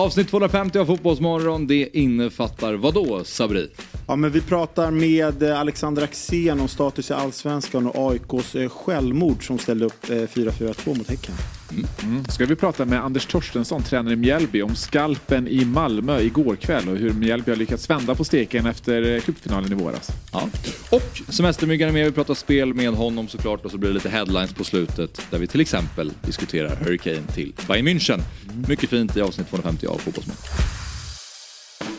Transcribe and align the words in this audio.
Avsnitt 0.00 0.28
250 0.28 0.78
av 0.78 0.86
Fotbollsmorgon, 0.86 1.66
det 1.66 1.98
innefattar 1.98 2.74
vad 2.74 2.94
då 2.94 3.24
Sabri? 3.24 3.70
Ja, 4.06 4.16
men 4.16 4.30
vi 4.30 4.40
pratar 4.40 4.90
med 4.90 5.42
eh, 5.42 5.60
Alexander 5.60 6.02
Axén 6.02 6.60
om 6.60 6.68
status 6.68 7.10
i 7.10 7.14
Allsvenskan 7.14 7.86
och 7.86 8.12
AIKs 8.12 8.54
eh, 8.54 8.68
självmord 8.68 9.46
som 9.46 9.58
ställde 9.58 9.84
upp 9.84 10.10
eh, 10.10 10.14
4-4-2 10.14 10.98
mot 10.98 11.08
Häcken. 11.08 11.34
Mm. 11.70 12.24
Ska 12.24 12.46
vi 12.46 12.56
prata 12.56 12.84
med 12.84 13.04
Anders 13.04 13.26
Torstensson, 13.26 13.82
tränare 13.82 14.14
i 14.14 14.16
Mjällby, 14.16 14.62
om 14.62 14.74
skalpen 14.74 15.48
i 15.48 15.64
Malmö 15.64 16.20
igår 16.20 16.56
kväll 16.56 16.88
och 16.88 16.96
hur 16.96 17.12
Mjällby 17.12 17.50
har 17.50 17.56
lyckats 17.56 17.90
vända 17.90 18.14
på 18.14 18.24
steken 18.24 18.66
efter 18.66 19.20
cupfinalen 19.20 19.72
i 19.72 19.74
våras. 19.74 20.10
Ja. 20.32 20.48
Och 20.90 21.20
semestermyggan 21.28 21.88
är 21.88 21.92
med, 21.92 22.04
vi 22.04 22.12
pratar 22.12 22.34
spel 22.34 22.74
med 22.74 22.94
honom 22.94 23.28
såklart 23.28 23.64
och 23.64 23.70
så 23.70 23.78
blir 23.78 23.88
det 23.88 23.94
lite 23.94 24.08
headlines 24.08 24.54
på 24.54 24.64
slutet 24.64 25.20
där 25.30 25.38
vi 25.38 25.46
till 25.46 25.60
exempel 25.60 26.12
diskuterar 26.22 26.76
Hurricane 26.76 27.26
till 27.34 27.54
Bayern 27.68 27.88
München. 27.88 28.20
Mycket 28.68 28.90
fint 28.90 29.16
i 29.16 29.20
avsnitt 29.20 29.50
250 29.50 29.86
av 29.86 29.98
Fotbollsmorgon. 29.98 30.36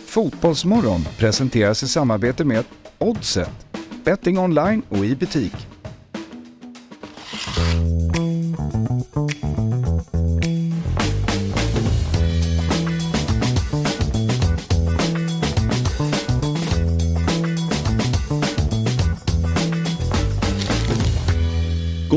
Fotbollsmorgon 0.06 1.06
presenteras 1.18 1.84
i 1.84 1.88
samarbete 1.88 2.46
med 2.46 2.66
Oddset, 2.98 3.68
betting 4.04 4.40
online 4.40 4.82
och 4.90 5.06
i 5.06 5.16
butik. 5.16 5.54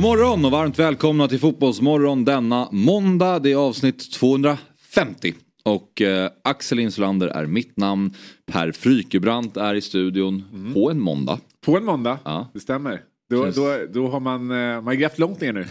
Morgon 0.04 0.44
och 0.44 0.50
varmt 0.50 0.78
välkomna 0.78 1.28
till 1.28 1.38
Fotbollsmorgon 1.38 2.24
denna 2.24 2.68
måndag. 2.72 3.38
Det 3.38 3.52
är 3.52 3.56
avsnitt 3.56 4.12
250. 4.12 5.34
Och 5.62 6.02
eh, 6.02 6.30
Axel 6.44 6.78
Insulander 6.78 7.28
är 7.28 7.46
mitt 7.46 7.76
namn. 7.76 8.14
Per 8.52 8.72
Frykebrant 8.72 9.56
är 9.56 9.74
i 9.74 9.80
studion 9.80 10.44
Mm. 10.52 10.74
på 10.74 10.90
en 10.90 11.00
måndag. 11.00 11.38
På 11.66 11.76
en 11.76 11.84
måndag, 11.84 12.18
Ja. 12.24 12.50
det 12.54 12.60
stämmer. 12.60 13.00
Då, 13.30 13.44
då, 13.50 13.78
då 13.92 14.08
har 14.08 14.20
man, 14.20 14.50
eh, 14.50 14.56
man 14.56 14.86
har 14.86 14.94
grävt 14.94 15.18
långt 15.18 15.40
ner 15.40 15.52
nu 15.52 15.66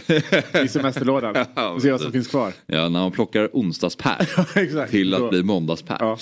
i 0.64 0.68
semesterlådan 0.68 1.36
och 1.74 1.82
ser 1.82 1.90
vad 1.92 2.00
som 2.00 2.12
finns 2.12 2.28
kvar. 2.28 2.52
Ja, 2.66 2.88
när 2.88 3.00
man 3.00 3.12
plockar 3.12 3.48
onsdags-Per 3.52 4.86
till 4.90 5.14
att 5.14 5.20
Då- 5.20 5.28
bli 5.30 5.42
måndags-Per. 5.42 5.96
Ja. 6.00 6.18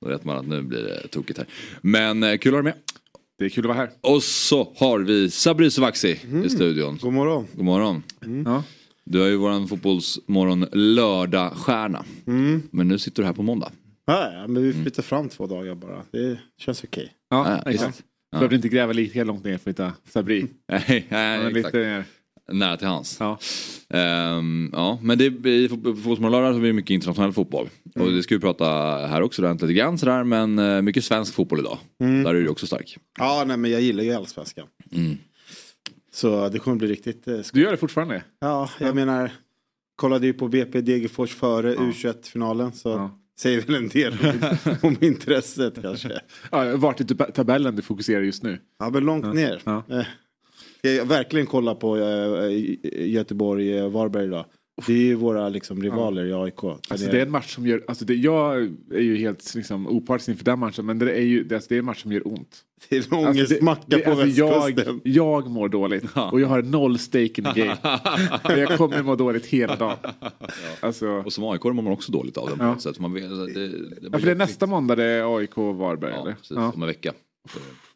Då 0.00 0.08
vet 0.08 0.24
man 0.24 0.38
att 0.38 0.46
nu 0.46 0.62
blir 0.62 0.82
det 0.82 1.08
tokigt 1.08 1.38
här. 1.38 1.46
Men 1.80 2.22
eh, 2.22 2.36
kul 2.36 2.54
att 2.54 2.58
ha 2.58 2.62
dig 2.62 2.72
med. 2.72 2.74
Det 3.38 3.44
är 3.44 3.48
kul 3.48 3.64
att 3.64 3.68
vara 3.68 3.78
här. 3.78 3.90
Och 4.00 4.22
så 4.22 4.72
har 4.76 4.98
vi 4.98 5.30
Sabri 5.30 5.70
Sovaksi 5.70 6.20
i 6.44 6.48
studion. 6.48 6.98
God 7.02 7.12
morgon. 7.12 7.46
God 7.54 7.64
morgon. 7.64 8.02
Ja. 8.44 8.62
Du 9.04 9.22
är 9.24 9.28
ju 9.28 9.36
våran 9.36 9.68
fotbollsmorgon 9.68 10.66
lördagstjärna. 10.72 12.04
Men 12.70 12.88
nu 12.88 12.98
sitter 12.98 13.22
du 13.22 13.26
här 13.26 13.32
på 13.32 13.42
måndag. 13.42 13.72
Ja, 14.06 14.32
ja, 14.32 14.46
men 14.46 14.62
vi 14.62 14.72
flyttar 14.72 15.02
fram 15.02 15.28
två 15.28 15.46
dagar 15.46 15.74
bara. 15.74 16.02
Det 16.10 16.38
känns 16.58 16.84
okej. 16.84 17.12
Ja, 17.30 17.60
Ja, 17.64 17.70
exakt. 17.70 18.02
Behövde 18.32 18.56
inte 18.56 18.68
gräva 18.68 18.92
lika 18.92 19.24
långt 19.24 19.44
ner 19.44 19.58
för 19.58 19.70
att 19.70 19.74
hitta 19.74 19.92
Sabri. 20.08 20.46
Nej, 20.68 21.06
nej 21.10 21.52
lite 21.52 21.58
exakt. 21.58 22.08
Nära 22.52 22.76
till 22.76 22.86
hans. 22.86 23.16
Ja. 23.20 23.38
Ehm, 23.90 24.70
ja, 24.72 24.98
men 25.02 25.18
det, 25.18 25.24
i 25.50 25.68
fot- 25.68 25.82
på 25.84 25.94
Fotbollsmorgon 25.96 26.32
lördag 26.32 26.52
har 26.52 26.60
vi 26.60 26.72
mycket 26.72 26.90
internationell 26.90 27.32
fotboll. 27.32 27.68
Och 27.94 28.12
det 28.12 28.22
ska 28.22 28.34
vi 28.34 28.40
prata 28.40 28.64
här 29.06 29.22
också 29.22 29.42
rent 29.42 29.62
lite 29.62 29.72
grann 29.74 29.98
sådär. 29.98 30.24
Men 30.24 30.58
eh, 30.58 30.82
mycket 30.82 31.04
svensk 31.04 31.34
fotboll 31.34 31.60
idag. 31.60 31.78
Där 31.98 32.34
är 32.34 32.42
du 32.42 32.48
också 32.48 32.66
stark. 32.66 32.96
Ja, 33.18 33.44
nej, 33.46 33.56
men 33.56 33.70
jag 33.70 33.80
gillar 33.80 34.04
ju 34.04 34.12
Allsvenskan. 34.12 34.66
Mm. 34.92 35.16
Så 36.12 36.48
det 36.48 36.58
kommer 36.58 36.76
bli 36.76 36.88
riktigt 36.88 37.28
eh. 37.28 37.38
Du 37.52 37.60
gör 37.62 37.70
det 37.70 37.76
fortfarande? 37.76 38.22
Ja, 38.40 38.70
jag 38.80 38.94
menar. 38.94 39.32
Kollade 39.96 40.26
ju 40.26 40.32
på 40.32 40.48
BP 40.48 40.80
Degerfors 40.80 41.34
före 41.34 41.74
U21-finalen. 41.76 42.72
Så 42.72 42.88
Ja. 42.88 43.18
säger 43.38 43.60
väl 43.60 43.74
en 43.74 43.88
del 43.88 44.14
om, 44.82 44.96
intresset 45.00 45.82
kanske. 45.82 46.20
Ja, 46.52 46.76
vart 46.76 47.00
i 47.00 47.04
tab- 47.04 47.32
tabellen 47.32 47.76
du 47.76 47.82
fokuserar 47.82 48.22
just 48.22 48.42
nu? 48.42 48.58
Ja, 48.78 48.90
men 48.90 49.04
långt 49.04 49.34
ner. 49.34 49.62
Ja. 50.84 50.90
Eh, 50.90 50.96
jag 50.96 51.04
verkligen 51.06 51.46
kolla 51.46 51.74
på 51.74 51.96
eh, 51.98 53.08
Göteborg, 53.10 53.78
eh, 53.78 53.88
Varberg 53.88 54.24
idag. 54.24 54.44
Det 54.86 54.92
är 54.92 54.96
ju 54.98 55.14
våra 55.14 55.48
liksom, 55.48 55.82
rivaler 55.82 56.24
i 56.24 56.32
AIK. 56.32 56.60
Den 56.60 56.70
Alltså 56.88 57.10
det 57.10 57.18
är 57.18 57.22
en 57.22 57.30
match 57.30 57.54
som 57.54 57.66
gör, 57.66 57.84
alltså 57.88 58.04
det, 58.04 58.14
jag 58.14 58.56
är 58.94 59.00
ju 59.00 59.16
helt 59.16 59.54
liksom, 59.54 59.86
opartisk 59.86 60.28
inför 60.28 60.44
den 60.44 60.58
matchen 60.58 60.86
men 60.86 60.98
det 60.98 61.12
är 61.12 61.22
ju 61.22 61.44
det, 61.44 61.54
alltså 61.54 61.68
det 61.68 61.74
är 61.74 61.78
en 61.78 61.84
match 61.84 62.02
som 62.02 62.12
gör 62.12 62.28
ont. 62.28 62.58
det 62.88 62.96
är 62.96 62.98
en 62.98 63.14
Alltså, 63.14 63.30
ångestmacka 63.30 63.82
det- 63.86 63.98
på 63.98 64.10
alltså 64.10 64.26
västkusten. 64.46 65.00
jag, 65.04 65.14
jag 65.42 65.50
mår 65.50 65.68
dåligt 65.68 66.04
och 66.32 66.40
jag 66.40 66.48
har 66.48 66.62
noll 66.62 66.98
stake 66.98 67.24
in 67.24 67.32
the 67.54 67.60
game. 67.60 67.76
jag 68.60 68.78
kommer 68.78 69.02
må 69.02 69.14
dåligt 69.16 69.46
hela 69.46 69.76
dagen. 69.76 69.96
Alltså, 70.80 71.08
Och 71.08 71.32
som 71.32 71.44
AIK 71.44 71.64
mår 71.64 71.72
man 71.72 71.86
också 71.92 72.12
dåligt 72.12 72.36
av 72.36 72.46
på 72.46 72.56
Ja. 72.58 72.78
sätt. 72.78 72.98
Man 72.98 73.12
det, 73.14 73.20
det, 73.20 73.70
ja, 74.12 74.18
för 74.18 74.26
det 74.26 74.30
är 74.30 74.34
nästa 74.36 74.66
måndag 74.66 74.94
det 74.96 75.04
är 75.04 75.36
AIK 75.38 75.58
och 75.58 75.74
Varberg 75.76 76.12
Ja, 76.14 76.22
eller? 76.22 76.32
precis. 76.32 76.50
Ja. 76.56 76.72
Om 76.74 76.82
en 76.82 76.88
vecka. 76.88 77.12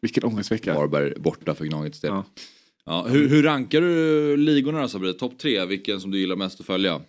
Vilken 0.01 0.23
ångestvecka. 0.23 0.73
Varberg 0.73 1.13
borta 1.19 1.55
för 1.55 1.65
Gnagets 1.65 1.99
del. 2.01 2.11
Ja. 2.11 2.23
Ja, 2.89 3.05
hur, 3.09 3.27
hur 3.29 3.43
rankar 3.43 3.81
du 3.81 4.37
ligorna 4.37 4.81
då 4.81 4.87
Sabri? 4.87 5.13
Topp 5.13 5.37
tre, 5.37 5.65
vilken 5.65 6.01
som 6.01 6.11
du 6.11 6.19
gillar 6.19 6.35
mest 6.35 6.59
att 6.59 6.65
följa? 6.65 7.01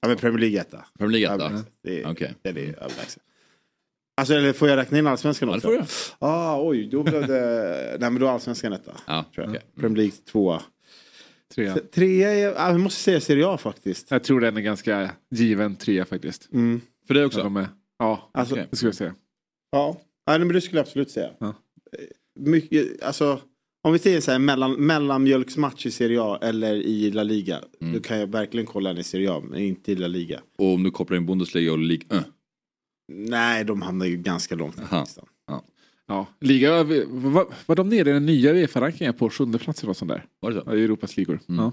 Ja, 0.00 0.08
men 0.08 0.16
Premier 0.16 0.38
League 0.40 0.60
etta. 0.60 0.84
Premier 0.98 1.20
League 1.20 1.34
etta? 1.46 1.54
Ja, 1.56 1.62
Det 1.82 2.02
är, 2.02 2.10
Okej. 2.10 2.34
det 2.42 2.48
är 2.48 2.54
överlägset. 2.56 3.22
Alltså, 4.16 4.34
eller 4.34 4.52
får 4.52 4.68
jag 4.68 4.76
räkna 4.76 4.98
in 4.98 5.06
allsvenskan 5.06 5.48
Ja, 5.48 5.52
det 5.52 5.58
också? 5.58 5.68
får 5.68 5.76
du. 5.78 6.26
Ah, 6.26 6.62
oj, 6.68 6.88
då 6.92 7.02
blev 7.02 7.26
det... 7.26 7.96
Nej, 8.00 8.10
men 8.10 8.20
då 8.20 8.26
är 8.26 8.30
allsvenskan 8.30 8.72
etta. 8.72 8.92
Ja, 9.06 9.24
Tror 9.34 9.46
jag. 9.46 9.74
Premier 9.80 9.96
League 9.96 10.12
tvåa. 10.32 10.62
Trea. 11.54 11.78
Trea 11.94 12.30
är... 12.34 12.44
Ja, 12.44 12.70
jag 12.70 12.80
måste 12.80 13.00
säga 13.02 13.20
Serie 13.20 13.46
A 13.46 13.58
faktiskt. 13.58 14.10
Jag 14.10 14.24
tror 14.24 14.40
den 14.40 14.56
är 14.56 14.60
ganska 14.60 15.10
given 15.30 15.76
trea 15.76 16.04
faktiskt. 16.04 16.48
Mm. 16.52 16.80
För 17.06 17.14
dig 17.14 17.20
Ja. 17.22 17.26
också? 17.26 17.42
De 17.42 17.56
är, 17.56 17.68
ja, 17.98 18.30
Alltså, 18.34 18.54
det 18.70 18.76
skulle 18.76 18.88
jag 18.88 18.94
säga. 18.96 19.14
Ja, 19.72 20.00
ja 20.26 20.38
men 20.38 20.48
det 20.48 20.60
skulle 20.60 20.78
jag 20.78 20.84
absolut 20.86 21.10
säga. 21.10 21.30
Ja. 21.38 21.46
Eh, 21.46 21.52
Mycket, 22.40 23.02
alltså, 23.02 23.40
om 23.82 23.92
vi 23.92 23.98
säger 23.98 24.20
så 24.20 24.30
här 24.30 24.38
mellan, 24.38 24.72
mellanmjölksmatch 24.72 25.86
i 25.86 25.90
Serie 25.90 26.22
A 26.22 26.38
eller 26.42 26.74
i 26.74 27.10
La 27.10 27.22
Liga. 27.22 27.60
Mm. 27.80 27.94
Då 27.94 28.00
kan 28.00 28.18
jag 28.18 28.26
verkligen 28.26 28.66
kolla 28.66 28.88
den 28.90 28.98
i 28.98 29.04
Serie 29.04 29.32
A, 29.32 29.42
men 29.50 29.60
inte 29.60 29.92
i 29.92 29.96
La 29.96 30.06
Liga. 30.06 30.40
Och 30.58 30.74
om 30.74 30.82
du 30.82 30.90
kopplar 30.90 31.16
in 31.16 31.26
Bundesliga 31.26 31.72
och 31.72 31.78
Ligue 31.78 32.18
1? 32.18 32.24
Nej, 33.12 33.64
de 33.64 33.82
hamnar 33.82 34.06
ju 34.06 34.16
ganska 34.16 34.54
långt 34.54 34.76
ner 34.76 34.86
på 34.86 35.00
listan. 35.00 35.26
Ja. 36.06 36.26
Liga, 36.40 36.84
var, 36.84 37.46
var 37.66 37.76
de 37.76 37.88
nere 37.88 38.10
i 38.10 38.12
den 38.12 38.26
nya 38.26 38.52
Uefa-rankingen 38.52 39.14
på 39.14 39.30
sjunde 39.30 39.58
plats 39.58 39.80
eller 39.82 39.88
något 39.88 39.96
sånt 39.96 40.10
där? 40.10 40.24
Var 40.40 40.50
det 40.50 40.56
så? 40.56 40.62
Ja, 40.66 40.76
I 40.76 40.84
Europas 40.84 41.16
ligor. 41.16 41.40
Mm. 41.48 41.70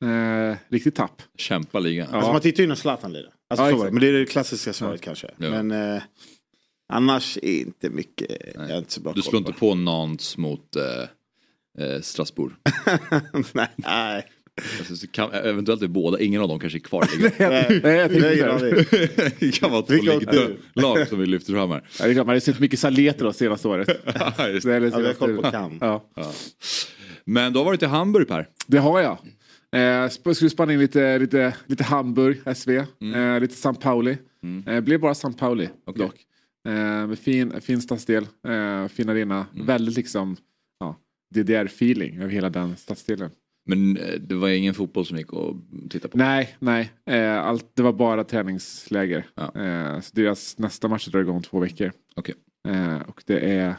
Ja. 0.00 0.50
Eh, 0.50 0.56
riktigt 0.68 0.94
tapp. 0.94 1.22
Kämpa 1.38 1.78
ligan. 1.78 2.08
Ja. 2.10 2.16
Alltså 2.16 2.32
man 2.32 2.40
tittar 2.40 2.62
ju 2.62 2.68
när 2.68 2.74
Zlatan 2.74 3.12
lirar. 3.12 3.32
Alltså, 3.50 3.64
Ja, 3.64 3.70
exakt. 3.72 3.92
Men 3.92 4.00
det 4.00 4.08
är 4.08 4.12
det 4.12 4.26
klassiska 4.26 4.72
svaret 4.72 5.00
kanske. 5.00 5.30
Ja. 5.36 5.50
Men 5.50 5.70
eh, 5.70 6.02
annars 6.92 7.38
är 7.42 7.60
inte 7.60 7.90
mycket, 7.90 8.30
jag 8.54 8.70
är 8.70 8.78
inte 8.78 8.92
så 8.92 9.00
bra 9.00 9.12
Du 9.12 9.22
slår 9.22 9.38
inte 9.38 9.52
på 9.52 9.74
Nantes 9.74 10.36
mot 10.36 10.76
eh, 10.76 10.82
eh, 11.78 12.00
Strasbourg? 12.00 12.52
Nej. 13.76 14.26
Alltså, 14.78 15.06
kan, 15.10 15.32
eventuellt 15.32 15.82
är 15.82 15.88
båda, 15.88 16.20
ingen 16.20 16.42
av 16.42 16.48
dem 16.48 16.58
kanske 16.60 16.78
är 16.78 16.80
kvar 16.80 17.04
nej. 17.38 17.80
Nej, 17.82 18.38
jag 18.38 18.60
Det 18.60 19.36
det 19.40 19.60
kan 19.60 19.70
vara 19.70 19.82
två 19.82 19.92
2-lag 19.94 21.08
som 21.08 21.18
vi 21.20 21.26
lyfter 21.26 21.52
fram 21.52 21.70
här. 21.70 21.82
Ja, 21.98 22.04
det 22.04 22.10
är 22.10 22.14
klart, 22.14 22.26
man 22.26 22.34
har 22.34 22.40
sett 22.40 22.60
mycket 22.60 22.78
Saletros 22.78 23.36
senaste 23.36 23.68
året. 23.68 23.88
Ja, 24.04 24.32
Det, 24.36 24.52
det. 24.80 24.88
Ja, 24.88 24.98
vi 24.98 25.06
har 25.06 25.14
koll 25.14 25.36
på 25.36 25.50
Cannes. 25.50 25.78
ja. 25.80 26.04
Men 27.24 27.52
du 27.52 27.58
har 27.58 27.64
varit 27.64 27.82
i 27.82 27.86
Hamburg 27.86 28.28
Per. 28.28 28.48
Det 28.66 28.78
har 28.78 29.00
jag. 29.00 29.18
Eh, 29.72 30.08
skulle 30.08 30.50
spana 30.50 30.72
in 30.72 30.78
lite, 30.78 31.18
lite, 31.18 31.54
lite 31.66 31.84
Hamburg, 31.84 32.36
SV, 32.56 32.70
eh, 32.70 33.40
lite 33.40 33.54
San 33.54 33.74
Pauli. 33.74 34.16
Eh, 34.66 34.80
blev 34.80 35.00
bara 35.00 35.14
San 35.14 35.34
Pauli 35.34 35.68
Okej. 35.86 36.06
dock. 36.06 36.14
Eh, 36.74 37.16
fin, 37.16 37.60
fin 37.60 37.80
stadsdel, 37.80 38.26
eh, 38.48 38.88
fin 38.88 39.08
arena. 39.08 39.46
Väldigt 39.66 39.96
liksom 39.96 40.36
ja, 40.36 40.42
DDR-feeling 41.34 42.20
över 42.22 42.32
hela 42.32 42.50
den 42.50 42.76
stadsdelen. 42.76 43.30
Men 43.66 43.96
eh, 43.96 44.14
det 44.20 44.34
var 44.34 44.48
ingen 44.48 44.74
fotboll 44.74 45.06
som 45.06 45.16
gick 45.16 45.32
att 45.32 45.90
titta 45.90 46.08
på? 46.08 46.18
Nej, 46.18 46.56
nej. 46.58 46.90
Eh, 47.06 47.38
allt, 47.38 47.70
det 47.74 47.82
var 47.82 47.92
bara 47.92 48.24
träningsläger. 48.24 49.26
Ja. 49.34 49.62
Eh, 49.62 50.00
så 50.00 50.10
deras 50.14 50.58
nästa 50.58 50.88
match 50.88 51.06
drar 51.06 51.20
igång 51.20 51.36
om 51.36 51.42
två 51.42 51.58
veckor. 51.58 51.92
Eh, 52.68 53.00
och 53.00 53.22
det 53.26 53.50
är 53.50 53.74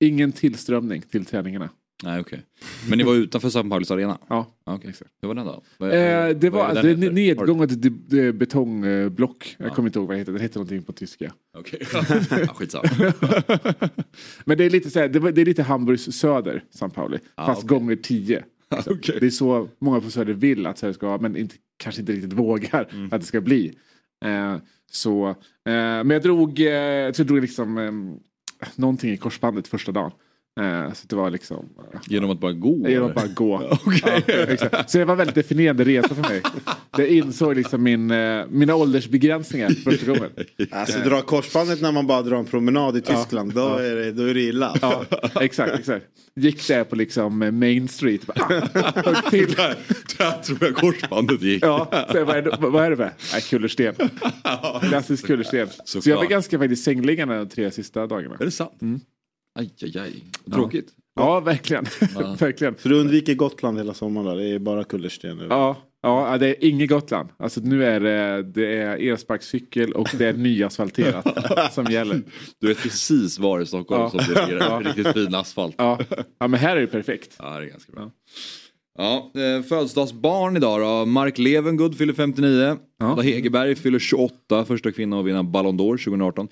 ingen 0.00 0.32
tillströmning 0.32 1.02
till 1.02 1.24
träningarna. 1.24 1.70
Nej 2.04 2.20
okej. 2.20 2.42
Men 2.88 2.98
ni 2.98 3.04
var 3.04 3.14
utanför 3.14 3.50
San 3.50 3.70
Paulis 3.70 3.90
arena? 3.90 4.18
Ja, 4.28 4.46
Okej. 4.64 4.90
exakt. 4.90 5.10
Hur 5.20 5.28
var 5.28 5.34
den 5.34 5.46
då? 5.46 5.62
Vad- 5.78 5.88
Eh, 5.90 6.28
det 6.36 6.50
var 6.50 6.64
alltså, 6.64 6.82
det 6.94 7.12
nedgånget 7.12 7.70
betongblock. 8.34 9.56
Jag 9.58 9.68
Ja. 9.68 9.74
kommer 9.74 9.88
inte 9.88 9.98
ihåg 9.98 10.08
vad 10.08 10.14
det 10.16 10.18
heter. 10.18 10.32
Det 10.32 10.38
heter 10.42 10.56
någonting 10.58 10.82
på 10.82 10.92
tyska. 10.92 11.32
Okej. 11.58 11.80
ja, 12.30 12.46
skitsamma. 12.54 12.88
Men 14.44 14.58
det 14.58 14.64
är 14.64 14.70
lite 14.70 14.90
så 14.90 14.98
här, 14.98 15.08
det, 15.08 15.40
är 15.42 15.44
lite 15.44 15.62
Hamburgs 15.62 16.12
söder, 16.12 16.64
San 16.70 16.90
Pauli. 16.90 17.18
Ah, 17.34 17.46
fast 17.46 17.64
okej. 17.64 17.78
gånger 17.78 17.96
tio. 17.96 18.44
Okej. 18.86 19.16
Det 19.20 19.26
är 19.26 19.30
så 19.30 19.68
många 19.78 20.00
på 20.00 20.10
söder 20.10 20.32
vill 20.32 20.66
att 20.66 20.78
Sverige 20.78 20.94
ska 20.94 21.06
vara, 21.06 21.18
men 21.20 21.36
inte, 21.36 21.54
kanske 21.76 22.00
inte 22.00 22.12
riktigt 22.12 22.32
vågar 22.32 22.88
Mm. 22.92 23.08
att 23.12 23.20
det 23.20 23.26
ska 23.26 23.40
bli. 23.40 23.74
Eh, 24.24 24.56
så, 24.90 25.28
eh, 25.28 25.34
men 25.64 26.10
jag 26.10 26.22
drog, 26.22 26.60
eh, 26.60 26.66
jag 26.66 27.14
drog 27.14 27.40
liksom, 27.40 27.78
eh, 27.78 28.68
någonting 28.76 29.10
i 29.12 29.16
korsbandet 29.16 29.68
första 29.68 29.92
dagen. 29.92 30.10
Eh, 30.58 30.92
så 30.92 31.06
det 31.06 31.16
var 31.16 31.30
liksom... 31.30 31.68
eh, 31.94 32.00
Genom 32.06 32.30
att 32.30 32.40
bara 32.40 32.52
gå? 32.52 32.88
Genom 32.88 33.08
att 33.08 33.14
bara 33.14 33.26
gå. 33.26 33.78
Ja, 34.02 34.08
exakt. 34.48 34.90
Så 34.90 34.98
det 34.98 35.04
var 35.04 35.12
en 35.12 35.18
väldigt 35.18 35.34
definierande 35.34 35.84
resa 35.84 36.14
för 36.14 36.22
mig. 36.22 36.42
Jag 36.96 37.08
insåg 37.08 37.56
liksom 37.56 37.82
min, 37.82 38.10
eh, 38.10 38.44
mina 38.50 38.74
åldersbegränsningar 38.74 39.68
första 39.70 40.06
gången. 40.06 40.30
Alltså 40.70 40.98
dra 40.98 41.20
korsbandet 41.22 41.80
när 41.82 41.92
man 41.92 42.06
bara 42.06 42.22
drar 42.22 42.36
en 42.36 42.44
promenad 42.44 42.96
i 42.96 43.00
Tyskland, 43.00 43.54
då, 43.54 43.66
är 43.76 43.94
det, 43.94 44.12
då 44.12 44.22
är 44.22 44.34
det 44.34 44.40
illa. 44.40 44.76
Ja, 44.82 45.04
exakt, 45.40 45.78
exakt. 45.78 46.06
Gick 46.36 46.68
där 46.68 46.84
på 46.84 46.96
liksom 46.96 47.58
Main 47.58 47.88
Street. 47.88 48.26
Bara, 48.26 48.62
ah, 48.84 49.22
till. 49.30 49.52
Där, 49.52 49.76
där 50.18 50.42
tror 50.42 50.58
jag 50.60 50.74
korsbandet 50.74 51.42
gick. 51.42 51.64
Ja, 51.64 52.06
så 52.12 52.24
vad, 52.24 52.36
är 52.36 52.42
det, 52.42 52.56
vad 52.60 52.84
är 52.84 52.90
det 52.90 52.96
med? 52.96 53.10
Nej, 53.32 53.42
kullersten. 53.42 53.94
Klassisk 54.88 55.26
kullersten. 55.26 55.68
Så, 55.68 55.74
Såklart. 55.84 56.06
jag 56.06 56.16
var 56.16 56.24
ganska 56.24 56.58
faktiskt 56.58 56.84
sängliggande 56.84 57.38
de 57.38 57.48
tre 57.48 57.70
sista 57.70 58.06
dagarna. 58.06 58.36
Är 58.40 58.44
det 58.44 58.50
sant? 58.50 58.82
Mm. 58.82 59.00
Aj, 59.58 59.70
aj, 59.82 59.98
aj. 59.98 60.12
Tråkigt. 60.52 60.88
Ja, 61.16 61.40
verkligen. 61.40 61.84
verkligen. 62.38 62.74
Så 62.78 62.88
du 62.88 63.00
undviker 63.00 63.34
Gotland 63.34 63.78
hela 63.78 63.94
sommaren 63.94 64.26
då? 64.26 64.34
Det 64.34 64.44
är 64.48 64.58
bara 64.58 64.84
kullersten 64.84 65.36
nu? 65.36 65.46
Ja, 65.50 65.76
ja, 66.02 66.38
det 66.38 66.46
är 66.48 66.68
inget 66.68 66.88
Gotland. 66.88 67.28
Alltså 67.38 67.60
nu 67.60 67.84
är 67.84 68.00
det, 68.00 68.42
det 68.42 68.76
är 68.78 68.96
elsparkcykel 69.10 69.92
och 69.92 70.08
det 70.18 70.26
är 70.26 70.32
nyasfalterat 70.32 71.72
som 71.74 71.84
gäller. 71.84 72.22
Du 72.60 72.68
vet 72.68 72.82
precis 72.82 73.38
var 73.38 73.60
i 73.60 73.66
Stockholm 73.66 74.02
Ja. 74.02 74.10
som 74.10 74.34
det 74.34 74.46
ligger 74.46 74.80
riktigt 74.84 75.12
fin 75.12 75.34
asfalt. 75.34 75.74
Ja. 75.78 75.98
ja, 76.38 76.48
men 76.48 76.60
här 76.60 76.76
är 76.76 76.80
det 76.80 76.86
perfekt. 76.86 77.36
Ja, 77.38 77.58
det 77.58 77.66
är 77.66 77.70
ganska 77.70 77.92
bra. 77.92 78.10
Ja, 78.98 79.30
eh, 79.34 79.62
födelsedagsbarn 79.62 80.56
idag 80.56 80.80
då. 80.80 81.06
Mark 81.06 81.38
Levengood 81.38 81.98
fyller 81.98 82.12
59. 82.12 82.76
Ada 83.02 83.22
Hegerberg 83.22 83.74
fyller 83.74 83.98
28, 83.98 84.64
första 84.64 84.92
kvinna 84.92 85.20
att 85.20 85.26
vinna 85.26 85.42
Ballon 85.42 85.80
d'Or 85.80 86.04
2018. 86.04 86.48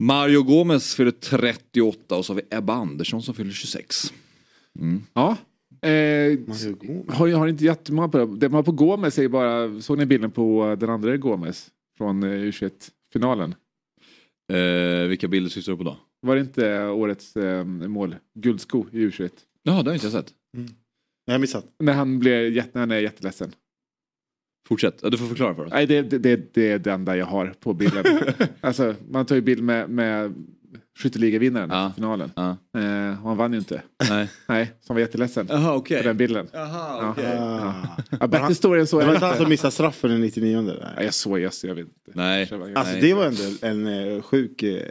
Mario 0.00 0.42
Gomez 0.42 0.94
fyller 0.94 1.10
38 1.10 2.16
och 2.16 2.24
så 2.24 2.32
har 2.32 2.40
vi 2.40 2.56
Ebba 2.56 2.72
Andersson 2.74 3.22
som 3.22 3.34
fyller 3.34 3.52
26. 3.52 4.12
Ja. 5.14 5.36
Eh, 5.82 6.38
har, 7.08 7.34
har 7.36 7.48
inte 7.48 7.64
jättemånga 7.64 8.08
på 8.08 8.18
det. 8.18 8.36
Det 8.36 8.48
man 8.48 8.56
har 8.56 8.62
på 8.62 8.72
Gomes 8.72 9.18
är 9.18 9.28
bara, 9.28 9.80
såg 9.80 9.98
ni 9.98 10.06
bilden 10.06 10.30
på 10.30 10.76
den 10.80 10.90
andra 10.90 11.16
Gomes? 11.16 11.70
Från 11.98 12.22
eh, 12.22 12.26
U21-finalen. 12.26 13.54
Eh, 14.52 15.08
vilka 15.08 15.28
bilder 15.28 15.50
syftar 15.50 15.72
du 15.72 15.78
på 15.78 15.84
då? 15.84 15.96
Var 16.20 16.34
det 16.34 16.40
inte 16.40 16.86
årets 16.86 17.36
eh, 17.36 17.64
mål? 17.64 18.16
Guldsko 18.34 18.84
i 18.92 18.96
U21. 18.96 19.30
Ja, 19.62 19.82
det 19.82 19.90
har 19.90 19.94
inte 19.94 20.06
jag 20.06 20.12
sett. 20.12 20.34
Jag 21.24 21.34
har 21.34 21.38
missat. 21.38 21.66
När 21.78 21.92
han, 21.92 22.18
blir 22.18 22.64
när 22.72 22.80
han 22.80 22.90
är 22.90 22.98
jätteledsen. 22.98 23.52
Fortsätt, 24.70 24.98
ja, 25.02 25.10
du 25.10 25.18
får 25.18 25.26
förklara 25.26 25.54
för 25.54 25.64
oss. 25.64 25.72
Nej, 25.72 25.86
det, 25.86 26.02
det, 26.02 26.18
det, 26.18 26.54
det 26.54 26.70
är 26.72 26.78
det 26.78 26.92
enda 26.92 27.16
jag 27.16 27.26
har 27.26 27.54
på 27.60 27.74
bilden. 27.74 28.04
alltså, 28.60 28.94
man 29.10 29.26
tar 29.26 29.34
ju 29.34 29.40
bild 29.40 29.62
med, 29.62 29.90
med 29.90 30.34
skytteligavinnaren 30.98 31.70
Ja. 31.72 31.90
i 31.90 31.92
finalen. 31.94 32.30
Ja. 32.36 32.50
Eh, 32.80 33.22
och 33.22 33.28
han 33.28 33.36
vann 33.36 33.52
ju 33.52 33.58
inte. 33.58 33.82
Nej. 34.10 34.28
Nej, 34.48 34.66
så 34.66 34.84
han 34.88 34.94
var 34.94 35.00
jätteledsen 35.00 35.46
Jaha, 35.50 35.74
okej. 35.76 36.02
på 36.02 36.08
den 36.08 36.16
bilden. 36.16 36.48
Jaha, 36.52 37.02
Ja. 37.02 37.10
okej. 37.10 37.38
Ah. 37.38 37.74
Ja, 38.20 38.26
bättre 38.26 38.54
story 38.54 38.80
än 38.80 38.86
så 38.86 38.98
Det 39.00 39.06
var 39.06 39.14
inte 39.14 39.26
han 39.26 39.36
som 39.36 39.48
missade 39.48 39.70
straffen 39.70 40.10
i 40.12 40.18
99 40.18 40.52
Ja, 40.52 40.62
Nej. 40.96 41.04
jag 41.04 41.14
såg, 41.14 41.40
jag, 41.40 41.52
jag 41.62 41.74
vet 41.74 41.86
inte. 41.86 42.10
Nej. 42.14 42.42
Alltså 42.74 42.92
Nej. 42.92 43.00
det 43.00 43.14
var 43.14 43.26
ändå 43.26 43.42
en 43.62 43.86
eh, 44.16 44.22
sjuk... 44.22 44.62
Eh, 44.62 44.82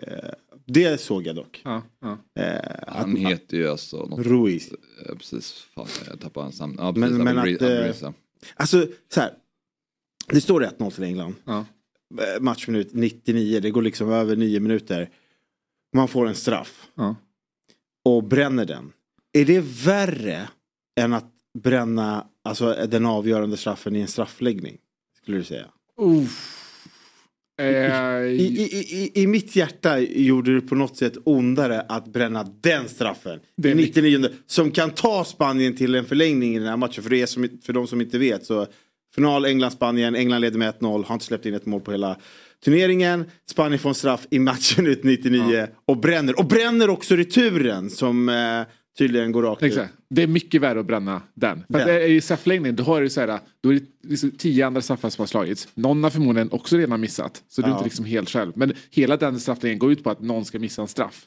det 0.65 1.01
såg 1.01 1.27
jag 1.27 1.35
dock. 1.35 1.61
Ja, 1.65 1.81
ja. 2.01 2.17
Eh, 2.43 2.59
Han 2.87 3.11
att, 3.13 3.19
heter 3.19 3.57
ju 3.57 3.67
alltså 3.69 3.97
något... 4.05 4.25
Ruiz. 4.25 4.71
eh, 4.71 5.15
Precis, 5.17 5.53
fan 5.75 5.87
jag 6.09 6.19
tappade 6.19 6.43
hans 6.45 6.59
namn. 6.59 6.75
Ja, 6.77 6.91
Men- 6.95 7.01
precis, 7.09 7.17
men 7.23 7.37
Abel 7.37 7.55
att, 7.89 8.01
eh. 8.03 8.09
Alltså 8.55 8.85
så 9.13 9.19
här. 9.19 9.31
Det 10.29 10.41
står 10.41 10.61
1-0 10.61 10.91
till 10.91 11.03
England. 11.03 11.35
Ja. 11.45 11.65
Eh, 12.19 12.41
Matchminut 12.41 12.89
99, 12.93 13.59
det 13.59 13.71
går 13.71 13.81
liksom 13.81 14.11
över 14.11 14.35
9 14.35 14.59
minuter. 14.59 15.09
Man 15.93 16.07
får 16.07 16.27
en 16.27 16.35
straff. 16.35 16.87
Ja. 16.95 17.15
Och 18.05 18.23
bränner 18.23 18.65
den. 18.65 18.91
Är 19.33 19.45
det 19.45 19.59
värre 19.85 20.49
än 20.99 21.13
att 21.13 21.31
bränna 21.59 22.27
alltså, 22.43 22.87
den 22.89 23.05
avgörande 23.05 23.57
straffen 23.57 23.95
i 23.95 23.99
en 23.99 24.07
straffläggning? 24.07 24.77
Skulle 25.21 25.37
du 25.37 25.43
säga? 25.43 25.65
Uff. 25.97 26.55
Eh, 27.59 28.21
I, 28.23 28.35
i, 28.35 28.77
i, 28.77 29.11
I 29.21 29.27
mitt 29.27 29.55
hjärta 29.55 29.99
gjorde 29.99 30.55
det 30.55 30.61
på 30.61 30.75
något 30.75 30.97
sätt 30.97 31.13
ondare 31.23 31.81
att 31.81 32.07
bränna 32.07 32.43
den 32.43 32.89
straffen. 32.89 33.39
Det 33.57 33.69
är 33.69 33.71
I 33.71 33.75
99 33.75 34.29
som 34.47 34.71
kan 34.71 34.91
ta 34.91 35.25
Spanien 35.25 35.75
till 35.75 35.95
en 35.95 36.05
förlängning 36.05 36.55
i 36.55 36.59
den 36.59 36.67
här 36.67 36.77
matchen. 36.77 37.03
För, 37.03 37.09
det 37.09 37.21
är 37.21 37.25
som, 37.25 37.49
för 37.63 37.73
de 37.73 37.87
som 37.87 38.01
inte 38.01 38.17
vet 38.17 38.45
så 38.45 38.67
final 39.15 39.45
England-Spanien. 39.45 40.15
England 40.15 40.41
leder 40.41 40.57
med 40.59 40.73
1-0. 40.79 41.05
Har 41.05 41.13
inte 41.15 41.25
släppt 41.25 41.45
in 41.45 41.53
ett 41.53 41.65
mål 41.65 41.81
på 41.81 41.91
hela 41.91 42.17
turneringen. 42.65 43.25
Spanien 43.49 43.79
får 43.79 43.89
en 43.89 43.95
straff 43.95 44.27
i 44.31 44.39
matchen 44.39 44.87
ut 44.87 45.03
99 45.03 45.67
och 45.85 45.97
bränner. 45.97 46.39
Och 46.39 46.45
bränner 46.45 46.89
också 46.89 47.15
returen 47.15 47.89
som 47.89 48.29
eh, 48.29 48.61
tydligen 48.97 49.31
går 49.31 49.43
rakt 49.43 49.63
ut. 49.63 49.71
Exakt. 49.71 49.93
Det 50.09 50.23
är 50.23 50.27
mycket 50.27 50.61
värre 50.61 50.79
att 50.79 50.85
bränna 50.85 51.21
den. 51.33 51.63
För 51.71 51.77
Den. 51.77 51.87
det 51.87 51.93
är 51.93 52.07
i 52.09 52.21
straffläggning 52.21 52.75
då 52.75 52.83
har 52.83 53.01
du 53.01 53.09
så 53.09 53.21
här, 53.21 53.39
då 53.63 53.69
är 53.69 53.73
det 53.73 54.09
liksom 54.09 54.31
tio 54.31 54.67
andra 54.67 54.81
straffar 54.81 55.09
som 55.09 55.21
har 55.21 55.27
slagits. 55.27 55.67
Någon 55.73 56.03
har 56.03 56.09
förmodligen 56.09 56.51
också 56.51 56.77
redan 56.77 57.01
missat. 57.01 57.43
Så 57.47 57.61
du 57.61 57.65
är 57.67 57.71
Ja. 57.71 57.75
inte 57.75 57.83
liksom 57.85 58.05
helt 58.05 58.29
själv. 58.29 58.51
Men 58.55 58.73
hela 58.91 59.17
den 59.17 59.39
straffläggningen 59.39 59.79
går 59.79 59.91
ut 59.91 60.03
på 60.03 60.09
att 60.09 60.21
någon 60.21 60.45
ska 60.45 60.59
missa 60.59 60.81
en 60.81 60.87
straff. 60.87 61.25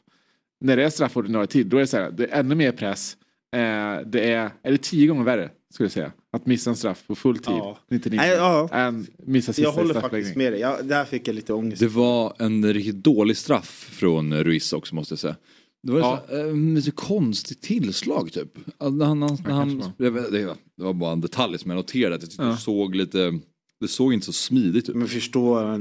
När 0.61 0.76
det 0.76 0.85
är 0.85 0.90
straff 0.90 1.17
ordinarie 1.17 1.46
tid 1.46 1.67
då 1.67 1.76
är 1.76 1.81
det 1.81 1.87
så 1.87 1.96
här, 1.96 2.11
det 2.11 2.25
är 2.26 2.40
ännu 2.40 2.55
mer 2.55 2.73
press. 2.73 3.17
Eh, 3.55 3.61
det 4.06 4.32
är, 4.32 4.50
är 4.62 4.70
det 4.73 4.82
tio 4.82 5.06
gånger 5.06 5.25
värre 5.25 5.50
skulle 5.72 5.84
jag 5.84 5.92
säga. 5.92 6.12
Att 6.32 6.46
missa 6.46 6.70
en 6.70 6.76
straff 6.76 7.04
på 7.06 7.14
full 7.14 7.38
tid. 7.38 7.54
Ja. 7.54 7.78
99, 7.90 8.16
Nej, 8.20 8.30
ja. 8.30 8.69
Än 8.72 9.06
missa 9.19 9.52
sista 9.52 9.62
Jag 9.62 9.72
håller 9.72 10.00
faktiskt 10.00 10.36
med 10.36 10.52
dig. 10.52 10.60
Jag, 10.60 10.86
där 10.86 11.04
fick 11.04 11.28
jag 11.28 11.34
lite 11.34 11.52
ångest. 11.52 11.80
Det 11.80 11.88
var 11.88 12.34
en 12.38 12.72
riktigt 12.74 12.96
dålig 13.04 13.36
straff 13.36 13.88
från 13.92 14.34
Ruiz 14.44 14.72
också 14.72 14.94
måste 14.94 15.12
jag 15.12 15.19
säga. 15.19 15.36
Det 15.82 15.92
var 15.92 16.00
Ja. 16.00 16.22
så, 16.28 16.52
lite 16.52 16.90
konstigt 16.90 17.60
tillslag 17.62 18.32
typ. 18.32 18.52
Han, 18.78 19.02
han, 19.02 19.82
jag 19.96 20.10
vet, 20.10 20.32
det, 20.32 20.46
var- 20.46 20.56
det 20.76 20.84
var 20.84 20.92
bara 20.92 21.12
en 21.12 21.20
detalj 21.20 21.58
som 21.58 21.70
jag 21.70 21.76
noterade. 21.76 22.14
Att 22.14 22.38
jag 22.38 22.46
Ja. 22.46 22.50
det 22.50 22.56
såg 22.56 22.94
lite, 22.94 23.38
det 23.80 23.88
såg 23.88 24.12
inte 24.14 24.26
så 24.26 24.32
smidigt 24.32 24.88
ut. 24.88 24.94
Men 24.96 25.08
förstå 25.08 25.60
eh, 25.72 25.78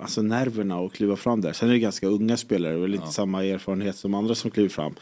alltså 0.00 0.22
nerverna 0.22 0.78
och 0.78 0.92
kliva 0.92 1.16
fram 1.16 1.40
där. 1.40 1.52
Sen 1.52 1.68
är 1.68 1.72
det 1.72 1.78
ganska 1.78 2.06
unga 2.06 2.36
spelare 2.36 2.76
och 2.76 2.88
lite 2.88 3.06
samma 3.06 3.44
erfarenhet 3.44 3.96
som 3.96 4.14
andra 4.14 4.34
som 4.34 4.50
kliver 4.50 4.68
fram. 4.68 4.94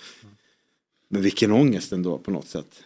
Men 1.08 1.22
vilken 1.22 1.52
ångest 1.52 1.92
ändå 1.92 2.18
på 2.18 2.30
något 2.30 2.48
sätt. 2.48 2.82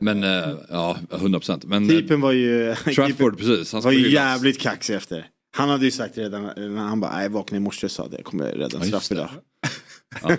Men 0.00 0.24
eh, 0.24 0.54
ja, 0.68 0.96
100 1.12 1.38
procent. 1.38 1.64
Men 1.64 1.82
eh, 1.84 1.88
Keepern 1.90 2.20
var 2.20 2.32
ju, 2.32 2.74
Trafford 2.74 3.38
precis. 3.38 3.72
Han 3.72 3.82
var 3.82 3.92
ju 3.92 4.10
jävligt 4.10 4.60
kaxig 4.60 4.94
efter. 4.94 5.26
Han 5.56 5.68
hade 5.68 5.84
ju 5.84 5.90
sagt 5.90 6.18
redan 6.18 6.42
när 6.56 6.82
han 6.82 7.00
bara, 7.00 7.22
jag 7.22 7.30
vaknade 7.30 7.56
i 7.56 7.60
morse 7.60 7.86
och 7.86 7.90
sa 7.90 8.08
det, 8.08 8.16
jag 8.16 8.24
kommer 8.24 8.44
rädda 8.44 8.78
en 8.78 8.88
Ja, 8.90 9.00
straff 9.00 9.12
idag. 9.12 9.30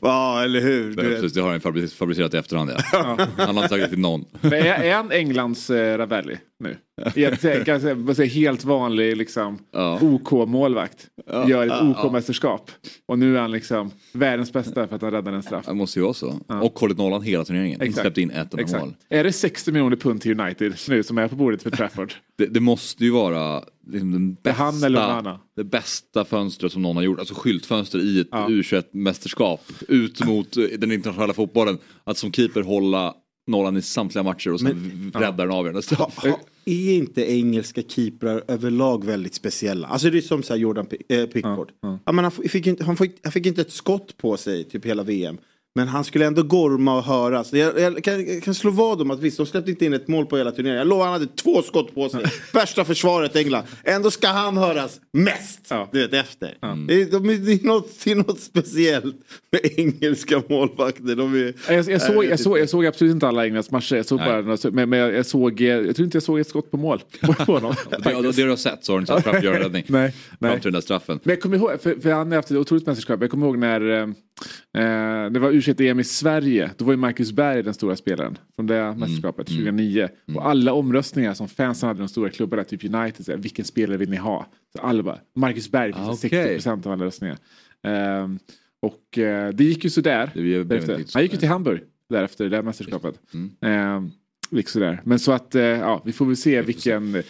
ja, 0.00 0.44
eller 0.44 0.60
hur. 0.60 0.96
Det, 0.96 1.02
precis, 1.02 1.32
det 1.32 1.40
har 1.40 1.50
han 1.50 1.60
fabricerat, 1.60 1.92
fabricerat 1.92 2.34
i 2.34 2.36
efterhand 2.36 2.70
ja. 2.70 3.18
Han 3.36 3.56
har 3.56 3.62
inte 3.62 3.68
sagt 3.68 3.82
det 3.82 3.88
till 3.88 3.98
någon. 3.98 4.24
Men 4.40 4.52
är, 4.52 4.64
är 4.64 4.94
han 4.94 5.12
Englands 5.12 5.70
eh, 5.70 5.98
Ravelli 5.98 6.38
nu? 6.60 6.76
Säger, 7.14 8.26
helt 8.26 8.64
vanlig 8.64 9.16
liksom, 9.16 9.58
Ja. 9.72 9.98
OK-målvakt. 10.02 11.06
Ja. 11.26 11.48
Gör 11.48 11.62
ett 11.62 11.68
Ja, 11.68 11.94
ja. 11.96 12.04
OK-mästerskap. 12.04 12.70
Och 13.06 13.18
nu 13.18 13.36
är 13.36 13.40
han 13.40 13.50
liksom 13.50 13.90
världens 14.12 14.52
bästa 14.52 14.88
för 14.88 14.96
att 14.96 15.02
han 15.02 15.10
räddade 15.10 15.36
en 15.36 15.42
straff. 15.42 15.66
Det 15.66 15.74
måste 15.74 15.98
ju 15.98 16.02
vara 16.02 16.14
så. 16.14 16.40
Och 16.62 16.78
hållit 16.78 16.98
nollan 16.98 17.22
hela 17.22 17.44
turneringen. 17.44 17.82
Inte 17.82 18.00
släppt 18.00 18.18
in 18.18 18.30
ett 18.30 18.54
Exakt. 18.54 18.84
mål. 18.84 18.94
Är 19.08 19.24
det 19.24 19.32
60 19.32 19.72
miljoner 19.72 19.96
pund 19.96 20.20
till 20.20 20.40
United 20.40 20.74
nu 20.88 21.02
som 21.02 21.18
är 21.18 21.28
på 21.28 21.36
bordet 21.36 21.62
för 21.62 21.70
Trafford? 21.70 22.12
Det, 22.38 22.46
det 22.46 22.60
måste 22.60 23.04
ju 23.04 23.10
vara 23.10 23.62
liksom 23.86 24.12
den 24.12 24.36
är 24.42 24.52
han 24.52 24.82
eller 24.84 25.00
bästa, 25.22 25.40
det 25.56 25.64
bästa 25.64 26.24
fönstret 26.24 26.72
som 26.72 26.82
någon 26.82 26.96
har 26.96 27.02
gjort. 27.02 27.18
Alltså 27.18 27.34
skyltfönster 27.34 27.98
i 27.98 28.20
ett 28.20 28.28
Ja. 28.30 28.46
U21-mästerskap. 28.48 29.58
Ut 29.88 30.26
mot 30.26 30.52
den 30.78 30.92
internationella 30.92 31.32
fotbollen. 31.32 31.78
Att 32.04 32.18
som 32.18 32.32
keeper 32.32 32.62
hålla 32.62 33.14
nollan 33.48 33.76
i 33.76 33.82
samtliga 33.82 34.22
matcher 34.22 34.52
och 34.52 34.60
sen 34.60 35.12
rädda 35.14 35.36
den 35.36 35.50
avgörande 35.50 35.82
straff. 35.82 36.16
Ha, 36.16 36.38
är 36.64 36.92
inte 36.92 37.32
engelska 37.32 37.82
keeprar 37.82 38.44
överlag 38.48 39.04
väldigt 39.04 39.34
speciella? 39.34 39.88
Alltså 39.88 40.10
det 40.10 40.18
är 40.18 40.22
som 40.22 40.42
så 40.42 40.56
Jordan 40.56 40.86
eh, 41.08 41.26
Pickford. 41.26 41.72
Ja, 42.04 42.12
men 42.12 42.24
han, 42.24 42.30
fick 42.32 42.66
inte, 42.66 42.84
han, 42.84 42.96
fick, 42.96 43.16
han 43.22 43.32
fick 43.32 43.46
inte 43.46 43.60
ett 43.60 43.72
skott 43.72 44.16
på 44.16 44.36
sig 44.36 44.64
typ 44.64 44.84
hela 44.84 45.02
VM. 45.02 45.38
Men 45.78 45.88
han 45.88 46.04
skulle 46.04 46.26
ändå 46.26 46.42
gorma 46.42 46.96
och 46.96 47.04
höras. 47.04 47.52
Jag, 47.52 47.80
jag, 47.80 48.04
kan, 48.04 48.26
jag 48.26 48.42
kan 48.42 48.54
slå 48.54 48.70
vad 48.70 49.00
om 49.00 49.10
att 49.10 49.20
visst, 49.20 49.36
de 49.36 49.46
släppte 49.46 49.70
inte 49.70 49.84
in 49.84 49.92
ett 49.92 50.08
mål 50.08 50.26
på 50.26 50.36
hela 50.36 50.50
turneringen. 50.50 50.78
Jag 50.78 50.86
lovar, 50.86 51.04
han 51.04 51.12
hade 51.12 51.26
två 51.26 51.62
skott 51.62 51.94
på 51.94 52.08
sig. 52.08 52.24
Värsta 52.52 52.84
försvaret 52.84 53.36
England. 53.36 53.64
Ändå 53.84 54.10
ska 54.10 54.28
han 54.28 54.56
höras 54.56 55.00
mest. 55.12 55.60
Ja. 55.68 55.88
Du 55.92 55.98
vet, 55.98 56.12
efter. 56.12 56.56
Det, 56.86 57.02
är, 57.02 57.10
de, 57.10 57.26
det, 57.26 57.52
är 57.52 57.66
något, 57.66 58.04
det 58.04 58.10
är 58.10 58.16
något 58.16 58.40
speciellt 58.40 59.16
med 59.50 59.78
engelska 59.78 60.42
målvakter. 60.48 61.16
De 61.16 61.34
är, 61.34 61.72
Jag, 61.72 61.90
jag, 61.90 62.02
såg, 62.02 62.24
jag, 62.24 62.40
såg, 62.40 62.58
jag 62.58 62.68
såg 62.68 62.86
absolut 62.86 63.14
inte 63.14 63.28
alla 63.28 63.44
Englands 63.44 63.70
matcher. 63.70 63.96
Jag 63.96 64.06
såg 64.06 64.18
bara, 64.18 64.42
men, 64.72 64.88
men 64.88 64.98
jag, 64.98 65.26
såg, 65.26 65.60
jag 65.60 65.96
tror 65.96 66.04
inte 66.04 66.16
jag 66.16 66.22
såg 66.22 66.40
ett 66.40 66.48
skott 66.48 66.70
på 66.70 66.76
mål 66.76 67.02
på, 67.20 67.52
honom. 67.52 67.74
Det, 67.90 67.96
det, 67.96 68.22
det 68.22 68.32
du 68.32 68.48
har 68.48 68.56
sett 68.56 68.84
så 68.84 68.92
har 68.92 68.98
du 68.98 69.02
inte 69.02 69.22
sett 69.22 69.34
en 69.34 69.42
räddning. 69.62 69.84
Nej, 69.86 70.14
nej. 70.38 70.50
Fram 70.50 70.60
till 70.60 70.72
den 70.72 70.72
där 70.72 70.80
straffen. 70.80 71.20
Men 71.22 71.30
jag 71.34 71.42
kommer 71.42 71.56
ihåg, 71.56 71.80
för, 71.82 72.00
för 72.00 72.12
han 72.12 72.28
har 72.28 72.36
haft 72.36 72.50
ett 72.50 72.56
otroligt 72.56 72.86
mästerskap. 72.86 73.20
Jag 73.20 73.30
kommer 73.30 73.46
ihåg 73.46 73.58
när 73.58 73.90
eh, 73.90 74.02
eh, 74.84 75.30
det 75.30 75.40
var 75.40 75.50
u 75.50 75.62
em 75.80 76.00
i 76.00 76.04
Sverige. 76.04 76.70
Då 76.76 76.84
var 76.84 76.92
ju 76.92 76.96
Marcus 76.96 77.32
Berg 77.32 77.62
den 77.62 77.74
stora 77.74 77.96
spelaren 77.96 78.38
från 78.56 78.66
det 78.66 78.78
Mm. 78.78 78.98
mästerskapet 78.98 79.46
2009. 79.46 80.08
Och 80.34 80.48
alla 80.48 80.72
omröstningar 80.72 81.34
som 81.34 81.48
fansen 81.48 81.86
hade 81.86 81.98
i 81.98 82.00
de 82.02 82.08
stora 82.08 82.30
klubbarna, 82.30 82.64
typ 82.64 82.84
United, 82.84 83.24
så 83.24 83.32
här, 83.32 83.38
vilken 83.38 83.64
spelare 83.64 83.96
vill 83.98 84.10
ni 84.10 84.16
ha? 84.16 84.46
Så 84.76 84.82
alla 84.82 85.02
bara, 85.02 85.18
Marcus 85.36 85.70
Berg, 85.70 85.92
Ah, 85.96 86.08
ah, 86.08 86.12
okej. 86.12 86.58
60% 86.58 86.86
av 86.86 86.92
alla 86.92 87.04
röstningar. 87.04 87.36
Ehm, 87.86 88.38
Och 88.80 89.18
eh, 89.18 89.48
det 89.54 89.64
gick 89.64 89.84
ju 89.84 89.90
sådär. 89.90 90.30
Det 90.34 90.40
blev 90.40 90.66
därefter. 90.66 91.04
Han 91.14 91.22
gick 91.22 91.32
ju 91.32 91.36
där. 91.36 91.40
till 91.40 91.48
Hamburg 91.48 91.80
därefter, 92.08 92.44
det 92.44 92.50
där 92.50 92.62
mästerskapet. 92.62 93.20
Mm. 93.34 94.04
Eh, 94.04 94.10
gick 94.50 94.68
sådär. 94.68 95.00
Men 95.04 95.18
så 95.18 95.32
att, 95.32 95.54
eh, 95.54 95.62
ja, 95.62 96.02
vi 96.04 96.12
får 96.12 96.26
väl 96.26 96.36
se 96.36 96.62
vilken... 96.62 97.14
eh, 97.14 97.22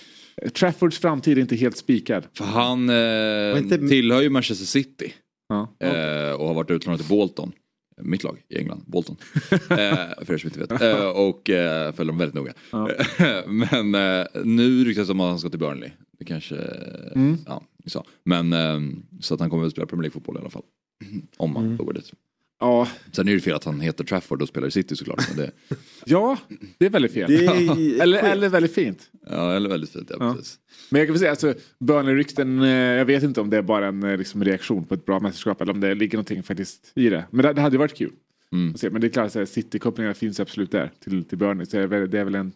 Traffords 0.49 0.99
framtid 0.99 1.39
är 1.39 1.43
inte 1.43 1.57
helt 1.57 1.77
spikad. 1.77 2.27
För 2.35 2.45
han 2.45 2.89
eh, 2.89 3.59
inte- 3.63 3.89
tillhör 3.89 4.23
ju 4.23 4.31
Manchester 4.31 4.67
City. 4.67 5.13
Ja. 5.49 5.75
Eh, 5.87 6.33
och 6.33 6.47
har 6.47 6.55
varit 6.55 6.71
utlånad 6.71 7.01
till 7.01 7.09
Bolton. 7.09 7.53
Mitt 8.01 8.25
lag 8.25 8.43
i 8.49 8.59
England, 8.59 8.83
Bolton. 8.87 9.17
eh, 9.53 9.59
för 10.25 10.33
er 10.33 10.39
som 10.39 10.49
inte 10.49 10.61
vet. 10.61 10.83
Eh, 10.83 11.09
och 11.09 11.51
eh, 11.51 11.93
följer 11.93 12.11
dem 12.13 12.19
väldigt 12.19 12.35
noga. 12.35 12.53
Ja. 12.73 12.91
Men 13.47 13.95
eh, 13.95 14.27
nu 14.45 14.85
ryktas 14.85 15.07
det 15.07 15.13
om 15.13 15.21
att 15.21 15.29
han 15.29 15.39
ska 15.39 15.49
till 15.51 15.59
Burnley. 15.59 15.91
Det 16.19 16.25
kanske, 16.25 16.57
Mm. 17.15 17.37
ja, 17.47 17.63
sa. 17.87 18.05
Men 18.25 18.53
eh, 18.53 18.81
så 19.21 19.35
att 19.35 19.41
han 19.41 19.51
kommer 19.51 19.67
att 19.67 19.73
spela 19.73 19.87
Premier 19.87 20.03
League-fotboll 20.03 20.37
i 20.37 20.41
alla 20.41 20.51
fall. 20.51 20.63
Om 21.37 21.57
han 21.57 21.65
Mm. 21.65 21.77
får 21.79 21.85
gå 21.85 21.93
dit. 21.93 22.13
Ja, 22.61 22.89
Sen 23.13 23.29
är 23.29 23.35
det 23.35 23.41
fel 23.41 23.55
att 23.55 23.65
han 23.65 23.81
heter 23.81 24.05
Trafford 24.05 24.43
och 24.43 24.49
spelar 24.49 24.69
i 24.69 24.71
City 24.71 24.97
såklart. 24.97 25.29
Men 25.29 25.37
det, 25.37 25.51
ja, 26.05 26.39
det 26.79 26.87
är 26.87 26.91
väldigt 26.91 27.13
fel. 27.13 27.33
Är 27.33 28.03
eller, 28.03 28.23
eller 28.23 28.49
väldigt 28.49 28.75
fint. 28.75 29.11
ja, 29.31 29.53
eller 29.53 29.69
väldigt 29.69 29.91
fint, 29.91 30.07
ja, 30.11 30.17
Ja. 30.21 30.35
precis. 30.35 30.59
Men 30.91 30.99
jag 30.99 31.09
kan 31.09 31.13
väl 31.13 31.19
säga, 31.21 31.31
alltså, 31.31 31.55
Burnley-rykten, 31.79 32.63
eh, 32.63 32.69
jag 32.71 33.05
vet 33.05 33.23
inte 33.23 33.41
om 33.41 33.51
det 33.51 33.57
är 33.57 33.63
bara 33.63 33.87
en 33.87 34.03
eh, 34.03 34.17
liksom, 34.19 34.45
reaktion 34.45 34.85
på 34.85 34.95
ett 34.95 35.07
bra 35.07 35.21
mästerskap 35.21 35.61
eller 35.61 35.73
om 35.73 35.81
det 35.81 35.95
ligger 35.95 36.19
någonting 36.19 36.43
faktiskt 36.43 36.93
i 36.95 37.09
det. 37.09 37.25
Men 37.31 37.43
det, 37.43 37.53
det 37.53 37.61
hade 37.61 37.75
ju 37.75 37.79
varit 37.79 37.97
kul. 37.97 38.13
Mm. 38.53 38.71
att 38.75 38.81
se. 38.81 38.91
Men 38.91 39.01
det 39.01 39.07
är 39.07 39.29
klart, 39.29 39.49
City-kopplingarna 39.49 40.15
finns 40.15 40.41
absolut 40.41 40.71
där 40.71 40.91
till, 41.05 41.25
till 41.25 41.39
Burnley. 41.39 41.67
Så 41.67 41.77
det 41.77 41.83
är 41.83 41.87
väl, 41.87 42.11
det 42.11 42.19
är 42.19 42.25
väl 42.25 42.35
en, 42.35 42.53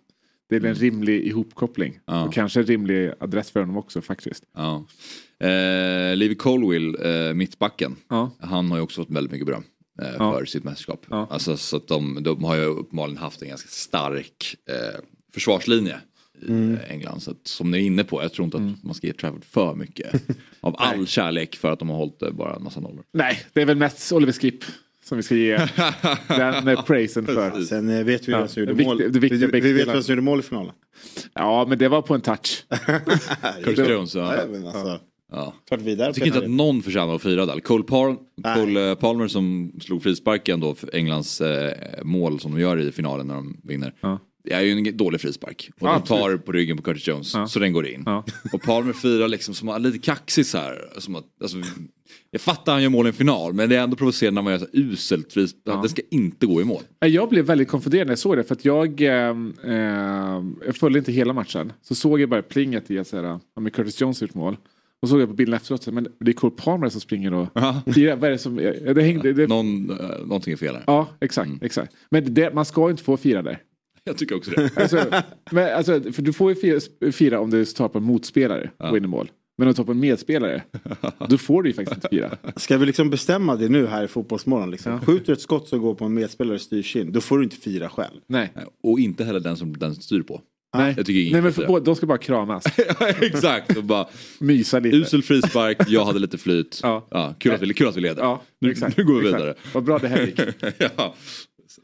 det 0.48 0.56
är 0.56 0.60
väl 0.60 0.70
en 0.70 0.74
rimlig 0.76 1.26
ihopkoppling. 1.26 1.98
Ja. 2.06 2.24
Och 2.24 2.32
kanske 2.34 2.60
en 2.60 2.66
rimlig 2.66 3.12
adress 3.20 3.50
för 3.50 3.60
honom 3.60 3.76
också 3.76 4.00
faktiskt. 4.00 4.44
Ja. 4.56 4.86
Eh, 5.38 6.16
Levi 6.16 6.34
Colwill, 6.34 6.96
eh, 7.04 7.34
mittbacken. 7.34 7.96
Ja. 8.08 8.30
Han 8.40 8.70
har 8.70 8.78
ju 8.78 8.82
också 8.82 9.00
fått 9.00 9.10
väldigt 9.10 9.32
mycket 9.32 9.46
beröm 9.46 9.62
eh, 10.02 10.14
Ja. 10.18 10.38
för 10.38 10.44
sitt 10.44 10.64
mästerskap. 10.64 11.06
Ja. 11.10 11.26
Alltså, 11.30 11.56
så 11.56 11.76
att 11.76 11.88
de, 11.88 12.18
de 12.22 12.44
har 12.44 12.56
ju 12.56 12.64
uppenbarligen 12.64 13.18
haft 13.18 13.42
en 13.42 13.48
ganska 13.48 13.68
stark 13.68 14.54
eh, 14.68 15.00
försvarslinje 15.34 15.96
i 16.42 16.48
Mm. 16.48 16.74
eh, 16.74 16.90
England. 16.92 17.20
Så 17.20 17.30
att, 17.30 17.36
som 17.44 17.70
ni 17.70 17.78
är 17.78 17.82
inne 17.82 18.04
på, 18.04 18.22
jag 18.22 18.32
tror 18.32 18.44
inte 18.44 18.56
att 18.56 18.84
man 18.84 18.94
ska 18.94 19.06
ge 19.06 19.12
Trafford 19.12 19.44
för 19.44 19.74
mycket 19.74 20.22
av 20.60 20.74
all 20.78 21.06
kärlek 21.06 21.56
för 21.56 21.70
att 21.72 21.78
de 21.78 21.88
har 21.88 21.96
hållit 21.96 22.22
eh, 22.22 22.30
bara 22.30 22.56
en 22.56 22.62
massa 22.62 22.80
nollor. 22.80 23.04
Nej, 23.12 23.42
det 23.52 23.62
är 23.62 23.66
väl 23.66 23.76
mest 23.76 24.12
Oliver 24.12 24.32
Skip 24.32 24.64
som 25.04 25.16
vi 25.16 25.22
ska 25.22 25.34
ge 25.34 25.56
den 26.28 26.76
praisen 26.86 27.26
för. 27.26 27.60
Sen 27.64 28.04
vet 28.06 28.28
vi 28.28 28.32
Ja, 28.32 28.38
vem 28.38 28.48
som 28.48 28.62
gjorde 28.62 28.84
mål. 28.84 29.02
vi, 29.08 29.18
vi 29.18 29.72
vet 29.72 29.88
vem 29.88 30.02
som 30.02 30.12
gjorde 30.12 30.22
mål 30.22 30.38
i 30.40 30.42
finalen. 30.42 30.72
Ja, 31.34 31.66
men 31.68 31.78
det 31.78 31.88
var 31.88 32.02
på 32.02 32.14
en 32.14 32.20
touch. 32.20 32.64
Curtis 33.64 33.88
Jones, 33.88 34.14
ja. 34.14 34.34
Ja, 35.32 35.38
ja. 35.38 35.54
klart 35.68 35.80
vidare. 35.80 36.08
Jag 36.08 36.14
tycker 36.14 36.26
inte 36.26 36.38
att 36.38 36.50
någon 36.50 36.82
förtjänar 36.82 37.14
att 37.14 37.22
fira 37.22 37.46
där. 37.46 37.60
Cole, 37.60 38.16
Nej. 38.36 38.56
Cole 38.56 38.90
eh, 38.90 38.94
Palmer 38.94 39.28
som 39.28 39.72
slog 39.80 40.02
frisparken 40.02 40.60
då 40.60 40.74
för 40.74 40.96
Englands 40.96 41.40
eh, 41.40 41.72
mål 42.02 42.40
som 42.40 42.52
de 42.52 42.60
gör 42.60 42.80
i 42.80 42.92
finalen 42.92 43.26
när 43.26 43.34
de 43.34 43.60
vinner. 43.64 43.94
Ja. 44.00 44.18
Det 44.44 44.52
är 44.52 44.60
ju 44.60 44.72
en 44.72 44.96
dålig 44.96 45.20
frispark. 45.20 45.70
Och 45.80 45.88
Ja, 45.88 45.92
de 45.92 46.02
tar 46.06 46.36
på 46.36 46.52
ryggen 46.52 46.76
på 46.76 46.82
Curtis 46.82 47.08
Jones 47.08 47.34
Ja. 47.34 47.46
så 47.46 47.58
den 47.58 47.72
går 47.72 47.86
in. 47.86 48.02
Ja. 48.06 48.24
Och 48.52 48.62
Palmer 48.62 48.92
firar 48.92 49.28
liksom 49.28 49.54
som 49.54 49.82
lite 49.82 49.98
kaxig 49.98 50.46
så 50.46 50.58
här. 50.58 50.78
Som 50.98 51.16
att, 51.16 51.24
alltså, 51.42 51.56
jag 52.30 52.40
fattar 52.40 52.72
han 52.72 52.82
gör 52.82 52.90
mål 52.90 53.06
i 53.06 53.08
en 53.08 53.12
final 53.12 53.52
men 53.52 53.68
det 53.68 53.76
är 53.76 53.82
ändå 53.82 53.96
provocerande 53.96 54.34
när 54.34 54.42
man 54.42 54.52
gör 54.52 54.58
så 54.58 54.66
uselt 54.72 55.32
frispark. 55.32 55.82
Det 55.82 55.88
ska 55.88 56.02
inte 56.10 56.46
gå 56.46 56.60
i 56.60 56.64
mål. 56.64 56.82
Jag 56.98 57.28
blev 57.28 57.44
väldigt 57.44 57.68
konfunderad 57.68 58.06
när 58.06 58.12
jag 58.12 58.18
såg 58.18 58.36
det 58.36 58.44
för 58.44 58.54
att 58.54 58.64
jag, 58.64 59.00
eh, 59.00 59.36
eh, 59.64 60.42
jag 60.66 60.76
följde 60.76 60.98
inte 60.98 61.12
hela 61.12 61.32
matchen. 61.32 61.72
Så 61.82 61.94
såg 61.94 62.20
jag 62.20 62.28
bara 62.28 62.42
plinget 62.42 62.90
i 62.90 62.98
att 62.98 63.12
ja, 63.12 63.40
Curtis 63.72 64.00
Jones 64.00 64.20
har 64.20 64.26
gjort 64.26 64.34
mål. 64.34 64.56
Och 65.02 65.08
såg 65.08 65.20
jag 65.20 65.28
på 65.28 65.34
bilden 65.34 65.54
efteråt, 65.54 65.86
men 65.86 66.08
det 66.18 66.30
är 66.30 66.32
Cole 66.32 66.54
Palmer 66.56 66.88
som 66.88 67.00
springer 67.00 67.34
och 67.34 67.48
firar. 67.94 68.16
Vad 68.16 68.24
är 68.24 68.30
det 68.30 68.38
som, 68.38 68.58
ja, 68.58 68.94
det 68.94 69.02
hängde, 69.02 69.32
det, 69.32 69.46
Någon, 69.46 69.90
eh, 69.90 69.96
någonting 70.26 70.52
är 70.52 70.56
fel 70.56 70.74
här. 70.74 70.84
Ja, 70.86 71.08
exakt. 71.20 71.50
exakt. 71.62 71.96
Men 72.10 72.34
det, 72.34 72.54
man 72.54 72.64
ska 72.64 72.90
inte 72.90 73.02
få 73.02 73.16
fira 73.16 73.42
där. 73.42 73.62
Jag 74.04 74.18
tycker 74.18 74.36
också 74.36 74.50
det. 74.50 74.76
Alltså, 74.76 75.04
men, 75.50 75.76
alltså, 75.76 76.12
för 76.12 76.22
du 76.22 76.32
får 76.32 76.50
ju 76.50 76.56
fira, 76.56 77.12
fira 77.12 77.40
om 77.40 77.50
du 77.50 77.64
tar 77.64 77.88
på 77.88 77.98
en 77.98 78.04
motspelare 78.04 78.70
och 78.76 78.96
vinner 78.96 79.08
mål. 79.08 79.30
Men 79.58 79.68
om 79.68 79.72
du 79.72 79.76
tar 79.76 79.84
på 79.84 79.92
en 79.92 80.00
medspelare, 80.00 80.62
då 81.28 81.38
får 81.38 81.62
du 81.62 81.68
ju 81.68 81.74
faktiskt 81.74 81.96
inte 81.96 82.08
fira. 82.08 82.36
Ska 82.56 82.78
vi 82.78 82.86
liksom 82.86 83.10
bestämma 83.10 83.56
det 83.56 83.68
nu 83.68 83.86
här 83.86 84.04
i 84.04 84.08
Fotbollsmorgon? 84.08 84.70
Liksom? 84.70 85.00
Skjuter 85.00 85.26
du 85.26 85.32
ett 85.32 85.40
skott 85.40 85.68
som 85.68 85.80
går 85.80 85.94
på 85.94 86.04
en 86.04 86.14
medspelare 86.14 86.58
styrs 86.58 86.96
in, 86.96 87.12
då 87.12 87.20
får 87.20 87.38
du 87.38 87.44
inte 87.44 87.56
fira 87.56 87.88
själv. 87.88 88.20
Nej. 88.26 88.52
Och 88.82 89.00
inte 89.00 89.24
heller 89.24 89.40
den 89.40 89.56
som 89.56 89.76
den 89.76 89.94
styr 89.94 90.22
på. 90.22 90.40
Nej. 90.74 90.94
Jag 90.96 91.06
tycker 91.06 91.32
Nej 91.32 91.42
men 91.42 91.52
för, 91.52 91.80
de 91.80 91.96
ska 91.96 92.06
bara 92.06 92.18
kramas. 92.18 92.64
Exakt. 93.20 93.76
Och 93.76 93.84
bara, 93.84 94.06
Mysa 94.38 94.78
lite. 94.78 94.96
usel 94.96 95.22
frispark, 95.22 95.78
jag 95.88 96.04
hade 96.04 96.18
lite 96.18 96.38
flyt. 96.38 96.80
Ja. 96.82 97.06
Ja. 97.10 97.34
kul, 97.38 97.52
att 97.54 97.62
vi, 97.62 97.74
kul 97.74 97.88
att 97.88 97.96
vi 97.96 98.00
leder. 98.00 98.22
Ja, 98.22 98.42
nu, 98.58 98.70
exakt. 98.70 98.96
nu 98.96 99.04
går 99.04 99.14
vi 99.20 99.26
exakt. 99.26 99.42
vidare. 99.42 99.54
Vad 99.74 99.84
bra 99.84 99.98
det 99.98 100.08
här 100.08 100.26
gick. 100.26 100.40
ja. 100.96 101.14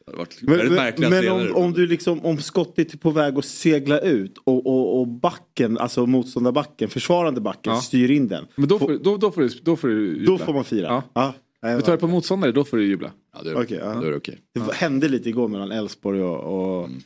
Det 0.06 0.42
Men, 0.42 0.74
men, 0.74 1.10
men 1.10 1.28
om, 1.28 1.56
om 1.56 1.72
du 1.72 1.86
liksom, 1.86 2.24
om 2.24 2.38
skottet 2.38 2.94
är 2.94 2.98
på 2.98 3.10
väg 3.10 3.38
att 3.38 3.44
segla 3.44 4.00
ut 4.00 4.34
och, 4.44 4.66
och, 4.66 5.00
och 5.00 5.08
backen, 5.08 5.78
alltså 5.78 6.06
motståndarbacken, 6.06 6.88
försvarande 6.88 7.40
backen 7.40 7.72
Ja. 7.72 7.80
styr 7.80 8.10
in 8.10 8.28
den. 8.28 8.44
Men 8.56 8.68
då 8.68 8.78
får, 8.78 8.98
då, 9.04 9.16
då 9.16 9.30
får 9.30 9.40
du, 9.40 9.48
då 9.62 9.76
får 9.76 9.88
du 9.88 10.06
jubla. 10.06 10.26
Då 10.26 10.38
får 10.38 10.52
man 10.54 10.64
fira. 10.64 10.86
Ja. 10.86 11.02
Ja. 11.12 11.34
Men 11.60 11.82
tar 11.82 11.92
du 11.92 11.98
på 11.98 12.06
motståndare, 12.06 12.52
då 12.52 12.64
får 12.64 12.76
du 12.76 12.86
jubla. 12.86 13.10
Ja, 13.34 13.40
är 13.40 13.44
det 13.44 13.50
Okej, 13.54 13.64
okej. 13.64 13.78
ja. 13.82 14.06
Är 14.06 14.10
det 14.10 14.16
okej. 14.16 14.38
Det 14.54 14.74
hände 14.74 15.08
lite 15.08 15.28
igår 15.28 15.48
mellan 15.48 15.72
Elfsborg 15.72 16.22
och, 16.22 16.80
och 16.80 16.88
Mm. 16.88 17.00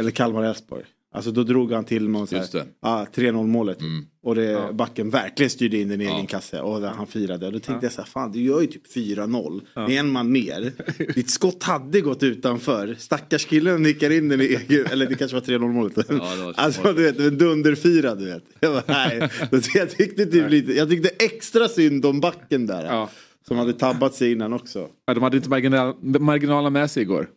Eller 0.00 0.10
Kalmar 0.10 0.40
och 0.40 0.46
Elfsborg. 0.46 0.84
Alltså 1.14 1.30
då 1.30 1.42
drog 1.42 1.72
han 1.72 1.84
till 1.84 2.08
någon 2.08 2.26
så 2.26 2.36
här. 2.36 2.54
Mm. 2.54 2.66
ja, 2.82 3.06
3-0 3.14 3.46
målet. 3.46 3.78
Och 4.22 4.34
det, 4.34 4.44
Ja. 4.44 4.72
backen 4.72 5.10
verkligen 5.10 5.50
styrde 5.50 5.76
in 5.76 5.88
den 5.88 6.00
i 6.00 6.04
Ja. 6.04 6.14
egen 6.14 6.26
kasse 6.26 6.60
och 6.60 6.80
han 6.82 7.06
firade. 7.06 7.46
Och 7.46 7.52
då 7.52 7.58
tänkte 7.58 7.86
jag 7.86 7.92
så 7.92 8.00
här, 8.00 8.08
fan 8.08 8.32
du 8.32 8.40
gör 8.42 8.60
ju 8.60 8.66
typ 8.66 8.92
4-0. 8.94 9.60
Det 9.74 9.80
är 9.96 10.00
en 10.00 10.10
man 10.10 10.32
mer. 10.32 10.72
Ditt 11.14 11.30
skott 11.30 11.62
hade 11.62 12.00
gått 12.00 12.22
utanför. 12.22 12.96
Stackars 12.98 13.44
killen 13.44 13.82
nickar 13.82 14.10
in 14.10 14.28
den 14.28 14.40
i 14.40 14.44
egen, 14.44 14.86
eller 14.86 15.06
det 15.06 15.14
kanske 15.14 15.34
var 15.34 15.42
3-0 15.42 15.58
målet. 15.72 15.96
var 16.10 16.54
alltså 16.56 16.92
du 16.92 17.02
vet, 17.02 17.18
en 17.20 17.38
dunderfira 17.38 18.14
du 18.14 18.24
vet. 18.24 18.44
Jag, 18.60 18.72
bara, 18.72 18.82
nej. 19.08 19.28
jag, 19.74 19.90
tyckte 19.90 20.26
typ 20.26 20.50
lite, 20.50 20.72
jag 20.72 20.90
tyckte 20.90 21.08
extra 21.24 21.68
synd 21.68 22.06
om 22.06 22.20
backen 22.20 22.66
där. 22.66 22.84
Ja. 22.84 23.10
Som 23.48 23.56
hade 23.56 23.72
tabbat 23.72 24.14
sig 24.14 24.32
innan 24.32 24.52
också. 24.52 24.88
Ja, 25.06 25.14
de 25.14 25.22
hade 25.22 25.36
inte 25.36 25.50
marginal, 25.50 25.94
marginalerna 26.02 26.70
med 26.70 26.90
sig 26.90 27.02
igår. 27.02 27.28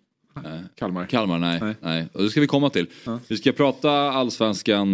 Nej. 0.44 0.64
Kalmar. 0.76 1.06
Kalmar, 1.06 1.40
nej. 1.40 1.60
Nej. 1.62 1.76
nej. 1.82 2.08
Och 2.14 2.24
det 2.24 2.30
ska 2.30 2.42
vi 2.42 2.48
komma 2.48 2.70
till. 2.70 2.88
Vi 3.28 3.38
ska 3.38 3.52
prata 3.52 3.92
allsvenskan 3.92 4.88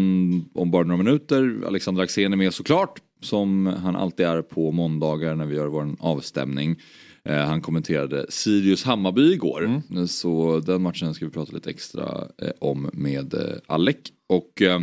om 0.53 0.72
bara 0.72 0.84
några 0.84 1.03
minuter. 1.03 1.62
Alexander 1.67 2.03
Axén 2.03 2.34
är 2.34 2.38
med 2.38 2.53
såklart. 2.53 3.00
Som 3.22 3.65
han 3.65 3.96
alltid 3.96 4.25
är 4.25 4.41
på 4.41 4.72
måndagar 4.72 5.36
när 5.36 5.46
vi 5.46 5.55
gör 5.55 5.67
vår 5.67 5.96
avstämning. 6.00 6.75
Eh, 7.24 7.38
han 7.38 7.62
kommenterade 7.62 8.25
Sirius 8.29 8.84
Hammarby 8.84 9.34
igår. 9.34 9.81
Så 10.08 10.60
den 10.60 10.81
matchen 10.81 11.13
ska 11.13 11.25
vi 11.25 11.31
prata 11.31 11.51
lite 11.51 11.69
extra 11.69 12.27
eh, 12.41 12.51
om 12.60 12.89
med 12.93 13.34
eh, 13.34 13.41
Alec. 13.67 13.98
Och 14.29 14.62
eh, 14.62 14.79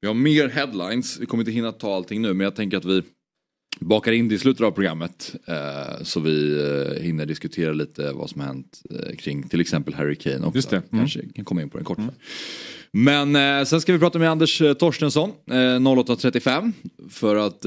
vi 0.00 0.06
har 0.06 0.14
mer 0.14 0.48
headlines. 0.48 1.18
Vi 1.20 1.26
kommer 1.26 1.40
inte 1.42 1.52
hinna 1.52 1.72
ta 1.72 1.94
allting 1.96 2.22
nu 2.22 2.34
men 2.34 2.44
jag 2.44 2.56
tänker 2.56 2.76
att 2.76 2.84
vi 2.84 3.02
bakar 3.80 4.12
in 4.12 4.28
det 4.28 4.34
i 4.34 4.38
slutet 4.38 4.66
av 4.66 4.70
programmet. 4.70 5.34
Eh, 5.46 6.02
så 6.02 6.20
vi 6.20 6.60
eh, 6.60 7.02
hinner 7.02 7.26
diskutera 7.26 7.72
lite 7.72 8.12
vad 8.12 8.30
som 8.30 8.40
hänt 8.40 8.82
eh, 8.90 9.16
kring 9.16 9.48
till 9.48 9.60
exempel 9.60 9.94
Harry 9.94 10.16
Kane 10.16 10.46
också. 10.46 10.56
Just 10.56 10.70
det. 10.70 10.76
Mm. 10.76 11.00
Kanske 11.00 11.20
kan 11.34 11.44
komma 11.44 11.62
in 11.62 11.70
på 11.70 11.78
den 11.78 11.84
kort. 11.84 11.98
Men 12.90 13.36
eh, 13.36 13.64
sen 13.64 13.80
ska 13.80 13.92
vi 13.92 13.98
prata 13.98 14.18
med 14.18 14.30
Anders 14.30 14.62
Torstensson 14.78 15.30
eh, 15.46 15.54
08.35. 15.54 16.72
För 17.10 17.36
att 17.36 17.64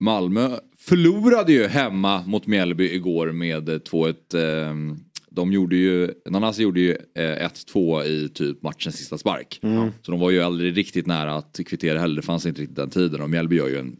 Malmö 0.00 0.58
förlorade 0.78 1.52
ju 1.52 1.66
hemma 1.66 2.22
mot 2.26 2.46
Mjällby 2.46 2.94
igår 2.94 3.32
med 3.32 3.68
eh, 3.68 3.78
2-1. 3.78 4.14
Eh, 4.34 4.96
de 5.30 5.52
gjorde 5.52 5.76
ju, 5.76 6.10
Nanasi 6.30 6.62
gjorde 6.62 6.80
ju 6.80 6.96
eh, 7.14 7.48
1-2 7.74 8.04
i 8.04 8.28
typ 8.28 8.62
matchens 8.62 8.96
sista 8.96 9.18
spark. 9.18 9.58
Så 10.02 10.10
de 10.10 10.20
var 10.20 10.30
ju 10.30 10.42
aldrig 10.42 10.76
riktigt 10.76 11.06
nära 11.06 11.34
att 11.34 11.60
kvittera 11.66 11.98
heller. 11.98 12.16
Det 12.16 12.22
fanns 12.22 12.46
inte 12.46 12.62
riktigt 12.62 12.76
den 12.76 12.90
tiden. 12.90 13.20
Och 13.20 13.30
Mjällby 13.30 13.56
gör 13.56 13.68
ju 13.68 13.78
en 13.78 13.96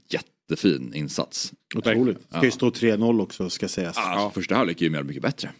jättefin 0.49 0.93
insats. 0.95 1.53
Otroligt. 1.75 2.19
Ska 2.31 2.45
ju 2.45 2.51
stå 2.51 2.71
3-0 2.71 3.23
också 3.23 3.51
ska 3.51 3.69
sägas. 3.69 3.97
Alltså, 3.97 4.41
Första 4.41 4.55
halvlek 4.55 4.81
är 4.81 4.85
ju 4.85 4.91
Mjällby 4.91 5.09
mycket 5.09 5.23
bättre. 5.23 5.51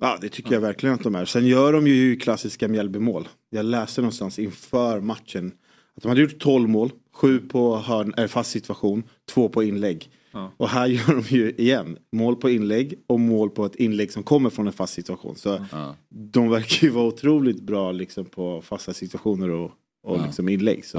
Ja, 0.00 0.18
det 0.20 0.28
tycker 0.28 0.52
jag 0.52 0.60
verkligen 0.60 0.94
att 0.94 1.02
de 1.02 1.14
är. 1.14 1.24
Sen 1.24 1.46
gör 1.46 1.72
de 1.72 1.86
ju 1.86 2.16
klassiska 2.16 2.68
Mjällbymål. 2.68 3.28
Jag 3.50 3.64
läste 3.64 4.00
någonstans 4.00 4.38
inför 4.38 5.00
matchen 5.00 5.52
att 5.96 6.02
de 6.02 6.08
hade 6.08 6.20
gjort 6.20 6.38
12 6.38 6.68
mål, 6.68 6.90
7 7.12 7.38
på 7.38 7.76
hörn, 7.76 8.14
äh, 8.16 8.26
fast 8.26 8.50
situation, 8.50 9.02
2 9.28 9.48
på 9.48 9.62
inlägg. 9.62 10.10
Och 10.56 10.68
här 10.68 10.86
gör 10.86 11.14
de 11.14 11.36
ju 11.36 11.50
igen 11.50 11.98
mål 12.12 12.36
på 12.36 12.50
inlägg 12.50 12.94
och 13.06 13.20
mål 13.20 13.50
på 13.50 13.64
ett 13.64 13.76
inlägg 13.76 14.12
som 14.12 14.22
kommer 14.22 14.50
från 14.50 14.66
en 14.66 14.72
fast 14.72 14.94
situation. 14.94 15.36
Så 15.36 15.64
de 16.08 16.50
verkar 16.50 16.86
ju 16.86 16.92
vara 16.92 17.06
otroligt 17.06 17.60
bra 17.60 17.92
liksom, 17.92 18.24
på 18.24 18.62
fasta 18.62 18.92
situationer 18.92 19.50
och, 19.50 19.70
och 20.02 20.22
liksom 20.26 20.48
inlägg. 20.48 20.84
Så. 20.84 20.98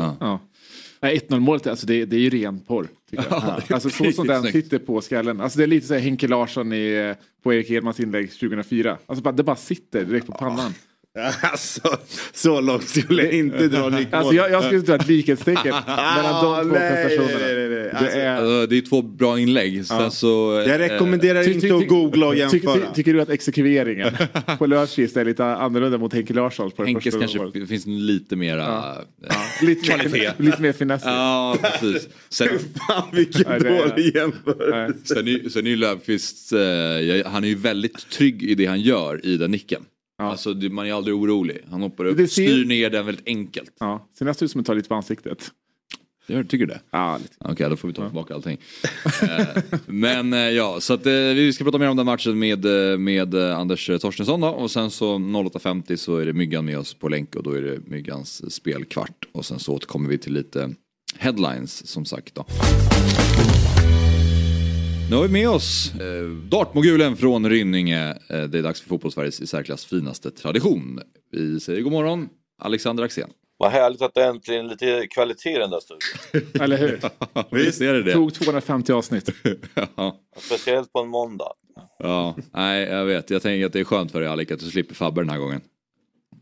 Ja. 1.00 1.08
Ja. 1.08 1.18
Nej, 1.18 1.20
1-0 1.30 1.40
målet, 1.40 1.68
alltså 1.68 1.86
det, 1.86 2.06
det 2.06 2.16
är 2.16 2.20
ju 2.20 2.30
ren 2.30 2.60
porr. 2.60 2.88
Jag. 3.12 3.64
alltså 3.70 3.90
så 3.90 4.12
som 4.12 4.28
den 4.28 4.44
sitter 4.52 4.80
på 4.80 5.02
skallen. 5.02 5.42
Alltså 5.42 5.58
det 5.58 5.66
är 5.66 5.68
lite 5.68 5.88
så 5.88 5.94
här 5.94 6.02
Henke 6.02 6.28
Larsson 6.28 6.74
i, 6.74 6.94
eh, 6.94 7.24
på 7.44 7.54
Erik 7.54 7.70
Edmans 7.72 8.00
inlägg 8.00 8.32
2004. 8.32 8.98
Alltså 9.06 9.24
bara, 9.24 9.32
det 9.32 9.44
bara 9.44 9.56
sitter 9.56 10.06
direkt 10.06 10.26
på 10.28 10.32
pannan. 10.32 10.74
Alltså, 11.42 11.98
så 12.34 12.62
långt 12.62 12.90
skulle 12.90 13.24
jag 13.24 13.34
inte 13.34 13.68
dra 13.68 13.90
Nick 13.90 14.08
Alltså 14.12 14.34
jag, 14.34 14.52
jag 14.52 14.64
skulle 14.64 14.82
dra 14.82 14.96
ett 14.96 15.08
likhetstecken 15.08 15.76
mellan 16.16 16.44
de 16.44 16.66
två 16.66 16.74
nej, 16.80 17.06
prestationerna. 17.06 17.46
nej, 17.46 17.56
nej, 17.56 17.70
nej. 17.70 17.90
Alltså, 17.92 18.06
Det 18.16 18.22
är... 18.22 18.36
Alltså, 18.38 18.68
det 18.68 18.78
är 18.78 18.82
två 18.82 19.02
bra 19.02 19.40
inlägg. 19.40 19.86
Sen 19.86 20.12
så, 20.12 20.64
jag 20.68 20.76
eh, 20.76 20.78
rekommenderar 20.90 21.44
Ty- 21.44 21.52
inte 21.54 21.68
ty- 21.68 21.74
att 21.74 21.88
googla 21.88 22.28
och 22.28 22.34
ty- 22.34 22.40
jämföra. 22.40 22.74
ty- 22.76 22.82
Tycker 22.96 23.14
du 23.14 23.22
att 23.22 23.30
exekveringen 23.30 24.14
på 24.58 24.66
Löfqvist 24.66 25.18
är 25.18 25.26
lite 25.26 25.46
annorlunda 25.46 25.98
mot 25.98 26.14
Henke 26.14 26.34
Larsson? 26.34 26.72
På 26.72 26.84
det 26.84 26.88
Henkes 26.88 27.16
kanske 27.16 27.38
målet? 27.38 27.56
f- 27.56 27.70
finns 27.70 27.86
lite 27.86 28.36
mera... 28.36 28.58
Ja. 28.62 28.98
Ja, 29.30 29.36
Lite 29.62 29.86
Kvalitet. 29.86 30.18
mer, 30.20 30.34
lite 30.38 30.62
mer 30.62 30.74
finess. 30.74 31.02
ja 31.06 31.58
precis. 31.62 32.10
Sen, 32.30 32.48
Fan 32.88 33.04
vilken 33.14 33.44
dålig 33.64 34.16
jämförelse. 34.16 35.16
Sen, 35.16 35.28
är, 35.28 35.70
ju 35.70 35.76
Löfqvist, 35.76 36.52
eh, 36.54 36.60
han 37.32 37.44
är 37.44 37.48
ju 37.48 37.56
väldigt 37.56 38.10
trygg 38.10 38.44
i 38.44 38.56
det 38.56 38.66
han 38.66 38.82
gör 38.82 39.26
i 39.26 39.38
den 39.38 39.52
nicken. 39.52 39.82
Ja. 40.18 40.24
Alltså 40.32 40.50
man 40.50 40.86
är 40.88 40.94
aldrig 40.94 41.16
orolig. 41.16 41.58
Han 41.72 41.82
hoppar 41.82 42.06
upp, 42.06 42.18
ser- 42.18 42.26
styr 42.28 42.66
ner 42.66 42.90
den 42.90 43.06
väldigt 43.06 43.28
enkelt. 43.28 43.72
Ja, 43.80 44.08
ser 44.18 44.26
nästan 44.26 44.46
ut 44.46 44.52
som 44.52 44.62
att 44.62 44.68
ta 44.68 44.74
lite 44.74 44.90
på 44.90 44.96
ansiktet. 44.96 45.52
Jag 46.30 46.50
tycker 46.50 46.66
det? 46.66 46.80
Ja, 46.92 47.18
lite. 47.18 47.34
Okej, 47.40 47.70
då 47.70 47.76
får 47.76 47.88
vi 47.88 47.94
ta 47.94 48.06
tillbaka 48.06 48.34
allting. 48.34 48.58
Eh, 49.22 49.64
Men 49.86 50.34
eh, 50.34 50.40
ja, 50.40 50.80
så 50.80 50.94
att 50.94 51.06
eh, 51.06 51.12
vi 51.14 51.54
ska 51.54 51.64
prata 51.64 51.78
mer 51.78 51.90
om 51.90 51.98
den 51.98 52.06
matchen 52.06 52.40
med, 52.40 52.66
med 53.00 53.36
Anders 53.36 53.86
Torstensson 54.02 54.42
då. 54.42 54.48
Och 54.48 54.72
sen 54.72 54.92
så 54.92 55.16
08.50 55.18 55.96
så 55.96 56.18
är 56.18 56.26
det 56.26 56.34
Myggan 56.34 56.66
med 56.66 56.80
oss 56.80 56.94
på 56.94 57.10
länk 57.10 57.36
och 57.36 57.44
då 57.44 57.52
är 57.52 57.62
det 57.62 57.80
Myggans 57.88 58.54
spelkvart. 58.56 59.26
Och 59.32 59.46
sen 59.46 59.60
så 59.60 59.74
återkommer 59.74 60.10
vi 60.10 60.18
till 60.18 60.34
lite 60.34 60.74
headlines 61.18 61.88
som 61.88 62.06
sagt 62.06 62.36
då. 62.36 62.46
Nu 65.10 65.16
har 65.16 65.24
vi 65.24 65.30
med 65.30 65.50
oss 65.50 65.94
eh, 65.96 66.24
Dartmogulen 66.50 67.18
från 67.18 67.50
Rynninge. 67.50 68.10
Eh, 68.30 68.44
det 68.44 68.58
är 68.58 68.64
dags 68.64 68.82
för 68.82 68.90
fotbollssveriges 68.90 69.42
i 69.42 69.48
särklass 69.48 69.86
finaste 69.86 70.32
tradition. 70.32 71.02
Vi 71.32 71.60
säger 71.60 71.82
god 71.82 71.92
morgon, 71.92 72.30
Alexander 72.62 73.04
Axén. 73.04 73.30
Vad 73.58 73.72
härligt 73.72 74.02
att 74.02 74.14
det 74.14 74.26
äntligen 74.26 74.66
är 74.66 74.70
lite 74.70 75.08
kvalitet 75.08 75.56
i 75.56 75.58
den 75.58 75.70
där 75.70 75.80
studion. 75.80 76.50
Eller 76.64 76.78
hur? 76.78 77.00
Visst 77.52 77.82
är 77.82 77.94
det 77.94 78.04
det? 78.04 78.14
Tog 78.14 78.34
250 78.34 78.94
avsnitt. 78.94 79.30
ja. 79.96 80.20
Speciellt 80.38 80.94
på 80.94 81.00
en 81.00 81.08
måndag. 81.08 81.54
Ja, 82.00 82.36
nej 82.54 82.88
jag 82.88 83.06
vet. 83.06 83.30
Jag 83.30 83.42
tänker 83.42 83.66
att 83.66 83.74
det 83.74 83.80
är 83.80 83.84
skönt 83.84 84.12
för 84.12 84.20
dig 84.20 84.30
Alec 84.30 84.52
att 84.52 84.60
du 84.60 84.66
slipper 84.66 84.96
Fabbe 84.96 85.22
den 85.22 85.30
här 85.30 85.38
gången. 85.38 85.62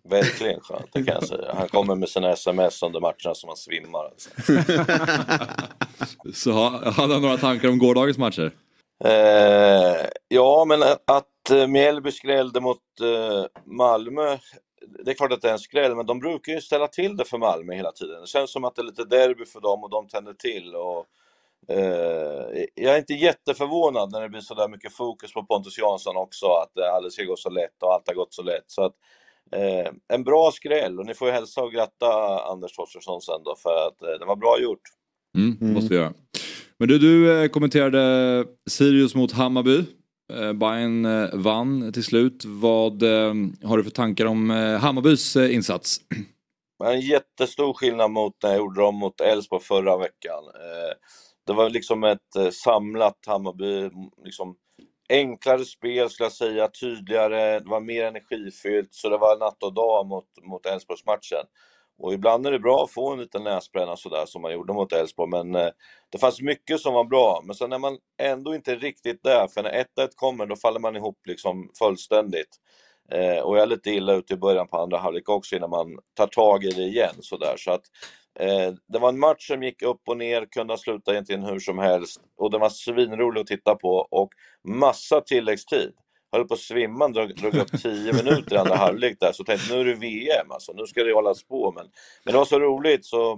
Verkligen 0.10 0.60
skönt, 0.60 0.90
det 0.94 1.04
kan 1.04 1.14
jag 1.14 1.24
säga. 1.24 1.54
Han 1.58 1.68
kommer 1.68 1.96
med 1.96 2.10
sina 2.10 2.32
sms 2.32 2.84
under 2.84 3.00
matcherna 3.00 3.36
som 3.36 3.50
han 3.50 3.58
svimmar. 3.58 4.06
Alltså. 4.06 4.30
Så 6.34 6.52
ha- 6.52 6.92
hade 6.92 7.14
han 7.14 7.22
några 7.22 7.38
tankar 7.38 7.70
om 7.70 7.78
gårdagens 7.78 8.18
matcher? 8.18 8.52
Eh, 9.04 10.06
ja, 10.28 10.66
men 10.68 10.84
att, 10.84 11.12
att 11.12 11.52
eh, 11.52 11.68
Mjällby 11.68 12.12
skrällde 12.12 12.62
mot 12.62 12.78
eh, 13.02 13.46
Malmö, 13.66 14.38
det 15.06 15.12
är 15.12 15.16
klart 15.16 15.32
att 15.32 15.42
det 15.42 15.48
är 15.48 15.54
en 15.54 15.60
skräll, 15.60 15.96
men 15.96 16.06
de 16.06 16.20
brukar 16.20 16.54
ju 16.54 16.62
ställa 16.62 16.88
till 16.88 17.18
det 17.18 17.26
för 17.26 17.38
Malmö 17.38 17.74
hela 17.76 17.92
tiden. 17.92 18.22
Det 18.22 18.28
känns 18.28 18.52
som 18.52 18.64
att 18.64 18.76
det 18.76 18.82
är 18.82 18.84
lite 18.84 19.06
derby 19.06 19.46
för 19.46 19.62
dem 19.62 19.84
och 19.84 19.90
de 19.90 20.08
tänder 20.08 20.34
till. 20.34 20.76
Och, 20.76 21.06
eh, 21.76 22.66
jag 22.76 22.94
är 22.94 22.98
inte 22.98 23.14
jätteförvånad 23.14 24.12
när 24.12 24.22
det 24.22 24.30
blir 24.30 24.42
så 24.42 24.54
där 24.54 24.68
mycket 24.68 24.94
fokus 24.94 25.34
på 25.34 25.44
Pontus 25.44 25.78
Jansson 25.78 26.18
också, 26.18 26.46
att 26.46 26.72
det 26.76 26.92
aldrig 26.92 27.14
ska 27.14 27.24
gå 27.24 27.36
så 27.36 27.50
lätt 27.50 27.84
och 27.84 27.94
allt 27.94 28.08
har 28.08 28.16
gått 28.16 28.34
så 28.34 28.44
lätt. 28.44 28.64
Så 28.68 28.84
att, 28.86 28.94
eh, 29.52 29.92
en 30.14 30.24
bra 30.24 30.52
skräll 30.52 31.00
och 31.00 31.06
ni 31.06 31.14
får 31.14 31.28
ju 31.28 31.34
hälsa 31.34 31.62
och 31.62 31.72
gratta 31.72 32.40
Anders 32.52 32.76
Torstensson 32.76 33.22
sen 33.22 33.44
då, 33.44 33.56
för 33.56 33.88
att 33.88 34.02
eh, 34.02 34.20
det 34.20 34.26
var 34.26 34.36
bra 34.36 34.60
gjort. 34.60 34.82
Mm, 35.38 35.74
måste 35.74 35.90
vi 35.90 35.96
göra. 35.96 36.14
Men 36.78 36.88
du, 36.88 37.00
du 37.00 37.44
eh, 37.44 37.48
kommenterade 37.48 38.46
Sirius 38.70 39.16
mot 39.16 39.32
Hammarby. 39.32 39.84
Eh, 40.34 40.54
Bayern 40.54 41.06
eh, 41.06 41.30
vann 41.34 41.94
till 41.94 42.04
slut. 42.04 42.44
Vad 42.46 43.04
eh, 43.04 43.34
har 43.64 43.78
du 43.78 43.84
för 43.84 43.92
tankar 43.92 44.26
om 44.26 44.52
eh, 44.52 44.78
Hammarbys 44.80 45.36
eh, 45.36 45.56
insats? 45.56 45.98
En 46.84 47.02
jättestor 47.02 47.74
skillnad 47.74 48.12
mot 48.12 48.34
när 48.44 48.50
jag 48.50 48.58
gjorde 48.58 48.82
dem 48.82 48.96
mot 48.96 49.22
Elfsborg 49.22 49.64
förra 49.64 49.98
veckan. 49.98 50.44
Eh, 50.44 50.96
Det 51.48 51.54
var 51.54 51.70
liksom 51.70 52.04
ett 52.04 52.36
eh, 52.38 52.50
samlat 52.50 53.18
Hammarby, 53.28 53.90
liksom 54.26 54.56
enklare 55.10 55.66
spel 55.66 56.10
skulle 56.10 56.26
jag 56.26 56.34
säga, 56.34 56.68
tydligare, 56.68 57.60
det 57.60 57.70
var 57.70 57.82
mer 57.82 58.06
energifyllt, 58.06 58.94
så 58.94 59.10
det 59.10 59.18
var 59.18 59.38
natt 59.38 59.64
och 59.64 59.74
dag 59.74 60.06
mot, 60.06 60.26
mot 60.44 60.66
Elfsborgsmatchen. 60.66 61.46
Och 61.98 62.14
ibland 62.14 62.48
är 62.48 62.52
det 62.52 62.60
bra 62.60 62.84
att 62.84 62.92
få 62.92 63.14
en 63.14 63.20
liten 63.20 63.44
näsbränna 63.44 63.96
sådär 63.96 64.26
som 64.26 64.42
man 64.42 64.54
gjorde 64.54 64.74
mot 64.74 64.94
Elfsborg, 64.94 65.30
men 65.30 65.56
eh, 65.56 65.70
det 66.10 66.18
fanns 66.18 66.42
mycket 66.42 66.80
som 66.80 66.94
var 66.94 67.04
bra. 67.04 67.42
Men 67.44 67.56
sen 67.56 67.74
är 67.74 67.80
man 67.80 67.98
ändå 68.22 68.56
inte 68.56 68.76
riktigt 68.76 69.24
där, 69.24 69.48
för 69.48 69.64
när 69.64 69.86
1-1 70.00 70.10
kommer 70.16 70.46
då 70.46 70.56
faller 70.56 70.80
man 70.80 70.96
ihop 70.96 71.18
liksom 71.26 71.72
fullständigt. 71.80 72.60
Eh, 73.12 73.40
och 73.40 73.58
jag 73.58 73.64
är 73.64 73.68
lite 73.68 73.92
illa 73.92 74.14
ute 74.14 74.34
i 74.34 74.38
början 74.38 74.68
på 74.68 74.78
andra 74.78 74.98
halvlek 74.98 75.30
också 75.30 75.56
innan 75.56 75.70
man 75.70 76.00
tar 76.14 76.28
tag 76.28 76.64
i 76.64 76.70
det 76.70 76.84
igen. 76.84 77.16
Sådär. 77.20 77.56
Så 77.58 77.72
att, 77.72 77.82
Eh, 78.40 78.74
det 78.88 79.00
var 79.00 79.10
en 79.10 79.20
match 79.20 79.48
som 79.48 79.64
gick 79.64 79.82
upp 79.82 80.02
och 80.08 80.18
ner, 80.18 80.46
kunde 80.46 80.74
ha 80.74 80.78
slutat 80.78 81.14
egentligen 81.14 81.44
hur 81.44 81.60
som 81.60 81.80
helst. 81.80 82.22
Och 82.38 82.52
den 82.52 82.62
var 82.62 82.70
svinrolig 82.70 83.42
att 83.42 83.48
titta 83.48 83.76
på 83.76 84.08
och 84.12 84.30
massa 84.68 85.22
tilläggstid. 85.22 85.92
Höll 86.32 86.48
på 86.48 86.54
att 86.54 86.60
svimma, 86.60 87.08
drog, 87.08 87.36
drog 87.36 87.56
upp 87.56 87.82
10 87.82 88.14
minuter 88.14 88.56
i 88.56 88.58
andra 88.58 88.76
halvlek 88.76 89.18
där. 89.20 89.32
Så 89.32 89.44
tänkte 89.44 89.74
nu 89.74 89.80
är 89.82 89.86
det 89.86 89.96
VM, 89.96 90.52
alltså. 90.52 90.74
nu 90.74 90.86
ska 90.86 91.04
det 91.04 91.14
hållas 91.14 91.44
på. 91.44 91.72
Men, 91.72 91.86
men 92.24 92.32
det 92.32 92.38
var 92.38 92.46
så 92.46 92.60
roligt 92.60 93.06
så 93.06 93.32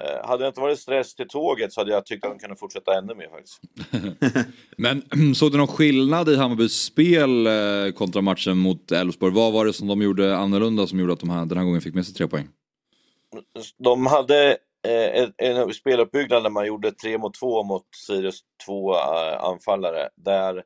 eh, 0.00 0.28
hade 0.28 0.44
det 0.44 0.48
inte 0.48 0.60
varit 0.60 0.78
stress 0.78 1.14
till 1.14 1.28
tåget 1.28 1.72
så 1.72 1.80
hade 1.80 1.90
jag 1.92 2.06
tyckt 2.06 2.24
att 2.24 2.32
de 2.32 2.38
kunde 2.38 2.56
fortsätta 2.56 2.98
ännu 2.98 3.14
mer 3.14 3.28
faktiskt. 3.28 3.60
Men 4.76 5.02
såg 5.34 5.52
du 5.52 5.58
någon 5.58 5.66
skillnad 5.66 6.28
i 6.28 6.36
Hammarbys 6.36 6.82
spel 6.82 7.46
eh, 7.46 7.92
kontra 7.94 8.22
matchen 8.22 8.58
mot 8.58 8.92
Elfsborg? 8.92 9.34
Vad 9.34 9.52
var 9.52 9.64
det 9.64 9.72
som 9.72 9.88
de 9.88 10.02
gjorde 10.02 10.36
annorlunda 10.36 10.86
som 10.86 11.00
gjorde 11.00 11.12
att 11.12 11.20
de 11.20 11.30
här, 11.30 11.46
den 11.46 11.58
här 11.58 11.64
gången 11.64 11.80
fick 11.80 11.94
med 11.94 12.06
sig 12.06 12.14
tre 12.14 12.28
poäng? 12.28 12.48
De 13.78 14.06
hade 14.06 14.58
eh, 14.86 15.22
en, 15.22 15.32
en 15.36 15.74
speluppbyggnad 15.74 16.42
där 16.42 16.50
man 16.50 16.66
gjorde 16.66 16.92
tre 16.92 17.18
mot 17.18 17.34
två 17.34 17.62
mot 17.62 17.86
Sirius 18.06 18.40
två 18.66 18.94
eh, 18.94 19.40
anfallare. 19.40 20.08
Där 20.16 20.62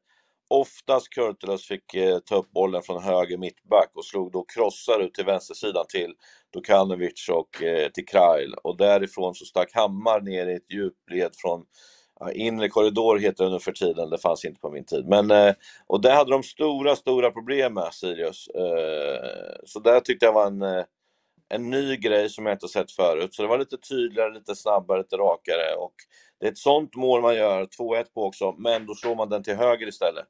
oftast 0.48 1.08
Kurtulus 1.08 1.66
fick 1.66 1.94
eh, 1.94 2.18
ta 2.18 2.36
upp 2.36 2.50
bollen 2.50 2.82
från 2.82 3.02
höger 3.02 3.38
mittback 3.38 3.90
och 3.94 4.04
slog 4.04 4.32
då 4.32 4.44
krossar 4.54 5.00
ut 5.00 5.14
till 5.14 5.24
vänstersidan 5.24 5.84
till 5.88 6.14
Dukanovic 6.52 7.28
och 7.28 7.62
till 7.94 8.06
Krajl 8.06 8.54
Och 8.62 8.76
därifrån 8.76 9.34
så 9.34 9.44
stack 9.44 9.74
Hammar 9.74 10.20
ner 10.20 10.46
i 10.46 10.54
ett 10.54 10.72
djupled 10.72 11.30
från 11.36 11.64
inre 12.34 12.68
korridor 12.68 13.18
heter 13.18 13.44
det 13.44 13.50
nu 13.50 13.58
för 13.58 13.72
tiden, 13.72 14.10
det 14.10 14.18
fanns 14.18 14.44
inte 14.44 14.60
på 14.60 14.70
min 14.70 14.84
tid. 14.84 15.08
Men, 15.08 15.54
och 15.86 16.00
där 16.00 16.14
hade 16.14 16.30
de 16.30 16.42
stora, 16.42 16.96
stora 16.96 17.30
problem 17.30 17.74
med 17.74 17.94
Sirius. 17.94 18.48
Så 19.64 19.80
där 19.80 20.00
tyckte 20.00 20.26
jag 20.26 20.32
var 20.32 20.46
en 20.46 20.84
en 21.50 21.70
ny 21.70 21.96
grej 21.96 22.28
som 22.28 22.46
jag 22.46 22.54
inte 22.54 22.68
sett 22.68 22.90
förut. 22.90 23.34
Så 23.34 23.42
det 23.42 23.48
var 23.48 23.58
lite 23.58 23.76
tydligare, 23.76 24.34
lite 24.34 24.56
snabbare, 24.56 24.98
lite 24.98 25.16
rakare. 25.16 25.74
Och 25.78 25.94
det 26.40 26.46
är 26.46 26.50
ett 26.50 26.58
sånt 26.58 26.96
mål 26.96 27.22
man 27.22 27.36
gör, 27.36 27.66
2-1 27.66 28.04
på 28.14 28.24
också, 28.24 28.54
men 28.58 28.86
då 28.86 28.94
slår 28.94 29.16
man 29.16 29.28
den 29.28 29.42
till 29.42 29.56
höger 29.56 29.88
istället. 29.88 30.26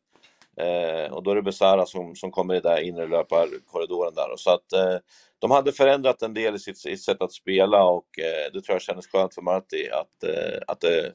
Eh, 0.56 1.12
och 1.12 1.22
då 1.22 1.30
är 1.30 1.34
det 1.34 1.42
Besara 1.42 1.86
som, 1.86 2.16
som 2.16 2.30
kommer 2.30 2.54
i 2.54 2.60
den 2.60 2.72
där 2.72 2.82
inre 2.82 3.06
löparkorridoren 3.06 4.14
där. 4.14 4.32
Och 4.32 4.40
så 4.40 4.50
att 4.50 4.72
eh, 4.72 4.98
de 5.38 5.50
hade 5.50 5.72
förändrat 5.72 6.22
en 6.22 6.34
del 6.34 6.54
i 6.54 6.58
sitt, 6.58 6.78
sitt 6.78 7.02
sätt 7.02 7.22
att 7.22 7.32
spela 7.32 7.84
och 7.84 8.18
eh, 8.18 8.52
det 8.52 8.60
tror 8.60 8.74
jag 8.74 8.82
kändes 8.82 9.06
skönt 9.06 9.34
för 9.34 9.42
Marti 9.42 9.88
att, 9.92 10.24
eh, 10.24 10.58
att 10.66 10.80
det 10.80 11.12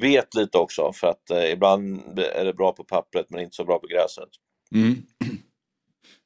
vet 0.00 0.34
lite 0.34 0.58
också. 0.58 0.92
För 0.94 1.06
att 1.06 1.30
eh, 1.30 1.50
ibland 1.50 2.18
är 2.18 2.44
det 2.44 2.54
bra 2.54 2.72
på 2.72 2.84
pappret 2.84 3.26
men 3.28 3.40
inte 3.40 3.56
så 3.56 3.64
bra 3.64 3.78
på 3.78 3.86
gräset. 3.86 4.28
Mm. 4.74 4.94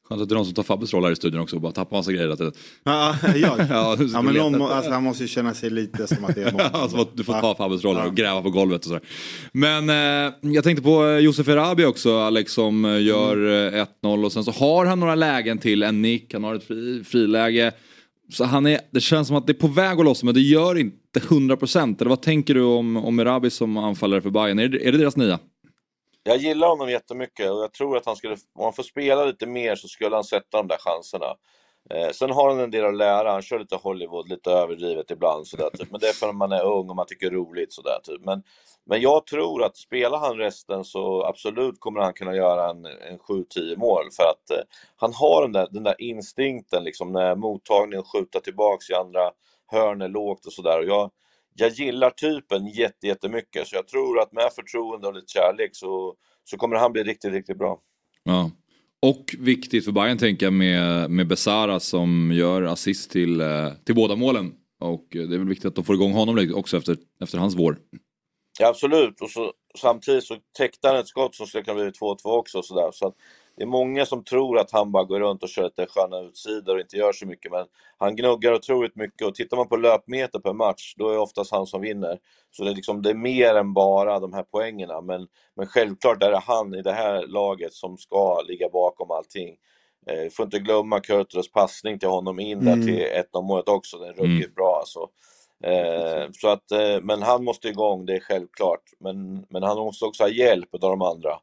Skönt 0.09 0.23
att 0.23 0.29
det 0.29 0.33
är 0.33 0.37
någon 0.37 0.45
som 0.45 0.55
tar 0.55 0.62
Fabbes 0.62 0.95
roll 0.95 1.05
här 1.05 1.12
i 1.12 1.16
studion 1.16 1.40
också 1.40 1.57
och 1.57 1.62
bara 1.62 1.73
tappar 1.73 1.97
massa 1.97 2.12
grejer 2.12 2.25
hela 2.25 2.37
tiden. 2.37 2.53
Ja, 2.85 3.16
jag. 3.23 3.61
Ja, 3.71 3.97
ja, 4.12 4.23
men 4.23 4.35
någon, 4.35 4.62
alltså, 4.62 4.90
han 4.90 5.03
måste 5.03 5.23
ju 5.25 5.29
känna 5.29 5.55
sig 5.55 5.71
lite 5.71 6.07
som 6.07 6.25
att 6.25 6.35
det 6.35 6.42
är 6.42 6.53
någon. 6.53 6.61
Alltså 6.61 7.01
att 7.01 7.16
du 7.16 7.25
får 7.25 7.33
ta 7.33 7.55
Fabbes 7.55 7.85
roll 7.85 7.97
här 7.97 8.07
och 8.07 8.14
gräva 8.16 8.42
på 8.42 8.51
golvet 8.51 8.81
och 8.81 8.85
sådär. 8.85 9.03
Men 9.53 9.90
eh, 9.90 10.35
jag 10.40 10.64
tänkte 10.64 10.83
på 10.83 11.07
eh, 11.07 11.19
Josef 11.19 11.49
Erabi 11.49 11.85
också, 11.85 12.19
Alex, 12.19 12.53
som 12.53 12.85
eh, 12.85 13.03
gör 13.03 13.37
eh, 13.77 13.87
1-0 14.03 14.25
och 14.25 14.33
sen 14.33 14.45
så 14.45 14.51
har 14.51 14.87
han 14.87 15.01
några 15.01 15.14
lägen 15.14 15.59
till, 15.59 15.83
en 15.83 16.03
nick, 16.03 16.33
han 16.33 16.45
har 16.45 16.55
ett 16.55 16.64
fri, 16.64 17.05
friläge. 17.05 17.73
Så 18.33 18.45
han 18.45 18.66
är, 18.66 18.81
det 18.90 19.01
känns 19.01 19.29
som 19.29 19.37
att 19.37 19.47
det 19.47 19.53
är 19.53 19.55
på 19.55 19.69
väg 19.69 19.99
att 19.99 20.05
lossa 20.05 20.27
men 20.27 20.35
det 20.35 20.40
gör 20.40 20.79
inte 20.79 21.21
100%. 21.21 22.01
Eller 22.01 22.09
vad 22.09 22.23
tänker 22.23 22.55
du 22.55 22.62
om, 22.62 22.97
om 22.97 23.19
Erabi 23.19 23.51
som 23.51 23.77
anfallare 23.77 24.21
för 24.21 24.31
Bayern? 24.31 24.59
Är 24.59 24.69
det, 24.69 24.88
är 24.88 24.92
det 24.92 24.99
deras 24.99 25.16
nia? 25.16 25.38
Jag 26.29 26.37
gillar 26.37 26.69
honom 26.69 26.91
jättemycket 26.91 27.51
och 27.51 27.62
jag 27.62 27.73
tror 27.73 27.97
att 27.97 28.07
han 28.07 28.17
skulle, 28.17 28.37
om 28.55 28.65
han 28.65 28.73
får 28.73 28.83
spela 28.83 29.25
lite 29.25 29.47
mer 29.47 29.75
så 29.75 29.89
skulle 29.89 30.17
han 30.17 30.25
sätta 30.25 30.57
de 30.57 30.69
där 30.69 30.77
chanserna. 30.79 31.35
Eh, 31.91 32.11
sen 32.11 32.31
har 32.31 32.49
han 32.49 32.61
en 32.61 32.71
del 32.71 32.85
att 32.85 32.97
lära, 32.97 33.33
han 33.33 33.43
kör 33.43 33.59
lite 33.59 33.77
Hollywood, 33.77 34.29
lite 34.29 34.51
överdrivet 34.51 35.11
ibland 35.11 35.47
sådär 35.47 35.71
typ. 35.71 35.91
Men 35.91 36.01
det 36.01 36.09
är 36.09 36.12
för 36.12 36.29
att 36.29 36.37
man 36.37 36.53
är 36.53 36.65
ung 36.65 36.91
och 36.91 36.97
man 36.97 37.07
tycker 37.07 37.31
det 37.31 37.35
är 37.35 37.39
roligt 37.39 37.73
sådär 37.73 37.99
typ. 38.03 38.25
Men, 38.25 38.43
men 38.85 39.01
jag 39.01 39.27
tror 39.27 39.65
att 39.65 39.77
spelar 39.77 40.19
han 40.19 40.37
resten 40.37 40.85
så 40.85 41.25
absolut 41.25 41.81
kommer 41.81 42.01
han 42.01 42.12
kunna 42.12 42.35
göra 42.35 42.71
en, 42.71 42.87
en 42.87 43.19
7-10 43.19 43.77
mål 43.77 44.05
för 44.17 44.23
att 44.23 44.51
eh, 44.51 44.65
han 44.97 45.12
har 45.15 45.43
den 45.43 45.53
där, 45.53 45.69
den 45.71 45.83
där 45.83 45.95
instinkten 45.99 46.85
liksom 46.85 47.12
när 47.12 47.35
mottagningen 47.35 48.05
skjuter 48.05 48.41
tillbaks 48.41 48.91
i 48.91 48.95
andra 48.95 49.31
hörnet 49.67 50.11
lågt 50.11 50.47
och 50.47 50.53
sådär. 50.53 50.79
Och 50.79 50.87
jag, 50.87 51.11
jag 51.57 51.71
gillar 51.71 52.11
typen 52.11 52.66
jätte, 52.66 53.07
jättemycket 53.07 53.69
så 53.69 53.77
jag 53.77 53.88
tror 53.88 54.21
att 54.21 54.33
med 54.33 54.51
förtroende 54.55 55.09
och 55.09 55.14
lite 55.14 55.33
kärlek 55.33 55.71
så, 55.73 56.14
så 56.45 56.57
kommer 56.57 56.77
han 56.77 56.92
bli 56.92 57.03
riktigt, 57.03 57.33
riktigt 57.33 57.59
bra. 57.59 57.81
Ja. 58.25 58.51
Och 59.03 59.35
viktigt 59.38 59.85
för 59.85 59.92
Bayern 59.92 60.19
tänker 60.19 60.47
jag 60.47 60.53
med, 60.53 61.11
med 61.11 61.27
Besara 61.27 61.81
som 61.81 62.33
gör 62.33 62.62
assist 62.62 63.11
till, 63.11 63.40
eh, 63.40 63.73
till 63.85 63.95
båda 63.95 64.16
målen. 64.16 64.55
Och 64.81 65.07
det 65.11 65.19
är 65.19 65.38
väl 65.38 65.49
viktigt 65.49 65.66
att 65.66 65.75
de 65.75 65.85
får 65.85 65.95
igång 65.95 66.12
honom 66.12 66.53
också 66.55 66.77
efter, 66.77 66.97
efter 67.21 67.38
hans 67.38 67.57
vår. 67.57 67.79
Ja, 68.59 68.69
absolut, 68.69 69.21
och 69.21 69.31
så, 69.31 69.53
samtidigt 69.79 70.25
så 70.25 70.37
täckte 70.59 70.88
han 70.88 70.97
ett 70.97 71.09
skott 71.09 71.35
som 71.35 71.47
skulle 71.47 71.64
kunna 71.64 71.75
bli 71.75 71.90
2-2 71.90 72.16
också. 72.25 72.62
Så, 72.62 72.75
där. 72.75 72.90
så 72.92 73.07
att 73.07 73.14
det 73.57 73.62
är 73.62 73.66
många 73.66 74.07
som 74.07 74.25
tror 74.25 74.59
att 74.59 74.71
han 74.71 74.92
bara 74.92 75.05
går 75.05 75.21
runt 75.21 75.42
och 75.42 75.49
kör 75.49 75.62
lite 75.62 75.87
sköna 75.87 76.21
utsidor 76.21 76.75
och 76.75 76.81
inte 76.81 76.97
gör 76.97 77.12
så 77.12 77.27
mycket, 77.27 77.53
men 77.53 77.66
han 77.99 78.16
gnuggar 78.16 78.53
otroligt 78.53 78.97
mycket 78.97 79.27
och 79.27 79.35
tittar 79.35 79.57
man 79.57 79.69
på 79.69 79.77
löpmeter 79.77 80.38
per 80.38 80.53
match, 80.53 80.95
då 80.97 81.09
är 81.09 81.12
det 81.12 81.19
oftast 81.19 81.51
han 81.51 81.66
som 81.66 81.81
vinner. 81.81 82.19
Så 82.51 82.64
det 82.64 82.71
är, 82.71 82.75
liksom, 82.75 83.03
det 83.03 83.11
är 83.11 83.14
mer 83.14 83.55
än 83.55 83.75
bara 83.75 84.21
de 84.21 84.33
här 84.33 84.42
poängerna, 84.42 85.01
men, 85.01 85.27
men 85.57 85.66
självklart 85.66 86.23
är 86.23 86.31
det 86.31 86.38
han 86.38 86.75
i 86.75 86.83
det 86.83 86.92
här 86.92 87.27
laget 87.27 87.73
som 87.73 87.99
ska 87.99 88.40
ligga 88.40 88.69
bakom 88.69 89.11
allting. 89.11 89.57
Eh, 90.07 90.31
får 90.31 90.45
inte 90.45 90.59
glömma 90.59 91.01
Kurtulus 91.01 91.53
passning 91.53 91.99
till 91.99 92.09
honom 92.09 92.40
in 92.40 92.64
där 92.64 92.73
mm. 92.73 92.87
till 92.87 93.07
1-0 93.35 93.42
målet 93.42 93.69
också, 93.69 93.99
den 93.99 94.09
är 94.09 94.12
ruggigt 94.12 94.47
mm. 94.47 94.55
bra 94.55 94.77
alltså. 94.79 95.09
Eh, 95.64 96.31
så 96.33 96.49
att, 96.49 96.71
eh, 96.71 97.01
men 97.03 97.23
han 97.23 97.45
måste 97.45 97.69
igång, 97.69 98.07
det 98.07 98.16
är 98.16 98.21
självklart. 98.21 98.83
Men, 99.01 99.47
men 99.51 99.62
han 99.62 99.77
måste 99.77 100.05
också 100.05 100.23
ha 100.23 100.29
hjälp 100.29 100.75
av 100.75 100.81
de 100.81 101.03
andra. 101.03 101.38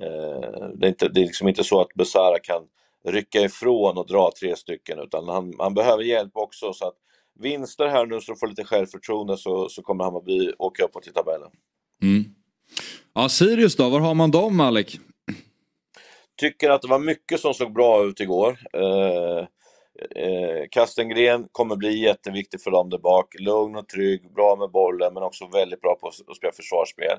Eh, 0.00 0.68
det, 0.74 0.86
är 0.86 0.88
inte, 0.88 1.08
det 1.08 1.20
är 1.20 1.24
liksom 1.24 1.48
inte 1.48 1.64
så 1.64 1.80
att 1.80 1.94
Besara 1.94 2.38
kan 2.38 2.62
rycka 3.04 3.40
ifrån 3.40 3.98
och 3.98 4.06
dra 4.06 4.30
tre 4.40 4.56
stycken, 4.56 4.98
utan 4.98 5.28
han, 5.28 5.54
han 5.58 5.74
behöver 5.74 6.02
hjälp 6.02 6.30
också. 6.34 6.72
Så 6.72 6.86
att 6.86 6.94
vinster 7.38 7.86
här 7.86 8.06
nu 8.06 8.20
så 8.20 8.34
får 8.34 8.46
lite 8.46 8.64
självförtroende 8.64 9.36
så, 9.36 9.68
så 9.68 9.82
kommer 9.82 10.04
Hammarby 10.04 10.52
åka 10.58 10.84
uppåt 10.84 11.06
i 11.06 11.12
tabellen. 11.12 11.50
Mm. 12.02 12.24
Ja, 13.14 13.28
Sirius 13.28 13.76
då, 13.76 13.88
var 13.88 14.00
har 14.00 14.14
man 14.14 14.30
dem 14.30 14.60
Alec? 14.60 14.96
Tycker 16.36 16.70
att 16.70 16.82
det 16.82 16.88
var 16.88 16.98
mycket 16.98 17.40
som 17.40 17.54
såg 17.54 17.72
bra 17.72 18.04
ut 18.04 18.20
igår. 18.20 18.58
Eh, 18.72 19.46
Eh, 20.16 20.68
Kastengren 20.70 21.48
kommer 21.52 21.76
bli 21.76 21.98
jätteviktig 21.98 22.60
för 22.60 22.70
dem 22.70 22.90
där 22.90 22.98
bak. 22.98 23.34
Lugn 23.38 23.76
och 23.76 23.88
trygg, 23.88 24.32
bra 24.34 24.56
med 24.56 24.70
bollen 24.70 25.14
men 25.14 25.22
också 25.22 25.46
väldigt 25.46 25.80
bra 25.80 25.94
på 25.94 26.08
att 26.08 26.36
spela 26.36 26.52
försvarsspel. 26.52 27.18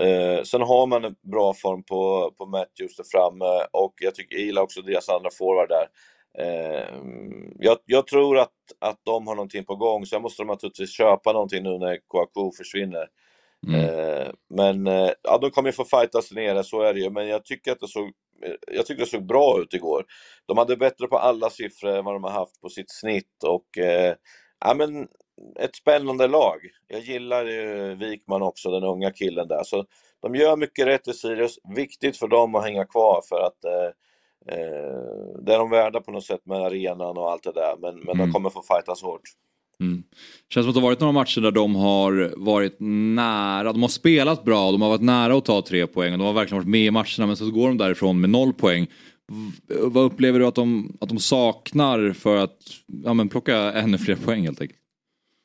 Eh, 0.00 0.42
sen 0.42 0.60
har 0.60 0.86
man 0.86 1.04
en 1.04 1.14
bra 1.22 1.54
form 1.54 1.82
på, 1.82 2.32
på 2.38 2.46
Matthews 2.46 2.96
där 2.96 3.04
framme 3.12 3.66
och 3.72 3.94
jag 4.00 4.14
tycker 4.14 4.36
jag 4.36 4.44
gillar 4.44 4.62
också 4.62 4.82
deras 4.82 5.08
andra 5.08 5.30
forward 5.30 5.68
där. 5.68 5.88
Eh, 6.38 6.88
jag, 7.58 7.78
jag, 7.84 8.06
tror 8.06 8.38
att, 8.38 8.52
att 8.78 9.00
de 9.02 9.26
har 9.26 9.34
någonting 9.34 9.64
på 9.64 9.76
gång, 9.76 10.06
sen 10.06 10.22
måste 10.22 10.42
de 10.42 10.46
naturligtvis 10.46 10.96
köpa 10.96 11.32
någonting 11.32 11.62
nu 11.62 11.78
när 11.78 11.98
Kouakou 12.08 12.52
försvinner. 12.52 13.06
Mm. 13.68 13.80
Eh, 13.80 14.28
men 14.50 14.86
eh, 14.86 15.10
ja, 15.22 15.38
de 15.38 15.50
kommer 15.50 15.68
ju 15.68 15.72
få 15.72 15.84
fightas 15.84 16.32
nere, 16.32 16.64
så 16.64 16.82
är 16.82 16.94
det 16.94 17.00
ju, 17.00 17.10
men 17.10 17.28
jag 17.28 17.44
tycker 17.44 17.72
att 17.72 17.80
det 17.80 17.88
såg 17.88 18.12
jag 18.66 18.86
tycker 18.86 19.00
det 19.00 19.10
såg 19.10 19.26
bra 19.26 19.60
ut 19.60 19.74
igår. 19.74 20.04
De 20.46 20.58
hade 20.58 20.76
bättre 20.76 21.06
på 21.06 21.18
alla 21.18 21.50
siffror 21.50 21.96
än 21.96 22.04
vad 22.04 22.14
de 22.14 22.24
har 22.24 22.30
haft 22.30 22.60
på 22.60 22.68
sitt 22.68 22.90
snitt 22.90 23.44
och 23.44 23.78
eh, 23.78 24.14
ja, 24.60 24.74
men 24.74 25.08
ett 25.60 25.76
spännande 25.76 26.26
lag. 26.28 26.56
Jag 26.88 27.00
gillar 27.00 27.44
ju 27.44 27.94
Wikman 27.94 28.42
också, 28.42 28.70
den 28.70 28.84
unga 28.84 29.10
killen 29.10 29.48
där. 29.48 29.64
Så 29.64 29.84
de 30.22 30.34
gör 30.34 30.56
mycket 30.56 30.86
rätt 30.86 31.08
i 31.08 31.12
Sirius. 31.12 31.58
Viktigt 31.76 32.16
för 32.16 32.28
dem 32.28 32.54
att 32.54 32.64
hänga 32.64 32.84
kvar 32.84 33.22
för 33.28 33.40
att 33.40 33.64
eh, 33.64 34.54
eh, 34.56 35.38
det 35.42 35.54
är 35.54 35.58
de 35.58 35.70
värda 35.70 36.00
på 36.00 36.12
något 36.12 36.24
sätt 36.24 36.46
med 36.46 36.58
arenan 36.58 37.18
och 37.18 37.30
allt 37.30 37.42
det 37.42 37.52
där. 37.52 37.74
Men, 37.80 37.94
men 37.94 38.14
mm. 38.14 38.26
de 38.26 38.32
kommer 38.32 38.50
få 38.50 38.62
fightas 38.62 39.02
hårt. 39.02 39.22
Mm. 39.80 40.02
Känns 40.54 40.64
som 40.64 40.70
att 40.70 40.74
det 40.74 40.80
har 40.80 40.88
varit 40.88 41.00
några 41.00 41.12
matcher 41.12 41.40
där 41.40 41.50
de 41.50 41.76
har 41.76 42.34
varit 42.36 42.76
nära, 42.80 43.72
de 43.72 43.82
har 43.82 43.88
spelat 43.88 44.44
bra, 44.44 44.72
de 44.72 44.82
har 44.82 44.88
varit 44.88 45.02
nära 45.02 45.36
att 45.36 45.44
ta 45.44 45.62
tre 45.62 45.86
poäng 45.86 46.12
och 46.12 46.18
de 46.18 46.26
har 46.26 46.34
verkligen 46.34 46.58
varit 46.58 46.70
med 46.70 46.80
i 46.80 46.90
matcherna 46.90 47.26
men 47.26 47.36
så 47.36 47.50
går 47.50 47.68
de 47.68 47.78
därifrån 47.78 48.20
med 48.20 48.30
noll 48.30 48.52
poäng. 48.52 48.86
Vad 49.68 50.04
upplever 50.04 50.38
du 50.38 50.46
att 50.46 50.54
de, 50.54 50.96
att 51.00 51.08
de 51.08 51.18
saknar 51.18 52.12
för 52.12 52.36
att 52.36 52.58
ja, 53.04 53.14
men 53.14 53.28
plocka 53.28 53.56
ännu 53.56 53.98
fler 53.98 54.16
poäng 54.16 54.42
helt 54.44 54.60
enkelt? 54.60 54.80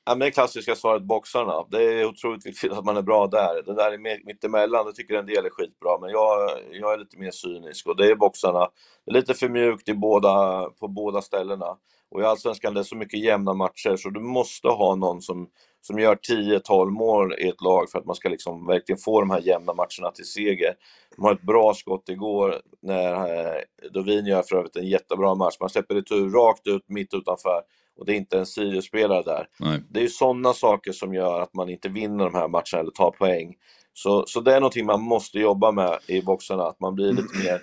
Ja, 0.05 0.15
men 0.15 0.19
det 0.19 0.31
klassiska 0.31 0.75
svaret 0.75 1.03
boxarna. 1.03 1.65
Det 1.71 1.83
är 1.83 2.05
otroligt 2.05 2.45
viktigt 2.45 2.71
att 2.71 2.85
man 2.85 2.97
är 2.97 3.01
bra 3.01 3.27
där. 3.27 3.63
Det 3.65 3.73
där 3.75 3.91
är 3.91 4.25
mittemellan, 4.25 4.85
det 4.85 4.93
tycker 4.93 5.15
en 5.15 5.25
del 5.25 5.45
är 5.45 5.49
skitbra, 5.49 5.97
men 6.01 6.09
jag, 6.09 6.49
jag 6.71 6.93
är 6.93 6.97
lite 6.97 7.17
mer 7.17 7.31
cynisk 7.31 7.87
och 7.87 7.97
det 7.97 8.11
är 8.11 8.15
boxarna. 8.15 8.69
Det 9.05 9.11
är 9.11 9.15
lite 9.15 9.33
för 9.33 9.49
mjukt 9.49 9.89
i 9.89 9.93
båda, 9.93 10.63
på 10.79 10.87
båda 10.87 11.21
ställena. 11.21 11.77
Och 12.11 12.21
i 12.21 12.23
Allsvenskan 12.23 12.73
det 12.73 12.79
är 12.79 12.83
så 12.83 12.95
mycket 12.95 13.19
jämna 13.19 13.53
matcher 13.53 13.95
så 13.95 14.09
du 14.09 14.19
måste 14.19 14.67
ha 14.67 14.95
någon 14.95 15.21
som, 15.21 15.47
som 15.81 15.99
gör 15.99 16.15
10-12 16.15 16.89
mål 16.89 17.33
i 17.33 17.47
ett 17.47 17.61
lag 17.61 17.89
för 17.91 17.99
att 17.99 18.05
man 18.05 18.15
ska 18.15 18.29
liksom 18.29 18.67
verkligen 18.67 18.99
få 18.99 19.19
de 19.19 19.29
här 19.29 19.41
jämna 19.41 19.73
matcherna 19.73 20.11
till 20.13 20.25
seger. 20.25 20.73
De 21.15 21.25
har 21.25 21.33
ett 21.33 21.41
bra 21.41 21.73
skott 21.73 22.09
igår 22.09 22.61
när 22.81 23.13
eh, 23.13 23.61
Dovin 23.93 24.25
gör 24.25 24.41
för 24.41 24.55
övrigt 24.55 24.75
en 24.75 24.87
jättebra 24.87 25.35
match. 25.35 25.55
Man 25.59 25.69
släpper 25.69 25.95
retur 25.95 26.29
rakt 26.29 26.67
ut 26.67 26.83
mitt 26.87 27.13
utanför 27.13 27.61
och 27.97 28.05
det 28.05 28.13
är 28.13 28.17
inte 28.17 28.39
en 28.39 28.45
Sirius-spelare 28.45 29.23
där. 29.23 29.47
Nej. 29.59 29.79
Det 29.89 29.99
är 29.99 30.03
ju 30.03 30.09
sådana 30.09 30.53
saker 30.53 30.91
som 30.91 31.13
gör 31.13 31.41
att 31.41 31.53
man 31.53 31.69
inte 31.69 31.89
vinner 31.89 32.23
de 32.23 32.33
här 32.33 32.47
matcherna 32.47 32.79
eller 32.79 32.91
tar 32.91 33.11
poäng. 33.11 33.55
Så, 33.93 34.23
så 34.27 34.41
det 34.41 34.55
är 34.55 34.59
någonting 34.59 34.85
man 34.85 35.01
måste 35.01 35.39
jobba 35.39 35.71
med 35.71 35.99
i 36.07 36.21
boxarna, 36.21 36.63
att 36.63 36.79
man 36.79 36.95
blir 36.95 37.11
lite 37.11 37.37
mer 37.37 37.61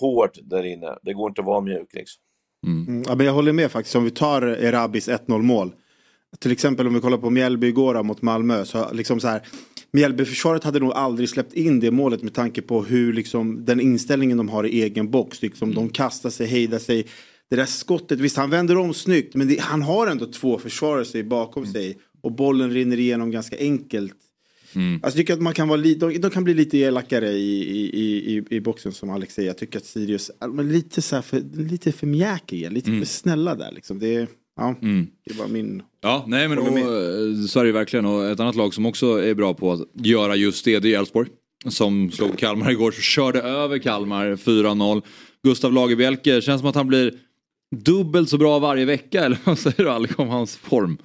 hård 0.00 0.30
där 0.42 0.66
inne. 0.66 0.98
Det 1.02 1.12
går 1.12 1.28
inte 1.28 1.40
att 1.40 1.46
vara 1.46 1.60
mjuk 1.60 1.88
liksom. 1.92 2.22
Mm. 2.66 2.88
mm. 2.88 3.04
Ja, 3.08 3.14
men 3.14 3.26
jag 3.26 3.32
håller 3.32 3.52
med 3.52 3.72
faktiskt, 3.72 3.96
om 3.96 4.04
vi 4.04 4.10
tar 4.10 4.42
Erabis 4.42 5.08
1-0 5.08 5.42
mål. 5.42 5.72
Till 6.38 6.52
exempel 6.52 6.86
om 6.86 6.94
vi 6.94 7.00
kollar 7.00 7.18
på 7.18 7.30
Mjällby 7.30 7.66
igår 7.66 8.02
mot 8.02 8.22
Malmö. 8.22 8.64
Så 8.64 8.92
liksom 8.92 9.20
så 9.20 9.28
här, 9.28 9.42
Mjällbyförsvaret 9.90 10.64
hade 10.64 10.80
nog 10.80 10.92
aldrig 10.92 11.28
släppt 11.28 11.52
in 11.52 11.80
det 11.80 11.90
målet 11.90 12.22
med 12.22 12.34
tanke 12.34 12.62
på 12.62 12.82
hur 12.82 13.12
liksom, 13.12 13.64
den 13.64 13.80
inställningen 13.80 14.36
de 14.36 14.48
har 14.48 14.66
i 14.66 14.82
egen 14.82 15.10
box. 15.10 15.42
Liksom, 15.42 15.68
mm. 15.68 15.74
De 15.74 15.88
kastar 15.88 16.30
sig, 16.30 16.46
hejdar 16.46 16.78
sig. 16.78 17.06
Det 17.50 17.56
där 17.56 17.66
skottet, 17.66 18.20
visst 18.20 18.36
han 18.36 18.50
vänder 18.50 18.76
om 18.76 18.94
snyggt 18.94 19.34
men 19.34 19.48
det, 19.48 19.60
han 19.60 19.82
har 19.82 20.06
ändå 20.06 20.26
två 20.26 20.58
försvarare 20.58 21.22
bakom 21.22 21.62
mm. 21.62 21.72
sig. 21.72 21.98
Och 22.20 22.32
bollen 22.32 22.70
rinner 22.70 22.98
igenom 22.98 23.30
ganska 23.30 23.58
enkelt. 23.58 24.16
Mm. 24.74 24.94
Alltså, 24.94 25.08
jag 25.08 25.14
tycker 25.14 25.34
att 25.34 25.42
man 25.42 25.54
kan 25.54 25.68
vara 25.68 25.80
de, 25.80 26.18
de, 26.18 26.30
kan 26.30 26.44
bli 26.44 26.54
lite 26.54 26.78
elakare 26.78 27.30
i, 27.30 27.62
i, 27.62 28.36
i, 28.36 28.44
i 28.56 28.60
boxen 28.60 28.92
som 28.92 29.10
Alex 29.10 29.34
säger. 29.34 29.48
Jag 29.48 29.58
tycker 29.58 29.78
att 29.78 29.84
Sirius 29.84 30.30
är 30.40 30.62
lite, 30.62 31.02
så 31.02 31.22
för, 31.22 31.42
lite 31.56 31.92
för 31.92 32.06
mjäkiga, 32.06 32.70
lite 32.70 32.90
mm. 32.90 33.00
för 33.00 33.06
snälla 33.06 33.54
där. 33.54 33.72
Liksom. 33.72 33.98
Det, 33.98 34.28
ja, 34.56 34.74
mm. 34.82 35.06
det 35.26 35.38
var 35.38 35.48
min... 35.48 35.82
Ja, 36.00 36.24
nej 36.26 36.48
men 36.48 36.58
och, 36.58 37.48
så 37.48 37.60
är 37.60 37.64
det 37.64 37.72
verkligen. 37.72 38.06
Och 38.06 38.26
ett 38.26 38.40
annat 38.40 38.56
lag 38.56 38.74
som 38.74 38.86
också 38.86 39.06
är 39.06 39.34
bra 39.34 39.54
på 39.54 39.72
att 39.72 39.80
göra 39.94 40.36
just 40.36 40.64
det, 40.64 40.78
det 40.78 40.94
är 40.94 40.98
Elfsborg. 40.98 41.28
Som 41.68 42.10
slog 42.10 42.38
Kalmar 42.38 42.70
igår, 42.70 42.90
så 42.90 43.00
körde 43.00 43.42
över 43.42 43.78
Kalmar 43.78 44.26
4-0. 44.26 45.02
Gustav 45.44 45.72
Lagerbielke, 45.72 46.42
känns 46.42 46.60
som 46.60 46.70
att 46.70 46.74
han 46.74 46.86
blir 46.86 47.14
dubbelt 47.84 48.30
så 48.30 48.38
bra 48.38 48.58
varje 48.58 48.84
vecka, 48.84 49.20
eller 49.24 49.38
vad 49.44 49.58
säger 49.58 49.84
du 49.84 49.90
Alec 49.90 50.18
om 50.18 50.28
hans 50.28 50.56
form? 50.56 50.98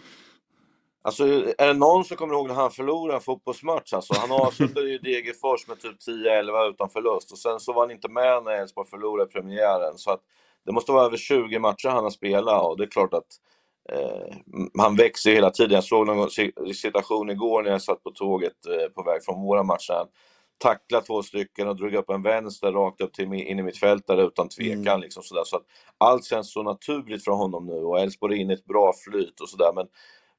Alltså, 1.04 1.24
är 1.58 1.68
det 1.68 1.74
någon 1.74 2.06
som 2.06 2.18
kommer 2.18 2.34
ihåg 2.34 2.48
när 2.48 2.56
han 2.56 2.72
förlorade 2.72 3.16
en 3.16 3.22
fotbollsmatch? 3.22 3.94
Alltså, 3.94 4.14
han 4.14 4.32
avslutade 4.32 4.90
ju 4.90 4.98
Degerfors 4.98 5.68
med 5.68 5.80
typ 5.80 5.98
10-11 6.08 6.70
utan 6.70 6.90
förlust 6.90 7.32
och 7.32 7.38
sen 7.38 7.60
så 7.60 7.74
var 7.74 7.82
han 7.82 7.92
inte 7.92 8.10
med 8.10 8.44
när 8.44 8.52
Elfsborg 8.52 8.90
förlorade 8.90 9.32
premiären. 9.32 9.98
Så 9.98 10.12
att 10.12 10.22
det 10.66 10.72
måste 10.72 10.92
vara 10.92 11.06
över 11.06 11.18
20 11.18 11.60
matcher 11.60 11.88
han 11.88 12.04
har 12.04 12.12
spelat 12.12 12.64
och 12.64 12.78
det 12.78 12.84
är 12.84 12.88
klart 12.88 13.14
att 13.14 13.28
eh, 13.92 14.36
han 14.78 14.96
växer 14.96 15.32
hela 15.32 15.50
tiden. 15.50 15.72
Jag 15.72 15.84
såg 15.84 16.08
någon 16.08 16.30
situation 16.74 17.30
igår 17.30 17.64
när 17.64 17.72
jag 17.72 17.82
satt 17.82 18.04
på 18.04 18.12
tåget 18.12 18.66
eh, 18.66 18.88
på 18.88 19.04
väg 19.04 19.24
från 19.26 19.42
våra 19.42 19.64
matcher. 19.64 20.06
Han 20.64 20.74
tacklade 20.74 21.06
två 21.06 21.24
stycken 21.24 21.68
och 21.68 21.76
drog 21.76 21.94
upp 21.94 22.10
en 22.10 22.22
vänster 22.24 22.72
rakt 22.72 23.02
upp 23.02 23.14
till 23.14 23.34
in 23.34 23.60
i 23.60 23.64
mitt 23.64 23.78
fält 23.78 24.08
där 24.08 24.28
utan 24.28 24.50
tvekan. 24.50 24.88
Mm. 24.88 25.02
Liksom, 25.02 25.24
sådär. 25.24 25.44
Så 25.46 25.56
att 25.56 25.66
allt 25.98 26.26
känns 26.26 26.54
så 26.54 26.64
naturligt 26.64 27.24
för 27.24 27.32
honom 27.32 27.66
nu 27.66 27.74
och 27.74 28.00
Elfsborg 28.00 28.38
är 28.38 28.42
inne 28.42 28.54
i 28.54 28.56
ett 28.56 28.66
bra 28.66 28.94
flyt 29.06 29.42
och 29.42 29.50
sådär. 29.50 29.72
Men 29.76 29.88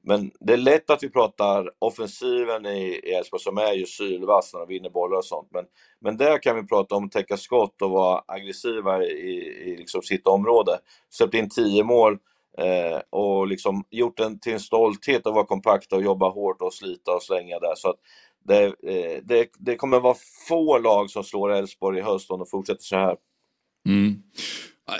men 0.05 0.31
det 0.39 0.53
är 0.53 0.57
lätt 0.57 0.89
att 0.89 1.03
vi 1.03 1.09
pratar 1.09 1.71
offensiven 1.79 2.65
i 2.65 3.01
Elfsborg 3.15 3.41
som 3.41 3.57
är 3.57 3.73
ju 3.73 3.85
sylvass 3.85 4.53
när 4.53 4.59
de 4.59 4.67
vinner 4.69 4.89
bollar 4.89 5.17
och 5.17 5.25
sånt. 5.25 5.47
Men, 5.51 5.65
men 5.99 6.17
där 6.17 6.37
kan 6.37 6.55
vi 6.55 6.63
prata 6.63 6.95
om 6.95 7.05
att 7.05 7.11
täcka 7.11 7.37
skott 7.37 7.81
och 7.81 7.91
vara 7.91 8.23
aggressiva 8.27 9.03
i, 9.03 9.37
i 9.65 9.75
liksom 9.77 10.01
sitt 10.01 10.27
område. 10.27 10.79
Släppt 11.09 11.33
in 11.33 11.49
tio 11.49 11.83
mål 11.83 12.17
eh, 12.57 12.99
och 13.09 13.47
liksom 13.47 13.83
gjort 13.89 14.17
den 14.17 14.39
till 14.39 14.53
en 14.53 14.59
stolthet 14.59 15.27
att 15.27 15.33
vara 15.33 15.45
kompakta 15.45 15.95
och 15.95 16.03
jobba 16.03 16.29
hårt 16.29 16.61
och 16.61 16.73
slita 16.73 17.15
och 17.15 17.23
slänga 17.23 17.59
där. 17.59 17.75
Så 17.75 17.89
att 17.89 17.99
det, 18.43 18.63
eh, 18.65 19.23
det, 19.23 19.47
det 19.59 19.75
kommer 19.75 19.99
vara 19.99 20.15
få 20.47 20.77
lag 20.77 21.09
som 21.09 21.23
slår 21.23 21.53
Elfsborg 21.53 21.99
i 21.99 22.01
höst 22.01 22.31
om 22.31 22.39
de 22.39 22.47
fortsätter 22.47 22.83
så 22.83 22.95
här. 22.95 23.15
Mm. 23.89 24.15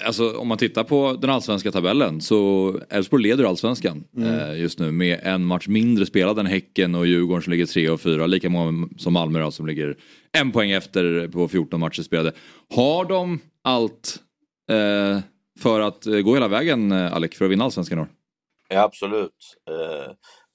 Alltså 0.05 0.37
om 0.37 0.47
man 0.47 0.57
tittar 0.57 0.83
på 0.83 1.17
den 1.21 1.29
allsvenska 1.29 1.71
tabellen 1.71 2.21
så 2.21 2.71
Elfsborg 2.89 3.23
leder 3.23 3.43
allsvenskan 3.43 4.03
mm. 4.17 4.39
eh, 4.39 4.61
just 4.61 4.79
nu 4.79 4.91
med 4.91 5.19
en 5.23 5.45
match 5.45 5.67
mindre 5.67 6.05
spelad 6.05 6.39
än 6.39 6.45
Häcken 6.45 6.95
och 6.95 7.07
Djurgården 7.07 7.41
som 7.41 7.51
ligger 7.51 7.65
3 7.65 7.89
och 7.89 8.01
4. 8.01 8.27
Lika 8.27 8.49
många 8.49 8.87
som 8.97 9.13
Malmö 9.13 9.39
då, 9.39 9.51
som 9.51 9.67
ligger 9.67 9.97
en 10.31 10.51
poäng 10.51 10.71
efter 10.71 11.27
på 11.27 11.47
14 11.47 11.79
matcher 11.79 12.01
spelade. 12.01 12.33
Har 12.75 13.05
de 13.05 13.39
allt 13.63 14.19
eh, 14.69 15.19
för 15.59 15.79
att 15.79 16.05
eh, 16.05 16.19
gå 16.19 16.33
hela 16.33 16.47
vägen 16.47 16.91
Alec 16.91 17.37
för 17.37 17.45
att 17.45 17.51
vinna 17.51 17.63
allsvenskan 17.63 17.99
år? 17.99 18.07
Ja 18.69 18.81
absolut. 18.81 19.57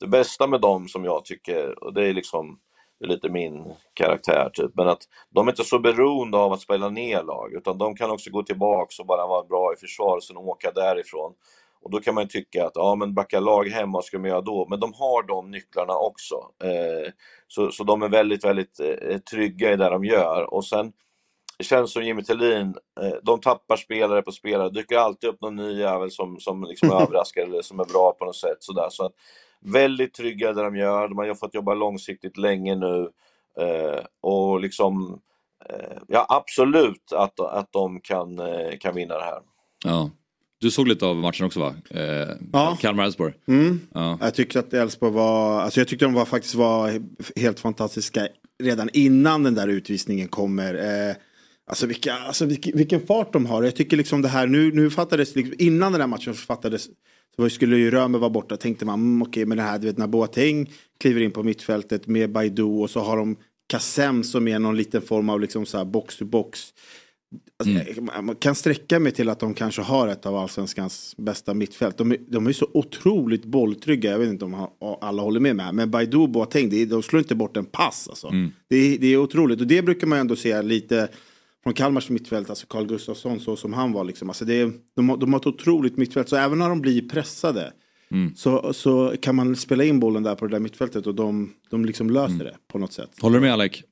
Det 0.01 0.07
bästa 0.07 0.47
med 0.47 0.61
dem 0.61 0.89
som 0.89 1.05
jag 1.05 1.25
tycker, 1.25 1.85
och 1.85 1.95
det 1.95 2.07
är 2.07 2.15
liksom 2.15 2.59
det 3.01 3.07
är 3.07 3.09
lite 3.09 3.29
min 3.29 3.73
karaktär 3.95 4.51
typ. 4.55 4.71
Men 4.75 4.89
att 4.89 5.03
de 5.31 5.49
är 5.49 5.53
inte 5.53 5.65
så 5.65 5.79
beroende 5.79 6.39
av 6.39 6.53
att 6.53 6.61
spela 6.61 6.89
ner 6.89 7.23
lag 7.23 7.53
utan 7.53 7.79
de 7.79 7.97
kan 7.97 8.11
också 8.11 8.31
gå 8.31 8.43
tillbaks 8.43 8.99
och 8.99 9.07
bara 9.07 9.27
vara 9.27 9.45
bra 9.45 9.73
i 9.73 9.77
försvar 9.77 10.17
och 10.17 10.25
sen 10.25 10.37
åka 10.37 10.73
därifrån. 10.75 11.35
Och 11.81 11.91
då 11.91 12.01
kan 12.01 12.15
man 12.15 12.29
tycka 12.29 12.67
att, 12.67 12.73
ja 12.75 12.95
men 12.95 13.15
backa 13.15 13.41
lag 13.41 13.69
hemma, 13.69 13.99
vad 13.99 14.05
ska 14.05 14.19
de 14.19 14.29
göra 14.29 14.41
då? 14.41 14.67
Men 14.71 14.81
de 14.81 14.93
har 14.95 15.23
de 15.23 15.51
nycklarna 15.51 15.97
också. 15.97 16.35
Eh, 16.65 17.13
så, 17.49 17.71
så 17.71 17.85
de 17.85 18.03
är 18.03 18.09
väldigt, 18.09 18.45
väldigt 18.45 18.81
eh, 18.81 19.19
trygga 19.19 19.73
i 19.73 19.77
det 19.77 19.91
de 19.91 20.05
gör. 20.05 20.55
Och 20.55 20.65
sen, 20.65 20.93
det 21.59 21.65
känns 21.65 21.93
som 21.93 22.05
Jimmy 22.05 22.23
Tillin, 22.23 22.75
eh, 23.01 23.17
de 23.23 23.41
tappar 23.41 23.77
spelare 23.77 24.23
på 24.23 24.33
spelare, 24.33 24.69
det 24.69 24.81
dyker 24.81 24.99
alltid 24.99 25.31
upp 25.31 25.41
någon 25.41 25.57
ny 25.57 25.81
jävel 25.81 26.11
som, 26.11 26.41
som 26.41 26.65
liksom 26.65 26.91
överraskar 27.01 27.43
eller 27.43 27.63
som 27.63 27.81
är 27.81 27.85
bra 27.85 28.13
på 28.13 28.25
något 28.25 28.37
sätt. 28.37 28.57
Sådär. 28.61 28.89
Så 28.91 29.05
att, 29.05 29.13
väldigt 29.65 30.15
trygga 30.15 30.53
det 30.53 30.63
de 30.63 30.77
gör, 30.77 31.09
de 31.09 31.19
har 31.19 31.35
fått 31.35 31.55
jobba 31.55 31.75
långsiktigt 31.75 32.37
länge 32.37 32.75
nu. 32.77 33.09
Eh, 33.61 34.01
och 34.21 34.61
liksom, 34.61 35.21
eh, 35.71 35.99
ja 36.09 36.27
absolut 36.29 37.13
att, 37.13 37.41
att 37.41 37.73
de 37.73 38.01
kan, 38.01 38.39
eh, 38.39 38.79
kan 38.81 38.95
vinna 38.95 39.15
det 39.15 39.25
här. 39.25 39.41
Ja. 39.85 40.11
Du 40.61 40.71
såg 40.71 40.89
lite 40.89 41.07
av 41.07 41.17
matchen 41.17 41.47
också 41.47 41.61
va? 41.61 41.75
Eh, 41.91 42.29
Ja. 42.53 42.77
Kalmar-Elfsborg. 42.81 43.35
Mm. 43.49 43.81
Ja. 43.95 44.19
Jag 44.21 44.35
tyckte 44.35 44.59
att 44.59 44.73
Elfsborg 44.75 45.13
var, 45.13 45.61
alltså 45.61 45.81
jag 45.81 45.89
tyckte 45.89 46.05
de 46.05 46.15
var 46.15 46.25
faktiskt 46.25 46.55
var 46.55 47.01
helt 47.41 47.61
fantastiska 47.61 48.29
redan 48.63 48.89
innan 48.93 49.43
den 49.43 49.55
där 49.55 49.69
utvisningen 49.69 50.29
kommer. 50.29 50.75
Eh, 50.75 51.15
alltså, 51.69 51.87
vilka, 51.87 52.15
alltså 52.15 52.45
vilken, 52.47 52.77
vilken 52.77 53.01
fart 53.07 53.33
de 53.33 53.47
har. 53.47 53.63
Jag 53.63 53.77
tycker 53.77 53.97
liksom 53.97 54.23
det 54.23 54.29
här, 54.29 54.47
nu, 54.47 54.73
nu 54.73 54.91
fattades, 54.91 55.37
liksom, 55.37 55.55
innan 55.59 55.93
den 55.93 56.01
här 56.01 56.09
matchen 56.09 56.35
fattades, 56.35 56.85
så 57.37 57.43
var- 57.43 57.49
skulle 57.49 57.77
ju 57.77 57.91
Römer 57.91 58.19
vara 58.19 58.31
borta. 58.31 58.57
Tänkte 58.57 58.85
man, 58.85 58.95
mm, 59.01 59.23
okej 59.23 59.47
men 59.47 59.57
det 59.59 59.63
här, 59.65 59.79
du 59.79 59.87
vet 59.87 59.99
när 59.99 60.07
Boateng 60.07 60.71
kliver 61.01 61.21
in 61.21 61.31
på 61.31 61.43
mittfältet 61.43 62.07
med 62.07 62.33
Baidu 62.33 62.63
och 62.63 62.91
så 62.91 63.01
har 63.01 63.17
de 63.17 63.37
Kassem 63.67 64.25
som 64.25 64.49
är 64.49 64.59
någon 64.59 64.77
liten 64.77 65.03
form 65.03 65.29
av 65.29 65.41
liksom 65.41 65.67
så 65.67 65.79
här 65.79 65.85
box 65.85 66.17
to 66.17 66.25
box. 66.25 66.61
Alltså, 67.65 68.01
man- 68.03 68.25
Man 68.25 68.37
kan 68.37 68.55
sträcka 68.55 68.99
mig 68.99 69.13
till 69.13 69.29
att 69.29 69.41
de 69.41 69.55
kanske 69.55 69.83
har 69.83 70.09
ett 70.09 70.27
av 70.27 70.37
allsvenskans 70.37 71.15
bästa 71.19 71.55
mittfält. 71.55 71.97
De, 71.99 72.13
är- 72.13 72.19
de 72.29 72.47
är 72.47 72.53
så 72.53 72.69
otroligt 72.75 73.45
bolltrygga. 73.45 74.11
Jag 74.11 74.19
vet 74.19 74.29
inte 74.29 74.45
om 74.45 74.67
alla 75.01 75.23
håller 75.23 75.41
med 75.41 75.57
mig. 75.57 75.73
Men 75.73 75.91
Baidu 75.91 76.17
och 76.17 76.29
Boateng, 76.31 76.71
det 76.71 76.85
de 76.85 77.03
slår 77.03 77.19
inte 77.19 77.35
bort 77.35 77.57
en 77.57 77.65
pass. 77.65 78.09
Alltså. 78.09 78.31
Det, 78.69 78.77
är, 78.77 78.99
det 78.99 79.07
är 79.07 79.17
otroligt. 79.17 79.61
Och 79.61 79.67
det 79.67 79.83
brukar 79.83 80.07
man 80.07 80.19
ändå 80.19 80.37
se 80.37 80.63
lite 80.63 81.09
från 81.69 81.75
Kalmars 81.75 82.11
mittfält. 82.11 82.51
Alltså 82.51 82.67
Carl 82.67 82.87
Gustafsson 82.87 83.41
så 83.41 83.57
som 83.57 83.73
han 83.73 83.93
var. 83.93 84.05
Liksom. 84.05 84.31
Alltså 84.31 84.45
det 84.45 84.71
de, 84.97 85.09
har, 85.09 85.17
de 85.17 85.33
har 85.33 85.41
ett 85.41 85.47
otroligt 85.47 85.97
mittfält. 85.97 86.29
Så 86.29 86.37
även 86.37 86.59
när 86.59 86.69
de 86.69 86.81
blir 86.81 87.09
pressade. 87.09 87.73
Så, 88.37 88.73
så 88.73 89.15
kan 89.23 89.35
man 89.35 89.57
spela 89.57 89.85
in 89.85 90.01
bollen 90.01 90.23
där 90.23 90.35
på 90.35 90.47
det 90.47 90.55
där 90.55 90.61
mittfältet. 90.61 91.07
Och 91.07 91.15
de, 91.15 91.55
de 91.71 91.85
liksom 91.85 92.11
löser 92.11 92.45
det 92.45 92.57
på 92.69 92.79
något 92.79 92.93
sätt. 92.93 93.11
Håller 93.21 93.35
du 93.35 93.41
med 93.41 93.53
Alec? 93.53 93.83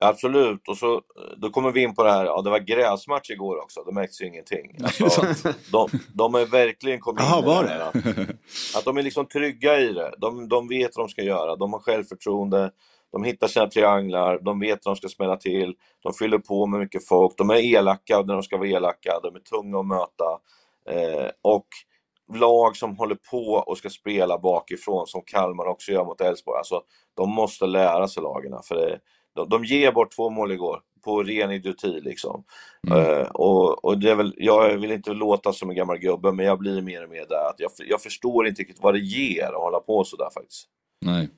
Absolut, 0.00 0.68
och 0.68 0.76
så 0.78 1.02
då 1.36 1.50
kommer 1.50 1.72
vi 1.72 1.82
in 1.82 1.94
på 1.94 2.04
det 2.04 2.10
här, 2.10 2.24
ja 2.24 2.42
det 2.42 2.50
var 2.50 2.58
gräsmatch 2.58 3.30
igår 3.30 3.62
också, 3.62 3.82
det 3.84 3.92
märks 3.92 4.20
ju 4.22 4.26
ingenting. 4.26 4.78
Alltså, 4.84 5.26
de, 5.72 5.88
de 6.14 6.34
är 6.34 6.46
verkligen 6.46 7.00
kommit 7.00 7.20
in 7.20 7.26
Jaha, 7.28 7.42
i 7.42 7.46
var 7.46 7.64
det? 7.64 7.68
här, 7.70 7.80
Att, 7.80 8.78
att 8.78 8.84
de 8.84 8.96
är 8.96 9.02
liksom 9.02 9.26
trygga 9.26 9.80
i 9.80 9.92
det. 9.92 10.14
De, 10.18 10.48
de 10.48 10.68
vet 10.68 10.96
vad 10.96 11.06
de 11.06 11.10
ska 11.10 11.22
göra, 11.22 11.56
de 11.56 11.72
har 11.72 11.80
självförtroende, 11.80 12.70
de 13.12 13.24
hittar 13.24 13.46
sina 13.46 13.66
trianglar, 13.66 14.38
de 14.38 14.60
vet 14.60 14.78
vad 14.84 14.94
de 14.94 14.96
ska 14.96 15.08
smälla 15.08 15.36
till, 15.36 15.74
de 16.02 16.12
fyller 16.14 16.38
på 16.38 16.66
med 16.66 16.80
mycket 16.80 17.08
folk, 17.08 17.34
de 17.36 17.50
är 17.50 17.74
elaka 17.74 18.22
när 18.22 18.34
de 18.34 18.42
ska 18.42 18.56
vara 18.56 18.68
elaka, 18.68 19.20
de 19.22 19.34
är 19.34 19.40
tunga 19.40 19.78
att 19.78 19.86
möta. 19.86 20.38
Eh, 20.88 21.30
och 21.42 21.66
lag 22.34 22.76
som 22.76 22.96
håller 22.96 23.18
på 23.30 23.64
och 23.66 23.78
ska 23.78 23.90
spela 23.90 24.38
bakifrån, 24.38 25.06
som 25.06 25.22
Kalmar 25.26 25.66
också 25.66 25.92
gör 25.92 26.04
mot 26.04 26.20
Elfsborg, 26.20 26.58
alltså 26.58 26.82
de 27.14 27.30
måste 27.30 27.66
lära 27.66 28.08
sig 28.08 28.22
lagen. 28.22 28.52
För 28.64 28.74
det, 28.74 28.98
de, 29.34 29.48
de 29.48 29.64
ger 29.64 29.92
bort 29.92 30.16
två 30.16 30.30
mål 30.30 30.52
igår 30.52 30.80
på 31.04 31.22
ren 31.22 31.50
idioti 31.50 32.00
liksom. 32.00 32.44
Eh, 32.90 33.26
och, 33.26 33.84
och 33.84 33.98
det 33.98 34.10
är 34.10 34.14
väl, 34.14 34.34
jag 34.36 34.78
vill 34.78 34.92
inte 34.92 35.12
låta 35.12 35.52
som 35.52 35.70
en 35.70 35.76
gammal 35.76 35.98
gubbe, 35.98 36.32
men 36.32 36.46
jag 36.46 36.58
blir 36.58 36.82
mer 36.82 37.04
och 37.04 37.10
mer 37.10 37.26
där 37.28 37.48
att 37.48 37.60
jag, 37.60 37.70
jag 37.88 38.02
förstår 38.02 38.46
inte 38.48 38.62
riktigt 38.62 38.82
vad 38.82 38.94
det 38.94 39.00
ger 39.00 39.46
att 39.46 39.62
hålla 39.62 39.80
på 39.80 40.04
sådär 40.04 40.28
faktiskt. 40.34 40.68
Nej. 41.00 41.28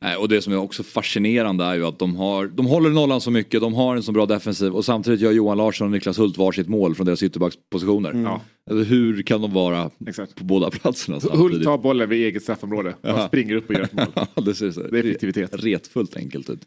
Nej, 0.00 0.16
och 0.16 0.28
det 0.28 0.42
som 0.42 0.52
är 0.52 0.56
också 0.56 0.82
fascinerande 0.82 1.64
är 1.64 1.74
ju 1.74 1.84
att 1.86 1.98
de, 1.98 2.16
har, 2.16 2.46
de 2.46 2.66
håller 2.66 2.90
nollan 2.90 3.20
så 3.20 3.30
mycket, 3.30 3.60
de 3.60 3.74
har 3.74 3.96
en 3.96 4.02
så 4.02 4.12
bra 4.12 4.26
defensiv 4.26 4.72
och 4.72 4.84
samtidigt 4.84 5.20
gör 5.20 5.32
Johan 5.32 5.58
Larsson 5.58 5.84
och 5.86 5.90
Niklas 5.90 6.18
Hult 6.18 6.38
varsitt 6.38 6.68
mål 6.68 6.94
från 6.94 7.06
deras 7.06 7.22
ytterbackspositioner. 7.22 8.12
Ja. 8.24 8.40
Alltså, 8.70 8.84
hur 8.84 9.22
kan 9.22 9.42
de 9.42 9.52
vara 9.52 9.90
Exakt. 10.08 10.34
på 10.34 10.44
båda 10.44 10.70
platserna 10.70 11.14
Hult 11.18 11.24
samtidigt? 11.34 11.64
tar 11.64 11.78
bollen 11.78 12.08
vid 12.08 12.26
eget 12.26 12.42
straffområde 12.42 12.88
och 12.90 13.08
Ja. 13.08 13.26
springer 13.28 13.54
upp 13.56 13.68
och 13.68 13.74
gör 13.74 13.82
ett 13.82 13.92
mål. 13.92 14.06
Ja, 14.34 14.42
det 14.42 14.54
ser 14.54 14.70
så 14.70 14.80
Det 14.82 14.98
är 14.98 15.04
effektivitet. 15.04 15.50
retfullt 15.52 16.16
enkelt 16.16 16.50
ut. 16.50 16.60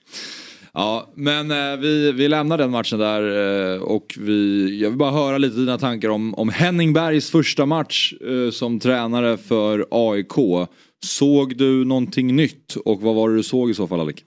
Ja, 0.74 1.12
men 1.16 1.52
eh, 1.52 1.78
vi, 1.80 2.12
vi 2.12 2.28
lämnar 2.28 2.58
den 2.58 2.72
matchen 2.72 3.00
där 3.00 3.74
eh, 3.76 3.82
och 3.82 4.16
vi, 4.20 4.68
jag 4.82 4.90
vill 4.90 4.98
bara 4.98 5.12
höra 5.12 5.38
lite 5.38 5.56
dina 5.56 5.78
tankar 5.78 6.10
om, 6.10 6.34
om 6.36 6.50
Henning 6.50 6.94
Bergs 6.94 7.30
första 7.32 7.66
match 7.66 8.14
eh, 8.22 8.52
som 8.52 8.80
tränare 8.80 9.38
för 9.38 9.86
AIK. 9.92 10.68
Såg 11.06 11.58
du 11.58 11.86
någonting 11.86 12.36
nytt 12.36 12.76
och 12.86 13.02
vad 13.02 13.16
var 13.16 13.30
det 13.30 13.36
du 13.36 13.44
såg 13.44 13.70
i 13.70 13.74
så 13.74 13.88
fall 13.88 14.00
Alec? 14.00 14.24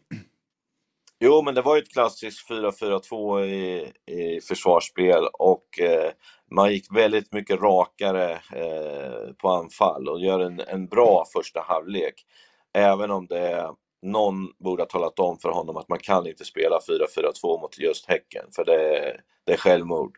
Jo, 1.20 1.42
men 1.42 1.54
det 1.54 1.62
var 1.62 1.76
ju 1.76 1.82
ett 1.82 1.92
klassiskt 1.92 2.50
4-4-2 2.50 3.44
i, 3.44 3.92
i 4.06 4.40
försvarsspel 4.40 5.24
och 5.32 5.80
eh, 5.80 6.10
man 6.50 6.72
gick 6.72 6.96
väldigt 6.96 7.32
mycket 7.32 7.60
rakare 7.60 8.32
eh, 8.32 9.32
på 9.38 9.48
anfall 9.48 10.08
och 10.08 10.20
gör 10.20 10.40
en, 10.40 10.60
en 10.60 10.86
bra 10.86 11.24
första 11.32 11.60
halvlek. 11.60 12.14
Även 12.74 13.10
om 13.10 13.26
det 13.26 13.70
någon 14.02 14.48
borde 14.58 14.82
ha 14.82 14.88
talat 14.88 15.18
om 15.18 15.38
för 15.38 15.48
honom 15.48 15.76
att 15.76 15.88
man 15.88 15.98
kan 15.98 16.26
inte 16.26 16.44
spela 16.44 16.78
4-4-2 16.78 17.60
mot 17.60 17.78
just 17.78 18.06
Häcken, 18.06 18.44
för 18.56 18.64
det, 18.64 19.16
det 19.46 19.52
är 19.52 19.56
självmord. 19.56 20.16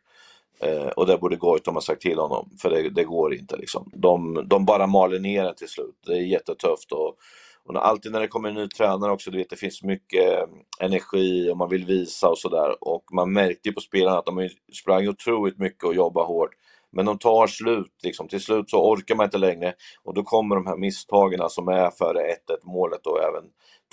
Eh, 0.60 0.86
och 0.86 1.06
det 1.06 1.18
borde 1.18 1.36
Goitom 1.36 1.74
ha 1.74 1.80
sagt 1.80 2.02
till 2.02 2.18
honom, 2.18 2.50
för 2.62 2.70
det, 2.70 2.90
det 2.90 3.04
går 3.04 3.34
inte. 3.34 3.56
Liksom. 3.56 3.90
De, 3.94 4.44
de 4.48 4.64
bara 4.64 4.86
maler 4.86 5.18
ner 5.18 5.44
en 5.44 5.54
till 5.54 5.68
slut. 5.68 5.96
Det 6.06 6.12
är 6.12 6.22
jättetufft. 6.22 6.92
Och, 6.92 7.16
och 7.64 7.74
när, 7.74 7.80
alltid 7.80 8.12
när 8.12 8.20
det 8.20 8.28
kommer 8.28 8.48
en 8.48 8.54
ny 8.54 8.68
tränare 8.68 9.12
också, 9.12 9.30
du 9.30 9.38
vet, 9.38 9.50
det 9.50 9.56
finns 9.56 9.82
mycket 9.82 10.32
eh, 10.32 10.44
energi 10.80 11.50
och 11.50 11.56
man 11.56 11.68
vill 11.68 11.84
visa 11.84 12.28
och 12.28 12.38
sådär. 12.38 12.84
Och 12.84 13.04
man 13.12 13.32
märkte 13.32 13.68
ju 13.68 13.72
på 13.72 13.80
spelarna 13.80 14.18
att 14.18 14.26
de 14.26 14.48
sprang 14.72 15.08
otroligt 15.08 15.58
mycket 15.58 15.84
och 15.84 15.94
jobbade 15.94 16.26
hårt. 16.26 16.50
Men 16.92 17.06
de 17.06 17.18
tar 17.18 17.46
slut, 17.46 17.92
liksom. 18.02 18.28
till 18.28 18.40
slut 18.40 18.70
så 18.70 18.90
orkar 18.90 19.14
man 19.14 19.24
inte 19.24 19.38
längre 19.38 19.74
och 20.04 20.14
då 20.14 20.22
kommer 20.22 20.56
de 20.56 20.66
här 20.66 20.76
misstagen 20.76 21.50
som 21.50 21.68
är 21.68 21.90
före 21.90 22.18
1-1 22.18 22.34
målet 22.62 23.06
och 23.06 23.22
även 23.22 23.44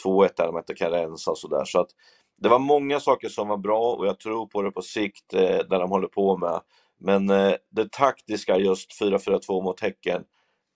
2-1 0.03 0.29
där 0.37 0.45
de 0.45 0.57
inte 0.57 0.75
kan 0.75 0.91
rensa 0.91 1.31
och 1.31 1.37
sådär. 1.37 1.65
Så 1.65 1.79
att 1.79 1.89
det 2.41 2.49
var 2.49 2.59
många 2.59 2.99
saker 2.99 3.29
som 3.29 3.47
var 3.47 3.57
bra 3.57 3.93
och 3.95 4.07
jag 4.07 4.19
tror 4.19 4.45
på 4.45 4.61
det 4.61 4.71
på 4.71 4.81
sikt 4.81 5.33
eh, 5.33 5.41
där 5.41 5.79
de 5.79 5.89
håller 5.89 6.07
på 6.07 6.37
med. 6.37 6.59
Men 7.01 7.29
eh, 7.29 7.53
det 7.71 7.91
taktiska 7.91 8.57
just 8.57 9.01
4-4-2 9.01 9.63
mot 9.63 9.79
Häcken, 9.79 10.23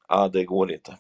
ja 0.08 0.28
det 0.28 0.44
går 0.46 0.72
inte. 0.72 0.98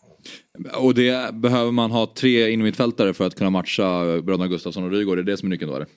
Och 0.78 0.94
det 0.94 1.34
behöver 1.34 1.72
man 1.72 1.92
ha 1.92 2.14
tre 2.18 2.50
innermittfältare 2.52 3.14
för 3.14 3.26
att 3.28 3.36
kunna 3.36 3.50
matcha 3.50 4.04
bröderna 4.22 4.48
Gustafsson 4.48 4.84
och 4.84 4.92
Rygaard, 4.92 5.18
det 5.18 5.22
är 5.22 5.24
det 5.24 5.38
som 5.38 5.48
är 5.48 5.50
nyckeln 5.50 5.70
då 5.72 5.76
eller? 5.76 5.88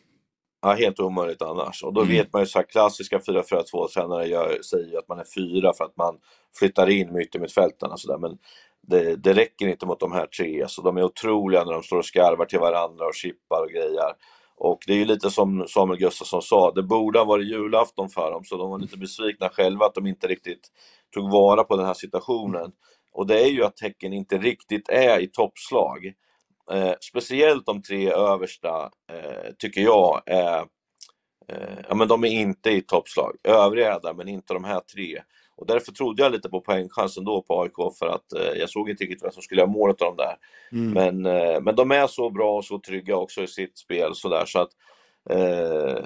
Ja, 0.62 0.72
helt 0.72 1.00
omöjligt 1.00 1.42
annars. 1.42 1.82
Och 1.82 1.92
då 1.92 2.00
Mm. 2.00 2.12
vet 2.14 2.32
man 2.32 2.42
ju 2.42 2.46
så 2.46 2.58
här 2.58 2.66
klassiska 2.66 3.18
4-4-2 3.18 3.88
tränare 3.94 4.26
gör, 4.28 4.58
säger 4.62 4.98
att 4.98 5.08
man 5.08 5.18
är 5.18 5.24
fyra 5.36 5.72
för 5.78 5.84
att 5.84 5.96
man 5.96 6.14
flyttar 6.58 6.90
in 6.90 7.12
med 7.12 7.22
yttermittfältarna 7.22 7.96
sådär. 7.96 8.18
Men 8.18 8.38
det, 8.88 9.16
det 9.16 9.32
räcker 9.32 9.66
inte 9.68 9.86
mot 9.86 10.00
de 10.00 10.12
här 10.12 10.26
tre. 10.26 10.64
Så 10.68 10.82
de 10.82 10.96
är 10.96 11.02
otroliga 11.02 11.64
när 11.64 11.72
de 11.72 11.82
står 11.82 11.98
och 11.98 12.04
skarvar 12.06 12.44
till 12.44 12.58
varandra 12.58 13.06
och 13.06 13.14
chippar 13.14 13.62
och 13.62 13.70
grejer. 13.70 14.12
Och 14.56 14.78
det 14.86 14.92
är 14.92 14.96
ju 14.96 15.04
lite 15.04 15.30
som 15.30 15.64
Samuel 15.68 15.98
Gustafsson 15.98 16.42
sa, 16.42 16.72
det 16.72 16.82
borde 16.82 17.18
ha 17.18 17.24
varit 17.24 17.48
julafton 17.48 18.08
för 18.08 18.30
dem. 18.30 18.44
Så 18.44 18.56
de 18.56 18.70
var 18.70 18.78
lite 18.78 18.98
besvikna 18.98 19.48
själva 19.48 19.86
att 19.86 19.94
de 19.94 20.06
inte 20.06 20.26
riktigt 20.26 20.68
tog 21.14 21.30
vara 21.30 21.64
på 21.64 21.76
den 21.76 21.86
här 21.86 21.94
situationen. 21.94 22.72
Och 23.12 23.26
det 23.26 23.40
är 23.40 23.48
ju 23.48 23.64
att 23.64 23.80
Häcken 23.80 24.12
inte 24.12 24.38
riktigt 24.38 24.88
är 24.88 25.20
i 25.20 25.26
toppslag. 25.26 26.12
Eh, 26.72 26.92
speciellt 27.00 27.66
de 27.66 27.82
tre 27.82 28.10
översta 28.10 28.90
eh, 29.12 29.52
tycker 29.58 29.80
jag 29.80 30.22
är 30.26 30.58
eh, 31.48 31.78
ja, 31.88 31.94
men 31.94 32.08
de 32.08 32.24
är 32.24 32.28
inte 32.28 32.70
i 32.70 32.82
toppslag. 32.82 33.36
Övriga 33.44 33.94
är 33.94 34.00
där, 34.00 34.14
men 34.14 34.28
inte 34.28 34.54
de 34.54 34.64
här 34.64 34.80
tre. 34.80 35.22
Och 35.56 35.66
därför 35.66 35.92
trodde 35.92 36.22
jag 36.22 36.32
lite 36.32 36.48
på 36.48 36.60
poängchansen 36.60 37.24
då 37.24 37.42
på 37.42 37.62
AIK 37.62 37.96
för 37.98 38.06
att 38.06 38.32
eh, 38.32 38.58
jag 38.60 38.70
såg 38.70 38.90
inte 38.90 39.04
riktigt 39.04 39.24
vem 39.24 39.30
som 39.32 39.42
skulle 39.42 39.60
göra 39.60 39.70
målet 39.70 40.02
av 40.02 40.16
dem 40.16 40.26
där. 40.26 40.36
Men, 40.94 41.26
eh, 41.26 41.60
men 41.60 41.74
de 41.76 41.90
är 41.90 42.06
så 42.06 42.30
bra 42.30 42.56
och 42.56 42.64
så 42.64 42.78
trygga 42.78 43.16
också 43.16 43.42
i 43.42 43.46
sitt 43.46 43.78
spel 43.78 44.14
så 44.14 44.28
där 44.28 44.44
så 44.46 44.58
att 44.58 44.70
eh, 45.30 46.04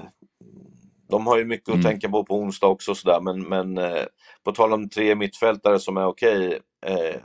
de 1.10 1.26
har 1.26 1.38
ju 1.38 1.44
mycket 1.44 1.68
att 1.68 1.74
Mm. 1.74 1.84
tänka 1.84 2.08
på 2.08 2.24
på 2.24 2.34
onsdag 2.34 2.66
också 2.66 2.94
så 2.94 3.08
där 3.08 3.20
men, 3.20 3.42
men 3.42 3.78
eh, 3.78 4.04
på 4.44 4.52
tal 4.52 4.72
om 4.72 4.88
tre 4.88 5.14
mittfältare 5.14 5.78
som 5.78 5.96
är 5.96 6.06
okej 6.06 6.60
eh, 6.86 7.16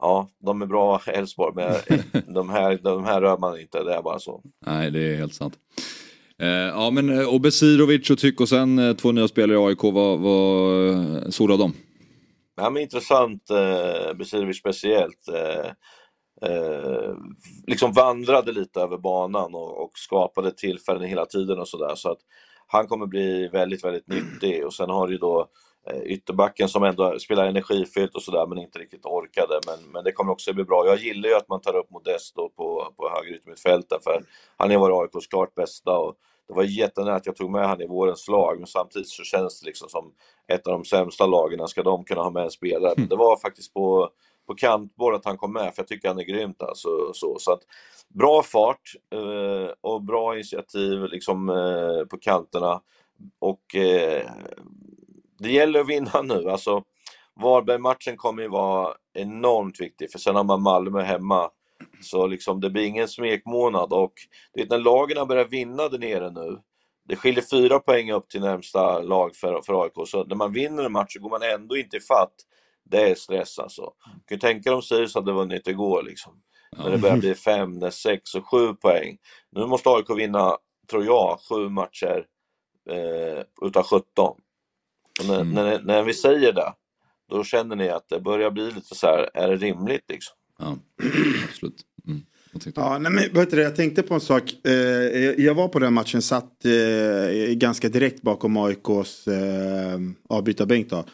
Ja, 0.00 0.28
de 0.38 0.62
är 0.62 0.66
bra 0.66 1.00
Elfsborg 1.06 1.54
men 1.54 1.74
de 2.34 2.48
här, 2.50 2.78
de 2.82 3.04
här 3.04 3.20
rör 3.20 3.38
man 3.38 3.60
inte, 3.60 3.82
det 3.82 3.94
är 3.94 4.02
bara 4.02 4.18
så. 4.18 4.42
Nej, 4.66 4.90
det 4.90 5.00
är 5.12 5.16
helt 5.16 5.34
sant. 5.34 5.54
Eh, 6.42 6.48
ja, 6.48 6.90
men 6.90 7.20
eh, 7.20 7.34
och 7.34 7.40
Besirovic 7.40 8.10
och 8.10 8.18
Tykosen, 8.18 8.78
eh, 8.78 8.96
två 8.96 9.12
nya 9.12 9.28
spelare 9.28 9.58
i 9.58 9.66
AIK, 9.66 9.82
vad, 9.82 10.18
vad 10.18 11.34
såg 11.34 11.48
du 11.48 11.52
av 11.52 11.58
dem? 11.58 11.72
Ja, 12.56 12.70
men 12.70 12.82
intressant, 12.82 13.50
eh, 13.50 14.14
Besirovic 14.14 14.58
speciellt. 14.58 15.28
Eh, 15.28 15.70
eh, 16.50 17.14
liksom 17.66 17.92
vandrade 17.92 18.52
lite 18.52 18.80
över 18.80 18.98
banan 18.98 19.54
och, 19.54 19.84
och 19.84 19.90
skapade 19.94 20.50
tillfällen 20.50 21.08
hela 21.08 21.26
tiden 21.26 21.58
och 21.58 21.68
sådär. 21.68 21.94
Så 21.94 22.10
att 22.10 22.18
han 22.66 22.86
kommer 22.86 23.06
bli 23.06 23.48
väldigt, 23.48 23.84
väldigt 23.84 24.08
nyttig. 24.08 24.66
Och 24.66 24.74
sen 24.74 24.90
har 24.90 25.06
du 25.06 25.12
ju 25.12 25.18
då 25.18 25.48
eh, 25.90 26.02
ytterbacken 26.02 26.68
som 26.68 26.84
ändå 26.84 27.18
spelar 27.18 27.46
energifyllt 27.46 28.14
och 28.14 28.22
sådär 28.22 28.46
men 28.46 28.58
inte 28.58 28.78
riktigt 28.78 29.06
orkade. 29.06 29.60
Men, 29.66 29.92
men 29.92 30.04
det 30.04 30.12
kommer 30.12 30.32
också 30.32 30.52
bli 30.52 30.64
bra. 30.64 30.86
Jag 30.86 30.98
gillar 30.98 31.28
ju 31.28 31.34
att 31.34 31.48
man 31.48 31.60
tar 31.60 31.76
upp 31.76 31.90
Modesto 31.90 32.48
på, 32.48 32.92
på 32.96 33.10
höger 33.14 33.36
yttermittfältet 33.36 34.04
för 34.04 34.22
han 34.56 34.70
har 34.70 34.78
varit 34.78 35.14
AIKs 35.14 35.26
klart 35.26 35.54
bästa 35.54 35.98
och 35.98 36.14
det 36.48 36.54
var 36.54 36.62
jättenära 36.62 37.14
att 37.14 37.26
jag 37.26 37.36
tog 37.36 37.50
med 37.50 37.68
han 37.68 37.80
i 37.80 37.86
vårens 37.86 38.28
lag 38.28 38.58
men 38.58 38.66
samtidigt 38.66 39.08
så 39.08 39.22
känns 39.22 39.60
det 39.60 39.66
liksom 39.66 39.88
som 39.88 40.12
ett 40.52 40.66
av 40.66 40.72
de 40.72 40.84
sämsta 40.84 41.26
lagen. 41.26 41.68
Ska 41.68 41.82
de 41.82 42.04
kunna 42.04 42.22
ha 42.22 42.30
med 42.30 42.42
en 42.42 42.50
spelare? 42.50 42.94
Men 42.96 43.08
det 43.08 43.16
var 43.16 43.36
faktiskt 43.36 43.74
på 43.74 44.10
på 44.48 44.54
kantboll 44.54 45.14
att 45.14 45.24
han 45.24 45.36
kom 45.36 45.52
med, 45.52 45.74
för 45.74 45.82
jag 45.82 45.88
tycker 45.88 46.08
han 46.08 46.18
är 46.18 46.24
grymt. 46.24 46.62
Alltså, 46.62 46.88
så, 47.14 47.38
så 47.38 47.52
att, 47.52 47.60
bra 48.08 48.42
fart 48.42 48.94
eh, 49.14 49.72
och 49.80 50.02
bra 50.02 50.34
initiativ 50.34 51.04
liksom, 51.04 51.48
eh, 51.48 52.06
på 52.10 52.18
kanterna. 52.20 52.80
Och 53.38 53.74
eh, 53.74 54.30
det 55.38 55.52
gäller 55.52 55.80
att 55.80 55.88
vinna 55.88 56.22
nu. 56.22 56.50
Alltså, 56.50 56.82
Varberg-matchen 57.42 58.16
kommer 58.16 58.42
ju 58.42 58.48
vara 58.48 58.94
enormt 59.14 59.80
viktig, 59.80 60.12
för 60.12 60.18
sen 60.18 60.36
har 60.36 60.44
man 60.44 60.62
Malmö 60.62 61.02
hemma. 61.02 61.50
Så 62.00 62.26
liksom, 62.26 62.60
det 62.60 62.70
blir 62.70 62.84
ingen 62.84 63.08
smekmånad 63.08 63.92
och 63.92 64.12
det 64.54 64.70
när 64.70 64.78
lagen 64.78 65.28
börjar 65.28 65.44
vinna 65.44 65.88
där 65.88 65.98
nere 65.98 66.30
nu, 66.30 66.58
det 67.08 67.16
skiljer 67.16 67.44
fyra 67.50 67.78
poäng 67.78 68.12
upp 68.12 68.28
till 68.28 68.40
närmsta 68.40 69.00
lag 69.00 69.36
för, 69.36 69.62
för 69.62 69.82
AIK, 69.82 70.08
så 70.08 70.24
när 70.24 70.36
man 70.36 70.52
vinner 70.52 70.84
en 70.84 70.92
match 70.92 71.12
så 71.12 71.20
går 71.20 71.30
man 71.30 71.42
ändå 71.42 71.76
inte 71.76 71.96
i 71.96 72.00
fatt 72.00 72.34
det 72.90 73.10
är 73.10 73.14
stress 73.14 73.58
alltså. 73.58 73.92
Du 74.04 74.24
kan 74.26 74.36
ju 74.36 74.38
tänka 74.38 74.74
om 74.74 74.82
Sirius 74.82 75.14
hade 75.14 75.32
vunnit 75.32 75.68
igår 75.68 76.02
liksom. 76.02 76.42
När 76.76 76.90
det 76.90 76.98
börjar 76.98 77.16
bli 77.16 77.34
fem, 77.34 77.90
sex 77.90 78.34
och 78.34 78.50
sju 78.50 78.74
poäng. 78.74 79.18
Nu 79.50 79.66
måste 79.66 79.90
AIK 79.90 80.10
vinna, 80.10 80.56
tror 80.90 81.04
jag, 81.04 81.38
sju 81.48 81.68
matcher 81.68 82.26
eh, 82.90 83.44
utav 83.62 83.82
17. 83.82 84.02
Och 85.20 85.26
när, 85.26 85.40
mm. 85.40 85.54
när, 85.54 85.80
när 85.82 86.02
vi 86.02 86.14
säger 86.14 86.52
det, 86.52 86.72
då 87.30 87.44
känner 87.44 87.76
ni 87.76 87.88
att 87.88 88.08
det 88.08 88.20
börjar 88.20 88.50
bli 88.50 88.70
lite 88.70 88.94
så 88.94 89.06
här, 89.06 89.30
är 89.34 89.48
det 89.48 89.56
rimligt 89.56 90.04
liksom? 90.08 90.36
Ja, 90.58 90.78
absolut. 91.48 91.84
Mm. 92.06 92.22
Ja, 92.74 92.98
nej, 92.98 93.12
men, 93.12 93.24
vet 93.32 93.50
du, 93.50 93.60
jag 93.60 93.76
tänkte 93.76 94.02
på 94.02 94.14
en 94.14 94.20
sak. 94.20 94.66
Eh, 94.66 94.72
jag 95.44 95.54
var 95.54 95.68
på 95.68 95.78
den 95.78 95.92
matchen, 95.92 96.22
satt 96.22 96.64
eh, 96.64 97.54
ganska 97.54 97.88
direkt 97.88 98.22
bakom 98.22 98.56
AIKs 98.56 99.28
eh, 99.28 100.00
avbytarbänk. 100.28 100.90
Då. 100.90 101.04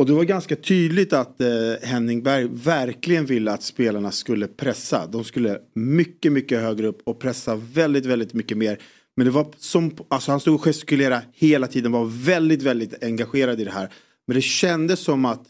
Och 0.00 0.06
det 0.06 0.12
var 0.12 0.24
ganska 0.24 0.56
tydligt 0.56 1.12
att 1.12 1.40
eh, 1.40 1.48
Henning 1.82 2.22
Berg 2.22 2.48
verkligen 2.52 3.26
ville 3.26 3.52
att 3.52 3.62
spelarna 3.62 4.10
skulle 4.10 4.46
pressa. 4.46 5.06
De 5.06 5.24
skulle 5.24 5.58
mycket, 5.74 6.32
mycket 6.32 6.60
högre 6.60 6.86
upp 6.86 7.02
och 7.04 7.18
pressa 7.20 7.56
väldigt, 7.56 8.06
väldigt 8.06 8.34
mycket 8.34 8.56
mer. 8.56 8.78
Men 9.16 9.26
det 9.26 9.30
var 9.30 9.46
som, 9.58 9.96
alltså 10.08 10.30
han 10.30 10.40
stod 10.40 10.54
och 10.54 10.64
gestikulerade 10.64 11.22
hela 11.32 11.66
tiden, 11.66 11.92
var 11.92 12.24
väldigt, 12.24 12.62
väldigt 12.62 13.04
engagerad 13.04 13.60
i 13.60 13.64
det 13.64 13.70
här. 13.70 13.88
Men 14.26 14.34
det 14.34 14.42
kändes 14.42 15.00
som 15.00 15.24
att, 15.24 15.42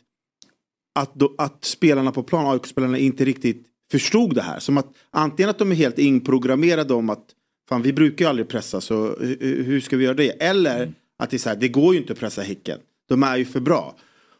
att, 0.94 1.14
då, 1.14 1.34
att 1.38 1.64
spelarna 1.64 2.12
på 2.12 2.22
plan, 2.22 2.46
AIK-spelarna, 2.46 2.98
inte 2.98 3.24
riktigt 3.24 3.66
förstod 3.90 4.34
det 4.34 4.42
här. 4.42 4.58
Som 4.58 4.78
att 4.78 4.86
antingen 5.10 5.50
att 5.50 5.58
de 5.58 5.70
är 5.70 5.76
helt 5.76 5.98
inprogrammerade 5.98 6.94
om 6.94 7.10
att 7.10 7.24
fan 7.68 7.82
vi 7.82 7.92
brukar 7.92 8.24
ju 8.24 8.28
aldrig 8.28 8.48
pressa 8.48 8.80
så 8.80 9.16
hur 9.40 9.80
ska 9.80 9.96
vi 9.96 10.04
göra 10.04 10.14
det? 10.14 10.30
Eller 10.42 10.82
mm. 10.82 10.94
att 11.18 11.30
det 11.30 11.36
är 11.36 11.38
så 11.38 11.48
här, 11.48 11.56
det 11.56 11.68
går 11.68 11.94
ju 11.94 12.00
inte 12.00 12.12
att 12.12 12.18
pressa 12.18 12.42
Häcken. 12.42 12.78
De 13.08 13.22
är 13.22 13.36
ju 13.36 13.44
för 13.44 13.60
bra. 13.60 13.96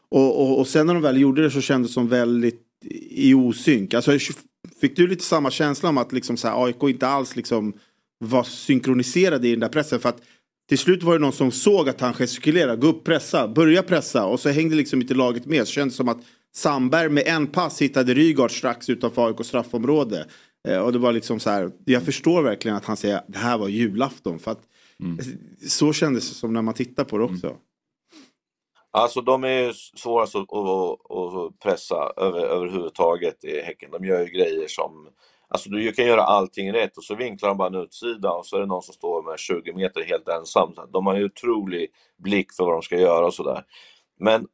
Och, 0.09 0.41
och, 0.41 0.59
och 0.59 0.67
sen 0.67 0.87
när 0.87 0.93
de 0.93 1.03
väl 1.03 1.21
gjorde 1.21 1.41
det 1.41 1.51
så 1.51 1.61
kändes 1.61 1.93
som 1.93 2.07
väldigt 2.07 2.61
i 3.09 3.33
osynk. 3.33 3.93
Alltså, 3.93 4.17
fick 4.81 4.95
du 4.95 5.07
lite 5.07 5.23
samma 5.23 5.51
känsla 5.51 5.89
om 5.89 5.97
att 5.97 6.11
liksom 6.11 6.37
så 6.37 6.47
här, 6.47 6.65
AIK 6.65 6.83
inte 6.83 7.07
alls 7.07 7.35
liksom 7.35 7.73
var 8.19 8.43
synkroniserade 8.43 9.47
i 9.47 9.51
den 9.51 9.59
där 9.59 9.69
pressen? 9.69 9.99
För 9.99 10.09
att 10.09 10.21
till 10.69 10.77
slut 10.77 11.03
var 11.03 11.13
det 11.13 11.19
någon 11.19 11.33
som 11.33 11.51
såg 11.51 11.89
att 11.89 12.01
han 12.01 12.13
gestikulerade, 12.13 12.77
gå 12.77 12.87
upp, 12.87 13.03
pressa, 13.03 13.47
börja 13.47 13.83
pressa 13.83 14.25
och 14.25 14.39
så 14.39 14.49
hängde 14.49 14.75
liksom 14.75 15.01
inte 15.01 15.13
laget 15.13 15.45
med. 15.45 15.67
Så 15.67 15.73
kändes 15.73 15.93
det 15.93 15.97
som 15.97 16.09
att 16.09 16.21
Sandberg 16.53 17.09
med 17.09 17.23
en 17.27 17.47
pass 17.47 17.81
hittade 17.81 18.13
Rygaard 18.13 18.51
strax 18.51 18.89
utanför 18.89 19.27
AIKs 19.27 19.47
straffområde. 19.47 20.27
Eh, 20.67 20.77
och 20.77 20.93
det 20.93 20.99
var 20.99 21.11
liksom 21.11 21.39
så 21.39 21.49
här, 21.49 21.71
jag 21.85 22.03
förstår 22.03 22.43
verkligen 22.43 22.77
att 22.77 22.85
han 22.85 22.97
säger 22.97 23.17
att 23.17 23.25
det 23.27 23.37
här 23.37 23.57
var 23.57 23.67
julafton. 23.67 24.39
För 24.39 24.51
att 24.51 24.61
mm. 25.03 25.17
Så 25.67 25.93
kändes 25.93 26.29
det 26.29 26.35
som 26.35 26.53
när 26.53 26.61
man 26.61 26.73
tittar 26.73 27.03
på 27.03 27.17
det 27.17 27.23
också. 27.23 27.47
Mm. 27.47 27.59
Alltså 28.93 29.21
de 29.21 29.43
är 29.43 29.71
svårast 29.95 30.35
att, 30.35 30.41
att, 30.41 31.35
att 31.35 31.59
pressa 31.59 32.13
över, 32.17 32.39
överhuvudtaget 32.39 33.43
i 33.43 33.61
Häcken. 33.61 33.91
De 33.91 34.05
gör 34.05 34.19
ju 34.19 34.25
grejer 34.25 34.67
som 34.67 35.07
Alltså 35.53 35.69
du 35.69 35.91
kan 35.91 36.05
göra 36.05 36.23
allting 36.23 36.73
rätt 36.73 36.97
och 36.97 37.03
så 37.03 37.15
vinklar 37.15 37.49
de 37.49 37.57
bara 37.57 37.67
en 37.67 37.83
utsida 37.83 38.31
och 38.31 38.45
så 38.45 38.55
är 38.55 38.59
det 38.59 38.65
någon 38.65 38.81
som 38.81 38.93
står 38.93 39.23
med 39.23 39.39
20 39.39 39.73
meter 39.73 40.03
helt 40.03 40.27
ensam. 40.27 40.73
De 40.93 41.05
har 41.05 41.17
ju 41.17 41.25
otrolig 41.25 41.87
blick 42.17 42.53
för 42.53 42.63
vad 42.63 42.73
de 42.73 42.81
ska 42.81 42.99
göra 42.99 43.25
och 43.25 43.33
sådär. 43.33 43.63
Men 44.19 44.41
eh, 44.41 44.47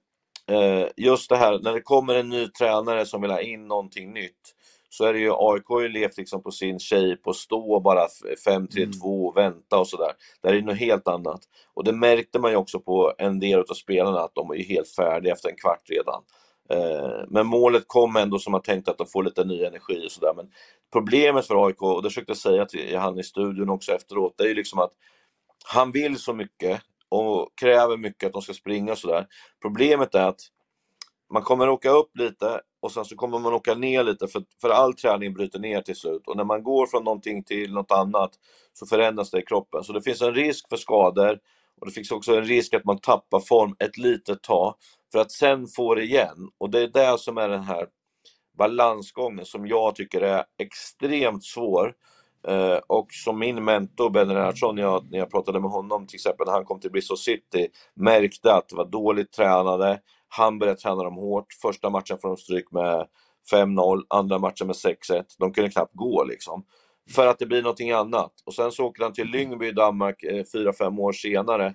just 0.95 1.29
det 1.29 1.37
här 1.37 1.59
när 1.59 1.73
det 1.73 1.81
kommer 1.81 2.15
en 2.15 2.29
ny 2.29 2.47
tränare 2.47 3.05
som 3.05 3.21
vill 3.21 3.31
ha 3.31 3.41
in 3.41 3.67
någonting 3.67 4.13
nytt 4.13 4.53
så 4.89 5.05
är 5.05 5.13
det 5.13 5.19
ju, 5.19 5.31
AIK 5.33 5.63
har 5.67 5.81
ju 5.81 5.89
levt 5.89 6.17
liksom 6.17 6.43
på 6.43 6.51
sin 6.51 6.79
shape 6.79 7.21
och 7.23 7.35
stå 7.35 7.79
bara 7.79 8.07
5-3-2 8.47 8.77
mm. 8.77 8.91
och 9.03 9.37
vänta 9.37 9.79
och 9.79 9.87
sådär. 9.87 10.11
Det 10.41 10.49
här 10.49 10.55
är 10.55 10.61
något 10.61 10.77
helt 10.77 11.07
annat. 11.07 11.39
Och 11.73 11.83
det 11.83 11.93
märkte 11.93 12.39
man 12.39 12.51
ju 12.51 12.57
också 12.57 12.79
på 12.79 13.13
en 13.17 13.39
del 13.39 13.59
av 13.59 13.73
spelarna 13.73 14.19
att 14.19 14.35
de 14.35 14.55
ju 14.55 14.63
helt 14.63 14.89
färdiga 14.89 15.33
efter 15.33 15.49
en 15.49 15.55
kvart 15.55 15.89
redan. 15.89 16.23
Eh, 16.69 17.25
men 17.27 17.47
målet 17.47 17.83
kom 17.87 18.15
ändå 18.15 18.39
som 18.39 18.51
man 18.51 18.61
tänkte 18.61 18.91
att 18.91 18.97
de 18.97 19.07
får 19.07 19.23
lite 19.23 19.43
ny 19.43 19.63
energi 19.63 20.07
och 20.07 20.11
sådär. 20.11 20.33
Men 20.35 20.49
problemet 20.93 21.47
för 21.47 21.65
AIK, 21.67 21.81
och 21.81 22.03
det 22.03 22.09
försökte 22.09 22.31
jag 22.31 22.37
säga 22.37 22.65
till 22.65 22.97
han 22.97 23.19
i 23.19 23.23
studion 23.23 23.69
också 23.69 23.91
efteråt, 23.91 24.33
det 24.37 24.43
är 24.43 24.47
ju 24.47 24.55
liksom 24.55 24.79
att 24.79 24.91
han 25.65 25.91
vill 25.91 26.17
så 26.17 26.33
mycket 26.33 26.81
och 27.09 27.49
kräver 27.61 27.97
mycket 27.97 28.27
att 28.27 28.33
de 28.33 28.41
ska 28.41 28.53
springa 28.53 28.91
och 28.91 28.97
sådär. 28.97 29.27
Problemet 29.61 30.15
är 30.15 30.27
att 30.27 30.41
man 31.33 31.41
kommer 31.41 31.69
åka 31.69 31.89
upp 31.89 32.17
lite 32.17 32.61
och 32.79 32.91
sen 32.91 33.05
så 33.05 33.15
kommer 33.15 33.39
man 33.39 33.53
åka 33.53 33.73
ner 33.73 34.03
lite 34.03 34.27
för, 34.27 34.43
för 34.61 34.69
all 34.69 34.93
träning 34.93 35.33
bryter 35.33 35.59
ner 35.59 35.81
till 35.81 35.95
slut 35.95 36.27
och 36.27 36.37
när 36.37 36.43
man 36.43 36.63
går 36.63 36.87
från 36.87 37.03
någonting 37.03 37.43
till 37.43 37.73
något 37.73 37.91
annat 37.91 38.31
så 38.73 38.85
förändras 38.85 39.31
det 39.31 39.39
i 39.39 39.45
kroppen. 39.45 39.83
Så 39.83 39.93
det 39.93 40.01
finns 40.01 40.21
en 40.21 40.35
risk 40.35 40.69
för 40.69 40.77
skador 40.77 41.39
och 41.81 41.87
det 41.87 41.91
finns 41.93 42.11
också 42.11 42.35
en 42.35 42.45
risk 42.45 42.73
att 42.73 42.85
man 42.85 42.99
tappar 42.99 43.39
form 43.39 43.75
ett 43.79 43.97
litet 43.97 44.43
tag 44.43 44.75
för 45.11 45.19
att 45.19 45.31
sen 45.31 45.67
få 45.67 45.95
det 45.95 46.03
igen. 46.03 46.49
Och 46.57 46.69
det 46.69 46.81
är 46.81 46.87
det 46.87 47.19
som 47.19 47.37
är 47.37 47.49
den 47.49 47.63
här 47.63 47.87
balansgången 48.57 49.45
som 49.45 49.67
jag 49.67 49.95
tycker 49.95 50.21
är 50.21 50.43
extremt 50.57 51.43
svår. 51.43 51.93
Eh, 52.47 52.79
och 52.87 53.07
som 53.11 53.39
min 53.39 53.63
mentor 53.63 54.09
Ben 54.09 54.27
Lennartsson, 54.27 54.75
när 54.75 54.81
jag, 54.81 55.11
när 55.11 55.19
jag 55.19 55.31
pratade 55.31 55.59
med 55.59 55.71
honom 55.71 56.07
till 56.07 56.15
exempel 56.15 56.45
när 56.45 56.53
han 56.53 56.65
kom 56.65 56.79
till 56.79 56.91
Bristol 56.91 57.17
City, 57.17 57.67
märkte 57.93 58.53
att 58.53 58.69
det 58.69 58.75
var 58.75 58.85
dåligt 58.85 59.31
tränade, 59.31 59.99
han 60.27 60.59
började 60.59 60.79
träna 60.79 61.03
dem 61.03 61.15
hårt. 61.15 61.53
Första 61.61 61.89
matchen 61.89 62.17
får 62.21 62.27
de 62.27 62.37
stryk 62.37 62.71
med 62.71 63.07
5-0, 63.51 64.01
andra 64.09 64.39
matchen 64.39 64.67
med 64.67 64.75
6-1. 64.75 65.23
De 65.39 65.53
kunde 65.53 65.69
knappt 65.69 65.95
gå 65.95 66.23
liksom. 66.23 66.65
För 67.15 67.27
att 67.27 67.39
det 67.39 67.45
blir 67.45 67.61
någonting 67.61 67.91
annat. 67.91 68.33
Och 68.45 68.53
sen 68.53 68.71
så 68.71 68.85
åker 68.85 69.03
han 69.03 69.13
till 69.13 69.27
Lyngby 69.27 69.67
i 69.67 69.71
Danmark 69.71 70.23
eh, 70.23 70.43
4-5 70.53 70.99
år 70.99 71.11
senare 71.11 71.73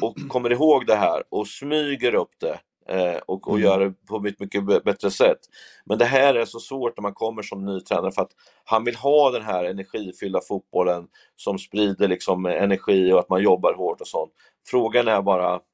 och 0.00 0.16
kommer 0.28 0.52
ihåg 0.52 0.86
det 0.86 0.94
här 0.94 1.22
och 1.28 1.48
smyger 1.48 2.14
upp 2.14 2.30
det 2.40 2.58
och, 3.26 3.48
och 3.48 3.58
mm. 3.58 3.62
gör 3.62 3.80
det 3.80 4.06
på 4.08 4.26
ett 4.26 4.40
mycket 4.40 4.84
bättre 4.84 5.10
sätt. 5.10 5.38
Men 5.84 5.98
det 5.98 6.04
här 6.04 6.34
är 6.34 6.44
så 6.44 6.60
svårt 6.60 6.96
när 6.96 7.02
man 7.02 7.14
kommer 7.14 7.42
som 7.42 7.64
ny 7.64 7.80
tränare 7.80 8.12
för 8.12 8.22
att 8.22 8.32
han 8.64 8.84
vill 8.84 8.96
ha 8.96 9.30
den 9.30 9.42
här 9.42 9.64
energifyllda 9.64 10.40
fotbollen 10.40 11.06
som 11.36 11.58
sprider 11.58 12.08
liksom 12.08 12.46
energi 12.46 13.12
och 13.12 13.18
att 13.18 13.28
man 13.28 13.42
jobbar 13.42 13.74
hårt 13.74 14.00
och 14.00 14.08
sånt. 14.08 14.32
Frågan 14.66 15.08
är 15.08 15.22
bara 15.22 15.54
Eh, 15.54 15.71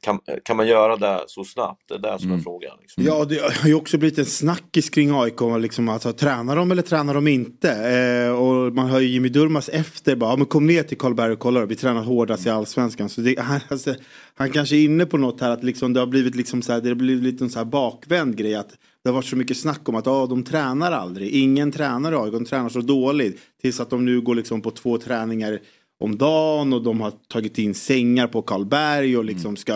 kan, 0.00 0.20
kan 0.44 0.56
man 0.56 0.66
göra 0.66 0.96
det 0.96 1.24
så 1.26 1.44
snabbt? 1.44 1.82
Det 1.88 1.94
är 1.94 1.98
det 1.98 2.18
som 2.18 2.28
är 2.28 2.32
mm. 2.32 2.44
frågan. 2.44 2.76
Liksom. 2.80 3.04
Ja, 3.04 3.24
det 3.24 3.40
har 3.60 3.68
ju 3.68 3.74
också 3.74 3.98
blivit 3.98 4.18
en 4.18 4.24
snackis 4.24 4.90
kring 4.90 5.10
AIK. 5.14 5.40
Liksom, 5.58 5.88
alltså, 5.88 6.12
tränar 6.12 6.56
de 6.56 6.70
eller 6.70 6.82
tränar 6.82 7.14
de 7.14 7.28
inte? 7.28 7.70
Eh, 7.70 8.32
och 8.32 8.72
man 8.72 8.86
hör 8.86 9.00
ju 9.00 9.08
Jimmy 9.08 9.28
Durmas 9.28 9.68
efter 9.68 10.16
bara, 10.16 10.36
men 10.36 10.46
kom 10.46 10.66
ner 10.66 10.82
till 10.82 10.98
Karlberg 10.98 11.32
och 11.32 11.38
kolla 11.38 11.66
vi 11.66 11.76
tränar 11.76 12.02
hårdast 12.02 12.46
i 12.46 12.50
allsvenskan. 12.50 13.08
Så 13.08 13.20
det, 13.20 13.38
han, 13.38 13.60
alltså, 13.68 13.94
han 14.34 14.50
kanske 14.50 14.76
är 14.76 14.84
inne 14.84 15.06
på 15.06 15.16
något 15.16 15.40
här 15.40 15.50
att 15.50 15.64
liksom, 15.64 15.92
det 15.92 16.00
har 16.00 16.06
blivit 16.06 16.34
liksom 16.34 16.62
så 16.62 16.72
här, 16.72 16.80
det 16.80 16.88
har 16.88 16.94
blivit 16.94 17.24
lite 17.24 17.44
en 17.44 17.50
så 17.50 17.58
här 17.58 17.66
bakvänd 17.66 18.36
grej. 18.36 18.54
Att 18.54 18.70
det 19.02 19.08
har 19.08 19.14
varit 19.14 19.24
så 19.24 19.36
mycket 19.36 19.56
snack 19.56 19.88
om 19.88 19.94
att 19.94 20.06
ah, 20.06 20.26
de 20.26 20.44
tränar 20.44 20.92
aldrig. 20.92 21.30
Ingen 21.30 21.72
tränar 21.72 22.12
i 22.12 22.16
AIK, 22.16 22.32
de 22.32 22.44
tränar 22.44 22.68
så 22.68 22.80
dåligt. 22.80 23.40
Tills 23.62 23.80
att 23.80 23.90
de 23.90 24.04
nu 24.04 24.20
går 24.20 24.34
liksom 24.34 24.62
på 24.62 24.70
två 24.70 24.98
träningar 24.98 25.60
om 26.02 26.18
dagen 26.18 26.72
och 26.72 26.82
de 26.82 27.00
har 27.00 27.12
tagit 27.28 27.58
in 27.58 27.74
sängar 27.74 28.26
på 28.26 28.42
Karlberg 28.42 29.16
och 29.16 29.24
liksom 29.24 29.56
ska 29.56 29.74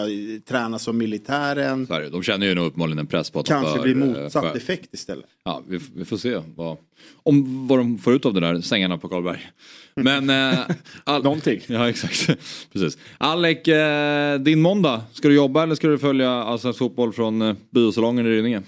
träna 0.49 0.79
som 0.79 0.99
militären. 0.99 1.87
Sorry, 1.87 2.09
de 2.09 2.22
känner 2.22 2.47
ju 2.47 2.55
nog 2.55 2.66
uppenbarligen 2.66 2.99
en 2.99 3.07
press 3.07 3.31
på 3.31 3.41
att 3.41 3.47
Kanske 3.47 3.83
blir 3.83 3.95
motsatt 3.95 4.45
för... 4.45 4.57
effekt 4.57 4.95
istället. 4.95 5.27
Ja, 5.45 5.62
vi, 5.68 5.81
vi, 5.95 6.05
får 6.05 6.16
se 6.16 6.41
vad, 6.57 6.77
om, 7.22 7.66
vad 7.66 7.79
de 7.79 7.99
får 7.99 8.14
ut 8.14 8.27
av 8.27 8.35
det 8.35 8.41
där 8.41 8.61
sängarna 8.61 8.99
på 8.99 9.09
Karlberg. 9.09 9.51
Men... 9.95 10.31
Eh, 10.31 10.59
all... 11.05 11.22
Någonting. 11.22 11.61
Ja, 11.66 11.89
exakt. 11.89 12.27
Precis. 12.72 12.99
Alec, 13.18 13.68
eh, 13.68 14.41
din 14.41 14.61
måndag, 14.61 15.03
ska 15.12 15.29
du 15.29 15.35
jobba 15.35 15.62
eller 15.62 15.74
ska 15.74 15.89
du 15.89 15.99
följa 15.99 16.31
allsvensk 16.31 16.79
fotboll 16.79 17.12
från 17.12 17.43
eh, 17.43 17.55
biosalongen 17.70 18.27
i 18.27 18.31
Rynninge? 18.31 18.62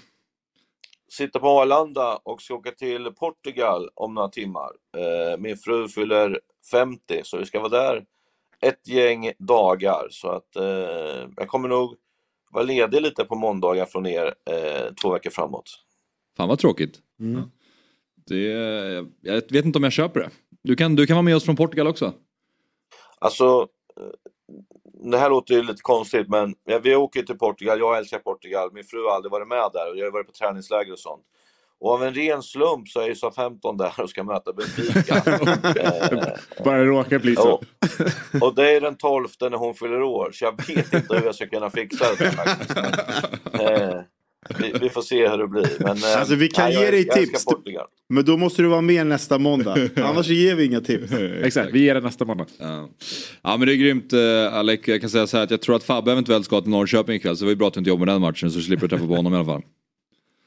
sitter 1.18 1.40
på 1.40 1.48
Arlanda 1.48 2.18
och 2.22 2.42
ska 2.42 2.54
åka 2.54 2.70
till 2.70 3.04
Portugal 3.04 3.88
om 3.94 4.14
några 4.14 4.28
timmar. 4.28 4.70
Eh, 4.96 5.38
min 5.38 5.56
fru 5.56 5.88
fyller 5.88 6.40
50 6.70 7.20
så 7.24 7.38
vi 7.38 7.46
ska 7.46 7.60
vara 7.60 7.68
där 7.68 8.04
ett 8.60 8.88
gäng 8.88 9.32
dagar 9.38 10.08
så 10.10 10.28
att 10.28 10.56
eh, 10.56 11.28
jag 11.36 11.48
kommer 11.48 11.68
nog 11.68 11.96
vara 12.50 12.64
ledig 12.64 13.02
lite 13.02 13.24
på 13.24 13.34
måndagar 13.34 13.86
från 13.86 14.06
er 14.06 14.34
eh, 14.50 14.94
två 15.02 15.12
veckor 15.12 15.30
framåt. 15.30 15.70
Fan 16.36 16.48
vad 16.48 16.58
tråkigt. 16.58 16.98
Mm. 17.20 17.42
Det, 18.26 18.42
jag 19.20 19.34
vet 19.34 19.64
inte 19.64 19.78
om 19.78 19.84
jag 19.84 19.92
köper 19.92 20.20
det. 20.20 20.30
Du 20.62 20.76
kan, 20.76 20.96
du 20.96 21.06
kan 21.06 21.16
vara 21.16 21.22
med 21.22 21.36
oss 21.36 21.44
från 21.44 21.56
Portugal 21.56 21.86
också. 21.86 22.12
Alltså, 23.18 23.68
eh, 24.00 24.30
det 25.10 25.18
här 25.18 25.30
låter 25.30 25.54
ju 25.54 25.62
lite 25.62 25.82
konstigt 25.82 26.28
men 26.28 26.54
vi 26.82 26.96
åker 26.96 27.22
till 27.22 27.38
Portugal, 27.38 27.78
jag 27.78 27.98
älskar 27.98 28.18
Portugal, 28.18 28.70
min 28.72 28.84
fru 28.84 29.04
har 29.04 29.14
aldrig 29.14 29.32
varit 29.32 29.48
med 29.48 29.70
där 29.72 29.90
och 29.90 29.98
jag 29.98 30.04
har 30.04 30.12
varit 30.12 30.26
på 30.26 30.32
träningsläger 30.32 30.92
och 30.92 30.98
sånt. 30.98 31.24
Och 31.80 31.92
av 31.94 32.04
en 32.04 32.14
ren 32.14 32.42
slump 32.42 32.88
så 32.88 33.00
är 33.00 33.06
ju 33.08 33.14
SA-15 33.14 33.78
där 33.78 34.02
och 34.02 34.10
ska 34.10 34.24
möta 34.24 34.52
Benfica. 34.52 35.14
eh, 35.82 36.64
Bara 36.64 36.84
råkar 36.84 37.18
bli 37.18 37.36
så. 37.36 37.52
och, 37.52 37.64
och 38.40 38.54
det 38.54 38.70
är 38.70 38.80
den 38.80 38.96
12 38.96 39.28
när 39.40 39.58
hon 39.58 39.74
fyller 39.74 40.02
år, 40.02 40.30
så 40.32 40.44
jag 40.44 40.66
vet 40.66 40.94
inte 40.94 41.16
hur 41.16 41.24
jag 41.24 41.34
ska 41.34 41.46
kunna 41.46 41.70
fixa 41.70 42.04
det. 42.18 42.30
faktiskt. 42.30 42.76
Eh, 43.60 44.00
vi, 44.58 44.72
vi 44.80 44.88
får 44.88 45.02
se 45.02 45.28
hur 45.28 45.38
det 45.38 45.48
blir. 45.48 45.68
Men, 45.80 45.96
eh, 45.96 46.18
Alltså, 46.18 46.34
vi 46.34 46.48
kan 46.48 46.64
nej, 46.64 46.74
ge 46.74 46.84
jag, 46.84 46.92
dig 46.92 47.08
tips. 47.08 47.44
Portugal. 47.44 47.86
Men 48.08 48.24
då 48.24 48.36
måste 48.36 48.62
du 48.62 48.68
vara 48.68 48.80
med 48.80 49.06
nästa 49.06 49.38
måndag. 49.38 49.76
Annars 49.96 50.26
ger 50.28 50.54
vi 50.54 50.64
inga 50.64 50.80
tips. 50.80 51.12
Exakt, 51.42 51.70
vi 51.72 51.80
ger 51.80 51.94
det 51.94 52.00
nästa 52.00 52.24
måndag. 52.24 52.46
Ja. 52.58 52.88
ja 53.42 53.56
men 53.56 53.66
det 53.66 53.74
är 53.74 53.76
grymt 53.76 54.12
uh, 54.12 54.54
Alec. 54.54 54.80
Jag 54.84 55.00
kan 55.00 55.10
säga 55.10 55.26
så 55.26 55.36
här 55.36 55.44
att 55.44 55.50
jag 55.50 55.62
tror 55.62 55.76
att 55.76 55.84
Fabbe 55.84 56.12
eventuellt 56.12 56.44
ska 56.44 56.60
till 56.60 56.70
Norrköping 56.70 57.14
ikväll 57.14 57.36
så 57.36 57.44
det 57.44 57.46
var 57.46 57.50
ju 57.52 57.56
bra 57.56 57.68
att 57.68 57.74
du 57.74 57.80
inte 57.80 57.90
jobbar 57.90 58.06
med 58.06 58.14
den 58.14 58.20
matchen 58.20 58.50
så 58.50 58.60
slipper 58.60 58.82
du 58.82 58.88
träffa 58.88 59.06
på 59.06 59.14
honom 59.14 59.34
i 59.34 59.36
alla 59.36 59.44
fall. 59.44 59.62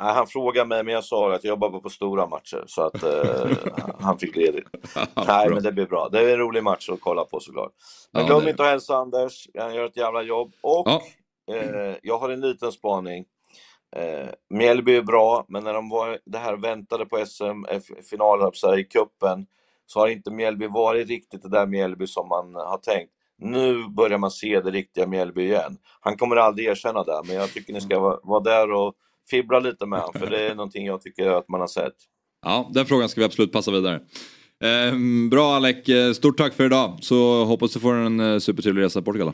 Nej, 0.01 0.13
han 0.13 0.27
frågade 0.27 0.67
mig, 0.67 0.83
men 0.83 0.93
jag 0.93 1.03
sa 1.03 1.33
att 1.33 1.43
jag 1.43 1.49
jobbar 1.49 1.79
på 1.79 1.89
stora 1.89 2.27
matcher, 2.27 2.63
så 2.67 2.81
att 2.81 3.03
eh, 3.03 3.51
han 3.99 4.19
fick 4.19 4.35
ledigt. 4.35 4.67
Nej, 5.27 5.49
men 5.49 5.63
det 5.63 5.71
blir 5.71 5.85
bra. 5.85 6.09
Det 6.11 6.19
är 6.19 6.33
en 6.33 6.37
rolig 6.39 6.63
match 6.63 6.89
att 6.89 7.01
kolla 7.01 7.25
på 7.25 7.39
såklart. 7.39 7.71
Men 8.11 8.21
Ja, 8.21 8.27
glöm 8.27 8.43
det- 8.43 8.49
inte 8.49 8.63
att 8.63 8.69
hälsa 8.69 8.95
Anders, 8.95 9.47
han 9.59 9.75
gör 9.75 9.85
ett 9.85 9.97
jävla 9.97 10.21
jobb. 10.21 10.53
Och 10.61 10.87
Ja. 10.87 11.01
eh, 11.55 11.95
jag 12.03 12.17
har 12.17 12.29
en 12.29 12.41
liten 12.41 12.71
spaning. 12.71 13.25
Eh, 13.95 14.27
Mjällby 14.49 14.95
är 14.95 15.01
bra, 15.01 15.45
men 15.47 15.63
när 15.63 15.73
de 15.73 15.89
var 15.89 16.19
det 16.25 16.37
här 16.37 16.57
väntade 16.57 17.05
på 17.05 17.17
SM-finalen 17.25 18.51
i 18.79 18.83
cupen 18.83 19.45
så 19.85 19.99
har 19.99 20.07
inte 20.07 20.31
Mjällby 20.31 20.67
varit 20.67 21.07
riktigt 21.07 21.41
det 21.41 21.49
där 21.49 21.65
Mjällby 21.65 22.07
som 22.07 22.27
man 22.29 22.55
har 22.55 22.77
tänkt. 22.77 23.11
Nu 23.37 23.87
börjar 23.89 24.17
man 24.17 24.31
se 24.31 24.61
det 24.61 24.71
riktiga 24.71 25.07
Mjällby 25.07 25.43
igen. 25.43 25.77
Han 26.01 26.17
kommer 26.17 26.35
aldrig 26.35 26.67
erkänna 26.67 27.03
det, 27.03 27.21
men 27.27 27.35
jag 27.35 27.49
tycker 27.53 27.73
ni 27.73 27.81
ska 27.81 27.99
vara, 27.99 28.19
vara 28.23 28.39
där 28.39 28.71
och 28.71 28.93
fibbla 29.29 29.59
lite 29.59 29.85
med 29.85 29.99
honom, 29.99 30.21
för 30.21 30.29
det 30.29 30.39
är 30.39 30.55
någonting 30.55 30.85
jag 30.85 31.01
tycker 31.01 31.29
att 31.29 31.49
man 31.49 31.59
har 31.59 31.67
sett. 31.67 31.95
Ja, 32.45 32.71
den 32.73 32.85
frågan 32.85 33.09
ska 33.09 33.21
vi 33.21 33.25
absolut 33.25 33.51
passa 33.51 33.71
vidare. 33.71 34.01
Ehm, 34.63 35.29
bra 35.29 35.55
Alec, 35.55 35.89
Eh, 35.89 36.13
stort 36.13 36.37
tack 36.37 36.53
för 36.53 36.65
idag. 36.65 36.97
Så 37.01 37.45
hoppas 37.45 37.73
du 37.73 37.79
får 37.79 37.93
en 37.93 38.19
uh, 38.19 38.39
supertrevlig 38.39 38.83
resa 38.83 38.99
till 38.99 39.05
Portugal. 39.05 39.27
då. 39.27 39.33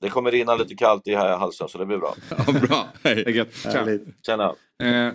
Det 0.00 0.10
kommer 0.10 0.30
rinna 0.30 0.54
lite 0.54 0.74
kallt 0.74 1.08
i 1.08 1.14
här 1.14 1.36
halsen, 1.38 1.68
så 1.68 1.78
det 1.78 1.86
blir 1.86 1.98
bra. 1.98 2.14
Ja, 2.46 2.52
bra. 2.52 2.88
Hej. 3.02 3.44
Tjena! 4.26 4.54
Eh, 4.82 5.14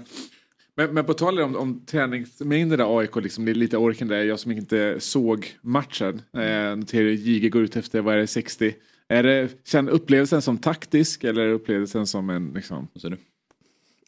men, 0.75 0.93
men 0.93 1.05
på 1.05 1.13
tal 1.13 1.39
om, 1.39 1.55
om 1.55 1.85
träningsmängder 1.85 2.77
där 2.77 2.99
AIK, 2.99 3.15
liksom, 3.15 3.45
det 3.45 3.51
är 3.51 3.55
lite 3.55 3.77
orken 3.77 4.07
där. 4.07 4.23
Jag 4.23 4.39
som 4.39 4.51
inte 4.51 4.99
såg 4.99 5.53
matchen. 5.61 6.21
Eh, 6.33 6.75
noterar 6.75 7.13
att 7.13 7.19
JG 7.19 7.49
går 7.49 7.61
ut 7.61 7.75
efter, 7.75 8.01
vad 8.01 8.13
är 8.13 8.17
det, 8.17 8.27
60. 8.27 8.75
Är 9.09 9.23
det, 9.23 9.49
känner 9.67 9.91
upplevelsen 9.91 10.41
som 10.41 10.57
taktisk 10.57 11.23
eller 11.23 11.47
upplevelsen 11.47 12.07
som 12.07 12.29
en 12.29 12.51
liksom... 12.55 12.87
Vad 12.93 13.01
säger 13.01 13.15
du? 13.15 13.21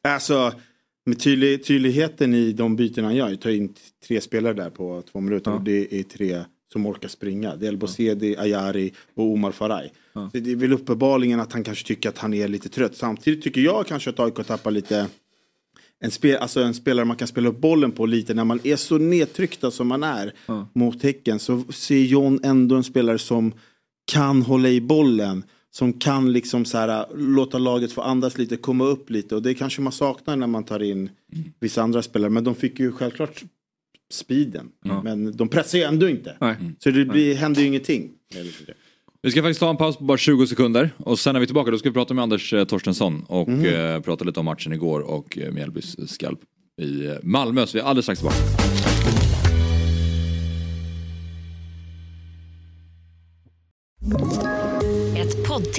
Alltså, 0.04 0.54
med 1.06 1.20
tydlig, 1.20 1.66
tydligheten 1.66 2.34
i 2.34 2.52
de 2.52 2.76
byten 2.76 3.04
han 3.04 3.16
gör. 3.16 3.30
Jag 3.30 3.42
tar 3.42 3.50
in 3.50 3.74
tre 4.08 4.22
spelare 4.22 4.54
där 4.54 4.70
på 4.70 5.04
två 5.12 5.20
minuter. 5.20 5.52
Ja. 5.52 5.58
Och 5.58 5.64
det 5.64 6.00
är 6.00 6.04
tre 6.04 6.44
som 6.74 6.86
orkar 6.86 7.08
springa. 7.08 7.56
Det 7.56 7.66
är 7.66 7.68
El 7.68 7.78
Bosedi, 7.78 8.36
Ayari 8.38 8.94
och 9.16 9.26
Omar 9.26 9.52
Faraj. 9.52 9.94
Så 10.14 10.30
det 10.32 10.52
är 10.52 10.56
väl 10.56 10.74
uppenbarligen 10.74 11.40
att 11.40 11.54
han 11.54 11.64
kanske 11.64 11.88
tycker 11.88 12.10
att 12.10 12.18
han 12.18 12.34
är 12.34 12.48
lite 12.48 12.70
trött. 12.70 12.96
Samtidigt 12.96 13.44
tycker 13.44 13.62
jag 13.62 13.88
kanske 13.88 14.10
att 14.10 14.20
AIK 14.20 14.48
tappar 14.48 14.72
lite 14.72 15.08
en, 16.00 16.12
spel, 16.12 16.38
alltså 16.38 16.64
en 16.64 16.74
spelare 16.74 17.06
man 17.06 17.18
kan 17.18 17.28
spela 17.28 17.50
upp 17.50 17.62
bollen 17.62 17.92
på 17.92 18.06
lite 18.06 18.34
när 18.34 18.44
man 18.44 18.60
är 18.64 18.76
så 18.76 18.98
nedtryckta 18.98 19.72
som 19.72 19.88
man 19.88 20.04
är 20.04 20.34
mot 20.74 21.04
Häcken 21.04 21.40
så 21.40 21.64
ser 21.70 22.00
John 22.00 22.40
ändå 22.44 22.76
en 22.76 22.84
spelare 22.84 23.18
som 23.18 23.54
kan 24.12 24.42
hålla 24.42 24.70
i 24.70 24.82
bollen. 24.82 25.44
Som 25.74 25.94
kan 25.94 26.34
liksom 26.34 26.66
så 26.66 26.78
här, 26.78 27.06
låta 27.16 27.58
laget 27.58 27.92
få 27.92 28.02
andas 28.02 28.38
lite, 28.38 28.58
komma 28.58 28.86
upp 28.86 29.10
lite. 29.10 29.36
Och 29.36 29.42
det 29.42 29.54
kanske 29.54 29.82
man 29.82 29.94
saknar 29.94 30.36
när 30.36 30.48
man 30.48 30.64
tar 30.64 30.84
in 30.84 31.10
vissa 31.60 31.82
andra 31.82 32.02
spelare. 32.02 32.30
Men 32.30 32.44
de 32.44 32.56
fick 32.56 32.80
ju 32.80 32.92
självklart 32.92 33.44
speeden. 34.12 34.72
Men 35.04 35.38
de 35.38 35.48
pressar 35.50 35.78
ju 35.78 35.84
ändå 35.84 36.10
inte. 36.10 36.38
Nej. 36.42 36.56
Så 36.80 36.92
det 36.92 37.06
blir, 37.06 37.36
händer 37.36 37.62
ju 37.62 37.68
ingenting. 37.68 38.12
Vi 39.22 39.32
ska 39.32 39.42
faktiskt 39.42 39.60
ta 39.60 39.70
en 39.70 39.78
paus 39.78 39.98
på 39.98 40.04
bara 40.04 40.18
20 40.18 40.48
sekunder 40.48 40.90
och 40.98 41.20
sen 41.20 41.34
när 41.34 41.40
vi 41.40 41.44
är 41.44 41.48
tillbaka 41.48 41.72
då 41.72 41.78
ska 41.78 41.90
vi 41.90 41.94
prata 41.94 42.14
med 42.14 42.24
Anders 42.24 42.54
eh, 42.54 42.66
Torstensson 42.66 43.24
och 43.28 43.50
eh, 43.50 44.02
prata 44.02 44.26
lite 44.26 44.40
om 44.40 44.46
matchen 44.46 44.74
igår 44.74 45.00
och 45.00 45.38
Mjällbys 45.52 46.12
skalp 46.12 46.40
i 46.82 47.18
Malmö. 47.24 47.68
Så 47.68 47.78
vi 47.78 47.82
är 47.82 47.86
alldeles 47.86 48.06
strax 48.06 48.20
tillbaka. 48.20 48.91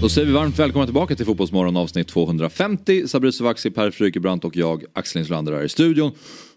Då 0.00 0.08
säger 0.08 0.26
vi 0.26 0.32
varmt 0.32 0.58
välkomna 0.58 0.86
tillbaka 0.86 1.16
till 1.16 1.26
Fotbollsmorgon 1.26 1.76
avsnitt 1.76 2.08
250. 2.08 3.08
Sabri 3.08 3.32
Sovaksi, 3.32 3.70
Per 3.70 3.90
Frykebrant 3.90 4.44
och 4.44 4.56
jag, 4.56 4.84
Axel 4.92 5.20
Insulander 5.20 5.52
här 5.52 5.62
i 5.62 5.68
studion. 5.68 6.12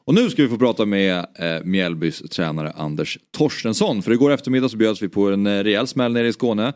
Och 0.05 0.13
nu 0.13 0.29
ska 0.29 0.43
vi 0.43 0.49
få 0.49 0.57
prata 0.57 0.85
med 0.85 1.17
eh, 1.17 1.63
Mjällbys 1.63 2.19
tränare 2.19 2.71
Anders 2.71 3.17
Torstensson. 3.37 4.01
För 4.01 4.11
igår 4.11 4.31
eftermiddag 4.31 4.69
så 4.69 4.77
bjöds 4.77 5.01
vi 5.01 5.09
på 5.09 5.29
en 5.29 5.47
eh, 5.47 5.63
rejäl 5.63 5.87
smäll 5.87 6.13
nere 6.13 6.27
i 6.27 6.33
Skåne. 6.33 6.73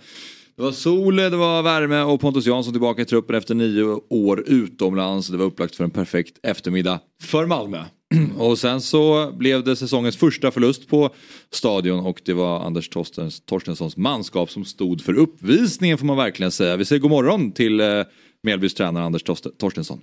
Det 0.56 0.62
var 0.64 0.72
sol, 0.72 1.16
det 1.16 1.30
var 1.38 1.64
värme 1.64 2.02
och 2.02 2.22
Pontus 2.22 2.46
Jansson 2.46 2.74
tillbaka 2.74 3.02
i 3.02 3.06
truppen 3.06 3.36
efter 3.36 3.56
nio 3.56 4.00
år 4.10 4.44
utomlands. 4.48 5.28
Det 5.28 5.38
var 5.38 5.46
upplagt 5.46 5.76
för 5.76 5.84
en 5.84 5.90
perfekt 5.90 6.40
eftermiddag 6.44 7.00
för 7.22 7.46
Malmö. 7.46 7.84
Och 8.38 8.60
sen 8.60 8.82
så 8.82 9.32
blev 9.38 9.64
det 9.64 9.76
säsongens 9.76 10.18
första 10.18 10.52
förlust 10.52 10.88
på 10.88 11.10
stadion 11.52 12.00
och 12.06 12.22
det 12.26 12.34
var 12.34 12.60
Anders 12.60 12.90
Torstens, 12.90 13.46
Torstenssons 13.46 13.98
manskap 13.98 14.52
som 14.52 14.66
stod 14.66 15.02
för 15.02 15.14
uppvisningen 15.14 15.98
får 15.98 16.06
man 16.06 16.18
verkligen 16.18 16.52
säga. 16.52 16.78
Vi 16.78 16.86
säger 16.86 17.00
god 17.02 17.12
morgon 17.12 17.52
till 17.52 17.80
eh, 17.80 17.88
Mjällbys 18.44 18.74
tränare 18.74 19.04
Anders 19.04 19.24
Torst- 19.24 19.58
Torstensson. 19.58 20.00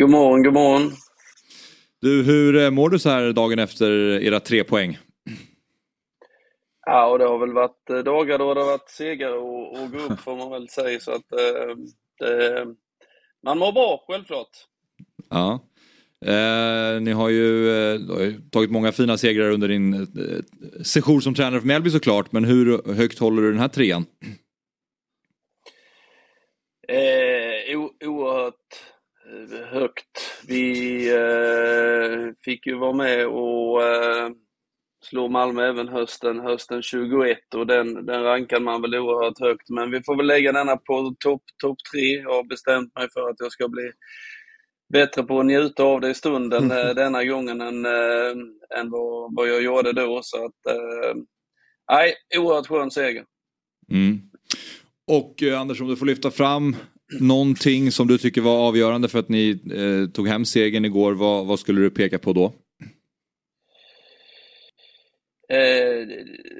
God 0.00 0.10
morgon, 0.10 0.42
god 0.42 0.52
morgon. 0.54 0.92
Du, 2.02 2.22
hur 2.22 2.56
eh, 2.56 2.70
mår 2.70 2.90
du 2.90 2.98
så 2.98 3.08
här 3.08 3.32
dagen 3.32 3.58
efter 3.58 3.90
era 4.22 4.40
tre 4.40 4.64
poäng? 4.64 4.98
Ja, 6.86 7.06
och 7.06 7.18
det 7.18 7.24
har 7.24 7.38
väl 7.38 7.52
varit 7.52 7.90
eh, 7.90 7.98
dagar 7.98 8.38
då 8.38 8.54
det 8.54 8.60
har 8.60 8.70
varit 8.70 8.90
segare 8.90 9.38
och, 9.38 9.82
och 9.82 9.90
gå 9.90 9.98
upp 9.98 10.20
får 10.20 10.36
man 10.36 10.50
väl 10.50 10.68
säga. 10.68 11.00
Så 11.00 11.10
att, 11.10 11.32
eh, 11.32 11.76
det, 12.18 12.66
man 13.44 13.58
mår 13.58 13.72
bra, 13.72 14.04
självklart. 14.06 14.50
Ja. 15.30 15.60
Eh, 16.24 17.00
ni 17.00 17.12
har 17.12 17.28
ju, 17.28 17.70
eh, 17.70 18.00
har 18.08 18.20
ju 18.20 18.40
tagit 18.50 18.70
många 18.70 18.92
fina 18.92 19.18
segrar 19.18 19.50
under 19.50 19.68
din 19.68 19.94
eh, 19.94 20.02
session 20.82 21.22
som 21.22 21.34
tränare 21.34 21.60
för 21.60 21.66
Mjällby 21.66 21.90
såklart. 21.90 22.32
Men 22.32 22.44
hur 22.44 22.94
högt 22.94 23.18
håller 23.18 23.42
du 23.42 23.50
den 23.50 23.60
här 23.60 23.68
trean? 23.68 24.06
Eh, 26.88 27.78
o, 27.78 27.90
oerhört 28.04 28.54
eh, 29.50 29.66
högt. 29.66 30.42
Vi 30.48 31.08
eh, 31.14 32.32
fick 32.44 32.66
ju 32.66 32.74
vara 32.74 32.92
med 32.92 33.26
och 33.26 33.82
eh, 35.06 35.08
slå 35.08 35.28
Malmö 35.28 35.68
även 35.68 35.88
hösten, 35.88 36.40
hösten 36.40 36.82
21 36.82 37.54
och 37.54 37.66
den, 37.66 38.06
den 38.06 38.22
rankar 38.22 38.60
man 38.60 38.82
väl 38.82 38.94
oerhört 38.94 39.40
högt. 39.40 39.68
Men 39.68 39.90
vi 39.90 40.02
får 40.02 40.16
väl 40.16 40.26
lägga 40.26 40.52
denna 40.52 40.76
på 40.76 41.14
topp 41.18 41.42
top 41.62 41.78
tre. 41.92 42.20
Jag 42.20 42.32
har 42.32 42.44
bestämt 42.44 42.96
mig 42.96 43.08
för 43.14 43.28
att 43.30 43.36
jag 43.38 43.52
ska 43.52 43.68
bli 43.68 43.90
bättre 44.92 45.22
på 45.22 45.40
att 45.40 45.46
njuta 45.46 45.82
av 45.82 46.00
det 46.00 46.10
i 46.10 46.14
stunden 46.14 46.70
eh, 46.78 46.94
denna 46.94 47.24
gången 47.24 47.60
än, 47.60 47.86
eh, 47.86 48.30
än 48.78 48.90
vad, 48.90 49.34
vad 49.36 49.48
jag 49.48 49.62
gjorde 49.62 49.92
då. 49.92 50.20
Så 50.22 50.44
att, 50.44 50.74
nej, 51.90 52.14
oerhört 52.38 52.66
skön 52.66 52.90
seger. 52.90 53.24
Mm. 53.92 54.20
Och 55.06 55.42
Anders, 55.42 55.80
om 55.80 55.88
du 55.88 55.96
får 55.96 56.06
lyfta 56.06 56.30
fram 56.30 56.76
någonting 57.20 57.92
som 57.92 58.06
du 58.06 58.18
tycker 58.18 58.40
var 58.40 58.68
avgörande 58.68 59.08
för 59.08 59.18
att 59.18 59.28
ni 59.28 59.50
eh, 59.50 60.10
tog 60.12 60.28
hem 60.28 60.44
segern 60.44 60.84
igår. 60.84 61.12
Vad, 61.12 61.46
vad 61.46 61.58
skulle 61.58 61.80
du 61.80 61.90
peka 61.90 62.18
på 62.18 62.32
då? 62.32 62.52
Eh, 65.48 66.08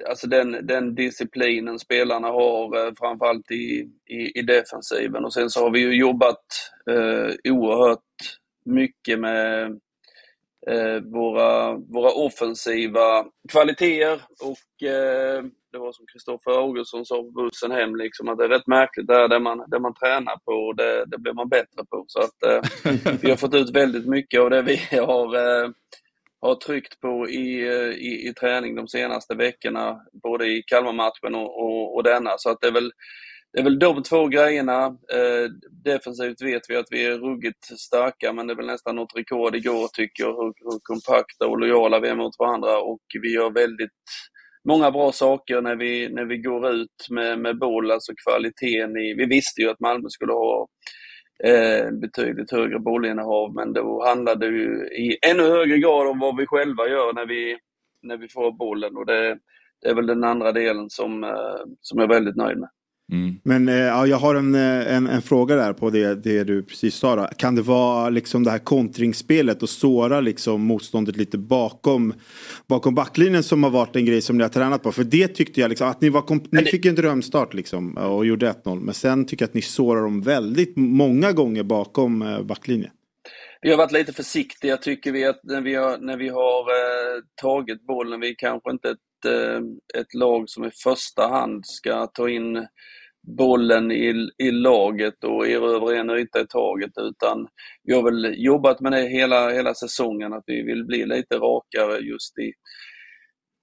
alltså 0.08 0.26
den, 0.26 0.66
den 0.66 0.94
disciplinen 0.94 1.78
spelarna 1.78 2.28
har, 2.28 2.86
eh, 2.86 2.92
framförallt 2.98 3.50
i, 3.50 3.90
i, 4.06 4.38
i 4.38 4.42
defensiven. 4.42 5.24
Och 5.24 5.32
sen 5.32 5.50
så 5.50 5.60
har 5.60 5.70
vi 5.70 5.80
ju 5.80 5.96
jobbat 5.96 6.44
eh, 6.90 7.52
oerhört 7.52 8.00
mycket 8.64 9.20
med 9.20 9.64
eh, 10.70 11.00
våra, 11.02 11.76
våra 11.76 12.10
offensiva 12.10 13.26
kvaliteter 13.48 14.20
och 14.42 14.88
eh, 14.88 15.44
det 15.76 15.80
var 15.80 15.92
som 15.92 16.06
Kristoffer 16.12 16.50
Augustsson 16.50 17.06
sa 17.06 17.22
på 17.22 17.30
bussen 17.30 17.70
hem, 17.70 17.96
liksom, 17.96 18.28
att 18.28 18.38
det 18.38 18.44
är 18.44 18.48
rätt 18.48 18.66
märkligt. 18.66 19.06
Det 19.06 19.14
här. 19.14 19.28
det 19.28 19.38
man, 19.38 19.64
det 19.66 19.80
man 19.80 19.94
tränar 19.94 20.36
på 20.44 20.52
och 20.52 20.76
det, 20.76 21.04
det 21.06 21.18
blir 21.18 21.32
man 21.32 21.48
bättre 21.48 21.84
på. 21.90 22.04
Så 22.06 22.20
att 22.20 22.42
eh, 22.42 22.60
vi 23.20 23.30
har 23.30 23.36
fått 23.36 23.54
ut 23.54 23.70
väldigt 23.70 24.06
mycket 24.06 24.40
av 24.40 24.50
det 24.50 24.62
vi 24.62 24.96
har, 24.96 25.36
eh, 25.36 25.70
har 26.46 26.54
tryckt 26.54 27.00
på 27.00 27.28
i, 27.28 27.68
eh, 27.68 27.90
i, 27.90 28.28
i 28.28 28.34
träning 28.40 28.74
de 28.74 28.88
senaste 28.88 29.34
veckorna, 29.34 30.00
både 30.22 30.46
i 30.46 30.62
Kalmarmatchen 30.66 31.34
och, 31.34 31.62
och, 31.62 31.96
och 31.96 32.02
denna. 32.02 32.30
Så 32.38 32.50
att 32.50 32.60
det 32.60 32.66
är 32.66 32.72
väl 32.72 32.92
det 33.52 33.60
är 33.60 33.64
väl 33.64 33.78
de 33.78 34.02
två 34.02 34.26
grejerna. 34.26 34.86
Eh, 34.86 35.50
defensivt 35.84 36.42
vet 36.42 36.62
vi 36.68 36.76
att 36.76 36.86
vi 36.90 37.06
är 37.06 37.18
ruggigt 37.18 37.64
starka, 37.80 38.32
men 38.32 38.46
det 38.46 38.52
är 38.52 38.56
väl 38.56 38.66
nästan 38.66 38.96
något 38.96 39.16
rekord 39.16 39.56
igår 39.56 39.88
tycker 39.88 40.22
jag, 40.24 40.32
hur, 40.32 40.52
hur 40.64 40.78
kompakta 40.82 41.46
och 41.46 41.58
lojala 41.58 42.00
vi 42.00 42.08
är 42.08 42.14
mot 42.14 42.38
varandra 42.38 42.78
och 42.78 43.02
vi 43.22 43.34
gör 43.34 43.50
väldigt 43.50 43.90
många 44.68 44.90
bra 44.90 45.12
saker 45.12 45.60
när 45.60 45.76
vi, 45.76 46.08
när 46.08 46.24
vi 46.24 46.38
går 46.38 46.70
ut 46.70 47.06
med, 47.10 47.38
med 47.38 47.58
boll, 47.58 47.90
alltså 47.90 48.12
kvaliteten 48.26 48.96
i... 48.96 49.14
Vi 49.14 49.26
visste 49.26 49.60
ju 49.60 49.70
att 49.70 49.80
Malmö 49.80 50.08
skulle 50.08 50.32
ha 50.32 50.68
eh, 51.44 51.90
betydligt 51.90 52.50
högre 52.50 52.78
bollinnehav, 52.78 53.54
men 53.54 53.72
då 53.72 54.04
handlar 54.04 54.36
det 54.36 54.46
ju 54.46 54.88
i 54.92 55.18
ännu 55.30 55.42
högre 55.42 55.78
grad 55.78 56.06
om 56.08 56.18
vad 56.18 56.36
vi 56.36 56.46
själva 56.46 56.88
gör 56.88 57.12
när 57.12 57.26
vi, 57.26 57.58
när 58.02 58.16
vi 58.16 58.28
får 58.28 58.52
bollen 58.52 58.96
och 58.96 59.06
det, 59.06 59.38
det 59.82 59.88
är 59.88 59.94
väl 59.94 60.06
den 60.06 60.24
andra 60.24 60.52
delen 60.52 60.90
som, 60.90 61.24
eh, 61.24 61.60
som 61.80 61.98
jag 61.98 62.10
är 62.10 62.14
väldigt 62.14 62.36
nöjd 62.36 62.58
med. 62.58 62.68
Mm. 63.12 63.34
Men 63.42 63.68
eh, 63.68 63.74
ja, 63.74 64.06
jag 64.06 64.16
har 64.16 64.34
en, 64.34 64.54
eh, 64.54 64.94
en, 64.94 65.06
en, 65.06 65.22
fråga 65.22 65.56
där 65.56 65.72
på 65.72 65.90
det, 65.90 66.14
det 66.14 66.44
du 66.44 66.62
precis 66.62 66.94
sa. 66.94 67.16
Då. 67.16 67.28
Kan 67.36 67.54
det 67.54 67.62
vara 67.62 68.08
liksom 68.08 68.44
det 68.44 68.50
här 68.50 68.58
kontringsspelet 68.58 69.62
och 69.62 69.68
såra 69.68 70.20
liksom 70.20 70.62
motståndet 70.62 71.16
lite 71.16 71.38
bakom, 71.38 72.14
bakom 72.66 72.94
backlinjen 72.94 73.42
som 73.42 73.62
har 73.62 73.70
varit 73.70 73.96
en 73.96 74.04
grej 74.04 74.22
som 74.22 74.36
ni 74.38 74.42
har 74.42 74.48
tränat 74.48 74.82
på? 74.82 74.92
För 74.92 75.04
det 75.04 75.28
tyckte 75.28 75.60
jag 75.60 75.68
liksom, 75.68 75.88
att 75.88 76.00
ni, 76.00 76.08
var 76.08 76.24
ni 76.50 76.64
fick 76.64 76.86
en 76.86 76.94
drömstart 76.94 77.54
liksom 77.54 77.96
och 77.96 78.26
gjorde 78.26 78.52
1-0. 78.52 78.80
Men 78.80 78.94
sen 78.94 79.24
tycker 79.24 79.42
jag 79.42 79.48
att 79.48 79.54
ni 79.54 79.62
sårar 79.62 80.02
dem 80.02 80.22
väldigt 80.22 80.76
många 80.76 81.32
gånger 81.32 81.62
bakom 81.62 82.22
eh, 82.22 82.42
backlinjen. 82.42 82.90
Vi 83.60 83.70
har 83.70 83.78
varit 83.78 83.92
lite 83.92 84.12
försiktiga 84.12 84.76
tycker 84.76 85.12
vi 85.12 85.24
att 85.24 85.40
när 85.42 85.60
vi 85.60 85.74
har, 85.74 85.98
när 85.98 86.16
vi 86.16 86.28
har 86.28 86.60
eh, 86.60 87.22
tagit 87.42 87.86
bollen. 87.86 88.20
Vi 88.20 88.30
är 88.30 88.34
kanske 88.38 88.70
inte 88.70 88.90
ett, 88.90 89.24
eh, 89.26 89.60
ett 90.00 90.14
lag 90.14 90.48
som 90.48 90.64
i 90.64 90.70
första 90.70 91.28
hand 91.28 91.66
ska 91.66 92.06
ta 92.06 92.28
in 92.28 92.66
bollen 93.26 93.92
i, 93.92 94.28
i 94.38 94.50
laget 94.50 95.24
och 95.24 95.48
erövra 95.48 95.96
en 95.96 96.10
yta 96.10 96.40
i 96.40 96.46
taget 96.46 96.92
utan 96.96 97.48
vi 97.82 97.94
har 97.94 98.02
väl 98.02 98.34
jobbat 98.36 98.80
med 98.80 98.92
det 98.92 99.08
hela, 99.08 99.50
hela 99.50 99.74
säsongen 99.74 100.32
att 100.32 100.44
vi 100.46 100.62
vill 100.62 100.84
bli 100.84 101.06
lite 101.06 101.36
rakare 101.36 101.98
just 101.98 102.38
i 102.38 102.52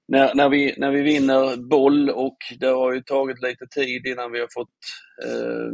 när, 0.07 0.35
när, 0.35 0.49
vi, 0.49 0.73
när 0.77 0.91
vi 0.91 1.01
vinner 1.01 1.57
boll 1.57 2.09
och 2.09 2.37
det 2.59 2.67
har 2.67 2.93
ju 2.93 3.01
tagit 3.01 3.41
lite 3.41 3.67
tid 3.67 4.07
innan 4.07 4.31
vi 4.31 4.39
har 4.39 4.47
fått 4.53 4.69
eh, 5.25 5.71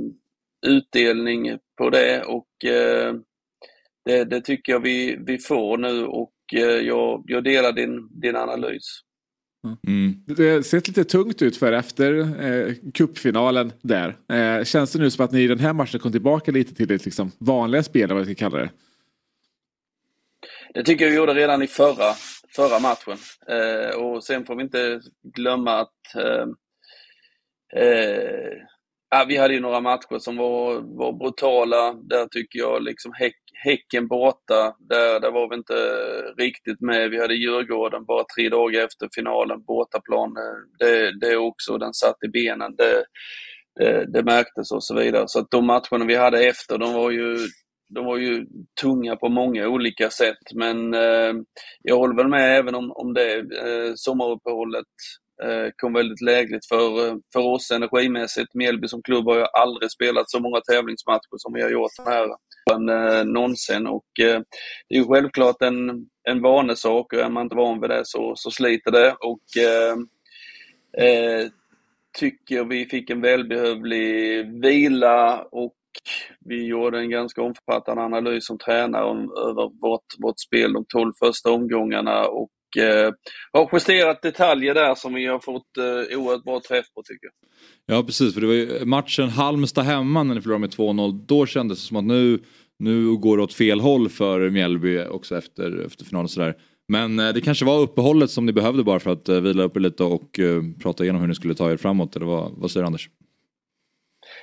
utdelning 0.72 1.58
på 1.78 1.90
det 1.90 2.24
och 2.24 2.66
eh, 2.66 3.14
det, 4.06 4.24
det, 4.24 4.42
tycker 4.42 4.72
jag 4.72 4.80
vi, 4.80 5.18
vi 5.26 5.38
får 5.38 5.78
nu 5.78 6.06
och 6.06 6.34
eh, 6.54 6.62
jag, 6.62 7.24
jag 7.26 7.44
delar 7.44 7.72
din, 7.72 8.22
din 8.22 8.36
analys. 8.36 9.02
Mm. 9.88 10.24
Det 10.26 10.50
har 10.50 10.62
sett 10.62 10.88
lite 10.88 11.04
tungt 11.04 11.42
ut 11.42 11.58
för 11.58 11.72
efter 11.72 12.20
eh, 12.44 12.74
kuppfinalen 12.94 13.74
där. 13.82 14.18
Eh, 14.30 14.64
känns 14.64 14.92
det 14.92 15.00
nu 15.00 15.12
som 15.12 15.26
att 15.26 15.32
ni 15.32 15.42
i 15.42 15.48
den 15.48 15.60
här 15.60 15.74
matchen 15.74 16.00
kom 16.00 16.12
tillbaka 16.12 16.52
lite 16.52 16.76
till 16.76 16.88
det 16.88 17.06
liksom, 17.06 17.32
vanliga 17.38 17.84
spelet, 17.84 18.10
vad 18.10 18.26
vi 18.26 18.36
ska 18.36 18.50
kalla 18.50 18.58
det? 18.58 18.70
Det 20.74 20.84
tycker 20.84 21.06
jag 21.06 21.12
vi 21.12 21.18
gjorde 21.18 21.34
redan 21.34 21.62
i 21.62 21.68
förra, 21.68 22.14
förra 22.56 22.80
matchen. 22.80 23.18
Eh, 23.48 23.96
och 23.96 24.24
sen 24.24 24.46
får 24.46 24.56
vi 24.56 24.64
inte 24.64 25.02
glömma 25.24 25.72
att 25.72 26.16
eh, 26.16 26.46
eh 27.84 28.52
Ja, 29.10 29.26
vi 29.28 29.38
hade 29.38 29.54
ju 29.54 29.60
några 29.60 29.82
matcher 29.82 30.20
som 30.20 30.38
var, 30.38 30.82
var 30.98 31.14
brutala. 31.14 31.94
Där 31.94 32.28
tycker 32.28 32.60
jag 32.60 32.84
liksom 32.84 33.14
häck, 33.14 33.36
Häcken 33.64 34.08
borta, 34.08 34.76
där, 34.80 35.20
där 35.20 35.32
var 35.32 35.50
vi 35.50 35.56
inte 35.56 35.74
riktigt 36.38 36.82
med. 36.82 37.10
Vi 37.10 37.22
hade 37.22 37.34
Djurgården 37.34 38.06
bara 38.06 38.24
tre 38.36 38.50
dagar 38.50 38.86
efter 38.86 39.10
finalen, 39.16 39.64
bortaplan. 39.64 40.34
Det, 40.80 41.20
det 41.20 41.38
också, 41.38 41.78
den 41.78 41.94
satt 41.94 42.24
i 42.24 42.28
benen. 42.28 42.76
Det, 42.76 43.04
det, 43.80 44.06
det 44.14 44.24
märktes 44.24 44.72
och 44.72 44.84
så 44.84 44.96
vidare. 44.96 45.24
Så 45.28 45.40
att 45.40 45.52
de 45.52 45.66
matcherna 45.66 46.06
vi 46.08 46.16
hade 46.16 46.48
efter, 46.48 46.78
de 46.78 46.94
var 46.94 47.12
ju 47.12 47.38
de 47.90 48.06
var 48.06 48.18
ju 48.18 48.46
tunga 48.82 49.16
på 49.16 49.30
många 49.30 49.68
olika 49.68 50.10
sätt 50.10 50.54
men 50.56 50.94
eh, 50.94 51.34
jag 51.82 51.98
håller 51.98 52.16
väl 52.16 52.28
med 52.28 52.58
även 52.58 52.76
om, 52.76 52.92
om 52.92 53.14
det. 53.14 53.38
Eh, 53.40 53.94
sommaruppehållet 53.96 54.86
Eh, 55.44 55.70
kom 55.78 55.94
väldigt 55.94 56.22
lägligt 56.22 56.66
för, 56.66 57.08
eh, 57.08 57.16
för 57.34 57.40
oss 57.40 57.72
energimässigt. 57.72 58.54
Mjällby 58.54 58.88
som 58.88 59.02
klubb 59.02 59.26
har 59.26 59.36
ju 59.36 59.46
aldrig 59.54 59.92
spelat 59.92 60.30
så 60.30 60.40
många 60.40 60.62
tävlingsmatcher 60.62 61.38
som 61.38 61.54
vi 61.54 61.62
har 61.62 61.70
gjort 61.70 61.92
här 62.06 62.28
eh, 62.72 63.26
någonsin. 63.26 63.88
Och, 63.88 64.20
eh, 64.20 64.42
det 64.90 64.96
är 64.96 65.00
ju 65.00 65.06
självklart 65.06 65.62
en, 65.62 66.06
en 66.30 66.42
vanesak 66.42 67.14
och 67.14 67.20
är 67.20 67.30
man 67.30 67.44
inte 67.44 67.56
van 67.56 67.82
vid 67.82 67.90
det 67.90 68.02
så, 68.06 68.34
så 68.36 68.52
sliter 68.52 68.92
det. 68.92 69.16
Och, 69.20 69.64
eh, 69.64 69.96
eh, 71.08 71.48
tycker 72.20 72.64
vi 72.64 72.86
fick 72.86 73.10
en 73.10 73.22
välbehövlig 73.22 74.46
vila 74.62 75.44
och 75.52 75.76
vi 76.40 76.66
gjorde 76.66 77.00
en 77.00 77.10
ganska 77.10 77.42
omfattande 77.42 78.04
analys 78.04 78.46
som 78.46 78.58
tränare 78.58 79.06
om, 79.06 79.20
över 79.20 79.82
vårt, 79.82 80.06
vårt 80.20 80.40
spel 80.40 80.74
de 80.74 80.86
12 80.86 81.14
första 81.20 81.52
omgångarna 81.52 82.28
och 82.28 82.50
eh, 82.78 83.12
har 83.52 83.70
justerat 83.74 84.22
detaljer 84.22 84.74
där 84.74 84.96
som 84.96 85.14
vi 85.14 85.26
har 85.26 85.40
fått 85.40 85.78
eh, 85.78 86.18
oerhört 86.18 86.44
bra 86.44 86.62
träff 86.68 86.86
på 86.96 87.04
tycker 87.04 87.28
jag. 87.28 87.34
Ja 87.98 88.04
precis, 88.04 88.34
för 88.34 88.42
det 88.42 88.48
var 88.48 88.54
ju 88.54 88.86
matchen 88.86 89.30
Halmstad 89.30 89.86
hemma 89.86 90.24
när 90.24 90.36
ni 90.36 90.42
förlorade 90.42 90.62
med 90.62 90.70
2-0. 90.70 91.26
Då 91.26 91.46
kändes 91.46 91.82
det 91.82 91.88
som 91.88 91.98
att 91.98 92.04
nu, 92.04 92.40
nu 92.80 93.18
går 93.18 93.38
det 93.38 93.44
åt 93.44 93.54
fel 93.54 93.80
håll 93.80 94.10
för 94.10 94.50
Mjällby 94.50 95.04
också 95.04 95.38
efter, 95.38 95.86
efter 95.86 96.06
finalen 96.06 96.24
och 96.24 96.32
sådär. 96.32 96.56
Men 96.88 97.20
eh, 97.20 97.34
det 97.34 97.42
kanske 97.42 97.66
var 97.66 97.80
uppehållet 97.80 98.32
som 98.32 98.46
ni 98.46 98.54
behövde 98.54 98.84
bara 98.84 99.00
för 99.00 99.12
att 99.12 99.30
eh, 99.30 99.42
vila 99.42 99.64
upp 99.64 99.78
er 99.78 99.80
lite 99.80 100.04
och 100.04 100.40
eh, 100.40 100.62
prata 100.84 101.04
igenom 101.04 101.22
hur 101.22 101.28
ni 101.28 101.36
skulle 101.36 101.56
ta 101.56 101.72
er 101.72 101.78
framåt. 101.78 102.16
Eller 102.16 102.26
vad, 102.26 102.52
vad 102.58 102.72
säger 102.72 102.86
Anders? 102.86 103.10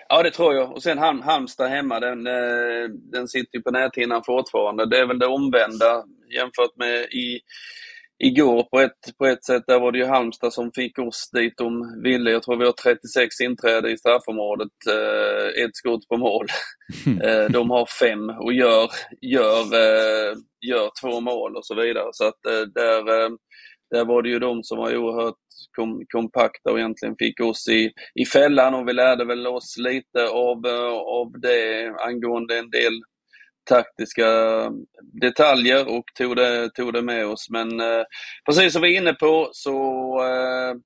Ja, 0.08 0.22
det 0.22 0.30
tror 0.30 0.54
jag. 0.54 0.72
Och 0.72 0.82
sen 0.82 0.98
Halm, 0.98 1.22
Halmstad 1.22 1.70
hemma, 1.70 2.00
den, 2.00 2.26
eh, 2.26 2.88
den 3.12 3.28
sitter 3.28 3.58
ju 3.58 3.62
på 3.62 3.70
näthinnan 3.70 4.22
fortfarande. 4.26 4.86
Det 4.86 4.98
är 4.98 5.06
väl 5.06 5.18
det 5.18 5.26
omvända 5.26 6.04
jämfört 6.34 6.76
med 6.76 7.02
i 7.02 7.40
igår 8.18 8.62
på 8.62 8.80
ett, 8.80 9.18
på 9.18 9.26
ett 9.26 9.44
sätt. 9.44 9.62
Där 9.66 9.80
var 9.80 9.92
det 9.92 9.98
ju 9.98 10.04
Halmstad 10.04 10.52
som 10.52 10.72
fick 10.72 10.98
oss 10.98 11.30
dit 11.32 11.54
de 11.56 12.00
ville. 12.02 12.30
Jag 12.30 12.42
tror 12.42 12.56
vi 12.56 12.64
har 12.64 12.72
36 12.72 13.40
inträde 13.40 13.90
i 13.90 13.98
straffområdet, 13.98 14.72
eh, 14.88 15.64
ett 15.64 15.76
skott 15.76 16.08
på 16.08 16.16
mål. 16.16 16.46
eh, 17.22 17.50
de 17.50 17.70
har 17.70 17.86
fem 18.00 18.30
och 18.30 18.52
gör, 18.52 18.90
gör, 19.20 19.62
eh, 19.62 20.36
gör 20.66 20.90
två 21.00 21.20
mål 21.20 21.56
och 21.56 21.66
så 21.66 21.74
vidare. 21.74 22.08
Så 22.12 22.24
att 22.24 22.40
där, 22.74 23.30
där 23.90 24.04
var 24.04 24.22
det 24.22 24.28
ju 24.28 24.38
de 24.38 24.62
som 24.62 24.78
var 24.78 24.96
oerhört 24.96 25.34
kom, 25.76 26.02
kompakta 26.08 26.70
och 26.70 26.78
egentligen 26.78 27.16
fick 27.18 27.40
oss 27.40 27.68
i, 27.68 27.92
i 28.14 28.24
fällan 28.26 28.74
och 28.74 28.88
vi 28.88 28.92
lärde 28.92 29.24
väl 29.24 29.46
oss 29.46 29.76
lite 29.78 30.28
av, 30.28 30.66
av 31.06 31.32
det 31.40 31.94
angående 31.98 32.58
en 32.58 32.70
del 32.70 33.02
taktiska 33.66 34.26
detaljer 35.20 35.88
och 35.88 36.04
tog 36.14 36.36
det, 36.36 36.70
tog 36.70 36.92
det 36.92 37.02
med 37.02 37.26
oss. 37.26 37.50
Men 37.50 37.80
eh, 37.80 38.02
precis 38.46 38.72
som 38.72 38.82
vi 38.82 38.96
är 38.96 39.00
inne 39.00 39.12
på 39.12 39.48
så 39.52 39.72
eh, 40.20 40.76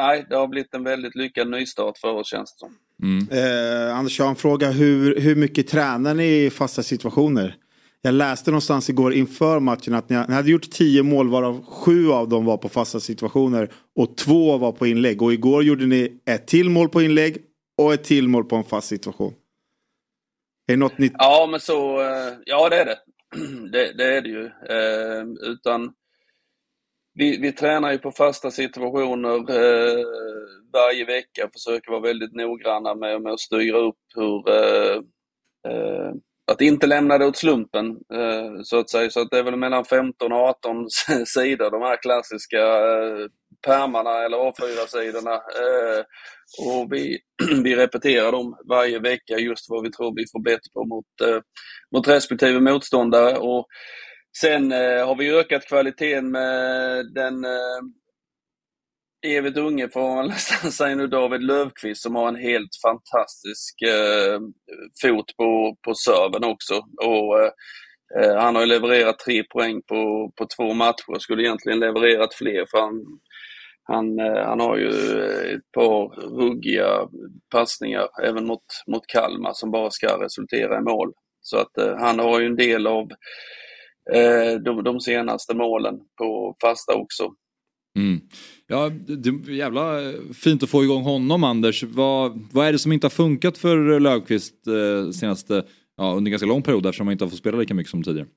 nej, 0.00 0.26
det 0.30 0.36
har 0.36 0.48
blivit 0.48 0.74
en 0.74 0.84
väldigt 0.84 1.14
lyckad 1.14 1.50
nystart 1.50 1.98
för 1.98 2.12
oss 2.12 2.30
känns 2.30 2.52
det 2.52 2.58
som. 2.58 2.76
Mm. 3.02 3.28
Eh, 3.30 3.98
Anders, 3.98 4.18
jag 4.18 4.26
har 4.26 4.30
en 4.30 4.36
fråga. 4.36 4.70
Hur, 4.70 5.20
hur 5.20 5.36
mycket 5.36 5.68
tränar 5.68 6.14
ni 6.14 6.44
i 6.44 6.50
fasta 6.50 6.82
situationer? 6.82 7.56
Jag 8.02 8.14
läste 8.14 8.50
någonstans 8.50 8.90
igår 8.90 9.14
inför 9.14 9.60
matchen 9.60 9.94
att 9.94 10.08
ni, 10.08 10.16
ni 10.28 10.34
hade 10.34 10.50
gjort 10.50 10.70
tio 10.70 11.02
mål 11.02 11.28
varav 11.28 11.64
sju 11.64 12.10
av 12.10 12.28
dem 12.28 12.44
var 12.44 12.56
på 12.56 12.68
fasta 12.68 13.00
situationer 13.00 13.70
och 13.96 14.16
två 14.16 14.58
var 14.58 14.72
på 14.72 14.86
inlägg. 14.86 15.22
Och 15.22 15.32
igår 15.32 15.64
gjorde 15.64 15.86
ni 15.86 16.20
ett 16.26 16.46
till 16.46 16.70
mål 16.70 16.88
på 16.88 17.02
inlägg 17.02 17.36
och 17.78 17.94
ett 17.94 18.04
till 18.04 18.28
mål 18.28 18.44
på 18.44 18.56
en 18.56 18.64
fast 18.64 18.88
situation. 18.88 19.32
Är 20.66 20.72
det 20.72 20.76
något 20.76 20.98
nytt? 20.98 21.12
Ja, 21.18 21.48
men 21.50 21.60
så, 21.60 22.00
eh, 22.00 22.34
ja 22.46 22.68
det 22.68 22.76
är 22.76 22.84
det. 22.84 22.98
Det, 23.72 23.92
det 23.92 24.16
är 24.16 24.20
det 24.20 24.28
ju. 24.28 24.44
Eh, 24.46 25.24
utan 25.42 25.92
vi, 27.14 27.38
vi 27.38 27.52
tränar 27.52 27.92
ju 27.92 27.98
på 27.98 28.12
fasta 28.12 28.50
situationer 28.50 29.36
eh, 29.36 30.04
varje 30.72 31.04
vecka, 31.04 31.50
försöker 31.52 31.90
vara 31.90 32.00
väldigt 32.00 32.34
noggranna 32.34 32.94
med, 32.94 33.22
med 33.22 33.32
att 33.32 33.40
styra 33.40 33.78
upp 33.78 33.98
hur, 34.14 34.50
eh, 34.50 34.96
eh 35.68 36.12
att 36.52 36.60
inte 36.60 36.86
lämna 36.86 37.18
det 37.18 37.26
åt 37.26 37.36
slumpen 37.36 37.86
eh, 38.14 38.62
så 38.62 38.78
att 38.78 38.90
säga. 38.90 39.10
Så 39.10 39.20
att 39.20 39.30
det 39.30 39.38
är 39.38 39.42
väl 39.42 39.56
mellan 39.56 39.84
15 39.84 40.32
och 40.32 40.38
18 40.38 40.86
sidor, 41.26 41.70
de 41.70 41.82
här 41.82 42.02
klassiska 42.02 42.58
eh, 42.58 43.26
pärmarna 43.66 44.24
eller 44.24 44.36
A4-sidorna. 44.36 45.34
Eh, 45.34 46.02
och 46.66 46.92
vi, 46.92 47.18
vi 47.64 47.76
repeterar 47.76 48.32
dem 48.32 48.56
varje 48.68 48.98
vecka 48.98 49.38
just 49.38 49.66
vad 49.68 49.82
vi 49.82 49.90
tror 49.90 50.16
vi 50.16 50.24
får 50.32 50.42
bättre 50.44 50.70
på 50.74 50.84
mot, 50.84 51.30
eh, 51.30 51.40
mot 51.94 52.08
respektive 52.08 52.60
motståndare. 52.60 53.36
Och 53.36 53.66
sen 54.40 54.72
eh, 54.72 55.06
har 55.06 55.16
vi 55.16 55.34
ökat 55.38 55.68
kvaliteten 55.68 56.30
med 56.30 57.14
den 57.14 57.44
eh, 57.44 57.80
evigt 59.26 59.58
unge 59.58 59.88
får 59.88 60.14
man 60.14 60.28
nästan 60.28 60.72
säga 60.72 60.96
nu, 60.96 61.06
David 61.06 61.42
Löfqvist 61.42 62.02
som 62.02 62.14
har 62.14 62.28
en 62.28 62.36
helt 62.36 62.70
fantastisk 62.82 63.82
eh, 63.82 64.40
fot 65.02 65.36
på, 65.36 65.76
på 65.84 65.94
serven 65.94 66.44
också. 66.44 66.74
Och, 67.02 67.40
eh, 67.40 67.50
han 68.38 68.54
har 68.54 68.62
ju 68.62 68.68
levererat 68.68 69.18
tre 69.18 69.44
poäng 69.44 69.82
på, 69.82 70.32
på 70.38 70.46
två 70.56 70.74
matcher, 70.74 71.18
skulle 71.18 71.42
egentligen 71.42 71.80
levererat 71.80 72.34
fler 72.34 72.66
för 72.70 72.80
han, 72.80 73.04
han, 73.88 74.18
eh, 74.18 74.44
han 74.44 74.60
har 74.60 74.76
ju 74.76 74.88
ett 75.54 75.72
par 75.74 76.08
ruggiga 76.38 77.08
passningar 77.52 78.08
även 78.22 78.46
mot, 78.46 78.64
mot 78.86 79.06
Kalmar 79.06 79.52
som 79.52 79.70
bara 79.70 79.90
ska 79.90 80.24
resultera 80.24 80.78
i 80.78 80.82
mål. 80.82 81.12
Så 81.40 81.56
att 81.56 81.78
eh, 81.78 81.96
han 81.96 82.18
har 82.18 82.40
ju 82.40 82.46
en 82.46 82.56
del 82.56 82.86
av 82.86 83.10
eh, 84.12 84.60
de, 84.64 84.84
de 84.84 85.00
senaste 85.00 85.54
målen 85.54 85.94
på 86.18 86.56
fasta 86.62 86.94
också. 86.94 87.32
Mm. 87.96 88.20
Ja, 88.66 88.90
det 89.06 89.28
är 89.28 89.50
jävla 89.50 90.12
fint 90.34 90.62
att 90.62 90.70
få 90.70 90.84
igång 90.84 91.02
honom 91.02 91.44
Anders. 91.44 91.82
Vad, 91.82 92.48
vad 92.52 92.66
är 92.66 92.72
det 92.72 92.78
som 92.78 92.92
inte 92.92 93.04
har 93.04 93.10
funkat 93.10 93.58
för 93.58 94.00
Löfqvist 94.00 94.66
eh, 94.66 95.10
senaste, 95.10 95.64
ja, 95.96 96.10
under 96.10 96.28
en 96.28 96.30
ganska 96.30 96.46
lång 96.46 96.62
period 96.62 96.86
eftersom 96.86 97.06
han 97.06 97.12
inte 97.12 97.24
har 97.24 97.30
fått 97.30 97.38
spela 97.38 97.58
lika 97.58 97.74
mycket 97.74 97.90
som 97.90 98.02
tidigare? 98.02 98.28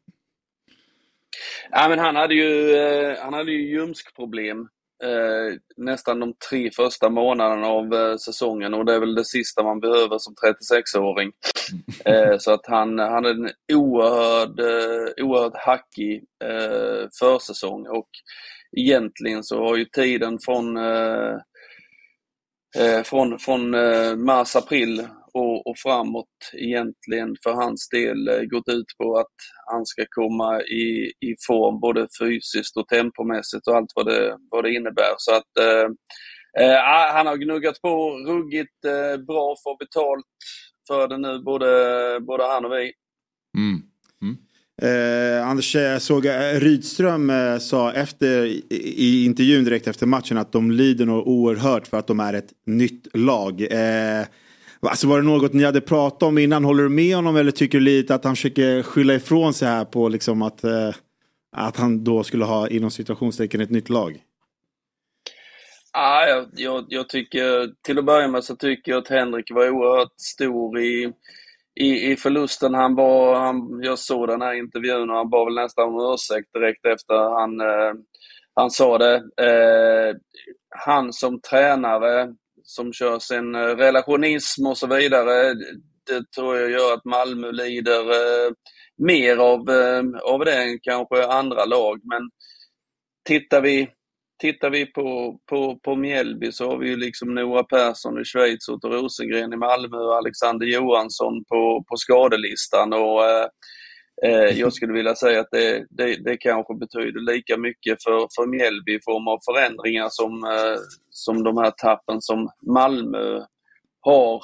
Ja, 1.71 1.89
men 1.89 1.99
han 1.99 2.15
hade 2.15 2.33
ju, 2.33 2.75
eh, 2.75 3.17
han 3.23 3.33
hade 3.33 3.51
ju 3.51 3.71
ljumskproblem 3.71 4.67
eh, 5.03 5.57
nästan 5.77 6.19
de 6.19 6.33
tre 6.49 6.71
första 6.71 7.09
månaderna 7.09 7.67
av 7.67 7.93
eh, 7.93 8.17
säsongen 8.17 8.73
och 8.73 8.85
det 8.85 8.93
är 8.93 8.99
väl 8.99 9.15
det 9.15 9.25
sista 9.25 9.63
man 9.63 9.79
behöver 9.79 10.17
som 10.17 10.35
36-åring. 10.35 11.31
Eh, 12.05 12.37
så 12.37 12.51
att 12.51 12.65
han, 12.67 12.99
han 12.99 13.11
hade 13.11 13.29
en 13.29 13.49
oerhörd, 13.73 14.59
eh, 14.59 15.25
oerhört 15.25 15.57
hackig 15.57 16.23
eh, 16.43 17.07
försäsong 17.19 17.87
och 17.87 18.09
egentligen 18.77 19.43
så 19.43 19.59
har 19.59 19.77
ju 19.77 19.85
tiden 19.85 20.39
från, 20.39 20.77
eh, 20.77 21.35
eh, 22.77 23.03
från, 23.03 23.39
från 23.39 23.73
eh, 23.73 24.15
mars, 24.15 24.55
april 24.55 25.07
och, 25.39 25.67
och, 25.67 25.77
framåt 25.77 26.25
egentligen 26.53 27.35
för 27.43 27.53
hans 27.53 27.89
del 27.89 28.27
eh, 28.27 28.41
gått 28.41 28.67
ut 28.67 28.85
på 28.97 29.17
att 29.17 29.35
han 29.71 29.85
ska 29.85 30.05
komma 30.09 30.61
i, 30.61 31.13
i 31.19 31.35
form 31.47 31.79
både 31.79 32.07
fysiskt 32.19 32.77
och 32.77 32.87
tempomässigt 32.87 33.67
och 33.67 33.75
allt 33.75 33.91
vad 33.95 34.05
det, 34.05 34.37
vad 34.51 34.63
det 34.63 34.73
innebär. 34.73 35.13
Så 35.17 35.35
att 35.35 35.57
eh, 35.59 35.87
eh 36.65 36.79
han 37.13 37.27
har 37.27 37.37
gnuggat 37.37 37.81
på 37.81 38.11
ruggigt 38.11 38.85
eh, 38.85 39.21
bra, 39.25 39.55
får 39.63 39.77
betalt 39.79 40.25
för 40.87 41.07
det 41.07 41.17
nu, 41.17 41.39
både, 41.39 42.19
både 42.21 42.43
han 42.43 42.65
och 42.65 42.71
vi. 42.71 42.91
Mm. 43.57 43.89
Eh, 44.81 45.47
Anders, 45.47 45.75
jag 45.75 46.01
såg 46.01 46.25
eh, 46.25 46.59
Rydström 46.59 47.29
eh, 47.29 47.57
sa 47.57 47.93
efter, 47.93 48.45
i, 48.45 48.63
i, 48.97 49.25
intervjun 49.25 49.63
direkt 49.63 49.87
efter 49.87 50.05
matchen 50.05 50.37
att 50.37 50.51
de 50.51 50.71
lider 50.71 51.05
nog 51.05 51.27
oerhört 51.27 51.87
för 51.87 51.97
att 51.97 52.07
de 52.07 52.19
är 52.19 52.33
ett 52.33 52.49
nytt 52.65 53.07
lag. 53.13 53.61
Eh, 53.61 54.25
alltså 54.81 55.07
var 55.07 55.17
det 55.17 55.27
något 55.27 55.53
ni 55.53 55.63
hade 55.63 55.81
pratat 55.81 56.23
om 56.23 56.37
innan? 56.37 56.65
Håller 56.65 56.83
du 56.83 56.89
med 56.89 57.15
honom 57.15 57.35
eller 57.35 57.51
tycker 57.51 57.77
du 57.77 57.83
lite 57.83 58.15
att 58.15 58.23
han 58.23 58.35
försöker 58.35 58.83
skylla 58.83 59.15
ifrån 59.15 59.53
sig 59.53 59.67
här 59.67 59.85
på 59.85 60.09
liksom 60.09 60.41
att, 60.41 60.63
eh, 60.63 60.93
att 61.55 61.77
han 61.77 62.03
då 62.03 62.23
skulle 62.23 62.45
ha 62.45 62.67
inom 62.67 62.91
situationstecken 62.91 63.61
ett 63.61 63.69
nytt 63.69 63.89
lag? 63.89 64.21
Ah, 65.93 66.25
jag, 66.25 66.45
jag, 66.55 66.85
jag 66.87 67.09
tycker, 67.09 67.73
till 67.81 67.99
att 67.99 68.05
börja 68.05 68.27
med 68.27 68.43
så 68.43 68.55
tycker 68.55 68.91
jag 68.91 68.99
att 68.99 69.07
Henrik 69.07 69.51
var 69.51 69.69
oerhört 69.69 70.13
stor 70.19 70.79
i 70.79 71.13
i, 71.79 72.11
i 72.11 72.15
förlusten. 72.15 72.73
Han 72.73 72.95
var, 72.95 73.35
han, 73.35 73.79
jag 73.83 73.99
såg 73.99 74.27
den 74.27 74.41
här 74.41 74.53
intervjun 74.53 75.09
och 75.09 75.15
han 75.15 75.29
bad 75.29 75.45
väl 75.45 75.55
nästan 75.55 75.87
om 75.87 76.13
ursäkt 76.13 76.53
direkt 76.53 76.85
efter 76.85 77.15
han, 77.15 77.61
eh, 77.61 77.93
han 78.55 78.71
sa 78.71 78.97
det. 78.97 79.15
Eh, 79.15 80.15
han 80.69 81.13
som 81.13 81.41
tränare 81.41 82.35
som 82.69 82.93
kör 82.93 83.19
sin 83.19 83.55
eh, 83.55 83.59
relationism 83.59 84.65
och 84.65 84.77
så 84.77 84.87
vidare, 84.87 85.53
det 86.07 86.31
tror 86.35 86.57
jag 86.57 86.71
gör 86.71 86.93
att 86.93 87.05
Malmö 87.05 87.51
lider 87.51 88.01
eh, 88.01 88.51
mer 88.97 89.37
av, 89.37 89.69
eh, 89.69 90.03
av 90.33 90.45
det 90.45 90.63
än 90.63 90.79
kanske 90.81 91.27
andra 91.27 91.65
lag. 91.65 91.99
Men 92.03 92.29
tittar 93.27 93.61
vi 93.61 93.89
tittar 94.41 94.69
vi 94.69 94.85
på, 94.85 95.39
på, 95.49 95.79
på 95.83 95.95
Mjällby 95.95 96.51
så 96.51 96.69
har 96.69 96.77
vi 96.77 96.89
ju 96.89 96.97
liksom 96.97 97.35
Noah 97.35 97.65
Persson 97.65 98.21
i 98.21 98.25
Schweiz, 98.25 98.69
Otto 98.69 98.87
Rosengren 98.87 99.53
i 99.53 99.57
Malmö 99.57 99.97
och 99.97 100.17
Alexander 100.17 100.65
Johansson 100.65 101.43
på, 101.45 101.83
på 101.87 101.95
skadelistan. 101.95 102.93
Och, 102.93 103.25
eh, 104.25 104.59
jag 104.59 104.73
skulle 104.73 104.93
vilja 104.93 105.15
säga 105.15 105.39
att 105.39 105.51
det, 105.51 105.85
det, 105.89 106.23
det 106.23 106.37
kanske 106.37 106.73
betyder 106.75 107.33
lika 107.33 107.57
mycket 107.57 108.03
för, 108.03 108.19
för 108.35 108.47
Mjällby 108.47 108.95
i 108.95 108.99
form 109.05 109.27
av 109.27 109.39
förändringar 109.45 110.07
som, 110.11 110.43
eh, 110.43 110.79
som 111.19 111.43
de 111.43 111.57
här 111.57 111.71
tappen 111.71 112.21
som 112.21 112.49
Malmö 112.73 113.45
har, 114.01 114.43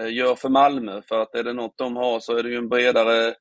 eh, 0.00 0.12
gör 0.12 0.34
för 0.34 0.48
Malmö. 0.48 1.02
För 1.08 1.20
att 1.20 1.34
är 1.34 1.44
det 1.44 1.52
något 1.52 1.78
de 1.78 1.96
har 1.96 2.20
så 2.20 2.36
är 2.36 2.42
det 2.42 2.48
ju 2.48 2.56
en 2.56 2.68
bredare 2.68 3.34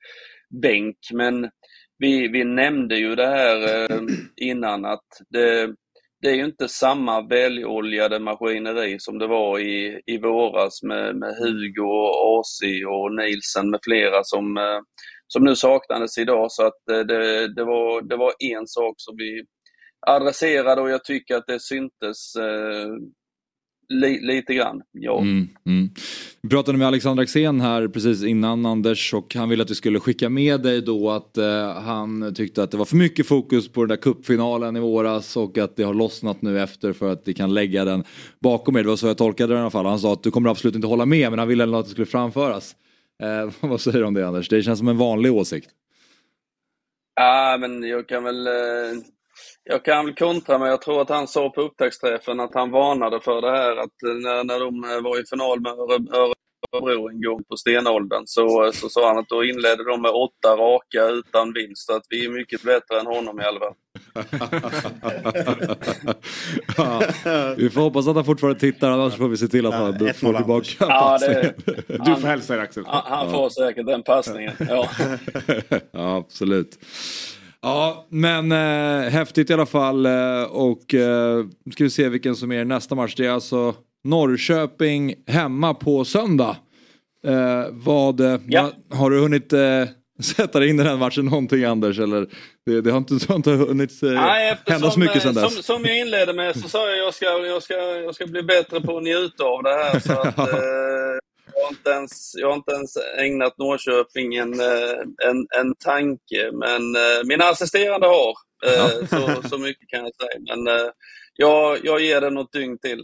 bänk. 0.62 0.98
Men 1.14 1.50
vi, 1.98 2.28
vi 2.28 2.44
nämnde 2.44 2.98
ju 2.98 3.16
det 3.16 3.28
här 3.28 3.92
eh, 3.92 4.02
innan 4.36 4.86
att 4.86 5.08
det, 5.30 5.76
det 6.22 6.28
är 6.30 6.36
ju 6.36 6.46
inte 6.46 6.68
samma 6.68 7.22
väloljade 7.22 8.20
maskineri 8.20 9.00
som 9.00 9.20
det 9.20 9.28
var 9.28 9.60
i, 9.60 10.02
i 10.06 10.18
våras 10.18 10.84
med, 10.84 11.16
med 11.16 11.36
Hugo, 11.36 11.82
och 11.82 12.40
AC 12.40 12.62
och 12.88 13.16
Nielsen 13.16 13.70
med 13.70 13.80
flera 13.84 14.24
som, 14.24 14.58
eh, 14.58 14.80
som 15.28 15.44
nu 15.44 15.56
saknades 15.56 16.18
idag. 16.18 16.52
Så 16.52 16.66
att 16.66 16.78
det, 16.88 17.48
det, 17.56 17.64
var, 17.64 18.02
det 18.02 18.16
var 18.16 18.34
en 18.40 18.68
sak 18.68 18.94
som 18.98 19.16
vi 19.18 19.44
adresserade 20.08 20.82
och 20.82 20.90
jag 20.90 21.04
tycker 21.04 21.36
att 21.36 21.48
det 21.48 21.60
syntes 21.60 22.36
eh, 22.36 22.90
Li, 23.94 24.20
lite 24.22 24.54
grann, 24.54 24.82
ja. 24.92 25.20
Mm, 25.20 25.48
mm. 25.66 25.90
Vi 26.42 26.50
pratade 26.50 26.78
med 26.78 26.88
Alexander 26.88 27.24
Axén 27.24 27.62
här 27.62 27.88
precis 27.88 28.24
innan 28.24 28.66
Anders 28.66 29.14
och 29.14 29.36
han 29.36 29.50
ville 29.50 29.64
att 29.64 29.72
vi 29.72 29.76
skulle 29.76 30.00
skicka 30.00 30.30
med 30.30 30.62
dig 30.62 30.82
då 30.82 31.10
att 31.10 31.38
eh, 31.38 31.74
han 31.74 32.34
tyckte 32.36 32.64
att 32.64 32.72
det 32.72 32.78
var 32.78 32.86
för 32.86 32.96
mycket 32.96 33.28
fokus 33.28 33.72
på 33.72 33.82
den 33.82 33.90
där 33.90 33.96
kuppfinalen 33.96 34.76
i 34.76 34.80
våras 34.80 35.38
och 35.38 35.58
att 35.58 35.76
det 35.76 35.84
har 35.84 35.94
lossnat 35.94 36.42
nu 36.42 36.60
efter 36.62 36.94
för 36.94 37.12
att 37.12 37.22
vi 37.26 37.34
kan 37.34 37.54
lägga 37.54 37.86
den 37.86 38.04
bakom 38.40 38.78
er. 38.78 38.84
Det 38.84 38.90
var 38.90 38.96
så 38.96 39.08
jag 39.08 39.18
tolkade 39.18 39.54
det 39.54 39.58
i 39.58 39.62
alla 39.62 39.70
fall. 39.70 39.86
Han 39.86 40.00
sa 40.00 40.14
att 40.14 40.24
du 40.24 40.32
kommer 40.32 40.50
absolut 40.50 40.76
inte 40.76 40.88
hålla 40.88 41.06
med 41.06 41.30
men 41.30 41.40
han 41.40 41.48
ville 41.48 41.64
ändå 41.64 41.78
att 41.78 41.86
det 41.86 41.92
skulle 41.92 42.06
framföras. 42.06 42.76
Eh, 43.24 43.54
vad 43.70 43.82
säger 43.82 44.00
du 44.00 44.06
om 44.06 44.14
det 44.14 44.28
Anders? 44.28 44.50
Det 44.50 44.64
känns 44.64 44.80
som 44.80 44.88
en 44.88 44.98
vanlig 44.98 45.34
åsikt. 45.34 45.70
Ja 47.16 47.58
men 47.60 47.84
jag 47.84 48.08
kan 48.08 48.24
väl 48.24 48.48
eh 48.48 48.54
jag 49.64 49.86
kan 49.86 50.06
väl 50.06 50.16
kontra 50.16 50.58
men 50.58 50.70
jag 50.70 50.82
tror 50.82 51.02
att 51.02 51.10
han 51.10 51.28
sa 51.28 51.50
på 51.50 51.62
upptaktsträffen 51.62 52.40
att 52.40 52.54
han 52.54 52.72
varnade 52.72 53.20
för 53.20 53.42
det 53.42 53.52
här 53.52 53.78
att 53.78 53.94
när, 54.02 54.44
när 54.44 54.60
de 54.60 55.04
var 55.04 55.22
i 55.22 55.26
final 55.26 55.62
med 55.62 55.72
Örebro 56.74 57.10
en 57.10 57.22
gång 57.22 57.44
på 57.44 57.58
stenåldern 57.58 58.24
så, 58.26 58.72
så 58.74 58.90
sa 58.90 59.08
han 59.08 59.18
att 59.18 59.30
då 59.30 59.44
inledde 59.44 59.84
de 59.84 60.02
med 60.02 60.12
åtta 60.12 60.56
raka 60.56 61.06
utan 61.06 61.54
vinst. 61.54 61.86
Så 61.86 61.96
att 61.96 62.04
vi 62.10 62.26
är 62.26 62.30
mycket 62.30 62.64
bättre 62.64 63.00
än 63.00 63.06
honom 63.06 63.40
i 63.40 63.44
alla 63.44 63.60
fall. 63.60 63.74
ja, 66.78 67.02
vi 67.58 67.70
får 67.70 67.82
hoppas 67.82 68.08
att 68.08 68.16
han 68.16 68.26
fortfarande 68.26 68.60
tittar 68.60 68.92
annars 68.92 69.16
får 69.16 69.28
vi 69.28 69.38
se 69.38 69.48
till 69.48 69.66
att 69.66 69.74
han 69.74 69.98
ja, 70.00 70.14
får 70.14 70.34
tillbaka 70.34 70.68
ja, 70.80 71.18
det, 71.18 71.54
Du 71.88 72.16
får 72.16 72.28
hälsa 72.28 72.54
dig 72.54 72.64
Axel. 72.64 72.84
Han, 72.88 73.02
han 73.06 73.32
får 73.32 73.50
säkert 73.50 73.86
den 73.86 74.04
passningen. 74.04 74.54
Ja. 74.60 74.90
ja, 75.92 76.18
absolut. 76.18 76.80
Ja, 77.62 78.08
men 78.10 78.52
eh, 78.52 79.10
häftigt 79.10 79.50
i 79.50 79.54
alla 79.54 79.66
fall. 79.66 80.06
Eh, 80.06 80.44
och 80.44 80.94
eh, 80.94 81.46
ska 81.74 81.84
vi 81.84 81.90
se 81.90 82.10
vilken 82.10 82.36
som 82.36 82.52
är 82.52 82.66
nästa 82.66 82.96
match. 82.96 83.16
Det 83.18 83.26
är 83.26 83.32
alltså 83.32 83.76
Norrköping 84.04 85.16
hemma 85.28 85.74
på 85.74 86.06
söndag. 86.06 86.58
Eh, 87.28 87.66
vad, 87.72 88.20
eh, 88.20 88.38
ja. 88.48 88.72
vad, 88.88 89.00
har 89.00 89.10
du 89.10 89.20
hunnit 89.20 89.54
eh, 89.54 89.86
sätta 90.20 90.60
dig 90.60 90.70
in 90.70 90.80
i 90.80 90.84
den 90.84 91.00
matchen 91.00 91.26
någonting 91.26 91.64
Anders? 91.64 92.00
Eller 92.00 92.28
det, 92.66 92.82
det 92.82 92.92
har 92.92 92.98
inte, 92.98 93.14
det 93.14 93.28
har 93.30 93.36
inte 93.36 93.52
hunnit 93.52 94.04
eh, 94.04 94.12
Nej, 94.12 94.58
hända 94.66 94.92
så 94.92 95.00
mycket 95.00 95.22
sedan 95.22 95.34
dess? 95.34 95.54
Som, 95.54 95.64
som 95.64 95.86
jag 95.86 95.98
inledde 96.00 96.34
med 96.34 96.60
så 96.60 96.70
sa 96.70 96.90
jag 96.90 96.92
att 96.92 96.98
jag 96.98 97.14
ska, 97.14 97.26
jag, 97.26 97.64
ska, 97.64 97.74
jag 97.76 98.16
ska 98.16 98.28
bli 98.28 98.44
bättre 98.44 98.82
på 98.82 98.98
att 98.98 99.04
njuta 99.04 99.44
av 99.44 99.64
det 99.64 99.70
här. 99.70 100.00
Så 100.00 100.14
att, 100.14 100.50
jag 101.60 101.66
har 101.66 101.72
inte 101.72 101.90
ens, 101.90 102.32
jag 102.36 102.48
har 102.48 102.56
inte 102.56 102.72
ens 102.72 102.98
ägnat 103.18 103.58
Norrköping 103.58 104.36
en, 104.36 104.60
eh, 104.60 105.30
en, 105.30 105.48
en 105.60 105.76
tanke, 105.76 106.52
men 106.54 106.96
eh, 106.96 107.24
mina 107.24 107.44
assisterande 107.44 108.08
har. 108.08 108.34
Eh, 108.66 108.74
ja. 108.74 109.08
så, 109.08 109.50
så 109.50 109.58
mycket 109.58 109.90
kan 109.90 110.00
jag 110.00 110.16
säga. 110.16 110.56
Men 110.56 110.92
jag, 111.36 111.86
jag 111.86 112.02
ger 112.02 112.22
det 112.22 112.30
något 112.30 112.54
dygn 112.54 112.78
till. 112.78 113.04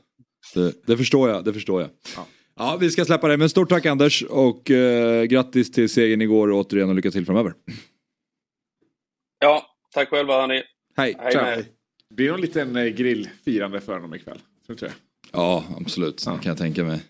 Det, 0.54 0.74
det 0.86 0.98
förstår 0.98 1.30
jag. 1.30 1.46
Det 1.46 1.54
förstår 1.54 1.82
jag. 1.82 1.90
Ja. 2.16 2.28
Ja, 2.56 2.78
vi 2.80 2.92
ska 2.92 3.06
släppa 3.06 3.28
det. 3.28 3.38
Men 3.38 3.50
stort 3.50 3.70
tack 3.70 3.86
Anders 3.86 4.24
och 4.24 4.72
eh, 4.72 5.24
grattis 5.24 5.72
till 5.72 5.90
segern 5.90 6.22
igår 6.22 6.52
återigen 6.52 6.90
och 6.90 6.96
lycka 6.96 7.12
till 7.12 7.26
framöver. 7.26 7.54
Ja, 9.40 9.66
tack 9.94 10.10
själva 10.10 10.34
hörni. 10.34 10.64
Hej. 10.98 11.16
Hej 11.20 11.34
er. 11.36 11.66
Det 12.10 12.16
blir 12.16 12.32
någon 12.32 12.42
liten 12.42 12.76
eh, 12.76 12.86
grillfirande 12.86 13.82
för 13.82 13.94
honom 13.94 14.14
ikväll. 14.14 14.40
Tror 14.66 14.76
det? 14.76 14.94
Ja, 15.32 15.64
absolut. 15.80 16.18
Det 16.18 16.26
kan 16.26 16.40
jag 16.44 16.58
tänka 16.58 16.84
mig. 16.84 17.04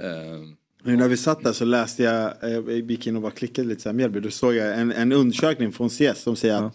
Eh, 0.00 0.40
Nu 0.88 0.96
när 0.96 1.08
vi 1.08 1.16
satt 1.16 1.44
där 1.44 1.52
så 1.52 1.64
läste 1.64 2.02
jag, 2.02 2.44
eh, 2.44 2.50
jag 2.50 2.90
gick 2.90 3.06
in 3.06 3.16
och 3.16 3.22
bara 3.22 3.32
klickade 3.32 3.68
lite 3.68 3.82
så 3.82 3.88
här 3.88 3.94
Mjällby. 3.94 4.20
Då 4.20 4.30
såg 4.30 4.54
jag 4.54 4.80
en, 4.80 4.92
en 4.92 5.12
undersökning 5.12 5.72
från 5.72 5.90
CS 5.90 6.22
som 6.22 6.36
säger 6.36 6.54
att 6.54 6.74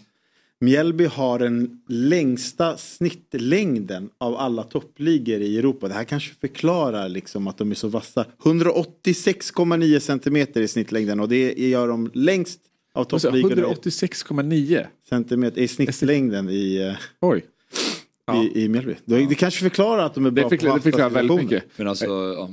Mjällby 0.60 1.06
har 1.06 1.40
den 1.40 1.82
längsta 1.88 2.78
snittlängden 2.78 4.10
av 4.18 4.36
alla 4.36 4.64
toppligor 4.64 5.42
i 5.42 5.58
Europa. 5.58 5.88
Det 5.88 5.94
här 5.94 6.04
kanske 6.04 6.36
förklarar 6.36 7.10
liksom 7.10 7.48
att 7.48 7.58
de 7.58 7.72
är 7.72 7.76
så 7.76 7.88
vassa. 7.88 8.26
186,9 8.44 10.00
centimeter 10.00 10.62
i 10.62 10.68
snittlängden 10.68 11.20
och 11.20 11.30
det 11.30 11.70
gör 11.70 11.88
de 11.88 12.12
längst 12.14 12.60
av 12.94 13.04
toppligorna. 13.04 13.56
186,9. 13.56 14.86
Centimeter 15.10 15.62
i 15.62 15.68
snittlängden 15.68 16.50
i, 16.50 16.76
eh, 16.76 17.28
Oj. 18.32 18.52
i, 18.56 18.64
i 18.64 18.70
Mjällby. 18.70 18.96
Det, 19.06 19.26
det 19.26 19.36
kanske 19.36 19.60
förklarar 19.60 20.06
att 20.06 20.16
de 20.16 20.26
är 20.26 20.32
bra 20.32 20.44
Det 20.44 20.50
förklarar, 20.50 20.76
det 20.76 20.82
förklarar 20.82 21.10
väldigt 21.10 21.38
mycket. 21.38 21.64
men 21.76 21.88
alltså, 21.88 22.06
ja. 22.06 22.50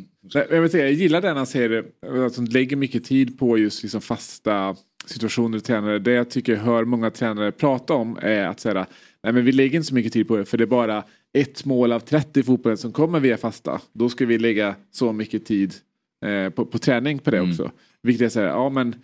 Jag, 0.51 0.61
vill 0.61 0.71
säga, 0.71 0.85
jag 0.85 0.93
gillar 0.93 1.21
den 1.21 1.37
han 1.37 1.47
säger, 1.47 1.85
att 2.27 2.37
de 2.37 2.45
lägger 2.45 2.77
mycket 2.77 3.05
tid 3.05 3.39
på 3.39 3.59
just 3.59 3.83
liksom 3.83 4.01
fasta 4.01 4.77
situationer 5.07 5.59
och 5.59 5.65
tränare. 5.65 5.99
Det 5.99 6.13
jag 6.13 6.31
tycker 6.31 6.53
jag 6.53 6.61
hör 6.61 6.85
många 6.85 7.11
tränare 7.11 7.53
prata 7.53 7.95
om 7.95 8.19
är 8.23 8.45
att 8.45 8.61
säga 8.61 8.87
Nej 9.23 9.33
men 9.33 9.45
vi 9.45 9.53
lägger 9.53 9.77
inte 9.77 9.89
så 9.89 9.95
mycket 9.95 10.13
tid 10.13 10.29
på 10.29 10.37
det 10.37 10.45
för 10.45 10.59
det 10.59 10.65
är 10.65 10.67
bara 10.67 11.05
ett 11.33 11.65
mål 11.65 11.93
av 11.93 12.01
30 12.01 12.41
i 12.41 12.43
fotbollen 12.43 12.79
som 12.79 12.93
kommer 12.93 13.21
via 13.21 13.37
fasta. 13.37 13.81
Då 13.93 14.09
ska 14.09 14.27
vi 14.27 14.39
lägga 14.39 14.75
så 14.91 15.13
mycket 15.13 15.47
tid 15.47 15.75
eh, 16.27 16.51
på, 16.51 16.67
på 16.67 16.79
träning 16.79 17.19
på 17.19 17.31
det 17.31 17.41
också. 17.41 17.71
Vilket 18.03 18.25
är 18.25 18.29
så 18.29 18.41
här, 18.41 18.47
ja 18.47 18.69
men 18.69 18.95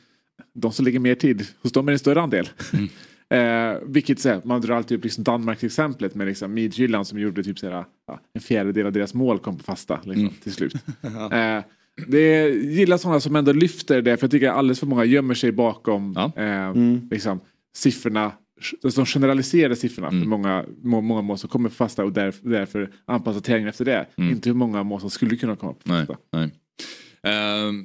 de 0.54 0.72
som 0.72 0.84
lägger 0.84 0.98
mer 0.98 1.14
tid, 1.14 1.46
hos 1.62 1.72
dem 1.72 1.88
är 1.88 1.92
det 1.92 1.94
en 1.94 1.98
större 1.98 2.20
andel. 2.20 2.48
eh, 3.30 3.78
vilket 3.82 4.20
så 4.20 4.28
här, 4.28 4.40
man 4.44 4.60
drar 4.60 4.76
alltid 4.76 4.98
upp 4.98 5.04
liksom 5.04 5.24
Danmark-exemplet 5.24 6.14
med 6.14 6.26
liksom 6.26 6.54
Midtjylland 6.54 7.06
som 7.06 7.18
gjorde 7.18 7.42
typ 7.42 7.58
så 7.58 7.70
här, 7.70 7.84
ja, 8.06 8.20
en 8.34 8.40
fjärdedel 8.40 8.86
av 8.86 8.92
deras 8.92 9.14
mål 9.14 9.38
kom 9.38 9.58
på 9.58 9.64
fasta 9.64 10.00
liksom, 10.04 10.30
till 10.42 10.52
slut. 10.52 10.74
eh, 11.32 11.60
det 12.06 12.18
är, 12.18 12.48
gillar 12.48 12.96
sådana 12.96 13.20
som 13.20 13.36
ändå 13.36 13.52
lyfter 13.52 14.02
det 14.02 14.16
för 14.16 14.24
jag 14.24 14.30
tycker 14.30 14.50
alldeles 14.50 14.80
för 14.80 14.86
många 14.86 15.04
gömmer 15.04 15.34
sig 15.34 15.52
bakom 15.52 16.16
eh, 16.16 16.74
liksom, 17.10 17.40
siffrorna 17.76 18.32
de 18.82 19.06
generaliserade 19.06 19.76
siffrorna 19.76 20.10
för 20.10 20.16
många, 20.16 20.64
må, 20.82 21.00
många 21.00 21.22
mål 21.22 21.38
som 21.38 21.48
kommer 21.48 21.68
på 21.68 21.74
fasta 21.74 22.04
och 22.04 22.12
därför, 22.12 22.48
därför 22.48 22.90
anpassar 23.04 23.40
träningen 23.40 23.68
efter 23.68 23.84
det. 23.84 24.06
Inte 24.16 24.48
hur 24.48 24.54
många 24.54 24.82
mål 24.82 25.00
som 25.00 25.10
skulle 25.10 25.36
kunna 25.36 25.56
komma 25.56 25.72
på 25.72 25.92
Nej, 25.92 26.06
fasta. 26.06 26.22
nej. 26.32 26.44
Ehm, 26.44 26.50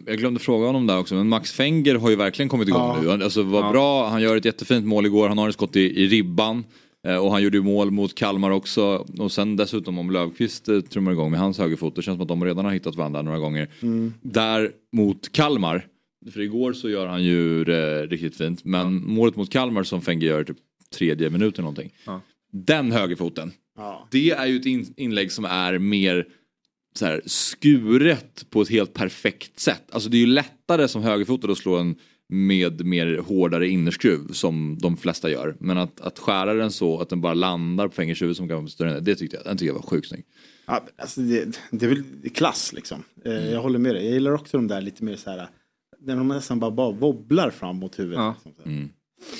jag 0.05 0.17
glömde 0.17 0.39
fråga 0.39 0.65
honom 0.65 0.87
där 0.87 0.99
också, 0.99 1.15
men 1.15 1.29
Max 1.29 1.51
Fenger 1.51 1.95
har 1.95 2.09
ju 2.09 2.15
verkligen 2.15 2.49
kommit 2.49 2.67
igång 2.67 3.01
nu. 3.03 3.09
Han- 3.09 3.21
Alltså 3.21 3.43
var 3.43 3.61
Ja. 3.65 3.71
bra, 3.71 4.07
han 4.09 4.21
gör 4.21 4.37
ett 4.37 4.45
jättefint 4.45 4.85
mål 4.85 5.05
igår, 5.05 5.27
han 5.27 5.37
har 5.37 5.49
ett 5.49 5.53
skott 5.55 5.75
i, 5.75 6.03
i 6.03 6.07
ribban. 6.07 6.63
Eh, 7.07 7.15
och 7.17 7.31
han 7.31 7.43
gjorde 7.43 7.57
ju 7.57 7.63
mål 7.63 7.91
mot 7.91 8.15
Kalmar 8.15 8.51
också. 8.51 9.05
Och 9.19 9.31
sen 9.31 9.55
dessutom 9.55 9.97
om 9.99 10.11
Löfqvist 10.11 10.69
eh, 10.69 10.79
trummar 10.81 11.11
igång 11.11 11.31
med 11.31 11.39
hans 11.39 11.57
högerfot. 11.57 11.95
Det 11.95 12.01
känns 12.01 12.15
som 12.15 12.21
att 12.21 12.27
de 12.27 12.45
redan 12.45 12.65
har 12.65 12.71
hittat 12.71 12.95
varandra 12.95 13.21
några 13.21 13.39
gånger. 13.39 13.67
Där 14.21 14.71
mot 14.93 15.31
Kalmar, 15.31 15.85
för 16.33 16.41
igår 16.41 16.73
så 16.73 16.89
gör 16.89 17.07
han 17.07 17.23
ju 17.23 17.63
det 17.63 18.05
riktigt 18.05 18.35
fint. 18.37 18.65
Men 18.65 19.03
målet 19.07 19.35
mot 19.35 19.49
Kalmar 19.49 19.83
som 19.83 20.01
Fenger 20.01 20.27
gör 20.27 20.43
typ 20.43 20.57
tredje 20.95 21.29
minuten 21.29 21.61
någonting. 21.63 21.89
Ja. 22.05 22.21
Den 22.51 22.91
högerfoten. 22.91 23.51
Ja. 23.77 24.07
Det 24.11 24.31
är 24.31 24.45
ju 24.45 24.55
ett 24.57 24.65
in- 24.65 24.93
inlägg 24.97 25.31
som 25.31 25.45
är 25.45 25.77
mer 25.77 26.25
så 26.93 27.05
här, 27.05 27.21
skuret 27.25 28.49
på 28.49 28.61
ett 28.61 28.69
helt 28.69 28.93
perfekt 28.93 29.59
sätt. 29.59 29.83
Alltså 29.91 30.09
det 30.09 30.17
är 30.17 30.19
ju 30.19 30.25
lättare 30.25 30.87
som 30.87 31.03
högerfotad 31.03 31.51
att 31.51 31.57
slå 31.57 31.75
en 31.77 31.95
med 32.33 32.85
mer 32.85 33.17
hårdare 33.17 33.67
innerskruv 33.67 34.31
som 34.31 34.77
de 34.81 34.97
flesta 34.97 35.29
gör. 35.29 35.55
Men 35.59 35.77
att, 35.77 36.01
att 36.01 36.19
skära 36.19 36.53
den 36.53 36.71
så 36.71 36.99
att 37.01 37.09
den 37.09 37.21
bara 37.21 37.33
landar 37.33 37.87
på 37.87 37.93
Fengers 37.93 38.21
huvud 38.21 38.37
som 38.37 38.47
kan 38.47 38.57
vara 38.57 38.67
större 38.67 38.99
det, 38.99 39.15
tyckte 39.15 39.35
jag, 39.37 39.45
den 39.45 39.57
tyckte 39.57 39.65
jag 39.65 39.73
var 39.73 39.81
sjukt 39.81 40.07
snygg. 40.07 40.25
Ja, 40.65 40.85
alltså 40.97 41.21
det, 41.21 41.59
det 41.71 41.85
är 41.85 41.89
väl 41.89 42.03
klass 42.33 42.73
liksom. 42.73 43.03
Eh, 43.25 43.51
Jag 43.51 43.61
håller 43.61 43.79
med 43.79 43.95
dig. 43.95 44.03
Jag 44.05 44.13
gillar 44.13 44.31
också 44.31 44.57
de 44.57 44.67
där 44.67 44.81
lite 44.81 45.03
mer 45.03 45.15
så 45.15 45.29
här. 45.29 45.47
När 45.99 46.15
de 46.15 46.27
nästan 46.27 46.59
bara, 46.59 46.71
bara 46.71 46.91
wobblar 46.91 47.49
fram 47.49 47.75
mot 47.75 47.99
huvudet. 47.99 48.17
Ja. 48.19 48.35
Liksom. 48.45 48.89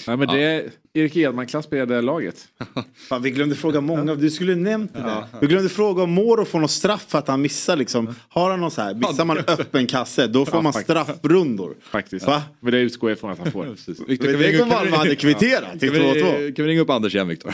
Ja, 0.07 0.15
men 0.15 0.27
det 0.27 0.43
är 0.43 0.71
Erik 0.93 1.15
Edman-klass 1.15 1.67
på 1.67 1.75
det 1.75 2.01
laget. 2.01 2.47
Fan, 3.09 3.21
vi 3.21 3.31
glömde 3.31 3.55
fråga 3.55 3.81
många. 3.81 4.15
Du 4.15 4.29
skulle 4.29 4.55
nämnt 4.55 4.93
det 4.93 4.99
där. 5.01 5.23
Vi 5.41 5.47
glömde 5.47 5.69
fråga 5.69 6.03
om 6.03 6.11
Moro 6.11 6.45
får 6.45 6.59
någon 6.59 6.69
straff 6.69 7.05
för 7.07 7.17
att 7.17 7.27
han 7.27 7.41
missar 7.41 7.75
liksom. 7.75 8.15
Har 8.29 8.49
han 8.49 8.59
någon 8.59 8.71
så 8.71 8.81
här, 8.81 8.93
missar 8.93 9.25
man 9.25 9.37
öppen 9.37 9.87
kasse 9.87 10.27
då 10.27 10.45
får 10.45 10.55
Ja, 10.55 10.61
man 10.61 10.73
straffrundor. 10.73 11.75
Faktiskt. 11.91 12.27
Va? 12.27 12.43
Men 12.59 12.71
det 12.73 12.79
utgår 12.79 13.09
jag 13.11 13.19
från 13.19 13.31
att 13.31 13.39
han 13.39 13.51
får. 13.51 13.65
Victor, 14.07 14.27
Men 14.31 14.39
det 14.39 14.57
kom 14.57 14.69
Malmö 14.69 14.97
hade 14.97 15.15
kvitterat 15.15 15.79
till 15.79 15.89
Kan 15.93 15.99
vi, 15.99 16.23
2-2. 16.23 16.55
kan 16.55 16.65
vi 16.65 16.71
ringa 16.71 16.81
upp 16.81 16.89
Anders 16.89 17.15
igen 17.15 17.27
Viktor? 17.27 17.51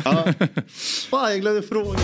Fan, 1.10 1.32
jag 1.32 1.42
glömde 1.42 1.62
fråga. 1.62 2.00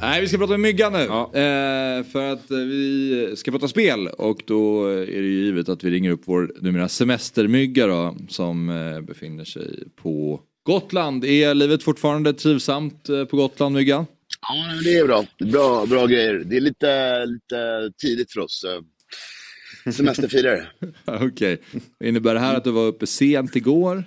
Nej, 0.00 0.20
vi 0.20 0.28
ska 0.28 0.38
prata 0.38 0.50
med 0.50 0.60
Myggan 0.60 0.92
nu. 0.92 0.98
Ja. 0.98 1.24
Eh, 1.26 2.04
för 2.04 2.32
att 2.32 2.50
eh, 2.50 2.56
vi 2.58 3.32
ska 3.36 3.50
prata 3.50 3.68
spel 3.68 4.08
och 4.08 4.42
då 4.46 4.86
är 4.86 5.06
det 5.06 5.28
ju 5.28 5.44
givet 5.44 5.68
att 5.68 5.84
vi 5.84 5.90
ringer 5.90 6.10
upp 6.10 6.22
vår 6.24 6.52
numera 6.60 6.88
semestermygga 6.88 7.86
då, 7.86 8.16
som 8.28 8.70
eh, 8.70 9.00
befinner 9.00 9.44
sig 9.44 9.84
på 9.96 10.40
Gotland. 10.62 11.24
Är 11.24 11.54
livet 11.54 11.82
fortfarande 11.82 12.32
trivsamt 12.32 13.08
eh, 13.08 13.24
på 13.24 13.36
Gotland, 13.36 13.74
Myggan? 13.74 14.06
Ja, 14.40 14.80
det 14.84 14.94
är 14.98 15.06
bra. 15.06 15.24
Bra, 15.38 15.86
bra 15.86 16.06
grejer. 16.06 16.34
Det 16.34 16.56
är 16.56 16.60
lite, 16.60 17.26
lite 17.26 17.90
tidigt 18.02 18.32
för 18.32 18.40
oss. 18.40 18.64
eh, 18.64 19.92
Semesterfirare. 19.92 20.66
Okej. 21.04 21.58
Innebär 22.04 22.34
det 22.34 22.40
här 22.40 22.56
att 22.56 22.64
du 22.64 22.70
var 22.70 22.86
uppe 22.86 23.06
sent 23.06 23.56
igår? 23.56 24.04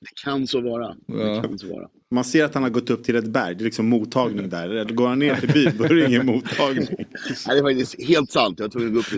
Det 0.00 0.22
kan 0.24 0.46
så 0.46 0.60
vara. 0.60 0.96
Ja. 1.06 1.14
Det 1.14 1.40
kan 1.48 1.58
så 1.58 1.66
vara. 1.68 1.88
Man 2.12 2.24
ser 2.24 2.44
att 2.44 2.54
han 2.54 2.62
har 2.62 2.70
gått 2.70 2.90
upp 2.90 3.04
till 3.04 3.16
ett 3.16 3.26
berg. 3.26 3.54
Det 3.54 3.62
är 3.62 3.64
liksom 3.64 3.88
mottagning 3.88 4.48
där. 4.48 4.84
Går 4.84 5.08
han 5.08 5.18
ner 5.18 5.36
till 5.36 5.52
byn 5.52 5.72
då 5.78 5.84
är 5.84 5.94
det 5.94 6.06
ingen 6.06 6.26
mottagning. 6.26 6.86
Nej, 6.98 7.06
det 7.46 7.58
är 7.58 7.62
faktiskt 7.62 8.02
helt 8.02 8.30
sant. 8.30 8.58
Jag 8.58 8.72
tog 8.72 8.92
gå 8.92 8.98
upp. 8.98 9.12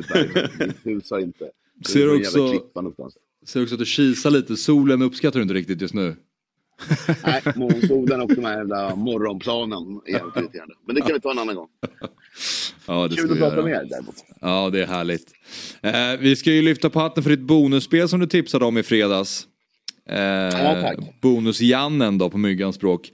Mitt 0.59 0.86
hus 0.86 1.11
har 1.11 1.18
inte. 1.18 1.51
Det 1.78 1.88
Ser 1.88 2.16
också-. 2.16 2.61
Ser 3.47 3.62
också 3.62 3.74
att 3.74 3.78
du 3.78 3.84
kisar 3.84 4.30
lite. 4.30 4.57
Solen 4.57 5.03
uppskattar 5.03 5.38
du 5.38 5.42
inte 5.42 5.55
riktigt 5.55 5.80
just 5.80 5.95
nu. 5.95 6.16
Nej, 7.24 7.42
månsolen 7.57 8.20
och 8.20 8.34
de 8.34 8.45
här 8.45 8.57
jävla 8.57 8.97
morgonplanen 8.97 10.01
är 10.07 10.12
jävligt 10.12 10.36
irriterande. 10.36 10.74
Men 10.86 10.95
det 10.95 11.01
kan 11.01 11.12
vi 11.12 11.20
ta 11.20 11.30
en 11.30 11.38
annan 11.38 11.55
gång. 11.55 11.68
Ja, 12.86 13.09
det 13.09 13.16
ska 13.16 13.22
Kul 13.22 13.32
att 13.32 13.38
prata 13.38 13.62
med 13.62 13.72
er 13.72 13.86
däremot. 13.90 14.14
Ja, 14.40 14.70
det 14.70 14.82
är 14.82 14.86
härligt. 14.86 15.32
Eh, 15.82 16.20
vi 16.20 16.36
ska 16.36 16.53
ju 16.53 16.62
lyfta 16.62 16.90
på 16.90 17.01
hatten 17.01 17.22
för 17.22 17.30
ditt 17.30 17.40
bonusspel 17.40 18.09
som 18.09 18.20
du 18.20 18.26
tipsade 18.26 18.64
om 18.64 18.78
i 18.78 18.82
fredags. 18.82 19.47
Eh. 20.11 20.93
Bonus-Jannen 21.21 22.19
då 22.19 22.31
på 22.31 22.39
myggans 22.39 22.77
språk. 22.77 23.13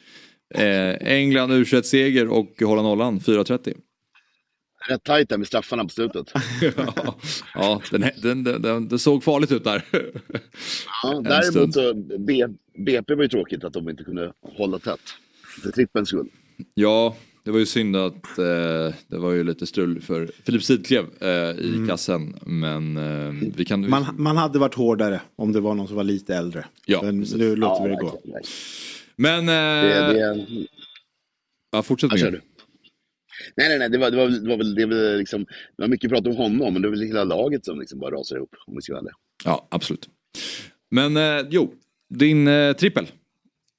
Eh, 0.55 0.95
England 1.01 1.53
u 1.53 1.65
seger 1.65 2.29
och 2.29 2.63
hålla 2.63 2.83
nollan 2.83 3.21
4.30. 3.21 3.75
Rätt 4.89 5.05
tajt 5.05 5.29
där 5.29 5.39
med 5.39 5.47
straffarna 5.47 5.85
på 5.85 5.89
slutet. 5.89 6.33
ja, 6.77 7.17
ja 7.55 7.83
den, 7.91 8.11
den, 8.23 8.63
den, 8.63 8.89
den, 8.89 8.99
såg 8.99 9.25
farligt 9.25 9.53
ut 9.53 9.65
där. 9.65 9.85
Ja, 11.03 11.21
däremot 11.25 11.75
så 11.75 11.95
B, 12.19 12.47
BP 12.87 13.15
var 13.15 13.23
ju 13.23 13.29
tråkigt 13.29 13.65
att 13.65 13.73
de 13.73 13.89
inte 13.89 14.05
kunde 14.05 14.33
hålla 14.57 14.79
tätt. 14.79 15.01
För 15.63 15.71
trippelns 15.71 16.09
skull. 16.09 16.29
ja, 16.75 17.17
det 17.45 17.51
var 17.51 17.59
ju 17.59 17.67
synd 17.67 17.97
att 17.97 18.39
eh, 18.39 18.95
det 19.09 19.19
var 19.19 19.33
ju 19.33 19.45
lite 19.45 19.67
strul 19.67 20.01
för 20.01 20.31
Filip 20.47 20.63
Sidklev 20.63 21.05
eh, 21.21 21.51
i 21.61 21.87
kassen. 21.89 22.37
Men 22.47 22.97
eh, 22.97 23.49
vi 23.57 23.65
kan... 23.65 23.91
Man, 23.91 24.05
man 24.19 24.37
hade 24.37 24.59
varit 24.59 24.75
hårdare 24.75 25.21
om 25.37 25.53
det 25.53 25.61
var 25.61 25.75
någon 25.75 25.87
som 25.89 25.97
var 25.97 26.05
lite 26.05 26.37
äldre. 26.37 26.65
Ja, 26.87 27.03
Men 27.03 27.21
precis. 27.21 27.37
nu 27.37 27.57
låter 27.57 27.83
Ja, 27.83 27.85
vi 27.85 27.91
det 27.91 27.97
gå. 28.01 28.11
verkligen. 28.11 28.43
Men... 29.17 29.47
Det, 29.47 29.53
Eh, 29.53 30.35
det, 30.37 30.67
ja, 31.73 31.83
fortsätt 31.83 32.11
Ja, 32.13 32.19
kör 32.19 32.31
med 32.31 32.33
du. 32.33 32.41
Nej, 33.57 33.69
nej, 33.69 33.79
nej. 33.79 33.89
Det 33.91 33.99
var, 33.99 34.11
det 34.11 34.17
var, 34.17 34.29
det 34.29 34.49
var 34.49 34.57
väl, 34.57 34.75
det 34.75 34.87
var 34.87 35.19
liksom, 35.19 35.45
det 35.77 35.83
var 35.83 35.89
mycket 35.89 36.11
prat 36.11 36.27
om 36.27 36.37
honom, 36.37 36.73
men 36.73 36.83
det 36.83 36.89
var 36.89 36.97
väl 36.97 37.07
hela 37.07 37.25
laget 37.25 37.65
som 37.65 37.81
liksom 37.81 37.99
bara 37.99 38.11
rasar 38.17 38.37
ihop, 38.37 38.55
om 38.67 38.75
vi 38.77 38.83
ska 38.83 38.93
vara. 38.93 39.05
Ja, 39.45 39.69
absolut. 39.71 40.09
Men 40.91 41.17
eh, 41.17 41.47
jo, 41.51 41.75
din 42.15 42.49
eh, 42.49 42.73
trippel. 42.73 43.07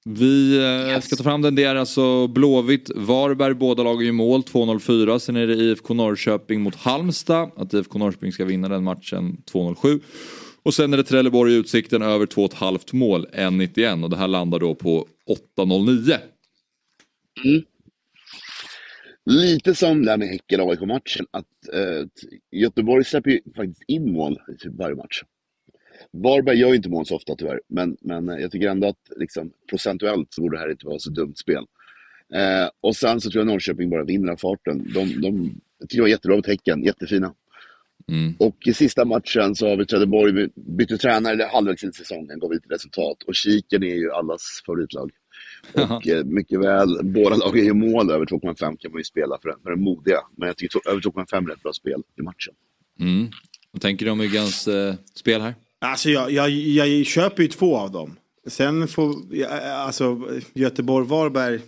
Vi 0.05 0.57
eh, 0.93 0.99
ska 0.99 1.15
ta 1.15 1.23
fram 1.23 1.41
den. 1.41 1.55
Det 1.55 1.63
är 1.63 1.75
alltså 1.75 2.27
Blåvitt, 2.27 2.91
Varberg, 2.95 3.53
båda 3.53 3.83
lagen 3.83 4.07
i 4.07 4.11
mål 4.11 4.41
2-0-4. 4.41 5.19
Sen 5.19 5.35
är 5.35 5.47
det 5.47 5.53
IFK 5.53 5.93
Norrköping 5.93 6.61
mot 6.61 6.75
Halmstad. 6.75 7.51
Att 7.55 7.73
IFK 7.73 7.99
Norrköping 7.99 8.31
ska 8.31 8.45
vinna 8.45 8.69
den 8.69 8.83
matchen 8.83 9.37
2-0-7. 9.53 10.01
Och 10.63 10.73
sen 10.73 10.93
är 10.93 10.97
det 10.97 11.03
Trelleborg 11.03 11.53
i 11.53 11.55
Utsikten 11.55 12.01
över 12.01 12.25
2,5 12.25 12.95
mål, 12.95 13.27
1,91. 13.33 14.03
Och 14.03 14.09
det 14.09 14.17
här 14.17 14.27
landar 14.27 14.59
då 14.59 14.75
på 14.75 15.07
8-0-9. 15.57 16.17
Lite 19.25 19.75
som 19.75 20.05
det 20.05 20.11
här 20.11 20.17
med 20.17 20.27
Häcken-AIK-matchen, 20.27 21.25
att 21.31 21.45
eh, 21.73 22.07
Göteborg 22.51 23.05
släpper 23.05 23.31
ju 23.31 23.41
faktiskt 23.55 23.83
in 23.87 24.11
mål 24.11 24.39
i 24.53 24.57
typ 24.57 24.73
varje 24.73 24.95
match. 24.95 25.23
Varberg 26.13 26.57
gör 26.57 26.69
ju 26.69 26.75
inte 26.75 26.89
mål 26.89 27.05
så 27.05 27.15
ofta 27.15 27.35
tyvärr, 27.35 27.61
men, 27.69 27.97
men 28.01 28.29
eh, 28.29 28.37
jag 28.37 28.51
tycker 28.51 28.69
ändå 28.69 28.87
att 28.87 29.11
liksom, 29.15 29.51
procentuellt 29.69 30.33
så 30.33 30.41
borde 30.41 30.57
det 30.57 30.61
här 30.61 30.71
inte 30.71 30.85
vara 30.85 30.99
så 30.99 31.09
dumt 31.09 31.35
spel. 31.35 31.65
Eh, 32.33 32.69
och 32.81 32.95
sen 32.95 33.21
så 33.21 33.31
tror 33.31 33.39
jag 33.41 33.47
Norrköping 33.47 33.89
bara 33.89 34.03
vinner 34.03 34.31
av 34.31 34.37
farten. 34.37 34.91
De, 34.93 35.21
de, 35.21 35.53
jag 35.79 35.89
tycker 35.89 35.97
det 35.97 36.01
var 36.01 36.09
jättebra 36.09 36.41
tecken, 36.41 36.83
jättefina. 36.83 37.33
Mm. 38.07 38.35
Och 38.39 38.57
i 38.65 38.73
sista 38.73 39.05
matchen 39.05 39.55
så 39.55 39.69
har 39.69 39.77
vi 39.77 39.85
Trelleborg 39.85 40.33
by- 40.33 40.49
bytte 40.55 40.97
tränare 40.97 41.49
halvvägs 41.51 41.83
in 41.83 41.89
i 41.89 41.93
säsongen, 41.93 42.39
gav 42.39 42.51
lite 42.53 42.73
resultat. 42.73 43.23
Och 43.27 43.35
Kiken 43.35 43.83
är 43.83 43.95
ju 43.95 44.11
allas 44.11 44.63
favoritlag. 44.65 45.11
Och 45.73 46.07
eh, 46.07 46.23
mycket 46.25 46.59
väl, 46.59 46.99
båda 47.03 47.35
lagen 47.35 47.65
gör 47.65 47.73
mål 47.73 48.11
över 48.11 48.25
2,5 48.25 48.77
kan 48.77 48.91
man 48.91 48.99
ju 48.99 49.03
spela 49.03 49.37
för, 49.41 49.55
för 49.63 49.69
den 49.69 49.83
modiga. 49.83 50.17
Men 50.37 50.47
jag 50.47 50.57
tycker 50.57 50.89
över 50.89 51.01
2,5 51.01 51.35
är 51.35 51.49
rätt 51.51 51.63
bra 51.63 51.73
spel 51.73 52.03
i 52.19 52.21
matchen. 52.21 52.53
Mm. 52.99 53.29
Vad 53.71 53.81
tänker 53.81 54.05
du 54.05 54.11
om 54.11 54.17
Myggans 54.17 54.67
eh, 54.67 54.95
spel 55.15 55.41
här? 55.41 55.55
Alltså 55.81 56.09
jag, 56.09 56.31
jag, 56.31 56.49
jag 56.49 57.05
köper 57.05 57.43
ju 57.43 57.49
två 57.49 57.77
av 57.77 57.91
dem. 57.91 58.17
Sen 58.47 58.87
får, 58.87 59.15
alltså 59.75 60.21
Göteborg-Varberg. 60.53 61.59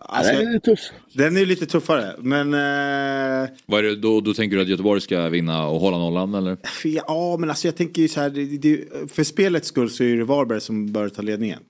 Alltså, 0.00 0.32
Ja, 0.32 0.38
den 0.38 0.54
är 0.54 0.58
tuff. 0.58 0.80
Den 1.12 1.36
är 1.36 1.40
ju 1.40 1.46
lite 1.46 1.66
tuffare. 1.66 2.14
Men, 2.18 2.54
eh, 2.54 3.50
Vad 3.66 3.78
är 3.78 3.82
det, 3.82 3.96
då, 3.96 4.20
då 4.20 4.34
tänker 4.34 4.56
du 4.56 4.62
att 4.62 4.68
Göteborg 4.68 5.00
ska 5.00 5.28
vinna 5.28 5.66
och 5.66 5.80
hålla 5.80 5.98
nollan 5.98 6.34
eller? 6.34 6.56
för, 6.64 6.88
ja 6.88 7.36
men 7.40 7.50
alltså 7.50 7.68
jag 7.68 7.76
tänker 7.76 8.02
ju 8.02 8.08
så 8.08 8.20
här. 8.20 8.30
Det, 8.30 8.44
det, 8.44 8.88
för 9.12 9.24
spelets 9.24 9.68
skull 9.68 9.90
så 9.90 10.04
är 10.04 10.16
det 10.16 10.24
Varberg 10.24 10.60
som 10.60 10.92
bör 10.92 11.08
ta 11.08 11.22
ledningen. 11.22 11.60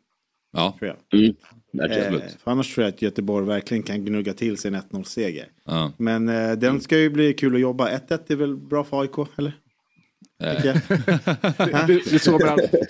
Ja. 0.53 0.77
Tror 0.79 0.95
jag. 1.11 1.21
Mm. 1.21 1.37
Eh, 1.91 2.23
för 2.45 2.51
annars 2.51 2.75
tror 2.75 2.85
jag 2.85 2.95
att 2.95 3.03
Göteborg 3.03 3.47
verkligen 3.47 3.83
kan 3.83 4.05
gnugga 4.05 4.33
till 4.33 4.57
sig 4.57 4.69
en 4.69 4.81
1-0-seger. 4.81 5.49
Ja. 5.65 5.93
Men 5.97 6.29
eh, 6.29 6.53
den 6.53 6.81
ska 6.81 6.99
ju 6.99 7.11
bli 7.11 7.35
kul 7.35 7.55
att 7.55 7.61
jobba. 7.61 7.89
1-1 7.89 8.19
är 8.33 8.37
väl 8.37 8.57
bra 8.57 8.85
för 8.85 9.01
AIK, 9.01 9.29
eller? 9.39 9.53
Eh. 10.43 10.67
Jag. 10.67 10.77
Det, 11.87 11.95
är 11.95 12.19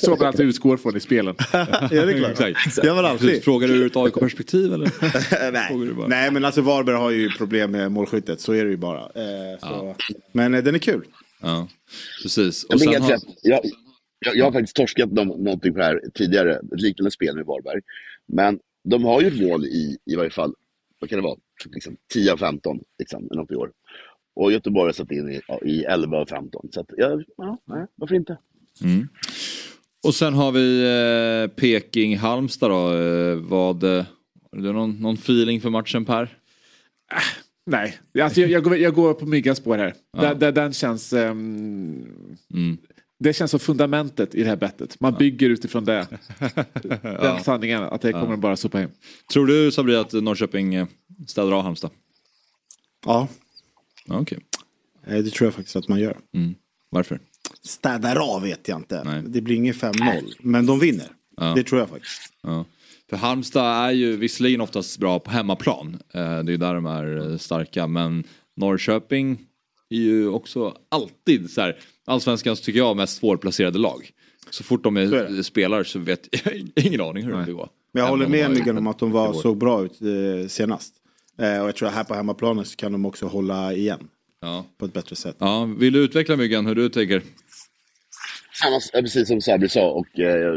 så 0.05 0.11
man, 0.11 0.27
alltid 0.27 0.47
utgår 0.47 0.77
från 0.77 0.97
i 0.97 1.01
spelen. 1.01 1.35
ja, 1.53 1.67
det 1.91 1.97
är 1.97 2.19
klart. 2.19 2.41
Exakt. 2.41 2.83
Det 2.83 2.93
var 2.93 3.05
alltid. 3.05 3.45
Frågar 3.45 3.69
du 3.69 3.75
ur 3.75 3.87
ett 3.87 3.97
AIK-perspektiv 3.97 4.73
eller? 4.75 4.91
Nej. 5.53 5.69
Frågar 5.69 5.87
du 5.87 5.95
bara. 5.95 6.07
Nej, 6.07 6.31
men 6.31 6.45
alltså 6.45 6.61
Varberg 6.61 6.97
har 6.97 7.11
ju 7.11 7.31
problem 7.31 7.71
med 7.71 7.93
målskyttet. 7.93 8.41
Så 8.41 8.53
är 8.53 8.65
det 8.65 8.71
ju 8.71 8.77
bara. 8.77 9.01
Eh, 9.01 9.59
så. 9.61 9.97
Men 10.33 10.55
eh, 10.55 10.63
den 10.63 10.75
är 10.75 10.79
kul. 10.79 11.05
Ja, 11.43 11.69
precis. 12.23 12.67
Jag, 12.69 12.77
Och 12.77 12.93
helt 12.93 13.05
har... 13.05 13.11
jag, 13.43 13.61
jag, 14.19 14.37
jag 14.37 14.45
har 14.45 14.53
faktiskt 14.53 14.77
torskat 14.77 15.13
någon, 15.13 15.45
någonting 15.45 15.73
på 15.73 15.79
det 15.79 15.85
här 15.85 16.01
tidigare, 16.15 16.57
ett 16.57 16.81
liknande 16.81 17.11
spel 17.11 17.37
med 17.37 17.47
Varberg. 17.47 17.81
Men 18.29 18.59
de 18.85 19.05
har 19.05 19.21
ju 19.21 19.27
ett 19.27 19.41
mål 19.41 19.65
i, 19.65 19.97
i 20.07 20.17
varje 20.17 20.31
fall, 20.31 20.55
vad 21.01 21.11
kan 21.11 21.19
det 21.19 21.23
vara, 21.23 21.37
liksom 21.75 21.97
10 22.13 22.33
av 22.33 22.37
15 22.37 22.79
liksom, 22.99 23.29
något 23.31 23.51
i 23.51 23.55
år. 23.55 23.71
Och 24.37 24.53
Göteborg 24.53 24.89
har 24.89 24.93
satt 24.93 25.11
in 25.11 25.29
i, 25.29 25.41
ja, 25.49 25.59
i 25.63 25.85
11 25.85 26.17
av 26.19 26.27
15. 26.27 26.69
Så 26.73 26.81
att, 26.81 26.87
ja, 26.97 27.21
ja, 27.37 27.59
nej, 27.65 27.87
varför 27.95 28.15
inte? 28.15 28.39
Mm. 28.83 29.09
Och 30.07 30.15
sen 30.15 30.35
har 30.35 30.53
vi 30.53 30.83
eh, 30.83 31.55
Peking-Halmstad 31.57 32.71
då. 32.71 32.93
Eh, 32.95 33.37
vad, 33.37 33.85
eh, 33.85 34.05
har 34.53 34.59
du 34.63 34.73
någon, 34.73 35.01
någon 35.01 35.15
feeling 35.15 35.61
för 35.61 35.71
matchen 35.71 36.05
Per? 36.05 36.39
Nej, 37.67 37.99
alltså 38.23 38.41
jag, 38.41 38.51
jag, 38.51 38.63
går, 38.65 38.77
jag 38.77 38.95
går 38.95 39.15
på 39.15 39.27
Myggans 39.27 39.59
spår 39.59 39.79
här. 39.79 39.95
Ja. 40.17 40.23
Den, 40.23 40.39
den, 40.39 40.55
den 40.55 40.73
känns... 40.73 41.13
ehm, 41.13 42.05
Mm. 42.55 42.79
Det 43.19 43.33
känns 43.33 43.51
som 43.51 43.61
fundamentet 43.61 44.35
i 44.35 44.43
det 44.43 44.49
här 44.49 44.57
bettet. 44.57 45.01
Man 45.01 45.15
bygger 45.15 45.51
utifrån 45.51 45.85
det. 45.85 46.07
Den 47.03 47.45
sanningen, 47.45 47.83
att 47.83 48.01
det 48.01 48.13
kommer 48.13 48.37
bara 48.37 48.57
sopa 48.57 48.79
hem. 48.79 48.91
Tror 49.33 49.47
du 49.47 49.73
Sabri 49.73 49.97
att 49.97 50.13
Norrköping 50.13 50.75
eh, 50.75 50.87
städar 51.27 51.53
av 51.53 51.63
Halmstad? 51.63 51.91
Ja, 53.07 53.29
Eh, 55.07 55.19
det 55.19 55.31
tror 55.31 55.47
jag 55.47 55.55
faktiskt 55.55 55.77
att 55.77 55.89
man 55.89 56.01
gör. 56.01 56.17
Mm. 56.35 56.55
Varför? 56.91 57.21
Städar 57.63 58.35
av 58.35 58.43
vet 58.43 58.69
jag 58.69 58.79
inte. 58.79 59.03
Nej. 59.05 59.23
Det 59.27 59.41
blir 59.41 59.57
inget 59.57 59.77
5-0. 59.77 60.33
Men 60.39 60.67
de 60.67 60.79
vinner. 60.79 61.09
Ja. 61.37 61.53
Det 61.57 61.63
tror 61.63 61.81
jag 61.81 61.89
faktiskt. 61.89 62.33
Ja. 62.43 62.65
För 63.11 63.17
Halmstad 63.17 63.85
är 63.87 63.91
ju 63.91 64.17
visserligen 64.17 64.61
oftast 64.61 64.99
bra 64.99 65.19
på 65.19 65.31
hemmaplan. 65.31 65.99
Eh, 66.15 66.39
det 66.39 66.53
är 66.53 66.57
där 66.57 66.75
de 66.75 66.87
är 66.87 67.31
eh, 67.31 67.37
starka. 67.39 67.87
Men 67.87 68.25
Norrköping 68.57 69.39
är 69.91 69.97
ju 69.97 70.29
också 70.29 70.77
alltid 70.89 71.51
så 71.51 71.61
här. 71.61 71.77
Allsvenskans 72.07 72.61
tycker 72.61 72.79
jag 72.79 72.97
mest 72.97 73.17
svårplacerade 73.17 73.79
lag. 73.79 74.11
Så 74.51 74.65
fort 74.65 74.85
de 74.85 74.97
är, 74.97 75.09
Så 75.09 75.15
är 75.17 75.29
det. 75.29 75.45
spelar 75.45 75.85
så 75.85 75.99
vet 75.99 76.29
jag 76.45 76.85
ingen 76.85 77.01
aning 77.01 77.25
hur 77.25 77.31
det 77.31 77.45
kommer 77.45 77.53
gå. 77.53 77.69
Men 77.93 78.01
jag 78.01 78.09
Även 78.09 78.11
håller 78.11 78.27
med 78.27 78.51
Myggan 78.51 78.79
om 78.79 78.87
att 78.87 78.99
de 78.99 79.11
var, 79.11 79.33
såg 79.33 79.57
bra 79.57 79.85
ut 79.85 80.03
eh, 80.03 80.49
senast. 80.49 80.95
Eh, 81.39 81.63
och 81.63 81.69
jag 81.69 81.77
tror 81.77 81.89
att 81.89 81.95
här 81.95 82.05
på 82.05 82.15
hemmaplanen 82.15 82.65
så 82.65 82.77
kan 82.77 82.93
de 82.93 83.07
också 83.07 83.27
hålla 83.27 83.73
igen. 83.73 84.09
Ja. 84.41 84.67
På 84.79 84.85
ett 84.85 84.93
bättre 84.93 85.17
sätt. 85.17 85.37
Ja, 85.39 85.65
vill 85.79 85.93
du 85.93 86.05
utveckla 86.05 86.37
Myggan 86.37 86.67
hur 86.67 86.75
du 86.75 86.89
tänker? 86.89 87.23
Samma, 88.63 88.81
ja, 88.93 89.01
precis 89.01 89.29
som 89.29 89.41
Sabri 89.41 89.69
sa, 89.69 89.91
och 89.91 90.19
eh, 90.21 90.55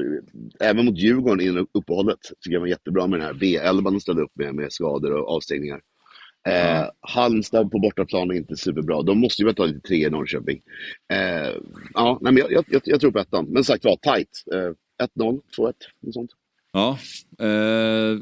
även 0.59 0.85
mot 0.85 0.97
Djurgården 0.97 1.47
innan 1.47 1.67
uppehållet 1.73 2.19
tycker 2.41 2.53
jag 2.53 2.59
var 2.59 2.67
jättebra 2.67 3.07
med 3.07 3.19
den 3.19 3.27
här 3.27 3.33
B11 3.33 3.83
de 3.83 3.99
ställde 3.99 4.21
upp 4.21 4.31
med, 4.33 4.55
med 4.55 4.73
skador 4.73 5.11
och 5.11 5.35
avstängningar. 5.35 5.81
Eh, 6.47 6.85
Halmstad 7.01 7.71
på 7.71 7.79
bortaplan 7.79 8.31
är 8.31 8.35
inte 8.35 8.55
superbra. 8.55 9.01
De 9.01 9.19
måste 9.19 9.41
ju 9.41 9.45
väl 9.45 9.55
ta 9.55 9.65
lite 9.65 9.87
tre 9.87 10.07
i 10.07 10.09
Norrköping. 10.09 10.61
Eh, 11.13 11.53
ja, 11.93 12.19
nej, 12.21 12.33
men 12.33 12.37
jag, 12.37 12.51
jag, 12.51 12.65
jag, 12.67 12.81
jag 12.85 13.01
tror 13.01 13.11
på 13.11 13.19
ettan. 13.19 13.45
Men 13.49 13.63
sagt 13.63 13.85
var, 13.85 13.95
tight. 13.95 14.43
Eh, 14.53 14.73
1-0, 15.17 15.41
2-1, 15.57 15.73
något 16.01 16.13
sånt. 16.13 16.31
Ja. 16.73 16.97
Eh, 17.39 18.19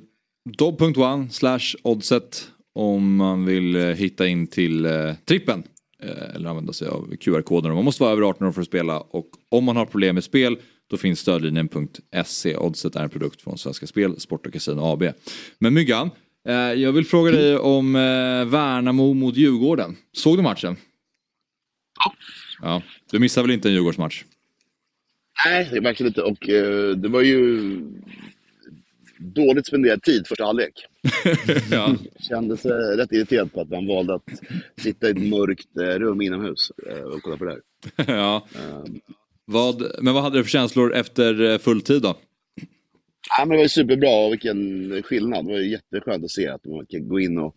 Dobb.one 0.58 1.30
slash 1.30 1.76
oddset 1.84 2.52
om 2.76 3.16
man 3.16 3.46
vill 3.46 3.76
eh, 3.76 3.82
hitta 3.82 4.28
in 4.28 4.48
till 4.48 4.86
eh, 4.86 5.14
trippen. 5.26 5.64
Eh, 6.04 6.36
eller 6.36 6.50
använda 6.50 6.74
sig 6.74 6.88
av 6.88 7.16
QR-koden. 7.20 7.74
Man 7.74 7.86
måste 7.86 8.04
vara 8.04 8.12
över 8.14 8.22
18 8.22 8.48
år 8.48 8.52
för 8.52 8.62
att 8.62 8.68
spela 8.68 9.00
och 9.00 9.30
om 9.50 9.64
man 9.64 9.76
har 9.76 9.86
problem 9.86 10.16
med 10.16 10.24
spel 10.24 10.58
då 10.90 10.98
finns 10.98 11.20
stödlinjen.se. 11.20 12.58
Oddset 12.58 12.96
är 12.96 13.04
en 13.04 13.10
produkt 13.10 13.42
från 13.42 13.58
Svenska 13.58 13.88
Spel, 13.88 14.20
Sport 14.20 14.48
och 14.48 14.54
Casino 14.54 14.82
AB. 14.82 15.04
Men 15.60 15.74
Myggan, 15.74 16.10
jag 16.76 16.92
vill 16.92 17.06
fråga 17.06 17.32
dig 17.32 17.58
om 17.58 17.94
Värnamo 18.48 19.14
mot 19.14 19.36
Djurgården. 19.36 19.98
Såg 20.14 20.38
du 20.38 20.42
matchen? 20.42 20.78
Ja. 22.62 22.82
Du 23.12 23.20
missar 23.20 23.42
väl 23.42 23.52
inte 23.52 23.70
en 23.70 23.74
Djurgårdsmatch? 23.74 24.24
Nej, 25.46 25.80
verkligen 25.80 26.08
inte. 26.08 26.22
Och 26.22 26.50
eh, 26.50 26.96
det 26.96 27.08
var 27.10 27.22
ju 27.22 27.80
dåligt 29.20 29.68
spenderad 29.68 30.04
tid 30.04 30.28
första 30.28 30.46
halvlek. 30.46 30.86
ja. 31.72 31.96
Kändes 32.20 32.66
eh, 32.66 32.98
rätt 32.98 33.12
irriterad 33.12 33.54
på 33.54 33.62
att 33.62 33.70
man 33.70 33.88
valde 33.88 34.16
att 34.16 34.24
sitta 34.78 35.08
i 35.08 35.12
ett 35.12 35.30
mörkt 35.30 35.78
eh, 35.78 35.84
rum 35.84 36.22
inomhus 36.22 36.72
eh, 36.90 37.02
och 37.02 37.22
kolla 37.22 37.38
på 37.38 37.46
det 37.46 37.52
här. 37.52 37.62
ja. 38.16 38.48
Vad, 39.46 39.92
men 40.02 40.14
vad 40.14 40.24
hade 40.24 40.38
du 40.38 40.44
för 40.44 40.52
känslor 40.52 40.94
efter 40.94 41.52
eh, 41.52 41.58
fulltid 41.58 42.02
då? 42.02 42.16
Ja, 43.38 43.46
men 43.46 43.50
det 43.50 43.56
var 43.56 43.64
ju 43.64 43.70
superbra 43.70 44.26
och 44.26 44.32
vilken 44.32 45.04
skillnad. 45.04 45.46
Det 45.46 45.52
var 45.52 45.60
ju 45.60 45.72
jätteskönt 45.72 46.24
att 46.24 46.32
se 46.32 46.48
att 46.48 46.66
man 46.66 46.86
kan 46.86 47.08
gå 47.08 47.20
in 47.20 47.38
och 47.38 47.56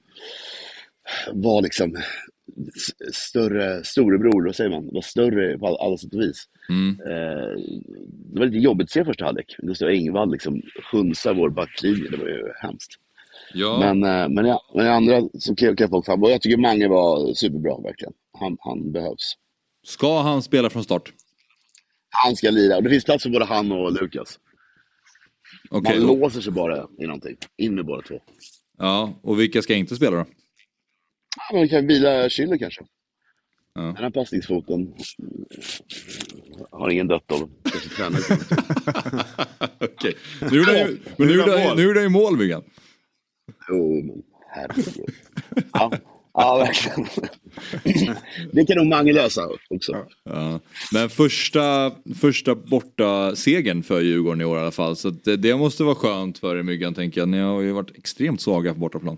vara 1.33 1.61
liksom 1.61 1.97
större, 3.13 3.85
storebror, 3.85 4.45
vad 4.47 4.57
säger 4.57 4.71
man? 4.71 4.87
Vara 4.93 5.03
större 5.03 5.59
på 5.59 5.67
all- 5.67 5.77
alla 5.87 5.97
sätt 5.97 6.15
och 6.15 6.21
vis. 6.21 6.45
Mm. 6.69 7.01
Eh, 7.01 7.63
det 8.35 8.39
var 8.41 8.47
lite 8.47 8.59
jobbigt 8.59 8.85
att 8.85 8.91
se 8.91 9.05
första 9.05 9.25
halvlek. 9.25 9.57
Gustav 9.59 9.89
Engvall 9.89 10.33
liksom 10.33 10.63
hunsar 10.93 11.35
vår 11.35 11.51
backlinje. 11.51 12.11
Det 12.11 12.17
var 12.17 12.29
ju 12.29 12.53
hemskt. 12.63 12.91
Ja. 13.55 13.79
Men, 13.79 14.05
eh, 14.05 14.29
men, 14.29 14.45
ja, 14.47 14.63
men 14.75 14.87
i 14.87 14.89
andra 14.89 15.23
så 15.39 15.55
kan 15.55 15.77
kan 15.77 15.89
folk 15.89 16.07
fram. 16.07 16.23
Och 16.23 16.31
jag 16.31 16.41
tycker 16.43 16.57
Mange 16.57 16.89
var 16.89 17.35
superbra 17.35 17.81
verkligen. 17.81 18.13
Han, 18.41 18.57
han 18.61 18.93
behövs. 18.93 19.35
Ska 19.87 20.21
han 20.21 20.43
spela 20.43 20.71
från 20.71 20.85
start? 20.85 21.13
Han 22.25 22.37
ska 22.37 22.51
lira. 22.51 22.77
Och 22.77 22.83
det 22.83 22.91
finns 22.91 23.05
plats 23.05 23.23
för 23.23 23.31
både 23.31 23.45
han 23.45 23.73
och 23.73 23.93
Lukas. 23.93 24.39
Okej, 25.71 25.99
Man 25.99 26.09
då- 26.09 26.17
låser 26.17 26.41
sig 26.41 26.53
bara 26.53 26.87
i 26.99 27.07
någonting. 27.07 27.37
In 27.57 27.75
med 27.75 27.87
båda 27.87 28.03
två. 28.03 28.15
Ja, 28.79 29.21
och 29.23 29.41
vilka 29.41 29.63
ska 29.63 29.75
inte 29.75 29.97
spela 29.97 30.17
då? 30.17 30.25
Man 31.53 31.69
kan 31.69 31.87
vila 31.87 32.29
Schüller 32.29 32.59
kanske. 32.59 32.81
Ja. 33.75 33.81
Den 33.83 33.97
här 33.97 34.11
passningsfoten 34.11 34.95
har 36.71 36.91
ingen 36.91 37.09
dött 37.09 37.33
av. 37.33 37.39
Okej. 39.81 40.15
Nu 40.51 40.57
gjorde 40.59 40.71
han 40.79 40.89
ju- 40.91 40.99
Men 41.17 41.29
nu 41.29 41.35
gjorde 41.35 41.75
nu 41.77 41.83
gjorde 41.83 42.03
ju 42.03 42.09
mål, 42.09 42.37
Myggan. 42.37 42.63
Jo, 43.69 44.03
men 44.03 44.23
herregud. 44.49 45.11
Ja, 45.73 45.93
ja 46.35 46.59
verkligen. 46.59 47.09
Det 48.53 48.67
kan 48.67 48.77
nog 48.77 48.87
Mange 48.87 49.13
lösa 49.13 49.49
också. 49.71 50.07
Ja. 50.25 50.61
Men 50.93 51.09
första, 51.11 51.93
första 52.21 52.55
borta 52.55 53.37
segern 53.37 53.83
för 53.83 54.01
Djurgården 54.01 54.41
i 54.41 54.45
år 54.45 54.59
i 54.59 54.61
alla 54.61 54.71
fall. 54.71 54.97
Så 54.97 55.11
det, 55.11 55.37
det 55.37 55.57
måste 55.57 55.83
vara 55.85 55.95
skönt 55.95 56.39
för 56.39 56.57
er 56.57 56.63
Myggan 56.63 56.95
tänker 56.95 57.21
jag. 57.21 57.29
Ni 57.29 57.39
har 57.39 57.61
ju 57.61 57.73
varit 57.73 57.97
extremt 57.99 58.41
svaga 58.41 58.75
på 58.75 58.81
bortaplan. 58.81 59.17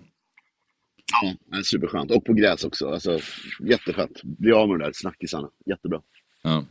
Ja, 1.21 1.33
det 1.51 1.57
är 1.57 1.61
superskönt. 1.61 2.11
Och 2.11 2.25
på 2.25 2.33
gräs 2.33 2.63
också. 2.63 2.87
Alltså, 2.89 3.19
jätteskönt. 3.69 4.23
Bli 4.23 4.51
av 4.51 4.69
med 4.69 4.79
de 4.79 4.83
där 4.85 4.91
snackisarna. 4.95 5.49
Jättebra. 5.69 6.01
Ja. 6.43 6.65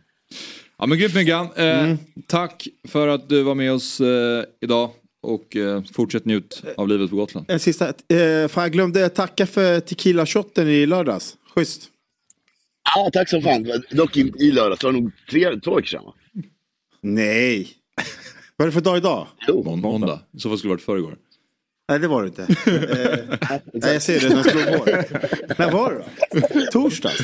Ja 0.78 0.86
men 0.86 0.98
grymt 0.98 1.14
Myggan. 1.14 1.48
Eh, 1.56 1.96
Tack 2.26 2.68
för 2.88 3.08
att 3.08 3.28
du 3.28 3.42
var 3.42 3.54
med 3.54 3.72
oss 3.72 4.00
eh, 4.00 4.44
idag. 4.60 4.90
Och 5.22 5.56
eh, 5.56 5.82
fortsätt 5.92 6.24
njut 6.24 6.62
av 6.76 6.88
livet 6.88 7.10
på 7.10 7.16
Gotland. 7.16 7.46
En 7.50 7.60
sista. 7.60 7.88
Eh, 7.88 8.48
fan, 8.48 8.62
jag 8.62 8.72
glömde 8.72 9.08
tacka 9.08 9.46
för 9.46 9.80
tequila-shotten 9.80 10.68
i 10.68 10.86
lördags. 10.86 11.36
Schysst. 11.54 11.88
Ja, 12.94 13.10
tack 13.12 13.28
som 13.28 13.42
fan. 13.42 13.82
Dock 13.90 14.16
inte 14.16 14.38
i 14.38 14.52
lördags. 14.52 14.80
Det 14.80 14.86
var 14.86 14.92
nog 14.92 15.10
tre, 15.30 15.60
två 15.60 15.74
veckor 15.74 15.86
sedan 15.86 16.04
va? 16.04 16.14
Nej. 17.00 17.68
Vad 18.56 18.66
är 18.66 18.70
det 18.70 18.72
för 18.72 18.80
dag 18.80 18.96
idag? 18.96 19.26
Jo, 19.48 19.76
Måndag. 19.76 20.20
I 20.36 20.40
så 20.40 20.48
fall 20.48 20.58
skulle 20.58 20.70
det 20.70 20.74
varit 20.74 20.82
förrgår. 20.82 21.16
Nej 21.88 21.98
det 21.98 22.08
var 22.08 22.22
det 22.22 22.28
inte. 22.28 22.42
Eh, 22.66 23.52
nej, 23.72 23.92
jag 23.92 24.02
ser 24.02 24.20
det, 24.20 24.28
den 24.28 24.44
slog 24.44 24.62
hål. 24.62 24.88
När 25.58 25.70
var 25.72 25.92
det 25.92 26.04
då? 26.60 26.60
Torsdags? 26.72 27.22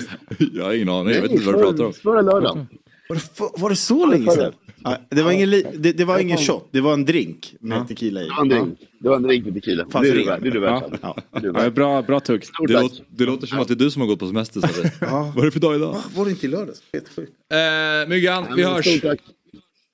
Jag 0.55 0.65
har 0.65 0.73
ingen 0.75 0.89
aning, 0.89 1.15
jag 1.15 1.23
vet 1.23 1.31
inte 1.31 1.45
vad 1.47 1.55
du 1.55 1.59
pratar 1.63 1.85
om. 1.85 1.93
Förra 1.93 2.21
lördagen. 2.21 2.67
Var 3.09 3.17
det, 3.17 3.23
för, 3.37 3.61
var 3.61 3.71
det 3.71 3.77
så 3.77 4.07
länge 4.07 4.31
sedan? 4.31 4.53
Ja, 4.85 4.97
det 5.09 5.23
var 5.23 5.33
ingen, 5.33 5.51
li, 5.51 5.67
det, 5.79 5.93
det 5.93 6.05
var 6.05 6.19
ingen 6.19 6.39
shot, 6.39 6.69
det 6.73 6.81
var 6.81 6.93
en 6.93 7.05
drink 7.05 7.55
med 7.61 7.89
tequila 7.89 8.21
i. 8.23 8.25
Det 8.25 8.31
var 8.35 8.43
en 8.43 8.49
drink. 8.49 8.79
Det 9.01 9.09
var 9.09 9.17
en 9.17 9.23
drink 9.23 9.45
med 9.45 9.55
tequila. 9.55 9.87
Fanns 9.91 10.07
Det 10.07 10.11
är 10.13 10.15
det 10.15 10.21
du 10.21 10.27
värd. 10.27 10.43
Det 10.43 10.49
är 10.49 10.53
du 10.53 10.61
värd. 10.61 10.99
Ja. 11.03 11.17
Det 11.41 11.47
Ja, 11.65 11.71
bra, 11.71 12.03
bra 12.03 12.21
tugg. 12.21 12.45
Det, 12.67 12.73
låter, 12.73 13.05
det 13.09 13.25
låter 13.25 13.47
som 13.47 13.59
att 13.59 13.69
det 13.69 13.75
är 13.75 13.77
du 13.77 13.91
som 13.91 14.03
har 14.03 14.07
gått 14.07 14.19
på 14.19 14.27
semester 14.27 14.61
Sabri. 14.61 14.91
Vad 15.01 15.39
är 15.39 15.45
det 15.45 15.51
för 15.51 15.61
dag 15.61 15.77
idag? 15.77 15.93
Va, 15.93 16.03
var 16.17 16.25
det 16.25 16.31
inte 16.31 16.47
i 16.47 16.49
lördags? 16.49 16.83
Helt 16.93 17.09
sjukt. 17.17 17.33
Eh, 17.53 18.09
Myggan, 18.09 18.47
vi 18.57 18.63
Ja, 18.63 18.75
hörs. 18.75 18.87
stort 18.99 19.03
tack. 19.11 19.21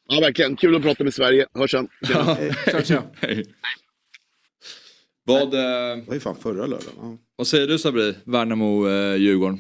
Ja, 0.08 0.20
verkligen. 0.20 0.56
Kul 0.56 0.76
att 0.76 0.82
prata 0.82 1.04
med 1.04 1.14
Sverige. 1.14 1.46
Hörs 1.54 1.70
sen. 1.70 1.88
Tjena. 2.06 2.36
Tja, 2.70 2.82
tja. 2.84 3.02
Hej. 3.20 3.44
Vad, 5.24 5.42
eh, 5.42 5.50
Det 5.50 6.02
var 6.06 6.14
ju 6.14 6.20
fan 6.20 6.36
förra 6.36 6.66
lördagen. 6.66 6.94
Ja. 7.00 7.16
vad 7.36 7.46
säger 7.46 7.66
du 7.66 7.78
Sabri? 7.78 8.14
Värnamo-Djurgården? 8.24 9.58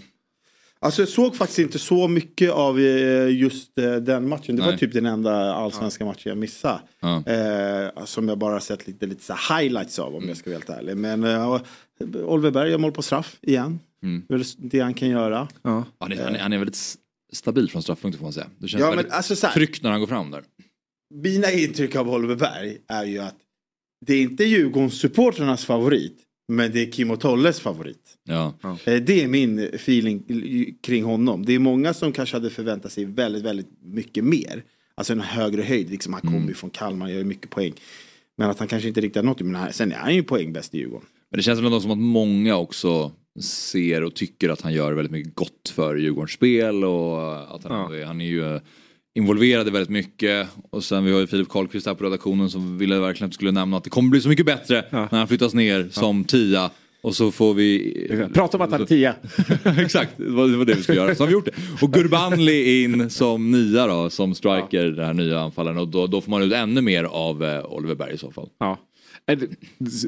Alltså 0.78 1.02
jag 1.02 1.08
såg 1.08 1.36
faktiskt 1.36 1.58
inte 1.58 1.78
så 1.78 2.08
mycket 2.08 2.50
av 2.50 2.80
eh, 2.80 3.28
just 3.36 3.78
eh, 3.78 3.94
den 3.94 4.28
matchen. 4.28 4.56
Det 4.56 4.62
var 4.62 4.68
Nej. 4.70 4.78
typ 4.78 4.92
den 4.92 5.06
enda 5.06 5.54
allsvenska 5.54 6.04
matchen 6.04 6.22
jag 6.24 6.38
missade. 6.38 6.80
Ja. 7.00 7.22
Eh, 7.26 8.04
som 8.04 8.28
jag 8.28 8.38
bara 8.38 8.60
sett 8.60 8.86
lite, 8.86 9.06
lite 9.06 9.24
så 9.24 9.34
highlights 9.54 9.98
av 9.98 10.14
om 10.16 10.28
jag 10.28 10.36
ska 10.36 10.50
vara 10.50 10.58
helt 10.58 10.70
ärlig. 10.70 10.96
Men 10.96 11.24
eh, 11.24 11.60
Oliver 12.24 12.50
Berg 12.50 12.70
gör 12.70 12.78
mål 12.78 12.92
på 12.92 13.02
straff 13.02 13.38
igen. 13.42 13.80
Mm. 14.02 14.22
Det 14.28 14.34
är 14.34 14.38
väl 14.38 14.46
det 14.58 14.80
han 14.80 14.94
kan 14.94 15.08
göra. 15.08 15.48
Ja. 15.62 15.84
Han 15.98 16.12
är, 16.12 16.24
han 16.24 16.34
är, 16.34 16.38
han 16.38 16.52
är 16.52 16.58
väldigt 16.58 16.94
stabil 17.32 17.70
från 17.70 17.82
straffpunkten 17.82 18.18
får 18.18 18.26
man 18.26 18.32
säga. 18.32 18.46
Det 18.58 18.68
känns 18.68 18.80
Ja, 18.80 18.86
men 18.88 18.96
väldigt 18.96 19.12
alltså 19.12 19.48
tryggt 19.54 19.82
när 19.82 19.90
han 19.90 20.00
går 20.00 20.06
fram 20.06 20.30
där. 20.30 20.42
Mina 21.14 21.50
intryck 21.52 21.96
av 21.96 22.10
Oliver 22.10 22.36
Berg 22.36 22.78
är 22.88 23.04
ju 23.04 23.18
att 23.18 23.36
det 24.06 24.14
är 24.14 24.22
inte 24.22 24.44
Djurgårdssupportrarnas 24.44 25.64
favorit. 25.64 26.20
Men 26.48 26.72
det 26.72 26.82
är 26.82 26.92
Kim 26.92 27.10
och 27.10 27.20
Tolles 27.20 27.60
favorit. 27.60 28.16
Ja. 28.24 28.54
Eh, 28.62 28.76
Det 29.02 29.22
är 29.22 29.28
min 29.28 29.58
feeling 29.58 30.22
kring 30.82 31.04
honom. 31.04 31.44
Det 31.44 31.52
är 31.54 31.58
många 31.58 31.94
som 31.94 32.12
kanske 32.12 32.36
hade 32.36 32.50
förväntat 32.50 32.92
sig 32.92 33.04
väldigt, 33.04 33.42
väldigt 33.42 33.68
mycket 33.82 34.24
mer. 34.24 34.62
Alltså 34.94 35.12
en 35.12 35.20
högre 35.20 35.62
höjd. 35.62 35.90
Liksom 35.90 36.12
han 36.12 36.22
kommer 36.22 36.48
ju 36.48 36.54
från 36.54 36.70
Kalmar, 36.70 37.08
gör 37.08 37.24
mycket 37.24 37.50
poäng. 37.50 37.72
Men 38.36 38.50
att 38.50 38.58
han 38.58 38.68
kanske 38.68 38.88
inte 38.88 39.00
riktigt 39.00 39.16
har 39.16 39.22
nått 39.22 39.38
det. 39.38 39.44
Men 39.44 39.72
sen 39.72 39.92
är 39.92 39.96
han 39.96 40.14
ju 40.14 40.22
poängbäst 40.22 40.74
i 40.74 40.78
Djurgården. 40.78 41.06
Men 41.30 41.36
det 41.38 41.42
känns 41.42 41.58
väl 41.58 41.66
ändå 41.66 41.80
som 41.80 41.90
att 41.90 41.98
många 41.98 42.56
också 42.56 43.12
ser 43.40 44.02
och 44.04 44.14
tycker 44.14 44.48
att 44.48 44.60
han 44.60 44.72
gör 44.72 44.92
väldigt 44.92 45.12
mycket 45.12 45.34
gott 45.34 45.72
för 45.74 45.96
Djurgårdens 45.96 46.30
spel 46.32 46.84
och 46.84 47.54
att 47.56 47.64
han, 47.64 47.94
Ja. 47.94 48.06
han 48.06 48.20
är 48.20 48.24
ju 48.26 48.60
eh, 49.14 49.20
involverad 49.22 49.68
i 49.68 49.70
väldigt 49.70 49.90
mycket. 49.90 50.48
Och 50.70 50.84
sen 50.84 51.04
vi 51.04 51.12
har 51.12 51.20
ju 51.20 51.26
Filip 51.26 51.48
Karlqvist 51.48 51.86
här 51.86 51.94
på 51.94 52.04
redaktionen 52.04 52.50
som 52.50 52.78
ville 52.78 52.98
verkligen 52.98 53.26
att 53.26 53.32
vi 53.32 53.34
skulle 53.34 53.52
nämna 53.52 53.76
att 53.76 53.84
det 53.84 53.90
kommer 53.90 54.10
bli 54.10 54.20
så 54.20 54.28
mycket 54.28 54.46
bättre 54.46 54.84
Ja. 54.90 55.08
när 55.12 55.18
han 55.18 55.28
flyttas 55.28 55.54
ner 55.54 55.88
som 55.90 56.24
tia. 56.24 56.70
Och 57.02 57.14
så 57.16 57.30
får 57.30 57.54
vi... 57.54 58.28
Prata 58.34 58.56
om 58.56 58.62
att 58.62 58.70
han 58.70 58.80
är 58.80 58.86
tia. 58.86 59.14
Exakt, 59.78 60.10
det 60.16 60.30
var, 60.30 60.64
det 60.64 60.74
vi 60.74 60.82
skulle 60.82 60.98
göra. 60.98 61.14
Så 61.14 61.22
har 61.22 61.26
vi 61.26 61.32
gjort 61.32 61.44
det. 61.44 61.52
Och 61.82 61.92
Gurbanli 61.92 62.82
in 62.84 63.10
som 63.10 63.50
nia 63.50 63.86
då, 63.86 64.10
som 64.10 64.34
striker, 64.34 64.84
den 64.84 65.06
här 65.06 65.14
nya 65.14 65.40
anfallaren. 65.40 65.78
Och 65.78 65.88
då, 65.88 66.06
då 66.06 66.20
får 66.20 66.30
man 66.30 66.42
ut 66.42 66.52
ännu 66.52 66.80
mer 66.80 67.04
av 67.04 67.44
eh, 67.44 67.64
Oliver 67.64 67.94
Berg 67.94 68.14
i 68.14 68.18
så 68.18 68.30
fall. 68.30 68.48
Ja. 68.58 68.78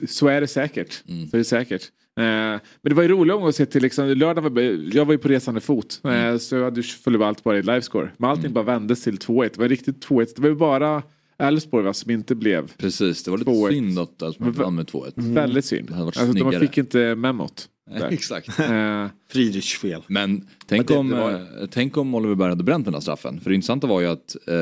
Så 0.08 0.28
är 0.28 0.40
det 0.40 0.46
säkert. 0.46 1.02
Mm. 1.08 1.28
Så 1.28 1.36
är 1.36 1.38
det 1.38 1.44
säkert. 1.44 1.82
Eh, 2.18 2.22
Men 2.24 2.60
det 2.82 2.94
var 2.94 3.02
ju 3.02 3.08
roligt 3.08 3.34
att 3.34 3.54
se 3.56 3.66
till, 3.66 3.82
liksom, 3.82 4.08
lördag 4.08 4.42
var, 4.42 4.62
jag 4.96 5.04
var 5.04 5.12
ju 5.12 5.18
på 5.18 5.28
resande 5.28 5.60
fot. 5.60 6.00
eh, 6.04 6.10
Mm. 6.10 6.38
Så 6.38 6.56
jag 6.56 6.64
hade 6.64 6.82
följde 6.82 7.26
allt 7.26 7.44
bara 7.44 7.58
i 7.58 7.62
livescore. 7.62 8.10
Men 8.16 8.30
allting 8.30 8.52
bara 8.52 8.64
vändes 8.64 9.02
till 9.04 9.16
2-1. 9.18 9.50
Det 9.54 9.60
var 9.60 9.68
riktigt 9.68 10.04
2-1. 10.06 10.32
Det 10.36 10.42
var 10.42 10.48
ju 10.48 10.54
bara 10.54 11.02
Elfsborg 11.38 11.84
va, 11.84 11.92
som 11.92 12.10
inte 12.10 12.34
blev. 12.34 12.72
Precis, 12.78 13.24
det 13.24 13.30
var 13.30 13.38
lite 13.38 13.50
2-1. 13.50 13.70
synd 13.70 13.98
att 13.98 14.22
Elfsborg 14.22 14.50
vann 14.52 14.74
med 14.74 14.86
2-1. 14.86 15.12
Väldigt 15.16 15.64
synd. 15.64 15.88
Det 15.88 15.92
hade 15.94 16.04
varit 16.04 16.16
Alltså, 16.16 16.50
de 16.50 16.60
fick 16.60 16.78
inte 16.78 17.14
memot. 17.14 17.68
Exakt. 18.10 18.58
Eh, 18.60 19.06
Friedrichs 19.32 19.78
fel. 19.78 20.02
Men 20.06 20.48
tänk, 20.66 20.88
det- 20.88 20.96
om, 20.96 21.08
det 21.08 21.16
var- 21.16 21.66
tänk 21.66 21.96
om 21.96 22.14
Oliver 22.14 22.34
Berg 22.34 22.48
hade 22.48 22.64
bränt 22.64 22.84
den 22.84 22.92
där 22.92 23.00
straffen. 23.00 23.40
För 23.40 23.50
det 23.50 23.54
intressanta 23.54 23.86
var 23.86 24.00
ju 24.00 24.06
att 24.06 24.36
eh, 24.46 24.54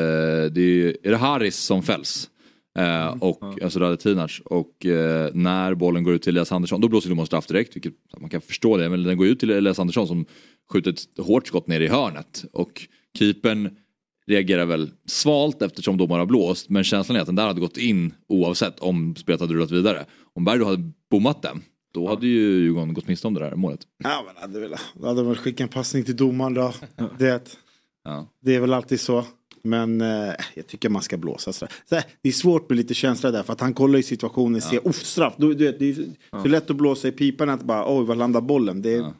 det 0.52 0.60
är, 0.60 0.96
är 1.06 1.10
det 1.10 1.16
Haris 1.16 1.56
som 1.56 1.82
fälls. 1.82 2.30
Eh, 2.78 3.06
och, 3.20 3.62
Alltså 3.62 3.78
Radetinac. 3.78 4.40
Och 4.44 4.86
eh, 4.86 5.30
när 5.34 5.74
bollen 5.74 6.04
går 6.04 6.14
ut 6.14 6.22
till 6.22 6.30
Elias 6.30 6.52
Andersson 6.52 6.80
då 6.80 6.88
blåser 6.88 7.08
domaren 7.08 7.26
straff 7.26 7.46
direkt. 7.46 7.76
Vilket 7.76 7.94
man 8.20 8.30
kan 8.30 8.40
förstå 8.40 8.76
det. 8.76 8.88
Men 8.88 9.02
den 9.02 9.16
går 9.16 9.26
ut 9.26 9.40
till 9.40 9.50
Elias 9.50 9.78
Andersson 9.78 10.06
som 10.08 10.24
skjuter 10.72 10.90
ett 10.90 11.26
hårt 11.26 11.46
skott 11.46 11.66
ner 11.66 11.80
i 11.80 11.88
hörnet. 11.88 12.44
Och 12.52 12.88
keepern 13.18 13.76
reagerar 14.26 14.64
väl 14.66 14.90
svalt 15.06 15.62
eftersom 15.62 15.96
domaren 15.96 16.18
har 16.20 16.26
blåst. 16.26 16.68
Men 16.68 16.84
känslan 16.84 17.16
är 17.16 17.20
att 17.20 17.26
den 17.26 17.36
där 17.36 17.46
hade 17.46 17.60
gått 17.60 17.76
in 17.76 18.14
oavsett 18.28 18.80
om 18.80 19.16
spelet 19.16 19.40
hade 19.40 19.54
rullat 19.54 19.70
vidare. 19.70 20.04
Om 20.34 20.44
Berg 20.44 20.58
då 20.58 20.64
hade 20.64 20.90
bommat 21.10 21.42
den. 21.42 21.62
Då 21.94 22.08
hade 22.08 22.26
ju 22.26 22.40
Djurgården 22.40 22.94
gått 22.94 23.08
miste 23.08 23.26
om 23.26 23.34
det 23.34 23.40
där 23.40 23.56
målet. 23.56 23.80
Ja, 24.04 24.24
men 24.26 24.42
hade 24.42 24.60
väl, 24.60 24.74
då 24.94 25.06
hade 25.06 25.22
väl 25.22 25.36
skickat 25.36 25.60
en 25.60 25.68
passning 25.68 26.04
till 26.04 26.16
domaren 26.16 26.54
då. 26.54 26.72
Det, 27.18 27.56
Ja. 28.04 28.26
det 28.42 28.54
är 28.54 28.60
väl 28.60 28.72
alltid 28.72 29.00
så. 29.00 29.24
Men 29.64 30.00
eh, 30.00 30.34
jag 30.54 30.66
tycker 30.66 30.88
man 30.88 31.02
ska 31.02 31.16
blåsa 31.16 31.52
sådär. 31.52 31.72
Så 31.88 31.94
här, 31.94 32.04
det 32.22 32.28
är 32.28 32.32
svårt 32.32 32.68
med 32.68 32.76
lite 32.76 32.94
känsla 32.94 33.30
där 33.30 33.42
för 33.42 33.52
att 33.52 33.60
han 33.60 33.74
kollar 33.74 33.98
i 33.98 34.02
situationen 34.02 34.54
och 34.56 34.62
ser 34.62 34.80
ja. 34.84 34.92
straff. 34.92 35.34
Du, 35.36 35.54
du 35.54 35.64
vet, 35.66 35.78
det 35.78 35.90
är 35.90 35.96
så 36.42 36.48
lätt 36.48 36.70
att 36.70 36.76
blåsa 36.76 37.08
i 37.08 37.12
pipan 37.12 37.48
att 37.50 37.62
bara 37.62 37.98
oj 37.98 38.06
var 38.06 38.14
landar 38.14 38.40
bollen. 38.40 38.82
Det 38.82 38.90
Ja. 38.90 39.14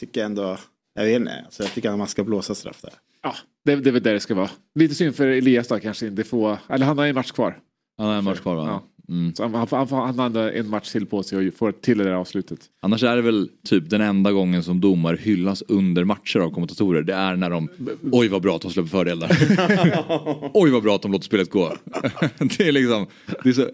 tycker 0.00 0.20
jag 0.20 0.26
ändå, 0.26 0.58
jag 0.94 1.04
vet 1.04 1.16
inte. 1.20 1.42
Alltså, 1.44 1.62
jag 1.62 1.72
tycker 1.72 1.90
att 1.90 1.98
man 1.98 2.06
ska 2.08 2.24
blåsa 2.24 2.54
straff 2.54 2.80
där. 2.82 2.92
ja, 3.22 3.34
det, 3.64 3.76
det 3.76 3.90
är 3.90 3.92
väl 3.92 4.02
där 4.02 4.12
det 4.14 4.20
ska 4.20 4.34
vara. 4.34 4.50
Lite 4.74 4.94
synd 4.94 5.16
för 5.16 5.26
Elias 5.26 5.68
då 5.68 5.78
kanske 5.78 6.06
inte 6.06 6.24
få, 6.24 6.58
eller 6.68 6.86
han 6.86 6.98
har 6.98 7.06
en 7.06 7.14
match 7.14 7.30
kvar. 7.30 7.58
Han 7.98 8.06
har 8.06 8.14
en 8.14 8.24
match 8.24 8.40
kvar 8.40 8.56
va? 8.56 8.82
Ja. 9.10 9.16
Mm. 9.16 9.34
Så 9.34 9.42
han, 9.42 9.54
han, 9.54 9.68
han, 9.90 10.16
han 10.16 10.18
ändå 10.26 10.40
en 10.40 10.68
match 10.68 10.92
till 10.92 11.06
på 11.06 11.22
sig 11.22 11.48
och 11.48 11.54
får 11.54 11.72
till 11.72 11.98
det 11.98 12.04
där 12.04 12.12
avslutet. 12.12 12.58
Annars 12.82 13.02
är 13.02 13.16
det 13.16 13.22
väl 13.22 13.48
typ 13.64 13.90
den 13.90 14.00
enda 14.00 14.32
gången 14.32 14.62
som 14.62 14.80
domare 14.80 15.16
hyllas 15.20 15.62
under 15.68 16.04
matcher 16.04 16.38
av 16.38 16.50
kommentatorer. 16.50 17.02
Det 17.02 17.14
är 17.14 17.36
när 17.36 17.50
de, 17.50 17.68
oj 18.12 18.28
vad 18.28 18.42
bra 18.42 18.56
att 18.56 18.62
de 18.62 18.70
släpper 18.70 18.88
fördelar. 18.90 19.30
oj 20.54 20.70
vad 20.70 20.82
bra 20.82 20.94
att 20.96 21.02
de 21.02 21.12
låter 21.12 21.24
spelet 21.24 21.50
gå. 21.50 21.72
det 22.38 22.60
är 22.68 22.72
liksom, 22.72 23.06
det 23.42 23.48
är 23.48 23.52
så 23.52 23.66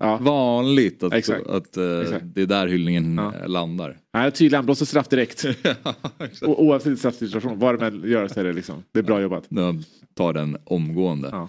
Ja. 0.00 0.16
vanligt 0.20 1.02
att, 1.02 1.12
Exakt. 1.14 1.46
att 1.46 1.76
eh, 1.76 2.00
Exakt. 2.02 2.24
det 2.34 2.42
är 2.42 2.46
där 2.46 2.66
hyllningen 2.66 3.14
Ja. 3.16 3.32
eh, 3.42 3.48
landar. 3.48 3.96
Nej, 4.14 4.30
tydligen, 4.30 4.58
han 4.58 4.64
blåser 4.64 4.86
straff 4.86 5.08
direkt. 5.08 5.44
O- 6.42 6.54
oavsett 6.58 6.98
straffsituation, 6.98 7.58
vad 7.58 7.78
det 7.80 7.86
än 7.86 8.02
gör 8.10 8.28
så 8.28 8.40
är 8.40 8.44
det 8.44 8.52
liksom, 8.52 8.82
det 8.92 8.98
är 8.98 9.02
bra 9.02 9.20
jobbat. 9.20 9.44
De 9.48 9.84
tar 10.14 10.32
den 10.32 10.56
omgående. 10.64 11.48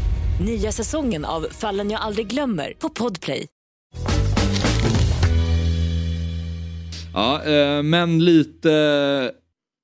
Nya 0.45 0.71
säsongen 0.71 1.25
av 1.25 1.41
Fallen 1.41 1.89
jag 1.89 2.01
aldrig 2.01 2.27
glömmer 2.27 2.73
på 2.79 2.89
Podplay. 2.89 3.47
Ja, 7.13 7.43
eh, 7.43 7.83
men 7.83 8.25
lite 8.25 9.31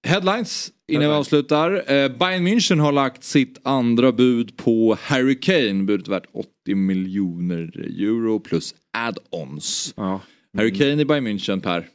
headlines 0.08 0.72
innan 0.88 1.10
vi 1.10 1.16
avslutar. 1.16 1.72
Eh, 1.72 2.10
Bayern 2.18 2.47
München 2.47 2.80
har 2.80 2.91
lagt 2.91 3.24
sitt 3.24 3.60
andra 3.64 4.12
bud 4.12 4.58
på 4.58 4.97
Harry 5.01 5.39
Kane. 5.39 5.84
Budet 5.84 6.08
värt 6.08 6.26
80 6.34 6.76
miljoner 6.76 7.80
euro 8.01 8.39
plus 8.39 8.76
add-ons. 8.97 9.93
Ja. 9.97 10.22
Harry 10.58 10.74
Kane 10.74 11.01
i 11.01 11.05
Bayern 11.05 11.28
München, 11.28 11.62
Per. 11.62 11.88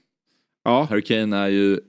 ja, 0.64 0.86
Harry 0.90 1.02
Kane 1.02 1.36
är 1.36 1.48
ju, 1.48 1.80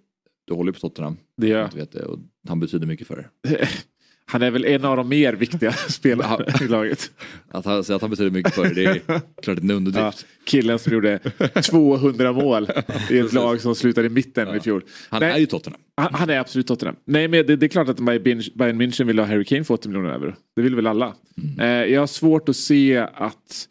du 0.48 0.54
håller 0.54 0.72
på 0.72 0.80
Tottenham. 0.80 1.18
det 1.38 1.48
gör 1.48 1.60
Jag 1.60 1.74
vet 1.74 1.92
det, 1.92 2.06
och 2.06 2.20
han 2.48 2.60
betyder 2.60 2.88
mycket 2.88 3.08
för 3.08 3.18
er. 3.20 3.30
Han 4.26 4.42
är 4.42 4.52
väl 4.52 4.66
en 4.66 4.86
av 4.86 4.98
de 4.98 5.10
mer 5.10 5.34
viktiga 5.34 5.72
spelarna 5.90 6.46
i 6.62 6.68
laget. 6.68 7.12
Att 7.50 7.66
han, 7.66 7.80
att 7.80 8.02
han 8.02 8.10
betyder 8.10 8.32
mycket 8.32 8.54
för 8.56 8.66
er, 8.80 9.02
det 9.06 9.14
är 9.14 9.22
klart 9.44 9.58
en 9.60 9.70
Ja, 9.70 9.76
underdrift. 9.76 10.26
killen 10.46 10.80
som 10.80 10.94
gjorde 10.94 11.20
200 11.70 12.32
mål 12.34 12.70
i 13.10 13.20
ett 13.20 13.34
lag 13.34 13.62
som 13.62 13.76
slutade 13.76 14.08
i 14.08 14.10
mitten 14.10 14.56
i 14.56 14.60
fjol. 14.60 14.84
Han 15.10 15.20
Nej. 15.20 15.32
är 15.32 15.38
ju 15.38 15.46
Tottenham. 15.46 15.82
Han, 15.98 16.14
han 16.14 16.30
är 16.30 16.40
absolut 16.40 16.68
Tottenham. 16.68 16.96
Nej 17.06 17.28
men 17.28 17.46
det, 17.46 17.56
det 17.56 17.66
är 17.66 17.68
klart 17.68 17.90
att 17.90 18.00
Bayern 18.00 18.82
München 18.82 19.04
vill 19.04 19.20
ha 19.20 19.26
Harry 19.26 19.46
Kane 19.46 19.64
för 19.64 19.74
80 19.74 19.88
miljoner 19.90 20.10
euro. 20.10 20.34
Det 20.56 20.62
vill 20.62 20.76
väl 20.76 20.88
alla. 20.88 21.14
Eh, 21.60 21.66
jag 21.68 22.00
har 22.00 22.08
svårt 22.08 22.50
att 22.50 22.56
se 22.56 22.98
att 22.98 23.68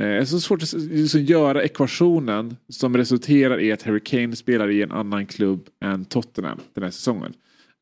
eh, 0.00 0.06
jag 0.08 0.18
har 0.20 0.24
så 0.24 0.40
svårt 0.40 0.62
att 0.62 0.72
liksom 0.72 1.20
göra 1.20 1.62
ekvationen 1.64 2.56
som 2.68 2.96
resulterar 2.96 3.60
i 3.60 3.72
att 3.72 3.82
Harry 3.82 4.00
Kane 4.00 4.36
spelar 4.36 4.70
i 4.70 4.82
en 4.82 4.92
annan 4.92 5.26
klubb 5.26 5.66
än 5.84 6.04
Tottenham 6.04 6.58
den 6.74 6.84
här 6.84 6.90
säsongen. 6.90 7.32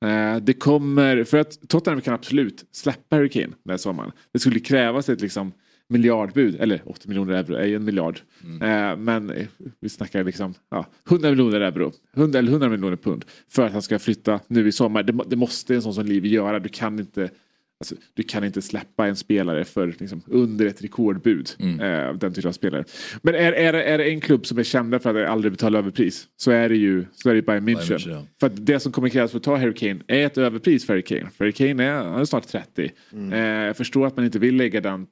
Eh, 0.04 0.36
det 0.36 0.52
kommer, 0.52 1.24
för 1.24 1.38
att 1.38 1.68
Tottenham 1.68 2.00
kan 2.00 2.14
absolut 2.14 2.64
släppa 2.72 3.16
Harry 3.16 3.28
Kane 3.28 3.46
den 3.46 3.70
här 3.70 3.76
sommaren. 3.76 4.12
Det 4.32 4.38
skulle 4.38 4.60
krävas 4.60 5.08
ett 5.08 5.20
liksom 5.20 5.52
miljardbud. 5.88 6.56
Eller 6.60 6.82
80 6.86 7.08
miljoner 7.08 7.34
euro 7.34 7.54
är 7.54 7.66
ju 7.66 7.76
en 7.76 7.84
miljard. 7.84 8.20
Eh, 8.44 8.96
men 8.96 9.30
eh, 9.30 9.46
vi 9.80 9.88
snackar 9.88 10.24
liksom 10.24 10.54
ja, 10.70 10.86
100 11.08 11.30
miljoner 11.30 11.60
euro. 11.60 11.92
100, 12.16 12.38
eller 12.38 12.52
100 12.52 12.68
miljoner 12.68 12.96
pund. 12.96 13.24
För 13.48 13.66
att 13.66 13.72
han 13.72 13.82
ska 13.82 13.98
flytta 13.98 14.40
nu 14.46 14.68
i 14.68 14.72
sommar. 14.72 15.02
Det, 15.02 15.18
det 15.26 15.36
måste 15.36 15.74
en 15.74 15.82
sån 15.82 15.94
som 15.94 16.06
Liv 16.06 16.26
göra. 16.26 16.58
Du 16.58 16.68
kan 16.68 16.98
inte 16.98 17.30
Alltså, 17.80 17.94
du 18.14 18.22
kan 18.22 18.44
inte 18.44 18.62
släppa 18.62 19.06
en 19.06 19.16
spelare 19.16 19.64
för 19.64 19.94
liksom, 19.98 20.22
under 20.26 20.66
ett 20.66 20.82
rekordbud. 20.82 21.50
Eh, 21.60 22.14
den 22.14 22.34
typen 22.34 22.48
av 22.48 22.52
spelare. 22.52 22.84
Men 23.22 23.34
är, 23.34 23.52
är, 23.52 23.74
är 23.74 23.98
det 23.98 24.04
en 24.04 24.20
klubb 24.20 24.46
som 24.46 24.58
är 24.58 24.62
kända 24.62 24.98
för 24.98 25.14
att 25.14 25.30
aldrig 25.30 25.52
betala 25.52 25.78
överpris 25.78 26.28
så 26.36 26.50
är 26.50 26.68
det 26.68 26.76
ju 26.76 27.04
så 27.12 27.30
är 27.30 27.34
det 27.34 27.42
Bayern 27.42 27.68
München. 27.68 27.88
Bayern 27.88 27.98
München, 27.98 28.10
ja. 28.10 28.26
För 28.40 28.46
att 28.46 28.66
det 28.66 28.80
som 28.80 28.92
kommer 28.92 29.08
krävas 29.08 29.30
för 29.30 29.38
att 29.38 29.44
ta 29.44 29.56
Harry 29.56 29.74
Kane 29.74 30.00
är 30.06 30.26
ett 30.26 30.38
överpris 30.38 30.86
för 30.86 30.92
Harry 30.92 31.02
Kane. 31.02 31.30
För 31.30 31.44
Harry 31.44 31.52
Kane 31.52 31.84
är, 31.84 32.04
han 32.04 32.20
är 32.20 32.24
snart 32.24 32.48
30. 32.48 32.90
Mm. 33.12 33.32
Eh, 33.32 33.66
jag 33.66 33.76
förstår 33.76 34.06
att 34.06 34.16
man 34.16 34.24
inte 34.24 34.38
vill 34.38 34.56
lägga 34.56 34.80
den 34.80 35.06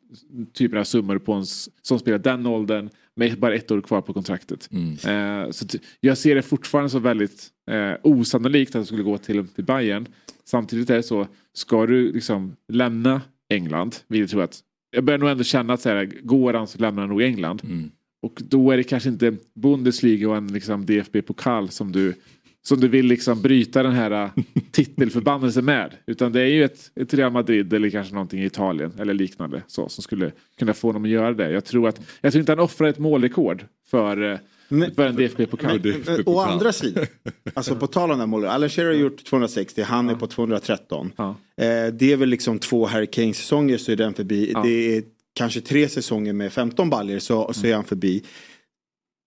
typen 0.53 0.79
av 0.79 0.85
summor 0.85 1.19
på 1.19 1.33
en 1.33 1.45
som 1.83 1.99
spelar 1.99 2.19
den 2.19 2.47
åldern 2.47 2.91
med 3.19 3.39
bara 3.39 3.55
ett 3.55 3.71
år 3.71 3.81
kvar 3.81 4.01
på 4.01 4.13
kontraktet. 4.13 4.69
Mm. 4.73 4.93
Eh, 4.93 5.51
så 5.51 5.67
jag 6.01 6.19
ser 6.19 6.35
det 6.35 6.43
fortfarande 6.43 6.91
som 6.91 7.03
väldigt 7.03 7.49
eh, 7.71 7.93
osannolikt 8.03 8.75
att 8.75 8.83
det 8.83 8.87
skulle 8.87 9.03
gå 9.03 9.19
till, 9.19 9.49
till 9.49 9.65
Bayern. 9.65 10.07
Samtidigt 10.45 10.91
är 10.91 10.97
det 10.97 11.03
så, 11.03 11.27
ska 11.55 11.87
du 11.87 12.13
liksom 12.13 12.57
lämna 12.73 13.21
England, 13.51 13.97
vill 14.09 14.29
jag 14.33 14.43
att 14.43 14.61
jag 14.91 15.05
börjar 15.05 15.19
nog 15.19 15.29
ändå 15.29 15.45
känna 15.45 15.73
att 15.73 15.81
så 15.81 15.89
här, 15.89 16.05
går 16.23 16.55
han 16.55 16.67
så 16.67 16.79
lämnar 16.79 17.03
han 17.03 17.11
nog 17.11 17.23
England. 17.23 17.61
Mm. 17.65 17.91
Och 18.23 18.43
då 18.49 18.71
är 18.71 18.77
det 18.77 18.83
kanske 18.83 19.09
inte 19.09 19.37
Bundesliga 19.55 20.29
och 20.29 20.37
en 20.37 20.53
liksom 20.53 20.87
DFB-pokal 20.87 21.69
som 21.69 21.93
du, 21.93 22.15
som 22.63 22.81
du 22.81 22.89
vill 22.89 23.07
liksom 23.07 23.43
bryta 23.43 23.83
den 23.83 23.93
här 23.93 24.11
äh, 24.11 24.31
titelförbannelsen 24.71 25.65
med. 25.65 25.95
Utan 26.07 26.33
det 26.33 26.41
är 26.41 26.47
ju 26.47 26.65
ett, 26.65 26.91
ett 26.95 27.15
Real 27.15 27.33
Madrid 27.33 27.73
eller 27.73 27.91
kanske 27.91 28.15
någonting 28.15 28.41
i 28.43 28.47
Italien 28.47 28.93
eller 28.99 29.15
liknande 29.15 29.63
så, 29.67 29.89
som 29.89 30.03
skulle 30.03 30.33
kunna 30.59 30.75
få 30.75 30.89
honom 30.89 31.05
att 31.05 31.11
göra 31.11 31.33
det. 31.33 31.51
Jag 31.51 31.65
tror, 31.65 31.89
att, 31.89 32.01
jag 32.21 32.33
tror 32.33 32.41
inte 32.41 32.53
han 32.53 32.59
offrar 32.59 32.89
ett 32.89 32.99
målrekord 32.99 33.65
för, 33.91 34.39
Men- 34.69 34.95
för 34.95 35.07
en 35.07 35.17
DFB-pokal. 35.17 35.81
Men, 36.07 36.23
å 36.27 36.41
andra 36.41 36.73
sidan, 36.73 37.07
alltså 37.55 37.77
på 37.77 37.87
tal 37.87 38.11
om 38.11 38.19
den 38.19 38.35
Alan 38.45 38.69
Shearer 38.69 38.89
har 38.89 38.95
gjort 38.95 39.25
260, 39.25 39.83
han 39.83 40.09
är 40.09 40.15
på 40.15 40.27
213. 40.27 41.13
Ja. 41.17 41.29
Eh, 41.57 41.93
det 41.93 42.13
är 42.13 42.17
väl 42.17 42.29
liksom 42.29 42.59
två 42.59 42.87
Harry 42.87 43.07
Kane-säsonger 43.07 43.79
så 43.79 43.93
är 43.93 43.97
den 43.97 44.15
förbi. 44.15 44.51
Ja. 44.55 44.63
Det 44.63 44.97
är 44.97 45.03
kanske 45.39 45.61
tre 45.61 45.89
säsonger 45.89 46.33
med 46.33 46.53
15 46.53 46.91
baljor 46.91 47.19
så, 47.19 47.53
så 47.53 47.67
är 47.67 47.75
han 47.75 47.85
förbi. 47.85 48.23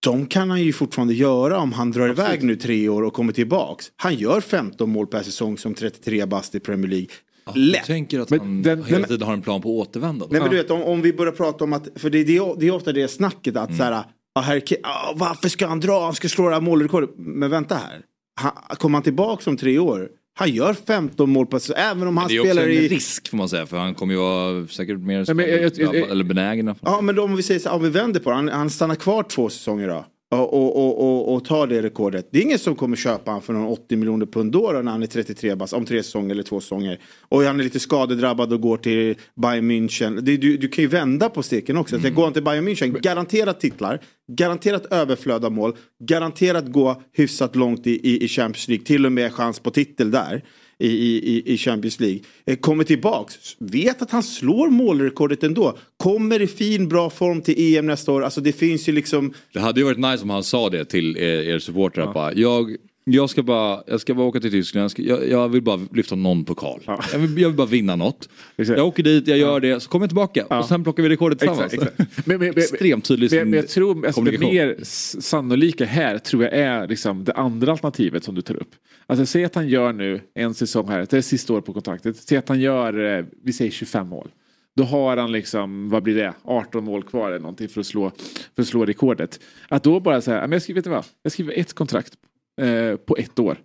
De 0.02 0.26
kan 0.26 0.50
han 0.50 0.62
ju 0.62 0.72
fortfarande 0.72 1.14
göra 1.14 1.58
om 1.58 1.72
han 1.72 1.90
drar 1.90 2.08
iväg 2.08 2.42
nu 2.42 2.56
tre 2.56 2.88
år 2.88 3.02
och 3.02 3.12
kommer 3.12 3.32
tillbaks. 3.32 3.92
Han 3.96 4.14
gör 4.14 4.40
15 4.40 4.90
mål 4.90 5.06
per 5.06 5.22
säsong 5.22 5.58
som 5.58 5.74
33 5.74 6.26
bast 6.26 6.54
i 6.54 6.60
Premier 6.60 6.90
League. 6.90 7.08
Jag 7.46 7.56
Lätt! 7.56 7.84
tänker 7.86 8.20
att 8.20 8.30
Men 8.30 8.40
han 8.40 8.62
den- 8.62 8.84
hela 8.84 9.06
tiden 9.06 9.26
har 9.26 9.32
en 9.34 9.42
plan 9.42 9.60
på 9.62 9.80
att 9.82 9.88
återvända. 9.88 10.26
Nej 10.30 10.40
men 10.40 10.50
du 10.50 10.56
vet 10.56 10.70
om, 10.70 10.82
om 10.82 11.02
vi 11.02 11.12
börjar 11.12 11.32
prata 11.32 11.64
om 11.64 11.72
att, 11.72 11.88
för 11.96 12.10
det, 12.10 12.24
det, 12.24 12.36
är- 12.36 12.60
det 12.60 12.66
är 12.66 12.74
ofta 12.74 12.92
det 12.92 13.08
snacket 13.08 13.56
att 13.56 13.76
så 13.76 13.82
här, 13.82 13.92
ah, 14.34 14.42
Kane, 14.42 14.80
ah, 14.82 15.12
varför 15.16 15.48
ska 15.48 15.66
han 15.66 15.80
dra, 15.80 16.04
han 16.04 16.14
ska 16.14 16.28
slå 16.28 16.48
det 16.48 16.54
här 16.54 16.60
målrekordet. 16.60 17.10
Men 17.16 17.50
vänta 17.50 17.74
här, 17.74 18.00
han, 18.40 18.52
kommer 18.76 18.96
han 18.96 19.02
tillbaks 19.02 19.46
om 19.46 19.56
tre 19.56 19.78
år, 19.78 20.08
han 20.34 20.50
gör 20.50 20.74
15 20.74 21.30
mål 21.30 21.46
per 21.46 21.58
säsong, 21.58 21.76
även 21.78 22.08
om 22.08 22.16
han 22.16 22.28
det 22.28 22.34
är 22.36 22.40
också 22.40 22.52
spelar 22.52 22.62
en 22.68 22.72
i... 22.72 22.88
risk 22.88 23.28
får 23.30 23.36
man 23.36 23.48
säga 23.48 23.66
för 23.66 23.76
han 23.76 23.94
kommer 23.94 24.14
ju 24.14 24.20
vara 24.20 24.66
säkert 24.66 24.98
mer 24.98 25.24
Nej, 25.26 25.34
men 25.34 25.50
jag- 25.50 25.62
jag- 25.62 25.96
jag- 25.96 26.10
eller 26.10 26.24
benägen. 26.24 26.68
i. 26.68 26.74
Ja 26.82 27.00
men 27.00 27.14
då 27.14 27.22
om 27.24 27.36
vi 27.36 27.42
säger 27.42 27.60
så 27.60 27.70
om 27.70 27.82
vi 27.82 27.88
vänder 27.88 28.20
på 28.20 28.30
det, 28.30 28.36
han, 28.36 28.48
han 28.48 28.70
stannar 28.70 28.94
kvar 28.94 29.22
två 29.22 29.50
säsonger 29.50 29.88
då. 29.88 30.04
Och, 30.36 30.54
och, 30.54 31.00
och, 31.00 31.34
och, 31.34 31.44
tar 31.44 31.66
det 31.66 31.82
rekordet. 31.82 32.28
Det 32.30 32.38
är 32.38 32.42
ingen 32.42 32.58
som 32.58 32.76
kommer 32.76 32.96
köpa 32.96 33.30
han 33.30 33.42
för 33.42 33.52
någon 33.52 33.66
80 33.66 33.96
miljoner 33.96 34.26
pund 34.26 34.52
då, 34.52 34.72
då 34.72 34.82
när 34.82 34.92
han 34.92 35.02
är 35.02 35.06
33 35.06 35.54
bast, 35.54 35.72
om 35.72 35.84
tre 35.84 36.02
säsonger 36.02 36.30
eller 36.30 36.42
två 36.42 36.60
säsonger. 36.60 36.98
Och 37.28 37.42
han 37.42 37.60
är 37.60 37.64
lite 37.64 37.80
skadedrabbad 37.80 38.52
och 38.52 38.60
går 38.60 38.76
till 38.76 39.14
Bayern 39.34 39.70
München. 39.70 40.20
Det, 40.20 40.36
du, 40.36 40.56
du 40.56 40.68
kan 40.68 40.82
ju 40.82 40.88
vända 40.88 41.28
på 41.28 41.42
steken 41.42 41.76
också. 41.76 41.96
Mm. 41.96 42.14
Går 42.14 42.24
han 42.24 42.32
till 42.32 42.42
Bayern 42.42 42.68
München, 42.68 43.00
garanterat 43.00 43.60
titlar, 43.60 44.00
garanterat 44.32 44.86
överflöd 44.86 45.44
av 45.44 45.52
mål, 45.52 45.76
garanterat 46.04 46.72
gå 46.72 47.02
hyfsat 47.12 47.56
långt 47.56 47.86
i, 47.86 48.10
i, 48.10 48.24
i 48.24 48.28
Champions 48.28 48.68
League, 48.68 48.84
till 48.84 49.06
och 49.06 49.12
med 49.12 49.32
chans 49.32 49.60
på 49.60 49.70
titel 49.70 50.10
där. 50.10 50.44
I, 50.78 50.88
i, 50.88 51.52
i 51.52 51.56
Champions 51.56 52.00
League. 52.00 52.20
Eh, 52.46 52.56
Kommer 52.56 52.84
tillbaks, 52.84 53.56
vet 53.58 54.02
att 54.02 54.10
han 54.10 54.22
slår 54.22 54.68
målrekordet 54.68 55.42
ändå. 55.42 55.78
Kommer 55.96 56.42
i 56.42 56.46
fin 56.46 56.88
bra 56.88 57.10
form 57.10 57.40
till 57.42 57.76
EM 57.76 57.86
nästa 57.86 58.12
år. 58.12 58.22
Alltså 58.24 58.40
det 58.40 58.52
finns 58.52 58.88
ju 58.88 58.92
liksom 58.92 59.34
Det 59.52 59.60
hade 59.60 59.80
ju 59.80 59.86
varit 59.86 59.98
nice 59.98 60.22
om 60.22 60.30
han 60.30 60.44
sa 60.44 60.70
det 60.70 60.84
till 60.84 61.16
er, 61.16 61.42
er 61.42 61.58
supportrar. 61.58 62.12
Bara, 62.14 62.34
jag, 62.34 62.76
jag, 63.04 63.30
ska 63.30 63.42
bara, 63.42 63.82
jag 63.86 64.00
ska 64.00 64.14
bara 64.14 64.26
åka 64.26 64.40
till 64.40 64.50
Tyskland, 64.50 64.84
jag, 64.84 64.90
ska, 64.90 65.02
jag, 65.02 65.28
jag 65.28 65.48
vill 65.48 65.62
bara 65.62 65.80
lyfta 65.92 66.14
någon 66.14 66.44
pokal. 66.44 66.80
Jag, 66.86 67.18
vill, 67.18 67.42
jag 67.42 67.48
vill 67.48 67.56
bara 67.56 67.66
vinna 67.66 67.96
något. 67.96 68.28
Exakt. 68.56 68.78
Jag 68.78 68.86
åker 68.86 69.02
dit, 69.02 69.28
jag 69.28 69.38
gör 69.38 69.60
det, 69.60 69.80
så 69.80 69.88
kommer 69.88 70.04
jag 70.04 70.10
tillbaka 70.10 70.46
och 70.46 70.64
sen 70.64 70.84
plockar 70.84 71.02
vi 71.02 71.08
rekordet 71.08 71.38
tillsammans. 71.38 71.72
Exakt, 71.72 72.00
exakt. 72.00 72.26
Men, 72.26 72.38
men, 72.38 72.48
Extremt 72.48 73.04
tydlig 73.04 73.32
men, 73.32 73.50
men 73.50 73.58
jag 73.58 73.68
tror 73.68 74.06
alltså, 74.06 74.20
det 74.20 74.38
mer 74.38 74.76
sannolika 75.20 75.84
här 75.84 76.18
tror 76.18 76.42
jag 76.42 76.52
är 76.52 76.88
liksom 76.88 77.24
det 77.24 77.32
andra 77.32 77.72
alternativet 77.72 78.24
som 78.24 78.34
du 78.34 78.42
tar 78.42 78.54
upp. 78.54 78.70
Alltså 79.06 79.26
säg 79.26 79.44
att 79.44 79.54
han 79.54 79.68
gör 79.68 79.92
nu 79.92 80.20
en 80.34 80.54
säsong 80.54 80.88
här, 80.88 81.06
det 81.10 81.16
är 81.16 81.20
sista 81.20 81.52
året 81.52 81.64
på 81.64 81.72
kontraktet. 81.72 82.16
Säg 82.16 82.38
att 82.38 82.48
han 82.48 82.60
gör, 82.60 83.18
eh, 83.18 83.24
vi 83.44 83.52
säger 83.52 83.70
25 83.70 84.08
mål. 84.08 84.28
Då 84.76 84.84
har 84.84 85.16
han 85.16 85.32
liksom, 85.32 85.88
vad 85.88 86.02
blir 86.02 86.14
det, 86.14 86.34
18 86.44 86.84
mål 86.84 87.02
kvar 87.02 87.28
eller 87.28 87.38
någonting 87.38 87.68
för 87.68 87.80
att 87.80 87.86
slå, 87.86 88.12
för 88.54 88.62
att 88.62 88.68
slå 88.68 88.84
rekordet. 88.84 89.40
Att 89.68 89.82
då 89.82 90.00
bara 90.00 90.20
säga, 90.20 90.48
jag 90.50 90.62
skriver, 90.62 90.78
vet 90.78 90.84
du 90.84 90.90
vad, 90.90 91.04
jag 91.22 91.32
skriver 91.32 91.58
ett 91.58 91.72
kontrakt 91.72 92.12
eh, 92.60 92.96
på 92.96 93.16
ett 93.16 93.38
år. 93.38 93.56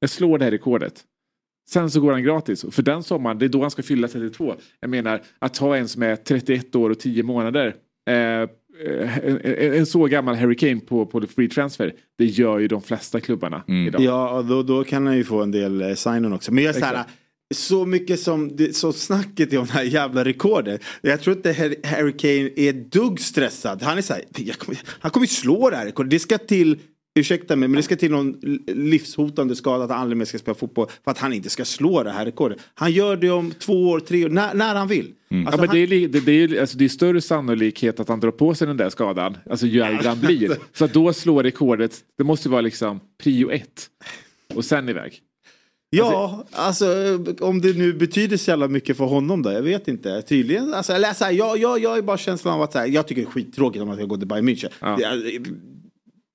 Jag 0.00 0.10
slår 0.10 0.38
det 0.38 0.44
här 0.44 0.52
rekordet. 0.52 1.04
Sen 1.68 1.90
så 1.90 2.00
går 2.00 2.12
han 2.12 2.22
gratis. 2.22 2.64
För 2.70 2.82
den 2.82 3.02
sommaren, 3.02 3.38
det 3.38 3.44
är 3.44 3.48
då 3.48 3.62
han 3.62 3.70
ska 3.70 3.82
fylla 3.82 4.08
32. 4.08 4.54
Jag 4.80 4.90
menar, 4.90 5.22
att 5.38 5.56
ha 5.56 5.76
en 5.76 5.88
som 5.88 6.02
är 6.02 6.16
31 6.16 6.74
år 6.74 6.90
och 6.90 6.98
10 6.98 7.22
månader. 7.22 7.74
Eh, 8.08 8.14
eh, 8.14 9.18
en, 9.18 9.74
en, 9.74 9.86
så 9.86 10.04
gammal 10.04 10.34
Harry 10.34 10.56
Kane 10.56 10.80
på, 10.80 11.06
på 11.06 11.26
free 11.26 11.48
transfer. 11.48 11.94
Det 12.18 12.24
gör 12.24 12.58
ju 12.58 12.68
de 12.68 12.82
flesta 12.82 13.20
klubbarna 13.20 13.62
Mm. 13.68 13.88
idag. 13.88 14.02
Ja, 14.02 14.42
då, 14.48 14.62
då 14.62 14.84
kan 14.84 15.06
han 15.06 15.16
ju 15.16 15.24
få 15.24 15.42
en 15.42 15.50
del 15.50 15.82
eh, 15.82 15.94
sign 15.94 16.32
också. 16.32 16.52
Men 16.52 16.64
jag 16.64 16.76
är 16.76 16.80
så 16.80 17.04
så 17.54 17.86
mycket 17.86 18.20
som 18.20 18.56
det, 18.56 18.76
så 18.76 18.92
snacket 18.92 19.52
om 19.52 19.66
det 19.66 19.72
här 19.72 19.82
jävla 19.82 20.24
rekordet. 20.24 20.80
Jag 21.00 21.20
tror 21.20 21.36
inte 21.36 21.52
Harry, 21.84 22.12
Kane 22.12 22.50
är 22.56 22.72
dugg 22.72 23.20
stressad. 23.20 23.82
Han 23.82 23.98
är 23.98 24.02
så 24.02 24.12
här, 24.14 24.22
jag 24.36 24.58
kommer, 24.58 24.80
han 24.86 25.10
kommer 25.10 25.26
slå 25.26 25.70
det 25.70 25.76
här 25.76 25.84
rekordet. 25.84 26.10
Det 26.10 26.18
ska 26.18 26.38
till, 26.38 26.78
ursäkta 27.20 27.56
mig, 27.56 27.68
men 27.68 27.76
det 27.76 27.82
ska 27.82 27.96
till 27.96 28.10
någon 28.10 28.36
livshotande 28.66 29.56
skada 29.56 29.84
att 29.84 29.90
han 29.90 30.00
aldrig 30.00 30.16
mer 30.16 30.24
ska 30.24 30.38
spela 30.38 30.54
fotboll 30.54 30.86
för 31.04 31.10
att 31.10 31.18
han 31.18 31.32
inte 31.32 31.50
ska 31.50 31.64
slå 31.64 32.02
det 32.02 32.10
här 32.10 32.24
rekordet. 32.24 32.58
Han 32.74 32.92
gör 32.92 33.16
det 33.16 33.30
om 33.30 33.52
två 33.58 33.88
år, 33.88 34.00
tre 34.00 34.24
år, 34.24 34.28
när, 34.28 34.54
när 34.54 34.74
han 34.74 34.88
vill. 34.88 35.12
Ja, 35.28 35.38
Alltså, 35.38 35.60
men 35.60 35.68
han- 35.68 35.76
det, 35.76 35.82
är, 35.82 36.08
det, 36.08 36.20
det, 36.20 36.32
är, 36.32 36.60
alltså, 36.60 36.78
det 36.78 36.84
är 36.84 36.88
större 36.88 37.20
sannolikhet 37.20 38.00
att 38.00 38.08
han 38.08 38.20
drar 38.20 38.30
på 38.30 38.54
sig 38.54 38.66
den 38.66 38.76
där 38.76 38.90
skadan, 38.90 39.36
alltså 39.50 39.66
ju 39.66 39.80
äldre 39.80 40.08
han 40.08 40.20
blir. 40.20 40.56
Så 40.72 40.84
att 40.84 40.92
då 40.92 41.12
slår 41.12 41.42
rekordet, 41.42 42.00
det 42.18 42.24
måste 42.24 42.48
vara 42.48 42.60
liksom 42.60 43.00
prio 43.22 43.50
ett. 43.50 43.86
Och 44.54 44.64
sen 44.64 44.88
iväg. 44.88 45.20
Ja, 45.90 46.44
alltså 46.52 46.86
om 47.40 47.60
det 47.60 47.78
nu 47.78 47.92
betyder 47.92 48.36
så 48.36 48.50
jävla 48.50 48.68
mycket 48.68 48.96
för 48.96 49.04
honom 49.04 49.42
då, 49.42 49.52
jag 49.52 49.62
vet 49.62 49.88
inte. 49.88 50.22
Tydligen, 50.22 50.74
alltså, 50.74 50.92
eller 50.92 51.12
så 51.12 51.24
här, 51.24 51.32
jag, 51.32 51.58
jag, 51.58 51.78
jag 51.82 51.98
är 51.98 52.02
bara 52.02 52.18
känslan 52.18 52.54
av 52.54 52.62
att 52.62 52.72
så 52.72 52.78
här, 52.78 52.86
jag 52.86 53.06
tycker 53.08 53.22
det 53.22 53.28
är 53.28 53.30
skittråkigt 53.30 53.82
om 53.82 53.88
man 53.88 53.96
ska 53.96 54.06
gå 54.06 54.16
till 54.16 54.26
Bayern 54.28 54.48
München. 54.48 54.68
Ja. 54.80 54.96
Det 54.96 55.40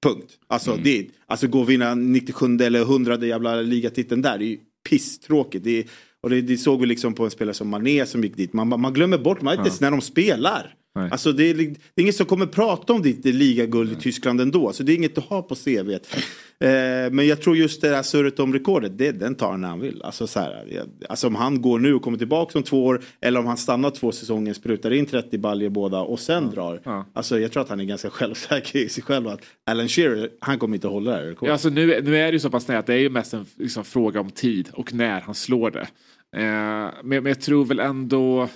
punkt. 0.02 0.40
Alltså, 0.48 0.78
det, 0.84 1.08
alltså 1.28 1.48
gå 1.48 1.60
och 1.60 1.70
vinna 1.70 1.96
97 1.96 2.58
eller 2.62 2.82
100 2.82 3.26
jävla 3.26 3.56
ligatiteln 3.56 4.22
där, 4.22 4.38
det 4.38 4.46
är 4.46 4.48
ju 4.48 4.60
pisstråkigt. 4.90 5.64
Det 5.64 5.88
och 6.22 6.30
det, 6.30 6.42
det 6.42 6.58
såg 6.58 6.82
vi 6.82 6.86
liksom 6.86 7.14
på 7.14 7.24
en 7.24 7.32
spelare 7.32 7.54
som 7.54 7.70
Mané 7.70 8.06
som 8.06 8.24
gick 8.24 8.38
dit. 8.38 8.54
Man, 8.54 8.68
man 8.68 8.94
glömmer 8.94 9.18
bort, 9.18 9.42
man 9.42 9.54
inte 9.54 9.68
ens 9.68 9.82
när 9.82 9.92
de 9.92 10.02
spelar. 10.02 10.76
Nej. 10.96 11.10
Alltså 11.12 11.32
det 11.32 11.44
är, 11.44 11.54
det 11.54 11.64
är 11.64 12.02
ingen 12.02 12.14
som 12.14 12.26
kommer 12.26 12.46
prata 12.46 12.94
om 12.94 13.02
ditt 13.02 13.26
ligaguld 13.26 13.92
i 13.92 13.96
Tyskland 13.96 14.42
ändå. 14.42 14.74
Så 14.74 14.84
det 14.84 14.92
är 14.92 14.96
inget 14.96 15.18
att 15.18 15.24
ha 15.24 15.42
på 15.42 15.56
CV. 15.56 15.92
Eh, 15.92 17.12
men 17.12 17.28
jag 17.28 17.42
tror 17.42 17.58
just 17.58 17.82
det 17.82 17.96
här 17.96 18.04
surret 18.04 18.40
om 18.40 18.54
rekordet, 18.54 18.98
det, 18.98 19.12
den 19.12 19.36
tar 19.36 19.52
han 19.52 19.62
när 19.62 19.68
han 19.68 19.80
vill. 19.80 20.02
Alltså, 20.04 20.28
så 20.28 20.40
här, 20.40 20.84
alltså 21.10 21.28
om 21.28 21.36
han 21.36 21.62
går 21.62 21.80
nu 21.80 21.94
och 21.94 22.02
kommer 22.02 22.18
tillbaka 22.18 22.58
om 22.58 22.64
två 22.64 22.86
år. 22.86 23.02
Eller 23.22 23.40
om 23.40 23.46
han 23.46 23.58
stannar 23.58 23.90
två 23.90 24.12
säsonger, 24.12 24.54
sprutar 24.54 24.94
in 24.94 25.06
30 25.06 25.38
baljor 25.38 25.70
båda 25.70 26.00
och 26.00 26.20
sen 26.20 26.50
drar. 26.50 26.82
Ja. 26.84 27.06
Alltså 27.14 27.40
jag 27.40 27.52
tror 27.52 27.64
att 27.64 27.70
han 27.70 27.80
är 27.80 27.84
ganska 27.84 28.10
självsäker 28.20 28.80
i 28.80 28.90
sig 28.90 29.04
själv. 29.04 29.28
Att 29.28 29.42
Alan 29.66 29.88
Shearer, 29.88 30.30
han 30.40 30.60
kommer 30.60 30.76
inte 30.76 30.88
hålla 30.88 31.12
det 31.12 31.18
här 31.18 31.24
rekordet. 31.24 31.48
Ja, 31.48 31.54
alltså 31.54 31.70
nu, 31.70 32.02
nu 32.02 32.18
är 32.18 32.26
det 32.26 32.32
ju 32.32 32.40
så 32.40 32.50
pass 32.50 32.68
nära 32.68 32.80
att 32.80 32.88
det 32.88 32.94
är 32.94 32.98
ju 32.98 33.10
mest 33.10 33.34
en 33.34 33.46
liksom, 33.58 33.84
fråga 33.84 34.20
om 34.20 34.30
tid 34.30 34.70
och 34.74 34.94
när 34.94 35.22
han 35.22 35.36
slår 35.36 35.72
det. 35.72 35.88
Eh, 36.38 36.94
men, 37.04 37.04
men 37.04 37.26
jag 37.26 37.42
tror 37.42 37.66
väl 37.66 37.80
ändå... 37.80 38.50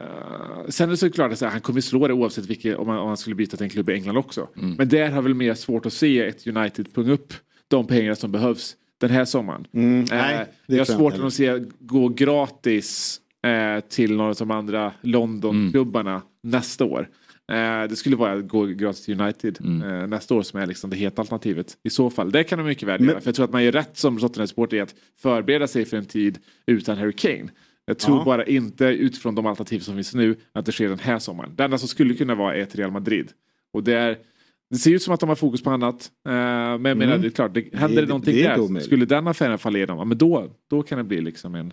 Eh, 0.00 0.68
sen 0.68 0.88
är 0.88 0.90
det 0.90 0.96
såklart 0.96 1.32
att 1.32 1.38
så 1.38 1.44
här, 1.44 1.52
han 1.52 1.60
kommer 1.60 1.80
slå 1.80 2.08
det 2.08 2.14
oavsett 2.14 2.46
vilket, 2.46 2.76
om, 2.76 2.88
han, 2.88 2.98
om 2.98 3.08
han 3.08 3.16
skulle 3.16 3.36
byta 3.36 3.56
till 3.56 3.64
en 3.64 3.70
klubb 3.70 3.90
i 3.90 3.92
England 3.92 4.16
också. 4.16 4.48
Men 4.54 4.88
där 4.88 5.10
har 5.10 5.22
väl 5.22 5.34
mer 5.34 5.54
svårt 5.54 5.86
att 5.86 5.92
se 5.92 6.20
ett 6.20 6.46
United 6.46 6.94
punga 6.94 7.12
upp 7.12 7.34
de 7.68 7.86
pengar 7.86 8.14
som 8.14 8.32
behövs 8.32 8.76
den 8.98 9.10
här 9.10 9.24
sommaren. 9.24 9.66
Mm, 9.72 10.00
Eh, 10.00 10.06
nej, 10.10 10.46
det 10.66 10.76
jag 10.76 10.80
har 10.86 10.94
svårt 10.94 11.14
att 11.18 11.32
se 11.34 11.64
gå 11.80 12.08
gratis 12.08 13.20
eh, 13.46 13.80
till 13.88 14.16
några 14.16 14.30
av 14.30 14.36
de 14.36 14.50
andra 14.50 14.92
Londonklubbarna 15.02 16.22
nästa 16.42 16.84
år. 16.84 17.08
Eh, 17.52 17.88
det 17.88 17.96
skulle 17.96 18.16
vara 18.16 18.32
att 18.32 18.48
gå 18.48 18.64
gratis 18.66 19.04
till 19.04 19.20
United 19.20 19.58
eh, 19.60 20.06
nästa 20.06 20.34
år 20.34 20.42
som 20.42 20.60
är 20.60 20.66
liksom 20.66 20.90
det 20.90 20.96
heta 20.96 21.22
alternativet. 21.22 21.76
I 21.82 21.90
så 21.90 22.10
fall, 22.10 22.32
det 22.32 22.44
kan 22.44 22.58
de 22.58 22.64
mycket 22.64 22.88
väl 22.88 23.00
Men- 23.00 23.08
göra. 23.08 23.20
För 23.20 23.28
jag 23.28 23.34
tror 23.34 23.44
att 23.44 23.52
man 23.52 23.64
gör 23.64 23.72
rätt 23.72 23.96
som 23.98 24.18
Tottenham-supporter 24.18 24.76
i 24.76 24.80
att 24.80 24.94
förbereda 25.22 25.66
sig 25.66 25.84
för 25.84 25.96
en 25.96 26.04
tid 26.06 26.38
utan 26.66 26.98
Harry 26.98 27.12
Kane. 27.12 27.48
Jag 27.86 27.98
tror 27.98 28.18
Ja. 28.18 28.24
bara 28.24 28.44
inte 28.46 28.84
utifrån 28.84 29.34
de 29.34 29.46
alternativ 29.46 29.80
som 29.80 29.94
finns 29.94 30.14
nu 30.14 30.36
att 30.52 30.66
det 30.66 30.72
sker 30.72 30.88
den 30.88 30.98
här 30.98 31.18
sommaren. 31.18 31.52
Det 31.56 31.64
enda 31.64 31.78
som 31.78 31.88
skulle 31.88 32.14
kunna 32.14 32.34
vara 32.34 32.56
är 32.56 32.60
ett 32.60 32.74
Real 32.76 32.90
Madrid. 32.90 33.32
Och 33.72 33.84
det, 33.84 33.92
är, 33.94 34.18
det 34.70 34.76
ser 34.76 34.90
ut 34.90 35.02
som 35.02 35.14
att 35.14 35.20
de 35.20 35.28
har 35.28 35.36
fokus 35.36 35.62
på 35.62 35.70
annat. 35.70 36.10
Eh, 36.28 36.32
men 36.32 36.84
jag 36.84 36.96
menar, 36.96 37.04
Mm. 37.04 37.20
det 37.20 37.26
är 37.28 37.30
klart, 37.30 37.54
det, 37.54 37.64
händer 37.74 37.96
det, 37.96 38.02
Det- 38.02 38.08
någonting 38.08 38.34
det 38.34 38.44
är 38.44 38.58
där, 38.58 38.80
skulle 38.80 39.04
den 39.04 39.28
affären 39.28 39.58
falla 39.58 39.78
igenom, 39.78 39.98
ja, 39.98 40.04
men 40.04 40.18
då, 40.18 40.46
då 40.70 40.82
kan 40.82 40.98
det 40.98 41.04
bli 41.04 41.20
liksom 41.20 41.54
en... 41.54 41.66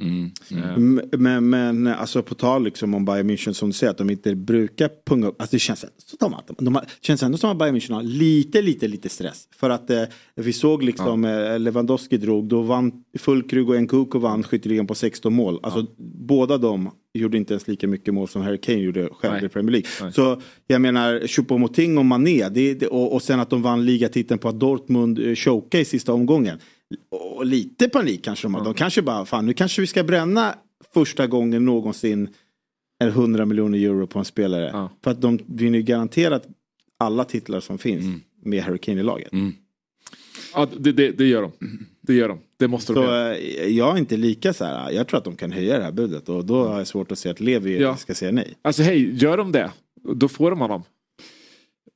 eh, 0.51 0.73
M- 0.73 1.01
Men, 1.17 1.49
men 1.49 1.87
alltså 1.87 2.21
på 2.23 2.35
tal 2.35 2.63
liksom 2.63 2.93
om 2.93 3.05
Bayern 3.05 3.29
München 3.29 3.53
som 3.53 3.69
du 3.69 3.73
säger 3.73 3.91
att 3.91 3.97
de 3.97 4.09
inte 4.09 4.35
brukar 4.35 4.89
punga 5.05 5.27
upp. 5.27 5.41
Alltså 5.41 5.55
det 5.55 5.59
känns, 5.59 5.83
att 5.83 5.91
de, 6.19 6.65
de 6.65 6.75
har, 6.75 6.85
känns 7.01 7.23
ändå 7.23 7.37
som 7.37 7.49
att 7.51 7.57
Bayern 7.57 7.75
München 7.75 7.93
har 7.93 8.03
lite, 8.03 8.61
lite, 8.61 8.87
lite 8.87 9.09
stress. 9.09 9.47
För 9.55 9.69
att 9.69 9.89
eh, 9.89 10.03
vi 10.35 10.53
såg 10.53 10.83
liksom 10.83 11.25
eh, 11.25 11.59
Lewandowski 11.59 12.17
drog, 12.17 12.47
då 12.47 12.61
vann 12.61 12.91
Fulkrug 13.19 13.69
och 13.69 13.81
Nkunku 13.81 14.19
vann 14.19 14.43
skytteligan 14.43 14.87
på 14.87 14.95
16 14.95 15.33
mål. 15.33 15.59
Alltså 15.63 15.85
båda 16.27 16.57
de 16.57 16.89
gjorde 17.13 17.37
inte 17.37 17.53
ens 17.53 17.67
lika 17.67 17.87
mycket 17.87 18.13
mål 18.13 18.27
som 18.27 18.41
Harry 18.41 18.57
Kane 18.57 18.77
gjorde 18.79 19.09
själv 19.11 19.33
Nej. 19.33 19.45
i 19.45 19.49
Premier 19.49 19.71
League. 19.71 19.89
Nej. 20.01 20.13
Så 20.13 20.41
jag 20.67 20.81
menar 20.81 21.19
Choupo-Moting 21.19 21.97
och 21.97 22.05
Mané 22.05 22.49
det, 22.49 22.73
det, 22.73 22.87
och, 22.87 23.13
och 23.13 23.21
sen 23.21 23.39
att 23.39 23.49
de 23.49 23.61
vann 23.61 23.85
ligatiteln 23.85 24.39
på 24.39 24.49
att 24.49 24.59
Dortmund 24.59 25.19
eh, 25.19 25.35
chokade 25.35 25.81
i 25.81 25.85
sista 25.85 26.13
omgången. 26.13 26.59
Och 27.09 27.45
lite 27.45 27.89
panik 27.89 28.23
kanske 28.23 28.45
de 28.45 28.53
har. 28.55 28.63
De 28.63 28.73
kanske 28.73 29.01
bara, 29.01 29.25
fan 29.25 29.45
nu 29.45 29.53
kanske 29.53 29.81
vi 29.81 29.87
ska 29.87 30.03
bränna 30.03 30.55
första 30.93 31.27
gången 31.27 31.65
någonsin 31.65 32.29
är 32.99 33.07
100 33.07 33.45
miljoner 33.45 33.77
euro 33.77 34.07
på 34.07 34.19
en 34.19 34.25
spelare. 34.25 34.69
Ja. 34.73 34.89
För 35.03 35.11
att 35.11 35.21
de 35.21 35.39
vinner 35.47 35.77
ju 35.77 35.83
garanterat 35.83 36.47
alla 36.99 37.23
titlar 37.25 37.59
som 37.59 37.77
finns 37.77 38.05
Mm. 38.05 38.21
med 38.45 38.81
Kane 38.81 38.99
i 38.99 39.03
laget. 39.03 39.31
Ja, 40.53 40.67
det, 40.77 40.91
det, 40.91 41.11
det 41.11 41.25
gör 41.25 41.41
de. 41.41 41.51
Det 42.07 42.13
gör 42.13 42.27
de. 42.29 42.39
Det 42.59 42.67
måste 42.67 42.93
de 42.93 42.95
Så 42.95 43.03
göra. 43.03 43.35
eh, 43.35 43.67
jag 43.67 43.93
är 43.93 43.97
inte 43.97 44.17
lika 44.17 44.53
så 44.53 44.65
här, 44.65 44.91
jag 44.91 45.07
tror 45.07 45.17
att 45.17 45.23
de 45.23 45.35
kan 45.35 45.51
höja 45.51 45.77
det 45.77 45.83
här 45.83 45.91
budet 45.91 46.29
och 46.29 46.45
då 46.45 46.67
har 46.67 46.77
jag 46.77 46.87
svårt 46.87 47.11
att 47.11 47.19
se 47.19 47.29
att 47.29 47.39
Levi 47.39 47.81
Ja. 47.81 47.95
ska 47.95 48.15
säga 48.15 48.31
nej. 48.31 48.53
Alltså 48.61 48.83
hej, 48.83 49.15
gör 49.23 49.37
de 49.37 49.51
det, 49.51 49.71
då 50.15 50.27
får 50.27 50.49
de 50.49 50.59
honom. 50.59 50.83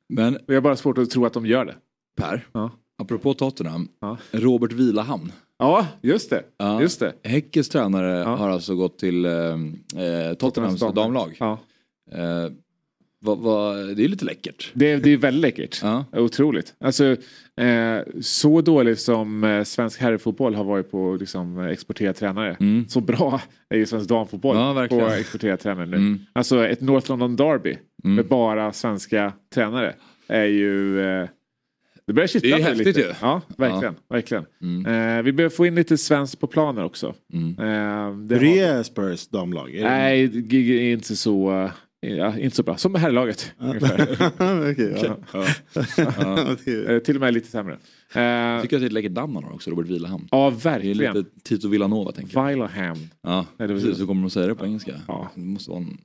Men 0.10 0.38
Jag 0.48 0.54
har 0.56 0.62
bara 0.62 0.76
svårt 0.76 0.98
att 0.98 1.10
tro 1.10 1.26
att 1.26 1.34
de 1.34 1.46
gör 1.46 1.66
det. 1.66 1.76
Per, 2.18 2.48
Ja. 2.52 2.72
apropå 3.02 3.34
Tottenham. 3.34 3.88
Ja. 4.02 4.18
Robert 4.32 4.72
Vilahamn. 4.72 5.32
Ja, 5.60 5.88
just 6.02 6.30
det. 6.30 6.44
Ja. 6.58 6.82
Just 6.82 7.00
det. 7.00 7.14
Häckes 7.24 7.70
tränare 7.70 8.18
Ja. 8.20 8.36
har 8.36 8.50
alltså 8.50 8.76
gått 8.76 9.00
till 9.00 9.26
eh, 9.26 9.32
eh, 9.34 10.34
Tottenhams 10.40 10.80
damlag. 10.80 10.96
damlag. 10.96 11.36
Ja. 11.40 11.60
Eh, 12.12 12.52
vad, 13.20 13.38
vad, 13.38 13.76
det 13.98 14.04
är 14.04 14.08
lite 14.08 14.26
läckert. 14.26 14.72
Det, 14.74 14.96
det 14.96 15.10
är 15.14 15.18
väldigt 15.18 15.42
läckert. 15.42 15.80
Ja. 15.84 16.06
Otroligt. 16.12 16.74
Alltså, 16.80 17.16
eh, 17.62 18.00
så 18.22 18.62
dåligt 18.62 19.00
som 19.00 19.44
eh, 19.44 19.64
svensk 19.64 20.02
herrfotboll 20.02 20.56
har 20.56 20.64
varit 20.64 20.92
på 20.92 21.14
att 21.14 21.20
liksom, 21.20 21.60
exportera 21.60 22.14
tränare. 22.14 22.58
Mm. 22.60 22.86
Så 22.90 23.02
bra 23.02 23.42
är 23.70 23.78
ju 23.78 23.86
svensk 23.86 24.10
damfotboll 24.10 24.56
Ja, 24.56 24.88
på 24.90 25.06
att 25.06 25.20
exportera 25.20 25.58
tränare 25.58 25.86
nu. 25.86 25.98
Mm. 25.98 26.20
Alltså 26.34 26.66
ett 26.68 26.82
North 26.82 27.10
London 27.10 27.36
Derby 27.36 27.78
Mm. 28.04 28.16
med 28.16 28.26
bara 28.28 28.74
svenska 28.74 29.34
tränare 29.54 29.96
är 30.28 30.46
ju... 30.46 31.02
Eh, 31.02 31.28
det 32.08 32.14
börjar 32.14 32.28
kittla 32.28 32.58
Det 32.58 32.64
är 32.64 32.68
häftigt 32.68 32.88
lite. 32.88 33.00
ju. 33.00 33.14
Ja, 33.22 33.42
verkligen. 33.58 33.96
verkligen. 34.10 34.46
Mm. 34.62 34.86
Eh, 35.18 35.24
vi 35.24 35.32
behöver 35.32 35.56
få 35.56 35.66
in 35.66 35.76
lite 35.76 35.98
svenskt 35.98 36.40
på 36.40 36.48
planen 36.48 36.84
också. 36.84 37.14
Mm. 37.34 37.50
Eh, 37.60 38.18
det 38.28 38.36
Hur 38.38 38.48
har- 38.66 38.78
är 38.80 38.84
Spurs 38.84 39.28
damlag? 39.28 39.76
Är 39.76 39.84
det- 39.84 39.90
Nej, 39.90 40.28
det 40.28 40.58
är 40.58 40.92
inte 40.94 41.16
så, 41.16 41.52
eh, 41.64 41.72
ja, 42.00 42.38
inte 42.38 42.56
så 42.56 42.64
bra. 42.64 42.78
Som 42.78 42.96
herrlaget. 42.96 43.52
Okej, 43.60 44.96
ja. 45.04 45.18
Ja. 45.96 46.56
Eh, 46.94 47.00
till 47.00 47.16
och 47.16 47.22
med 47.22 47.34
lite 47.34 47.48
sämre. 47.48 47.78
Eh, 48.16 48.22
Jag 48.22 48.62
tycker 48.62 48.76
att 48.76 48.82
det 48.82 48.90
han 49.36 49.44
har 49.44 49.54
också, 49.54 49.72
Robert 49.72 49.86
Vilahamn. 49.88 50.28
ja, 50.32 50.50
Det 50.64 50.70
är 50.70 50.72
verkligen. 50.74 50.98
lite 51.18 51.30
Tito 51.44 51.68
Villanova 51.68 52.12
tänker 52.12 52.38
jag. 52.38 52.48
Vilaham. 52.48 52.98
Ja, 53.24 53.46
Nej, 53.58 53.68
precis. 53.68 53.98
Så 53.98 54.08
kommer 54.08 54.22
de 54.22 54.26
att 54.28 54.34
säga 54.34 54.48
det 54.48 54.56
på 54.56 54.66
engelska. 54.66 54.92
Ja. 55.08 55.32
Det 55.36 55.42
måste 55.42 55.70
vara 55.72 55.80
en, 55.80 55.98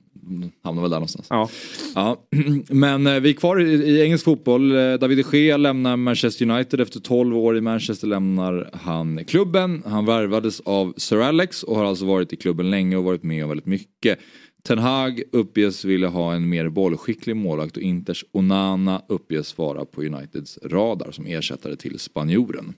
hamnar 0.63 0.81
väl 0.81 0.91
där 0.91 0.97
någonstans. 0.97 1.27
Ja. 1.29 1.49
Ja, 1.95 2.17
men 2.69 3.07
eh, 3.07 3.19
vi 3.19 3.29
är 3.29 3.33
kvar 3.33 3.61
i, 3.61 3.73
i 3.73 4.01
engelsk 4.01 4.25
fotboll. 4.25 4.69
David 4.99 5.17
de 5.31 5.37
Gea 5.37 5.57
lämnar 5.57 5.97
Manchester 5.97 6.49
United 6.49 6.81
efter 6.81 6.99
12 6.99 7.37
år 7.37 7.57
i 7.57 7.61
Manchester 7.61 8.07
lämnar 8.07 8.69
han 8.73 9.25
klubben. 9.25 9.83
Han 9.85 10.05
värvades 10.05 10.59
av 10.59 10.93
Sir 10.97 11.21
Alex 11.21 11.63
och 11.63 11.75
har 11.75 11.85
alltså 11.85 12.05
varit 12.05 12.33
i 12.33 12.35
klubben 12.35 12.69
länge 12.71 12.95
och 12.97 13.03
varit 13.03 13.23
med 13.23 13.43
om 13.43 13.49
väldigt 13.49 13.65
mycket. 13.67 14.19
Ten 14.67 14.79
Hag 14.79 15.21
uppges 15.31 15.85
vilja 15.85 16.07
ha 16.09 16.33
en 16.33 16.49
mer 16.49 16.69
bollskicklig 16.69 17.35
målvakt 17.35 17.77
och 17.77 17.83
Inters 17.83 18.25
Onana 18.31 19.01
uppges 19.07 19.57
vara 19.57 19.85
på 19.85 20.01
Uniteds 20.03 20.59
radar 20.65 21.11
som 21.11 21.25
ersättare 21.25 21.75
till 21.75 21.99
spanjoren. 21.99 22.73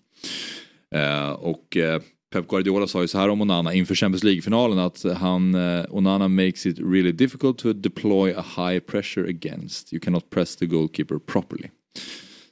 Eh, 0.96 1.30
och 1.32 1.78
eh, 1.78 2.02
Pep 2.34 2.48
Guardiola 2.48 2.88
sa 2.88 3.02
ju 3.02 3.08
så 3.08 3.18
här 3.18 3.30
om 3.30 3.42
Onana 3.42 3.74
inför 3.74 3.96
Champions 3.96 4.24
League-finalen 4.24 4.80
att 4.80 5.04
han, 5.18 5.56
eh, 5.56 5.86
Onana 5.90 6.28
makes 6.28 6.66
it 6.66 6.80
really 6.80 7.12
difficult 7.12 7.58
to 7.58 7.74
deploy 7.74 8.34
a 8.34 8.46
high 8.58 8.80
pressure 8.80 9.30
against. 9.30 9.94
You 9.94 10.00
cannot 10.00 10.30
press 10.30 10.56
the 10.56 10.66
goalkeeper 10.66 11.18
properly. 11.20 11.70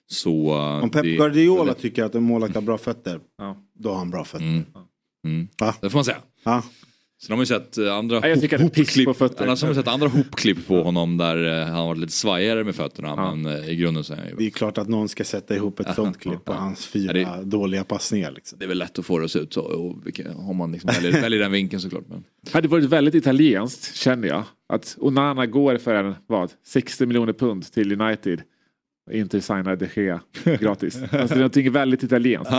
Så... 0.08 0.52
eh, 0.54 0.84
Om 0.84 0.90
Pep 0.90 1.04
det- 1.04 1.16
Guardiola 1.16 1.74
tycker 1.74 2.04
att 2.04 2.16
en 2.16 2.24
målvakt 2.24 2.56
har 2.56 2.62
bra 2.62 2.78
fötter, 2.78 3.20
Ja. 3.38 3.58
då 3.80 3.90
har 3.90 3.98
han 3.98 4.10
bra 4.10 4.24
fötter. 4.26 4.46
Mm. 4.46 4.64
Mm. 5.28 5.48
Det 5.82 5.90
får 5.90 5.98
man 5.98 6.06
säga. 6.06 6.18
Ja. 6.44 6.64
Sen 7.26 7.32
har 7.34 7.38
man 7.38 7.42
ju 7.42 7.46
sett 7.46 7.78
eh, 7.78 7.96
andra 7.96 8.16
Ja, 8.30 8.36
det 8.36 8.48
piss 8.48 8.62
hopklipp, 8.62 9.06
på 9.08 9.14
fötter. 9.14 9.44
annars 9.46 9.62
har 9.62 9.68
man 9.70 9.76
sett 9.76 9.88
andra 9.88 10.08
hopklipp 10.08 10.68
på 10.68 10.84
honom 10.84 11.18
där 11.18 11.60
eh, 11.62 11.66
han 11.66 11.76
har 11.76 11.86
varit 11.88 12.00
lite 12.00 12.14
svajigare 12.14 12.64
med 12.64 12.76
fötterna 12.76 13.08
Ja. 13.18 13.36
men 13.36 13.56
eh, 13.60 13.70
i 13.70 13.76
grunden 13.76 14.04
så 14.04 14.14
är 14.14 14.18
han 14.18 14.28
ju 14.28 14.36
Det 14.36 14.46
är 14.46 14.50
klart 14.50 14.78
att 14.78 14.88
någon 14.90 15.10
ska 15.10 15.24
sätta 15.24 15.56
ihop 15.56 15.80
ett 15.80 15.96
sånt 15.96 16.20
klipp 16.20 16.46
på 16.46 16.54
hans 16.54 16.86
fyra 16.86 17.18
Ja, 17.20 17.42
dåliga 17.44 17.84
passningar. 17.84 18.32
Liksom. 18.32 18.60
det 18.60 18.66
är 18.66 18.70
väl 18.70 18.78
lätt 18.78 19.00
att 19.00 19.06
få 19.06 19.18
det 19.20 19.26
att 19.26 19.32
se 19.32 19.40
ut 19.40 19.54
så 19.54 19.62
och, 19.62 20.08
vilka- 20.08 20.34
om 20.36 20.56
man 20.58 20.72
liksom 20.72 20.90
väljer, 20.94 21.22
väljer 21.22 21.40
den 21.40 21.52
vinkeln 21.52 21.82
såklart. 21.82 22.04
Men. 22.08 22.24
Det 22.42 22.54
hade 22.54 22.68
varit 22.68 22.86
väldigt 22.86 23.16
italienskt 23.16 23.96
känner 23.96 24.28
jag. 24.28 24.44
Att 24.70 24.96
Onana 25.00 25.46
går 25.46 25.78
för 25.78 25.96
en, 25.96 26.16
vad, 26.28 26.52
60 26.66 27.06
miljoner 27.06 27.34
pund 27.34 27.72
till 27.74 28.02
United. 28.02 28.42
Inte 29.12 29.42
signar 29.42 29.76
de 29.76 29.88
Gea 30.02 30.20
gratis. 30.60 30.96
Alltså 31.02 31.18
det 31.18 31.34
är 31.34 31.36
någonting 31.36 31.72
väldigt 31.72 32.04
italienskt. 32.04 32.52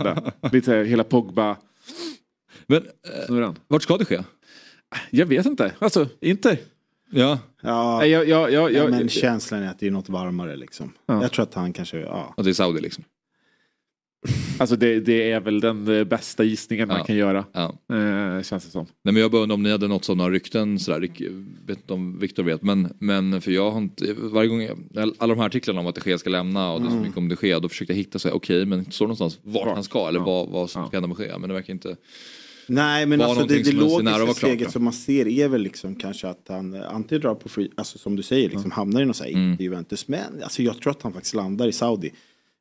det. 0.00 0.32
Lite 0.52 0.74
hela 0.74 1.04
Pogba. 1.04 1.56
Men 2.66 2.86
eh, 3.42 3.52
vart 3.68 3.82
ska 3.82 3.96
det 3.96 4.04
ske? 4.04 4.22
Jag 5.10 5.26
vet 5.26 5.46
inte. 5.46 5.72
Alltså, 5.78 6.08
inte. 6.20 6.58
Ja, 7.10 7.38
Ja, 7.62 8.06
Jag, 8.06 8.28
jag, 8.28 8.52
jag, 8.52 8.52
ja, 8.52 8.70
jag, 8.70 8.90
men 8.90 9.08
känslan 9.08 9.62
är 9.62 9.70
att 9.70 9.78
det 9.78 9.86
är 9.86 9.90
något 9.90 10.08
varmare 10.08 10.56
liksom. 10.56 10.92
Ja. 11.06 11.22
Jag 11.22 11.32
tror 11.32 11.42
att 11.42 11.54
han 11.54 11.72
kanske, 11.72 11.98
ja. 11.98 12.34
att 12.36 12.44
det 12.44 12.50
är 12.50 12.54
Saudi 12.54 12.80
liksom. 12.80 13.04
alltså 14.58 14.76
det, 14.76 15.00
det 15.00 15.30
är 15.30 15.40
väl 15.40 15.60
den 15.60 15.88
eh, 15.98 16.04
bästa 16.04 16.44
gissningen 16.44 16.88
Ja. 16.88 16.96
man 16.96 17.06
kan 17.06 17.16
göra. 17.16 17.44
Ja. 17.52 17.64
Eh, 17.96 18.42
känns 18.42 18.64
det 18.64 18.70
som. 18.70 18.86
Nej 19.04 19.12
men 19.14 19.22
jag 19.22 19.30
bara 19.30 19.42
undrar 19.42 19.54
om 19.54 19.62
ni 19.62 19.70
hade 19.70 19.88
något 19.88 20.04
sådana 20.04 20.30
rykten 20.30 20.78
sådär, 20.78 21.00
Rick, 21.00 21.20
vet 21.66 21.78
inte 21.78 21.92
om 21.92 22.18
Viktor 22.18 22.42
vet 22.42 22.62
men, 22.62 22.92
men 22.98 23.40
för 23.40 23.50
jag 23.50 23.70
har 23.70 23.78
inte, 23.78 24.12
varje 24.18 24.48
gång 24.48 24.62
jag, 24.62 24.78
alla 25.18 25.34
de 25.34 25.40
här 25.40 25.46
artiklarna 25.46 25.80
om 25.80 25.86
att 25.86 25.94
de 25.94 26.10
Gea 26.10 26.18
ska 26.18 26.30
lämna 26.30 26.72
och 26.72 26.80
det 26.80 26.86
är 26.86 26.90
så 26.90 26.96
mycket 26.96 27.16
om 27.16 27.28
de 27.28 27.36
Gea 27.42 27.60
då 27.60 27.68
försökte 27.68 27.92
jag 27.92 27.98
hitta 27.98 28.18
så 28.18 28.30
okej 28.30 28.66
men 28.66 28.90
står 28.92 29.06
det 29.06 29.08
någonstans 29.14 29.38
vart 29.42 29.74
han 29.74 29.84
ska 29.84 30.08
eller 30.08 30.20
Ja. 30.20 30.24
vad, 30.26 30.48
vad 30.48 30.70
som 30.70 30.82
Ja. 30.82 30.88
ska 30.88 30.96
hända 30.96 31.08
med 31.16 31.26
Gea 31.26 31.38
men 31.38 31.48
det 31.48 31.54
verkar 31.54 31.72
inte 31.72 31.96
Nej 32.66 33.06
men 33.06 33.20
alltså 33.20 33.44
det, 33.46 33.62
det 33.62 33.72
logiska 33.72 34.34
steget 34.34 34.70
som 34.70 34.84
man 34.84 34.92
ser 34.92 35.28
är 35.28 35.48
väl 35.48 35.62
liksom 35.62 35.94
kanske 35.96 36.28
att 36.28 36.46
han 36.48 36.74
eh, 36.74 36.94
antingen 36.94 37.22
drar 37.22 37.34
på 37.34 37.48
free, 37.48 37.70
alltså 37.76 37.98
som 37.98 38.16
du 38.16 38.22
säger, 38.22 38.50
liksom 38.50 38.70
hamnar 38.70 39.02
i 39.02 39.04
något 39.04 39.16
sånt 39.16 39.30
här 39.30 39.36
Mm. 39.36 39.56
Juventus. 39.60 40.08
Men 40.08 40.42
alltså 40.42 40.62
jag 40.62 40.80
tror 40.80 40.90
att 40.90 41.02
han 41.02 41.12
faktiskt 41.12 41.34
landar 41.34 41.68
i 41.68 41.72
Saudi. 41.72 42.12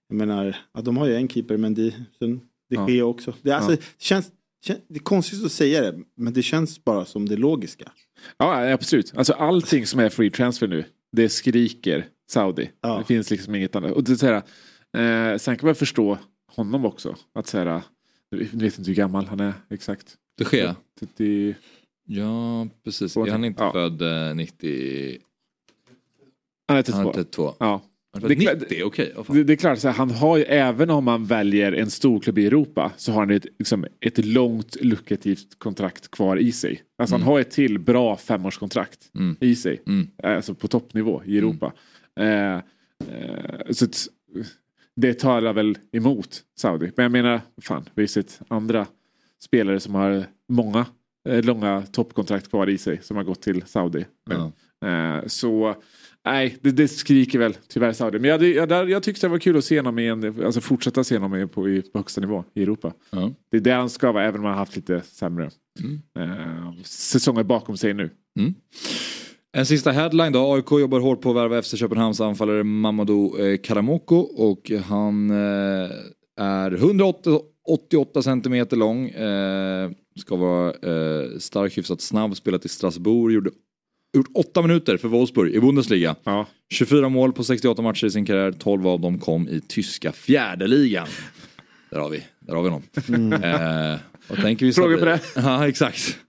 Jag 0.09 0.15
menar, 0.17 0.57
ja, 0.73 0.81
de 0.81 0.97
har 0.97 1.07
ju 1.07 1.15
en 1.15 1.27
keeper 1.27 1.57
men 1.57 1.73
det, 1.73 1.91
sen, 2.19 2.37
det 2.69 2.75
Ja. 2.75 2.87
sker 2.87 3.01
också. 3.03 3.33
Det, 3.41 3.51
alltså, 3.51 3.71
Ja. 3.71 3.77
det, 3.77 4.03
känns, 4.03 4.31
kän- 4.67 4.81
det 4.89 4.95
är 4.95 5.03
konstigt 5.03 5.45
att 5.45 5.51
säga 5.51 5.81
det, 5.81 5.99
men 6.17 6.33
det 6.33 6.41
känns 6.43 6.83
bara 6.83 7.05
som 7.05 7.29
det 7.29 7.35
logiska. 7.37 7.91
Ja 8.37 8.71
absolut. 8.73 9.13
Alltså 9.15 9.33
allting 9.33 9.85
som 9.85 9.99
är 9.99 10.09
free 10.09 10.29
transfer 10.31 10.67
nu. 10.67 10.85
Det 11.11 11.29
skriker 11.29 12.05
Saudi. 12.29 12.69
Ja. 12.81 12.97
Det 12.97 13.03
finns 13.03 13.31
liksom 13.31 13.55
inget 13.55 13.75
annat. 13.75 13.91
Och 13.91 14.03
det 14.03 14.11
är 14.11 14.15
så 14.15 14.25
här, 14.25 15.31
eh, 15.33 15.37
sen 15.37 15.57
kan 15.57 15.67
man 15.67 15.75
förstå 15.75 16.17
honom 16.55 16.85
också. 16.85 17.15
Att 17.35 17.47
säga, 17.47 17.83
nu 18.35 18.63
vet 18.65 18.77
inte 18.77 18.91
hur 18.91 18.95
gammal 18.95 19.25
han 19.25 19.39
är 19.39 19.53
exakt. 19.69 20.15
De 20.37 20.57
Gea? 20.57 20.75
30, 20.99 21.55
Ja 22.07 22.67
precis, 22.83 23.17
är 23.17 23.31
han 23.31 23.45
inte 23.45 23.63
ja. 23.63 23.71
född 23.71 24.01
eh, 24.01 24.35
90? 24.35 25.17
han 26.67 26.77
är 26.77 26.83
Han 26.91 27.07
är 27.07 27.11
32. 27.11 27.13
32. 27.13 27.53
Ja. 27.59 27.81
Han 28.13 28.27
Det 28.27 28.33
är 28.33 28.39
klart- 28.39 28.59
90, 28.61 28.83
okej. 28.83 29.13
vad 29.15 29.25
fan. 29.25 29.35
Det, 29.35 29.43
det 29.43 29.53
är 29.53 29.57
klart, 29.57 29.79
så 29.79 29.87
här, 29.87 29.95
han 29.95 30.11
har 30.11 30.37
ju, 30.37 30.43
även 30.43 30.89
om 30.89 31.03
man 31.03 31.25
väljer 31.25 31.71
en 31.71 31.89
storklubb 31.91 32.37
i 32.37 32.45
Europa 32.47 32.91
så 32.97 33.11
har 33.11 33.19
han 33.19 33.31
ett, 33.31 33.45
liksom, 33.59 33.85
ett 33.99 34.25
långt 34.25 34.77
lukrativt 34.81 35.59
kontrakt 35.59 36.11
kvar 36.11 36.37
i 36.37 36.51
sig. 36.51 36.81
Alltså 36.97 37.15
han 37.15 37.21
har 37.23 37.39
ett 37.39 37.51
till 37.51 37.79
bra 37.79 38.17
femårskontrakt 38.17 39.11
Mm. 39.15 39.35
i 39.39 39.55
sig. 39.55 39.81
Mm. 39.87 40.07
Alltså 40.23 40.53
på 40.55 40.67
toppnivå 40.67 41.21
i 41.25 41.37
Europa. 41.37 41.73
Eh, 42.19 42.55
eh, 42.55 42.61
så 43.71 43.87
det 44.95 45.19
talar 45.19 45.53
väl 45.53 45.77
emot 45.91 46.43
Saudi. 46.57 46.91
Men 46.95 47.03
jag 47.03 47.11
menar, 47.11 47.41
fan, 47.61 47.89
vi 47.95 48.01
har 48.01 48.07
sett 48.07 48.41
andra 48.47 48.87
spelare 49.43 49.79
som 49.79 49.95
har 49.95 50.25
många 50.49 50.85
eh, 51.29 51.43
långa 51.43 51.81
toppkontrakt 51.91 52.49
kvar 52.49 52.69
i 52.69 52.77
sig 52.77 52.99
som 53.03 53.17
har 53.17 53.23
gått 53.23 53.41
till 53.41 53.63
Saudi. 53.65 54.05
Ja. 54.29 54.51
Eh, 54.89 55.25
så 55.27 55.75
Nej, 56.25 56.57
det, 56.61 56.71
det 56.71 56.87
skriker 56.87 57.39
väl 57.39 57.53
tyvärr 57.67 57.93
Saudi. 57.93 58.19
Men 58.19 58.29
jag, 58.29 58.43
jag, 58.43 58.71
jag, 58.71 58.89
jag 58.89 59.03
tyckte 59.03 59.27
det 59.27 59.31
var 59.31 59.39
kul 59.39 59.57
att 59.57 59.65
se 59.65 59.79
honom 59.79 59.99
i 59.99 60.07
en, 60.07 60.45
alltså 60.45 60.61
fortsätta 60.61 61.03
se 61.03 61.17
honom 61.17 61.49
på, 61.49 61.69
i, 61.69 61.81
på 61.81 61.99
högsta 61.99 62.21
nivå 62.21 62.43
i 62.53 62.63
Europa. 62.63 62.93
Ja. 63.09 63.33
Det 63.51 63.57
är 63.57 63.61
där 63.61 63.75
han 63.75 63.89
ska 63.89 64.11
vara, 64.11 64.23
även 64.23 64.39
om 64.39 64.45
han 64.45 64.53
har 64.53 64.59
haft 64.59 64.75
lite 64.75 65.01
sämre 65.01 65.49
eh, 66.19 66.83
säsonger 66.83 67.43
bakom 67.43 67.77
sig 67.77 67.93
nu. 67.93 68.09
En 69.57 69.65
sista 69.65 69.91
headline 69.91 70.31
då. 70.31 70.53
AIK 70.53 70.71
jobbar 70.71 70.99
hårt 70.99 71.21
på 71.21 71.29
att 71.29 71.35
värva 71.35 71.61
FC 71.61 71.77
Köpenhamns 71.77 72.21
anfallare 72.21 72.63
Mamadou 72.63 73.39
eh, 73.39 73.57
Karamoko 73.57 74.15
och 74.15 74.71
han 74.85 75.29
eh, 75.29 75.89
är 76.39 76.71
188 76.71 78.21
centimeter 78.21 78.77
lång. 78.77 79.09
Eh, 79.09 79.91
ska 80.19 80.35
vara 80.35 80.73
stark, 81.39 81.77
hyfsat 81.77 82.01
snabb, 82.01 82.35
spelat 82.35 82.65
i 82.65 82.69
Strasbourg, 82.69 83.33
gjorde 83.33 83.49
gjort 84.17 84.31
åtta 84.35 84.61
minuter 84.61 84.97
för 84.97 85.07
Wolfsburg 85.07 85.55
i 85.55 85.59
Bundesliga. 85.59 86.15
24 86.73 87.09
mål 87.09 87.33
på 87.33 87.43
68 87.43 87.81
matcher 87.81 88.05
i 88.05 88.11
sin 88.11 88.25
karriär, 88.25 88.51
12 88.51 88.87
av 88.87 88.99
dem 88.99 89.19
kom 89.19 89.47
i 89.47 89.61
tyska 89.67 90.11
fjärdeligan. 90.11 91.07
Där 91.91 91.99
har 91.99 92.09
vi, 92.09 92.23
där 92.39 92.55
har 92.55 92.63
vi 92.63 92.69
någon. 92.69 93.33
Eh, 93.33 93.99
vad 94.27 94.41
tänker 94.41 94.65
vi 94.65 94.73
Sabri? 94.73 94.97
på 94.97 95.05
det? 95.05 95.19
Ja, 95.35 95.67
exakt. 95.67 96.19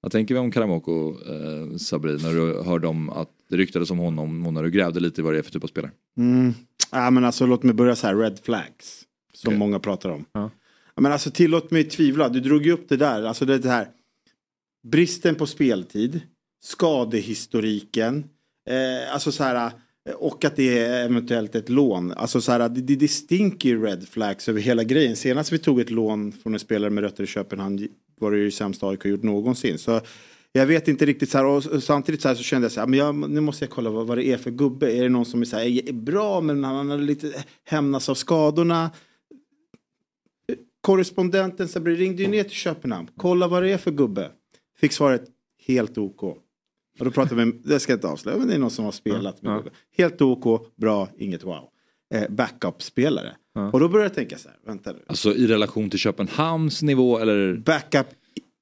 Vad 0.00 0.12
tänker 0.12 0.34
vi 0.34 0.40
om 0.40 0.50
Karamoko, 0.50 1.10
eh, 1.10 1.76
Sabri, 1.76 2.12
när 2.22 2.34
du 2.34 2.62
hörde 2.62 2.86
om 2.86 3.10
att 3.10 3.30
det 3.48 3.56
ryktades 3.56 3.90
om 3.90 3.98
honom 3.98 4.46
och 4.46 4.52
när 4.52 4.62
du 4.62 4.70
grävde 4.70 5.00
lite 5.00 5.20
i 5.20 5.24
vad 5.24 5.34
det 5.34 5.38
är 5.38 5.42
för 5.42 5.50
typ 5.50 5.64
av 5.64 5.68
spelare? 5.68 5.92
Mm. 6.18 6.54
Ja, 6.92 7.10
men 7.10 7.24
alltså, 7.24 7.46
låt 7.46 7.62
mig 7.62 7.74
börja 7.74 7.96
så 7.96 8.06
här, 8.06 8.16
red 8.16 8.38
flags. 8.42 9.04
Som 9.34 9.58
många 9.58 9.78
pratar 9.78 10.10
om. 10.10 10.24
Ja. 10.32 10.50
men 10.96 11.12
alltså, 11.12 11.30
tillåt 11.30 11.70
mig 11.70 11.84
tvivla, 11.84 12.28
du 12.28 12.40
drog 12.40 12.66
ju 12.66 12.72
upp 12.72 12.88
det 12.88 12.96
där. 12.96 13.22
Alltså 13.22 13.44
det 13.44 13.64
här. 13.64 13.88
Bristen 14.88 15.34
på 15.34 15.46
speltid, 15.46 16.20
skadehistoriken, 16.62 18.24
eh, 18.70 19.14
alltså 19.14 19.32
så 19.32 19.44
här, 19.44 19.72
eh, 20.08 20.14
och 20.14 20.44
att 20.44 20.56
det 20.56 20.78
är 20.78 21.04
eventuellt 21.04 21.54
ett 21.54 21.68
lån. 21.68 22.12
Alltså 22.12 22.40
så 22.40 22.52
här, 22.52 22.68
det, 22.68 22.96
det 22.96 23.08
stinker 23.08 23.76
red 23.76 24.08
flags 24.08 24.48
över 24.48 24.60
hela 24.60 24.84
grejen. 24.84 25.16
Senast 25.16 25.52
vi 25.52 25.58
tog 25.58 25.80
ett 25.80 25.90
lån 25.90 26.32
från 26.32 26.54
en 26.54 26.60
spelare 26.60 26.90
med 26.90 27.04
rötter 27.04 27.24
i 27.24 27.26
Köpenhamn 27.26 27.88
var 28.20 28.30
det 28.30 28.38
ju 28.38 28.50
sämsta 28.50 28.88
AIK 28.88 29.04
gjort 29.04 29.22
någonsin. 29.22 29.78
Så 29.78 30.00
jag 30.52 30.66
vet 30.66 30.88
inte 30.88 31.06
riktigt 31.06 31.30
så 31.30 31.38
här 31.38 31.44
och 31.44 31.82
samtidigt 31.82 32.20
så, 32.20 32.28
här 32.28 32.34
så 32.34 32.42
kände 32.42 32.64
jag 32.64 32.72
så 32.72 32.80
här, 32.80 32.86
men 32.86 32.98
jag, 32.98 33.30
nu 33.30 33.40
måste 33.40 33.64
jag 33.64 33.70
kolla 33.70 33.90
vad, 33.90 34.06
vad 34.06 34.18
det 34.18 34.24
är 34.24 34.36
för 34.36 34.50
gubbe. 34.50 34.92
Är 34.92 35.02
det 35.02 35.08
någon 35.08 35.24
som 35.24 35.40
är, 35.40 35.44
så 35.44 35.56
här, 35.56 35.88
är 35.88 35.92
bra 35.92 36.40
men 36.40 36.64
han 36.64 36.90
har 36.90 36.98
lite 36.98 37.44
hämnas 37.64 38.08
av 38.08 38.14
skadorna. 38.14 38.90
Korrespondenten 40.80 41.68
så 41.68 41.78
här, 41.78 41.86
ringde 41.86 42.22
ju 42.22 42.28
ner 42.28 42.42
till 42.42 42.52
Köpenhamn. 42.52 43.08
Kolla 43.16 43.48
vad 43.48 43.62
det 43.62 43.72
är 43.72 43.78
för 43.78 43.90
gubbe. 43.90 44.30
Fick 44.78 44.92
svaret 44.92 45.24
helt 45.66 45.98
OK. 45.98 46.22
Och 46.22 47.04
då 47.04 47.10
pratar 47.10 47.36
vi, 47.36 47.52
det 47.64 47.80
ska 47.80 47.92
jag 47.92 47.96
inte 47.96 48.08
avslöja, 48.08 48.38
men 48.38 48.48
det 48.48 48.54
är 48.54 48.58
någon 48.58 48.70
som 48.70 48.84
har 48.84 48.92
spelat 48.92 49.42
med 49.42 49.56
gubbe. 49.56 49.70
Helt 49.96 50.22
OK, 50.22 50.66
bra, 50.76 51.08
inget 51.18 51.44
wow. 51.44 51.68
Eh, 52.14 52.22
Backup-spelare. 52.28 53.32
Och 53.72 53.80
då 53.80 53.88
började 53.88 54.04
jag 54.08 54.14
tänka 54.14 54.38
så 54.38 54.48
här, 54.48 54.56
vänta 54.66 54.92
nu. 54.92 54.98
Alltså 55.06 55.34
i 55.34 55.46
relation 55.46 55.90
till 55.90 55.98
Köpenhamns 55.98 56.82
nivå 56.82 57.18
eller? 57.18 57.54
Backup 57.54 58.06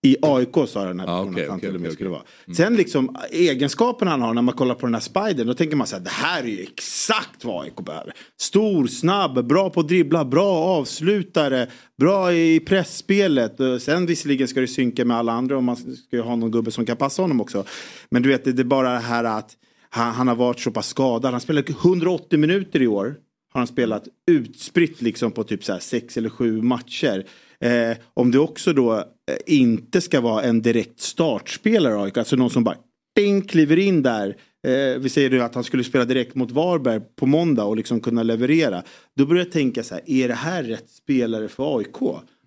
i 0.02 0.16
AIK 0.22 0.54
sa 0.68 0.84
den 0.84 1.00
här 1.00 1.06
Ah, 1.06 1.18
personen 1.18 1.32
okej, 1.34 1.42
att 1.44 1.48
han 1.50 1.58
okej, 1.58 1.68
till 1.68 1.74
och 1.76 1.80
med 1.80 1.92
skulle 1.92 2.10
okej. 2.10 2.22
vara. 2.46 2.56
Sen 2.56 2.76
liksom 2.76 3.16
egenskaperna 3.30 4.10
han 4.10 4.22
har 4.22 4.34
när 4.34 4.42
man 4.42 4.54
kollar 4.54 4.74
på 4.74 4.86
den 4.86 4.94
här 4.94 5.00
spidern. 5.00 5.46
Då 5.46 5.54
tänker 5.54 5.76
man 5.76 5.86
så 5.86 5.96
här, 5.96 6.02
det 6.04 6.10
här 6.10 6.42
är 6.42 6.46
ju 6.46 6.62
exakt 6.62 7.44
vad 7.44 7.64
AIK 7.64 7.76
behöver. 7.76 8.12
Stor, 8.40 8.86
snabb, 8.86 9.46
bra 9.46 9.70
på 9.70 9.80
att 9.80 9.88
dribbla, 9.88 10.24
bra 10.24 10.54
avslutare, 10.54 11.66
bra 11.98 12.32
i 12.32 12.60
pressspelet. 12.60 13.56
Sen 13.80 14.06
visserligen 14.06 14.48
ska 14.48 14.60
det 14.60 14.68
synka 14.68 15.04
med 15.04 15.16
alla 15.16 15.32
andra 15.32 15.56
om 15.58 15.64
man 15.64 15.76
ska 15.76 16.16
ju 16.16 16.22
ha 16.22 16.36
någon 16.36 16.50
gubbe 16.50 16.70
som 16.70 16.86
kan 16.86 16.96
passa 16.96 17.22
honom 17.22 17.40
också. 17.40 17.64
Men 18.10 18.22
du 18.22 18.28
vet, 18.28 18.44
det 18.44 18.58
är 18.58 18.64
bara 18.64 18.92
det 18.92 18.98
här 18.98 19.24
att 19.24 19.50
han, 19.90 20.14
han 20.14 20.28
har 20.28 20.34
varit 20.34 20.60
så 20.60 20.70
pass 20.70 20.88
skadad. 20.88 21.32
Han 21.32 21.40
spelar 21.40 21.64
180 21.70 22.38
minuter 22.38 22.82
i 22.82 22.86
år. 22.86 23.14
Har 23.52 23.60
han 23.60 23.66
spelat 23.66 24.08
utspritt 24.26 25.02
liksom 25.02 25.32
på 25.32 25.44
typ 25.44 25.64
så 25.64 25.72
här 25.72 25.80
sex 25.80 26.16
eller 26.16 26.28
sju 26.28 26.62
matcher. 26.62 27.26
Eh, 27.60 27.96
om 28.14 28.30
det 28.30 28.38
också 28.38 28.72
då 28.72 28.96
eh, 28.96 29.04
inte 29.46 30.00
ska 30.00 30.20
vara 30.20 30.42
en 30.42 30.62
direkt 30.62 31.00
startspelare 31.00 31.94
i 31.94 32.02
AIK, 32.02 32.18
alltså 32.18 32.36
någon 32.36 32.50
som 32.50 32.64
bara 32.64 32.76
ding, 33.16 33.42
kliver 33.42 33.78
in 33.78 34.02
där. 34.02 34.36
Eh, 34.66 34.98
vi 34.98 35.08
säger 35.08 35.30
nu 35.30 35.42
att 35.42 35.54
han 35.54 35.64
skulle 35.64 35.84
spela 35.84 36.04
direkt 36.04 36.34
mot 36.34 36.50
Varberg 36.50 37.00
på 37.16 37.26
måndag 37.26 37.64
och 37.64 37.76
liksom 37.76 38.00
kunna 38.00 38.22
leverera. 38.22 38.82
Då 39.16 39.26
börjar 39.26 39.44
jag 39.44 39.52
tänka 39.52 39.82
så 39.82 39.94
här, 39.94 40.02
är 40.06 40.28
det 40.28 40.34
här 40.34 40.62
rätt 40.62 40.90
spelare 40.90 41.48
för 41.48 41.78
AIK? 41.78 41.96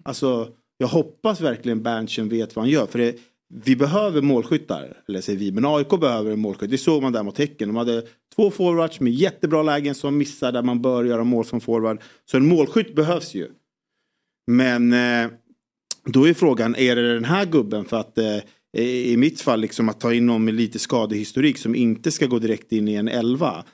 Alltså, 0.04 0.50
jag 0.78 0.88
hoppas 0.88 1.42
verkligen 1.42 1.84
Berntsen 1.84 2.30
vet 2.30 2.56
vad 2.56 2.66
han 2.66 2.70
gör. 2.70 2.86
För 2.86 3.00
det, 3.00 3.16
vi 3.54 3.76
behöver 3.76 4.22
målskyttar, 4.22 4.98
eller 5.08 5.22
säger 5.22 5.40
vi, 5.40 5.52
men 5.52 5.66
AIK 5.66 5.90
behöver 5.90 6.32
en 6.32 6.40
målskytt. 6.40 6.72
Det 6.72 6.78
såg 6.78 7.02
man 7.02 7.14
där 7.14 7.24
mot 7.24 7.38
Häcken. 7.38 7.70
De 7.70 7.76
hade 7.76 8.04
två 8.36 8.52
forwards 8.52 9.00
med 9.00 9.14
jättebra 9.14 9.64
lägen 9.64 9.96
som 9.96 10.18
missar 10.18 10.52
där 10.52 10.62
man 10.64 10.82
bör 10.82 11.04
göra 11.04 11.24
mål 11.24 11.46
som 11.46 11.62
forward. 11.62 12.02
Så 12.26 12.38
en 12.38 12.48
målskytt 12.48 12.96
behövs 12.96 13.36
ju. 13.36 13.48
Men 14.48 14.94
eh, 14.94 15.32
då 16.06 16.28
är 16.28 16.34
frågan, 16.34 16.76
är 16.76 16.96
det 16.96 17.14
den 17.14 17.26
här 17.26 17.46
gubben 17.46 17.86
för 17.86 18.00
att 18.00 18.18
eh, 18.18 18.40
i 18.84 19.18
mitt 19.18 19.42
fall 19.42 19.62
liksom 19.62 19.90
att 19.90 20.00
ta 20.00 20.14
in 20.14 20.26
någon 20.26 20.46
med 20.46 20.54
lite 20.54 20.80
skadehistorik 20.80 21.58
som 21.58 21.76
inte 21.76 22.12
ska 22.12 22.26
gå 22.26 22.40
direkt 22.40 22.72
in 22.72 22.88
i 22.88 22.94
en 22.94 23.08
elva 23.08 23.66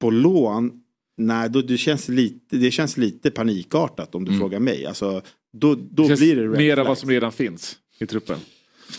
på 0.00 0.10
lån. 0.10 0.72
Nej, 1.16 1.50
då, 1.50 1.62
det, 1.62 1.78
känns 1.78 2.08
lite, 2.08 2.56
det 2.56 2.70
känns 2.70 2.96
lite 2.96 3.30
panikartat 3.30 4.14
om 4.14 4.24
du 4.24 4.38
frågar 4.38 4.60
mig. 4.60 4.86
Alltså, 4.86 5.22
då 5.52 5.74
då 5.74 6.08
Det 6.08 6.16
blir 6.16 6.36
det 6.36 6.48
mer 6.48 6.76
av 6.76 6.86
vad 6.86 6.98
som 6.98 7.10
redan 7.10 7.32
finns 7.32 7.78
i 7.98 8.06
truppen. 8.06 8.38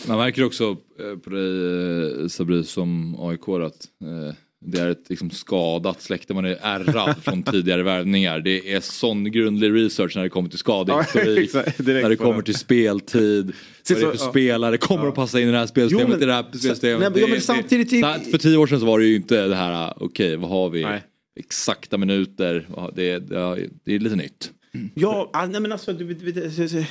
Man 0.08 0.18
märker 0.18 0.44
också 0.44 0.76
eh, 1.00 1.18
på 1.18 1.30
dig 1.30 2.22
eh, 2.22 2.28
Sabri 2.28 2.64
som 2.64 3.16
AIK 3.20 3.48
att 3.48 3.88
eh, 4.02 4.34
det 4.60 4.78
är 4.80 4.90
ett 4.90 5.10
liksom 5.10 5.30
skadat 5.30 6.02
släkte, 6.02 6.34
man 6.34 6.44
är 6.44 6.58
ärrad 6.62 7.16
från 7.22 7.42
tidigare 7.42 7.82
värvningar. 7.82 8.40
Det 8.40 8.72
är 8.72 8.80
sån 8.80 9.30
grundlig 9.32 9.74
research 9.74 10.16
när 10.16 10.22
det 10.22 10.28
kommer 10.28 10.48
till 10.48 10.58
skadehistorik, 10.58 11.54
när 11.78 12.08
det 12.08 12.16
kommer 12.16 12.42
till 12.42 12.54
speltid, 12.54 13.44
vad 13.46 13.54
det 13.88 13.94
är 13.94 14.10
för 14.10 14.24
ja. 14.24 14.30
spelare, 14.30 14.76
kommer 14.78 15.08
att 15.08 15.14
passa 15.14 15.40
in 15.40 15.48
i 15.48 15.52
det 15.52 15.58
här 15.58 15.66
spelsystemet, 15.66 16.06
Jo, 16.08 16.14
men- 16.14 16.22
i 16.22 16.26
det 16.26 16.32
här 16.32 16.42
spelsystemet. 16.42 17.12
Nej, 17.14 17.30
men- 17.30 17.40
samtidigt- 17.40 17.90
det, 17.90 18.30
för 18.30 18.38
tio 18.38 18.56
år 18.56 18.66
sedan 18.66 18.80
så 18.80 18.86
var 18.86 18.98
det 18.98 19.06
ju 19.06 19.16
inte 19.16 19.46
det 19.46 19.56
här, 19.56 19.94
okej 19.96 20.36
vad 20.36 20.50
har 20.50 20.70
vi, 20.70 20.82
Nej. 20.82 21.02
exakta 21.40 21.98
minuter, 21.98 22.68
det, 22.94 23.18
det, 23.18 23.68
det 23.84 23.94
är 23.94 23.98
lite 23.98 24.16
nytt. 24.16 24.50
Ja, 24.94 25.30
ah, 25.32 25.46
nej 25.46 25.60
men 25.60 25.72
alltså, 25.72 25.92
du, 25.92 26.14
du, 26.14 26.32
du, 26.32 26.84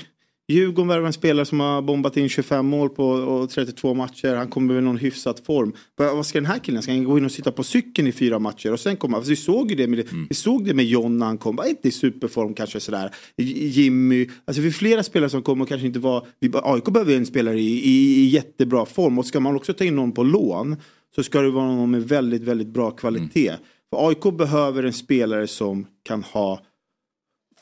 Djurgården 0.47 0.87
värvar 0.87 1.07
en 1.07 1.13
spelare 1.13 1.45
som 1.45 1.59
har 1.59 1.81
bombat 1.81 2.17
in 2.17 2.29
25 2.29 2.65
mål 2.65 2.89
på 2.89 3.07
och 3.07 3.49
32 3.49 3.93
matcher. 3.93 4.35
Han 4.35 4.47
kommer 4.47 4.73
med 4.73 4.83
någon 4.83 4.97
hyfsad 4.97 5.39
form. 5.45 5.73
Vad 5.95 6.25
ska 6.25 6.37
den 6.37 6.45
här 6.45 6.59
killen? 6.59 6.81
Ska 6.81 6.91
han 6.91 7.03
gå 7.03 7.17
in 7.17 7.25
och 7.25 7.31
sitta 7.31 7.51
på 7.51 7.63
cykeln 7.63 8.07
i 8.07 8.11
fyra 8.11 8.39
matcher 8.39 8.73
och 8.73 8.79
sen 8.79 8.97
komma? 8.97 9.19
Vi 9.19 9.35
såg 9.35 9.69
ju 9.69 9.75
det 9.75 9.87
med, 9.87 10.07
vi 10.29 10.35
såg 10.35 10.65
det 10.65 10.73
med 10.73 10.85
John 10.85 11.17
när 11.17 11.25
han 11.25 11.37
kom. 11.37 11.55
Var 11.55 11.65
inte 11.65 11.87
i 11.87 11.91
superform 11.91 12.53
kanske 12.53 12.79
sådär. 12.79 13.15
Jimmy. 13.37 14.29
Alltså 14.45 14.61
vi 14.61 14.71
flera 14.71 15.03
spelare 15.03 15.29
som 15.29 15.41
kommer 15.41 15.63
och 15.63 15.69
kanske 15.69 15.87
inte 15.87 15.99
var... 15.99 16.27
Vi, 16.39 16.51
AIK 16.53 16.85
behöver 16.85 17.15
en 17.15 17.25
spelare 17.25 17.59
i, 17.59 17.89
i, 17.89 18.21
i 18.21 18.25
jättebra 18.25 18.85
form. 18.85 19.19
Och 19.19 19.25
ska 19.25 19.39
man 19.39 19.55
också 19.55 19.73
ta 19.73 19.83
in 19.83 19.95
någon 19.95 20.11
på 20.11 20.23
lån 20.23 20.75
så 21.15 21.23
ska 21.23 21.41
det 21.41 21.51
vara 21.51 21.75
någon 21.75 21.91
med 21.91 22.07
väldigt, 22.07 22.41
väldigt 22.41 22.67
bra 22.67 22.91
kvalitet. 22.91 23.53
För 23.89 24.07
AIK 24.07 24.37
behöver 24.37 24.83
en 24.83 24.93
spelare 24.93 25.47
som 25.47 25.85
kan 26.03 26.23
ha 26.23 26.61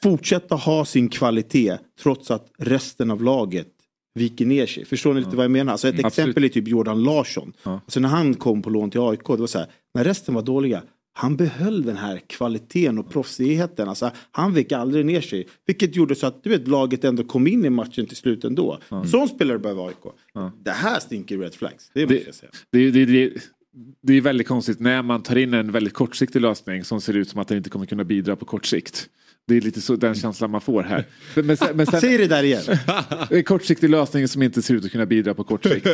fortsätta 0.03 0.55
ha 0.55 0.85
sin 0.85 1.09
kvalitet 1.09 1.77
trots 2.03 2.31
att 2.31 2.51
resten 2.57 3.11
av 3.11 3.23
laget 3.23 3.67
viker 4.15 4.45
ner 4.45 4.65
sig. 4.65 4.85
Förstår 4.85 5.13
ni 5.13 5.19
lite 5.19 5.35
vad 5.35 5.43
jag 5.43 5.51
menar? 5.51 5.71
Alltså 5.71 5.87
ett 5.87 5.93
Mm, 5.93 6.05
exempel 6.05 6.43
är 6.43 6.49
typ 6.49 6.67
Jordan 6.67 7.03
Larsson. 7.03 7.53
Alltså 7.63 7.99
när 7.99 8.09
han 8.09 8.33
kom 8.33 8.61
på 8.61 8.69
lån 8.69 8.91
till 8.91 9.01
AIK, 9.01 9.27
det 9.27 9.37
var 9.37 9.47
så 9.47 9.59
här, 9.59 9.67
när 9.93 10.03
resten 10.03 10.33
var 10.35 10.41
dåliga, 10.41 10.83
han 11.15 11.35
behöll 11.37 11.83
den 11.83 11.97
här 11.97 12.21
kvaliteten 12.27 12.97
och 12.97 13.09
proffsigheten. 13.09 13.89
Alltså, 13.89 14.11
han 14.31 14.53
vek 14.53 14.71
aldrig 14.71 15.05
ner 15.05 15.21
sig. 15.21 15.47
Vilket 15.65 15.95
gjorde 15.95 16.15
så 16.15 16.27
att 16.27 16.43
du 16.43 16.49
vet, 16.49 16.67
laget 16.67 17.03
ändå 17.03 17.23
kom 17.23 17.47
in 17.47 17.65
i 17.65 17.69
matchen 17.69 18.05
till 18.05 18.17
slut 18.17 18.43
ändå. 18.43 18.79
Sån 19.11 19.27
spelare 19.27 19.59
behöver 19.59 19.87
AIK. 19.87 20.03
Det 20.63 20.71
här 20.71 20.99
stinker 20.99 21.37
red 21.37 21.53
flags. 21.53 21.91
Det 21.93 22.01
måste 22.01 22.15
jag 22.25 22.35
säga. 22.35 22.51
Det, 22.71 22.91
det, 22.91 23.05
det, 23.05 23.33
det 24.01 24.13
är 24.13 24.21
väldigt 24.21 24.47
konstigt 24.47 24.79
när 24.79 25.01
man 25.01 25.23
tar 25.23 25.35
in 25.35 25.53
en 25.53 25.71
väldigt 25.71 25.93
kortsiktig 25.93 26.41
lösning 26.41 26.83
som 26.83 27.01
ser 27.01 27.17
ut 27.17 27.29
som 27.29 27.39
att 27.41 27.47
den 27.47 27.57
inte 27.57 27.69
kommer 27.69 27.85
kunna 27.85 28.03
bidra 28.03 28.35
på 28.35 28.45
kort 28.45 28.65
sikt. 28.65 29.09
Det 29.47 29.57
är 29.57 29.61
lite 29.61 29.81
så, 29.81 29.95
den 29.95 30.15
känslan 30.15 30.51
man 30.51 30.61
får 30.61 30.83
här. 30.83 31.05
Men, 31.35 31.45
men, 31.45 31.57
sen, 31.57 31.77
men 31.77 31.85
sen, 31.85 32.01
Säg 32.01 32.17
det 32.17 32.27
där 32.27 32.43
igen. 32.43 32.63
en 33.29 33.43
kortsiktig 33.43 33.89
lösning 33.89 34.27
som 34.27 34.41
inte 34.41 34.61
ser 34.61 34.73
ut 34.73 34.85
att 34.85 34.91
kunna 34.91 35.05
bidra 35.05 35.33
på 35.33 35.43
kort 35.43 35.63
sikt. 35.63 35.85
Eh, 35.85 35.93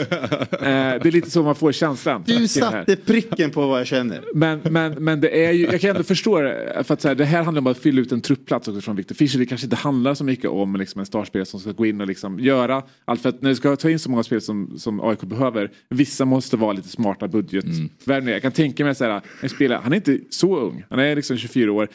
det 0.61 1.05
är 1.05 1.11
lite 1.11 1.31
så 1.31 1.43
man 1.43 1.55
får 1.55 1.71
känslan. 1.71 2.23
Du 2.27 2.47
satte 2.47 2.95
pricken 2.95 3.51
på 3.51 3.67
vad 3.67 3.79
jag 3.79 3.87
känner. 3.87 4.23
Men, 4.33 4.61
men, 4.69 5.03
men 5.03 5.21
det 5.21 5.45
är 5.45 5.51
ju, 5.51 5.65
jag 5.65 5.81
kan 5.81 5.89
ändå 5.89 6.03
förstå 6.03 6.41
det. 6.41 6.83
För 6.83 6.93
att 6.93 7.01
så 7.01 7.07
här, 7.07 7.15
det 7.15 7.25
här 7.25 7.43
handlar 7.43 7.61
om 7.61 7.67
att 7.67 7.77
fylla 7.77 8.01
ut 8.01 8.11
en 8.11 8.21
truppplats 8.21 8.67
också 8.67 8.81
från 8.81 8.95
Victor 8.95 9.15
Fischer. 9.15 9.39
Det 9.39 9.45
kanske 9.45 9.65
inte 9.65 9.75
handlar 9.75 10.13
så 10.13 10.23
mycket 10.23 10.49
om 10.49 10.75
liksom, 10.75 10.99
en 10.99 11.05
startspelare 11.05 11.45
som 11.45 11.59
ska 11.59 11.71
gå 11.71 11.85
in 11.85 12.01
och 12.01 12.07
liksom 12.07 12.39
göra 12.39 12.83
allt. 13.05 13.21
För 13.21 13.29
att 13.29 13.41
när 13.41 13.49
du 13.49 13.55
ska 13.55 13.75
ta 13.75 13.89
in 13.89 13.99
så 13.99 14.11
många 14.11 14.23
spel 14.23 14.41
som, 14.41 14.77
som 14.77 15.01
AIK 15.01 15.21
behöver. 15.21 15.71
Vissa 15.89 16.25
måste 16.25 16.57
vara 16.57 16.73
lite 16.73 16.89
smarta 16.89 17.27
budgetvärvningar. 17.27 18.33
Jag 18.33 18.41
kan 18.41 18.51
tänka 18.51 18.85
mig 18.85 18.95
så 18.95 19.05
här, 19.05 19.21
en 19.41 19.49
spelare, 19.49 19.79
han 19.83 19.93
är 19.93 19.97
inte 19.97 20.19
så 20.29 20.59
ung. 20.59 20.85
Han 20.89 20.99
är 20.99 21.15
liksom 21.15 21.37
24 21.37 21.71
år. 21.71 21.87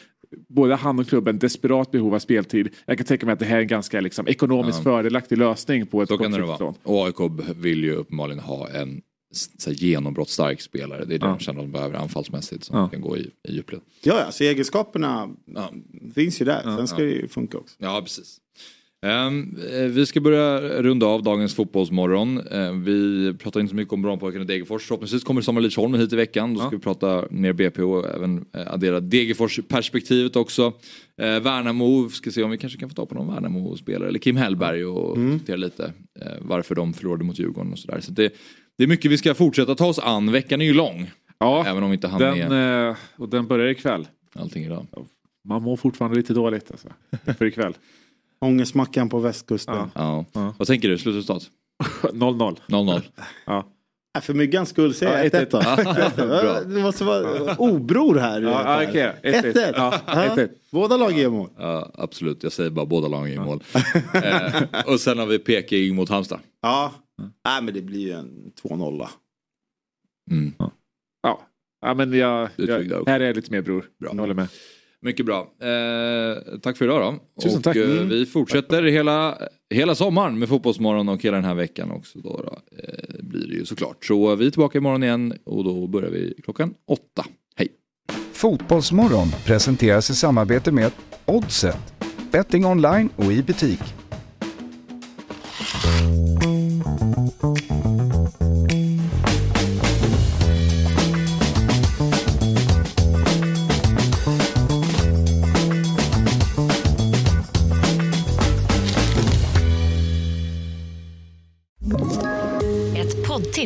Både 0.47 0.75
han 0.75 0.99
och 0.99 1.07
klubben 1.07 1.39
desperat 1.39 1.91
behov 1.91 2.15
av 2.15 2.19
speltid. 2.19 2.69
Jag 2.85 2.97
kan 2.97 3.05
tänka 3.07 3.25
mig 3.25 3.33
att 3.33 3.39
det 3.39 3.45
här 3.45 3.57
är 3.57 3.61
en 3.61 3.67
ganska 3.67 4.01
liksom, 4.01 4.27
ekonomiskt 4.27 4.77
Ja. 4.77 4.83
fördelaktig 4.83 5.37
lösning 5.37 5.85
på 5.87 6.01
ett 6.01 6.09
kortsiktigt. 6.09 6.61
Och 6.83 7.05
AIK 7.05 7.15
vill 7.55 7.83
ju 7.83 7.95
uppenbarligen 7.95 8.39
ha 8.39 8.69
en 8.69 9.01
så 9.57 9.69
här, 9.69 9.77
genombrottsstark 9.77 10.61
spelare. 10.61 11.05
Det 11.05 11.15
är 11.15 11.19
det 11.19 11.25
Ja. 11.25 11.29
de 11.31 11.39
känner 11.39 11.59
att 11.59 11.65
de 11.65 11.71
behöver 11.71 11.97
anfallsmässigt 11.97 12.63
som 12.63 12.77
Ja. 12.77 12.87
kan 12.89 13.01
gå 13.01 13.17
i, 13.17 13.31
i 13.47 13.53
djupled. 13.53 13.81
Ja, 14.03 14.19
ja, 14.25 14.31
så 14.31 14.43
egenskaperna 14.43 15.29
Ja. 15.45 15.73
finns 16.15 16.41
ju 16.41 16.45
där. 16.45 16.61
Sen 16.77 16.87
ska 16.87 16.97
det 16.97 17.09
ju 17.09 17.27
funka 17.27 17.57
också. 17.57 17.75
Ja, 17.79 18.01
precis. 18.03 18.37
Ehm, 19.05 19.57
eh, 19.73 19.81
vi 19.83 20.05
ska 20.05 20.21
börja 20.21 20.59
runda 20.81 21.05
av 21.05 21.23
dagens 21.23 21.55
fotbollsmorgon. 21.55 22.47
Ehm, 22.51 22.83
vi 22.83 23.33
pratar 23.39 23.59
inte 23.59 23.69
så 23.69 23.75
mycket 23.75 23.93
om 23.93 24.01
Brommapojkarna 24.01 24.43
i 24.43 24.47
Degerfors. 24.47 24.83
Förhoppningsvis 24.85 25.23
kommer 25.23 25.41
Samuel 25.41 25.63
Lidsholm 25.63 25.93
hit 25.93 26.13
i 26.13 26.15
veckan. 26.15 26.53
Då 26.53 26.59
ska 26.59 26.69
vi 26.69 26.79
prata 26.79 27.25
mer 27.29 27.53
BP 27.53 27.81
och 27.81 28.15
även 28.15 28.45
eh, 28.53 28.73
addera 28.73 28.99
Degerfors-perspektivet 28.99 30.35
också. 30.35 30.73
Eh, 31.21 31.39
Värnamo, 31.39 32.09
ska 32.09 32.31
se 32.31 32.43
om 32.43 32.51
vi 32.51 32.57
kanske 32.57 32.79
kan 32.79 32.89
få 32.89 32.95
ta 32.95 33.05
på 33.05 33.15
någon 33.15 33.27
Värnamo-spelare. 33.33 34.07
Eller 34.09 34.19
Kim 34.19 34.35
Hellberg 34.35 34.85
och 34.85 35.15
Mm. 35.17 35.31
diskutera 35.31 35.55
lite 35.57 35.93
varför 36.39 36.75
de 36.75 36.93
förlorade 36.93 37.23
mot 37.23 37.39
Djurgården 37.39 37.71
och 37.71 37.79
sådär. 37.79 37.99
Så 38.01 38.11
det, 38.11 38.33
det 38.77 38.83
är 38.83 38.87
mycket 38.87 39.11
vi 39.11 39.17
ska 39.17 39.33
fortsätta 39.33 39.75
ta 39.75 39.85
oss 39.87 39.99
an. 39.99 40.31
Veckan 40.31 40.61
är 40.61 40.65
ju 40.65 40.73
lång. 40.73 41.11
Ja, 41.39 41.65
Även 41.67 41.83
om 41.83 41.89
vi 41.89 41.93
inte 41.93 42.07
den, 42.07 42.95
och 43.15 43.29
den 43.29 43.47
börjar 43.47 43.67
ikväll. 43.67 44.07
allting 44.33 44.63
idag. 44.65 44.85
Man 45.47 45.61
mår 45.61 45.75
fortfarande 45.77 46.17
lite 46.17 46.33
dåligt 46.33 46.71
alltså. 46.71 46.87
För 47.37 47.45
ikväll. 47.45 47.73
Ångestmackan 48.45 49.09
på 49.09 49.19
västkusten. 49.19 49.75
Ja. 49.75 49.89
Ja. 49.95 50.25
Ja. 50.33 50.53
Vad 50.57 50.67
tänker 50.67 50.89
du? 50.89 50.97
Slutresultat? 50.97 51.49
0-0. 52.03 52.57
0-0. 52.67 53.01
Ja. 53.45 53.65
Nej, 54.15 54.21
För 54.21 54.33
myggans 54.33 54.69
skull 54.69 54.93
säger 54.93 55.17
jag 55.17 55.25
Ja, 55.25 55.45
1-1 55.45 55.47
då. 55.51 55.59
1-1. 55.59 56.15
Bra. 56.41 56.61
Det 56.61 56.81
måste 56.81 57.03
vara 57.03 57.55
obror 57.55 58.15
här. 58.15 58.41
Ja, 58.41 58.81
ja, 58.83 58.89
okej. 58.89 59.11
1-1. 59.23 59.53
1-1. 59.53 59.73
Ja, 59.75 59.99
Ja. 60.07 60.13
1-1. 60.13 60.49
Båda 60.71 60.97
lag 60.97 61.11
gör 61.11 61.29
mål. 61.29 61.49
Ja, 61.57 61.91
absolut. 61.93 62.43
Jag 62.43 62.51
säger 62.51 62.69
bara 62.69 62.85
båda 62.85 63.07
lagen 63.07 63.33
i 63.33 63.39
mål. 63.39 63.63
eh, 64.13 64.63
och 64.85 64.99
sen 64.99 65.17
har 65.19 65.25
vi 65.25 65.39
Peking 65.39 65.95
mot 65.95 66.09
Halmstad. 66.09 66.39
Ja. 66.61 66.93
Nej, 67.45 67.61
men 67.61 67.73
det 67.73 67.81
blir 67.81 67.99
ju 67.99 68.11
en 68.11 68.51
2-0 68.63 68.99
då. 68.99 69.09
Mm. 70.31 70.53
Ja. 71.23 71.41
ja, 71.81 71.93
men 71.93 72.13
jag, 72.13 72.49
jag, 72.55 73.07
här 73.07 73.19
är 73.19 73.25
jag 73.25 73.35
lite 73.35 73.51
mer 73.51 73.61
bror. 73.61 73.85
Bra. 73.99 74.09
Jag 74.13 74.19
håller 74.19 74.33
med. 74.33 74.47
Mycket 75.05 75.25
bra. 75.25 75.39
Eh, 75.61 76.57
tack 76.61 76.77
för 76.77 76.85
idag 76.85 77.01
då. 77.01 77.41
Tusen 77.43 77.57
och, 77.57 77.63
tack. 77.63 77.75
eh, 77.75 77.91
Mm. 77.91 78.09
vi 78.09 78.25
fortsätter 78.25 78.83
hela, 78.83 79.37
hela 79.73 79.95
sommaren 79.95 80.39
med 80.39 80.49
Fotbollsmorgon 80.49 81.09
och 81.09 81.23
hela 81.23 81.35
den 81.37 81.45
här 81.45 81.53
veckan 81.55 81.91
också. 81.91 82.19
Då, 82.19 82.29
då 82.43 82.59
eh, 82.83 83.15
blir 83.19 83.47
det 83.47 83.53
ju 83.53 83.65
såklart. 83.65 84.05
Så 84.05 84.35
vi 84.35 84.45
är 84.47 84.51
tillbaka 84.51 84.77
imorgon 84.77 85.03
igen 85.03 85.33
och 85.43 85.63
då 85.63 85.87
börjar 85.87 86.09
vi 86.09 86.33
klockan 86.43 86.73
åtta. 86.87 87.25
Hej! 87.55 87.67
Fotbollsmorgon 88.33 89.27
presenteras 89.45 90.09
i 90.09 90.15
samarbete 90.15 90.71
med 90.71 90.91
Oddset, 91.25 91.77
betting 92.31 92.65
online 92.65 93.09
och 93.15 93.31
i 93.33 93.43
butik. 93.43 93.81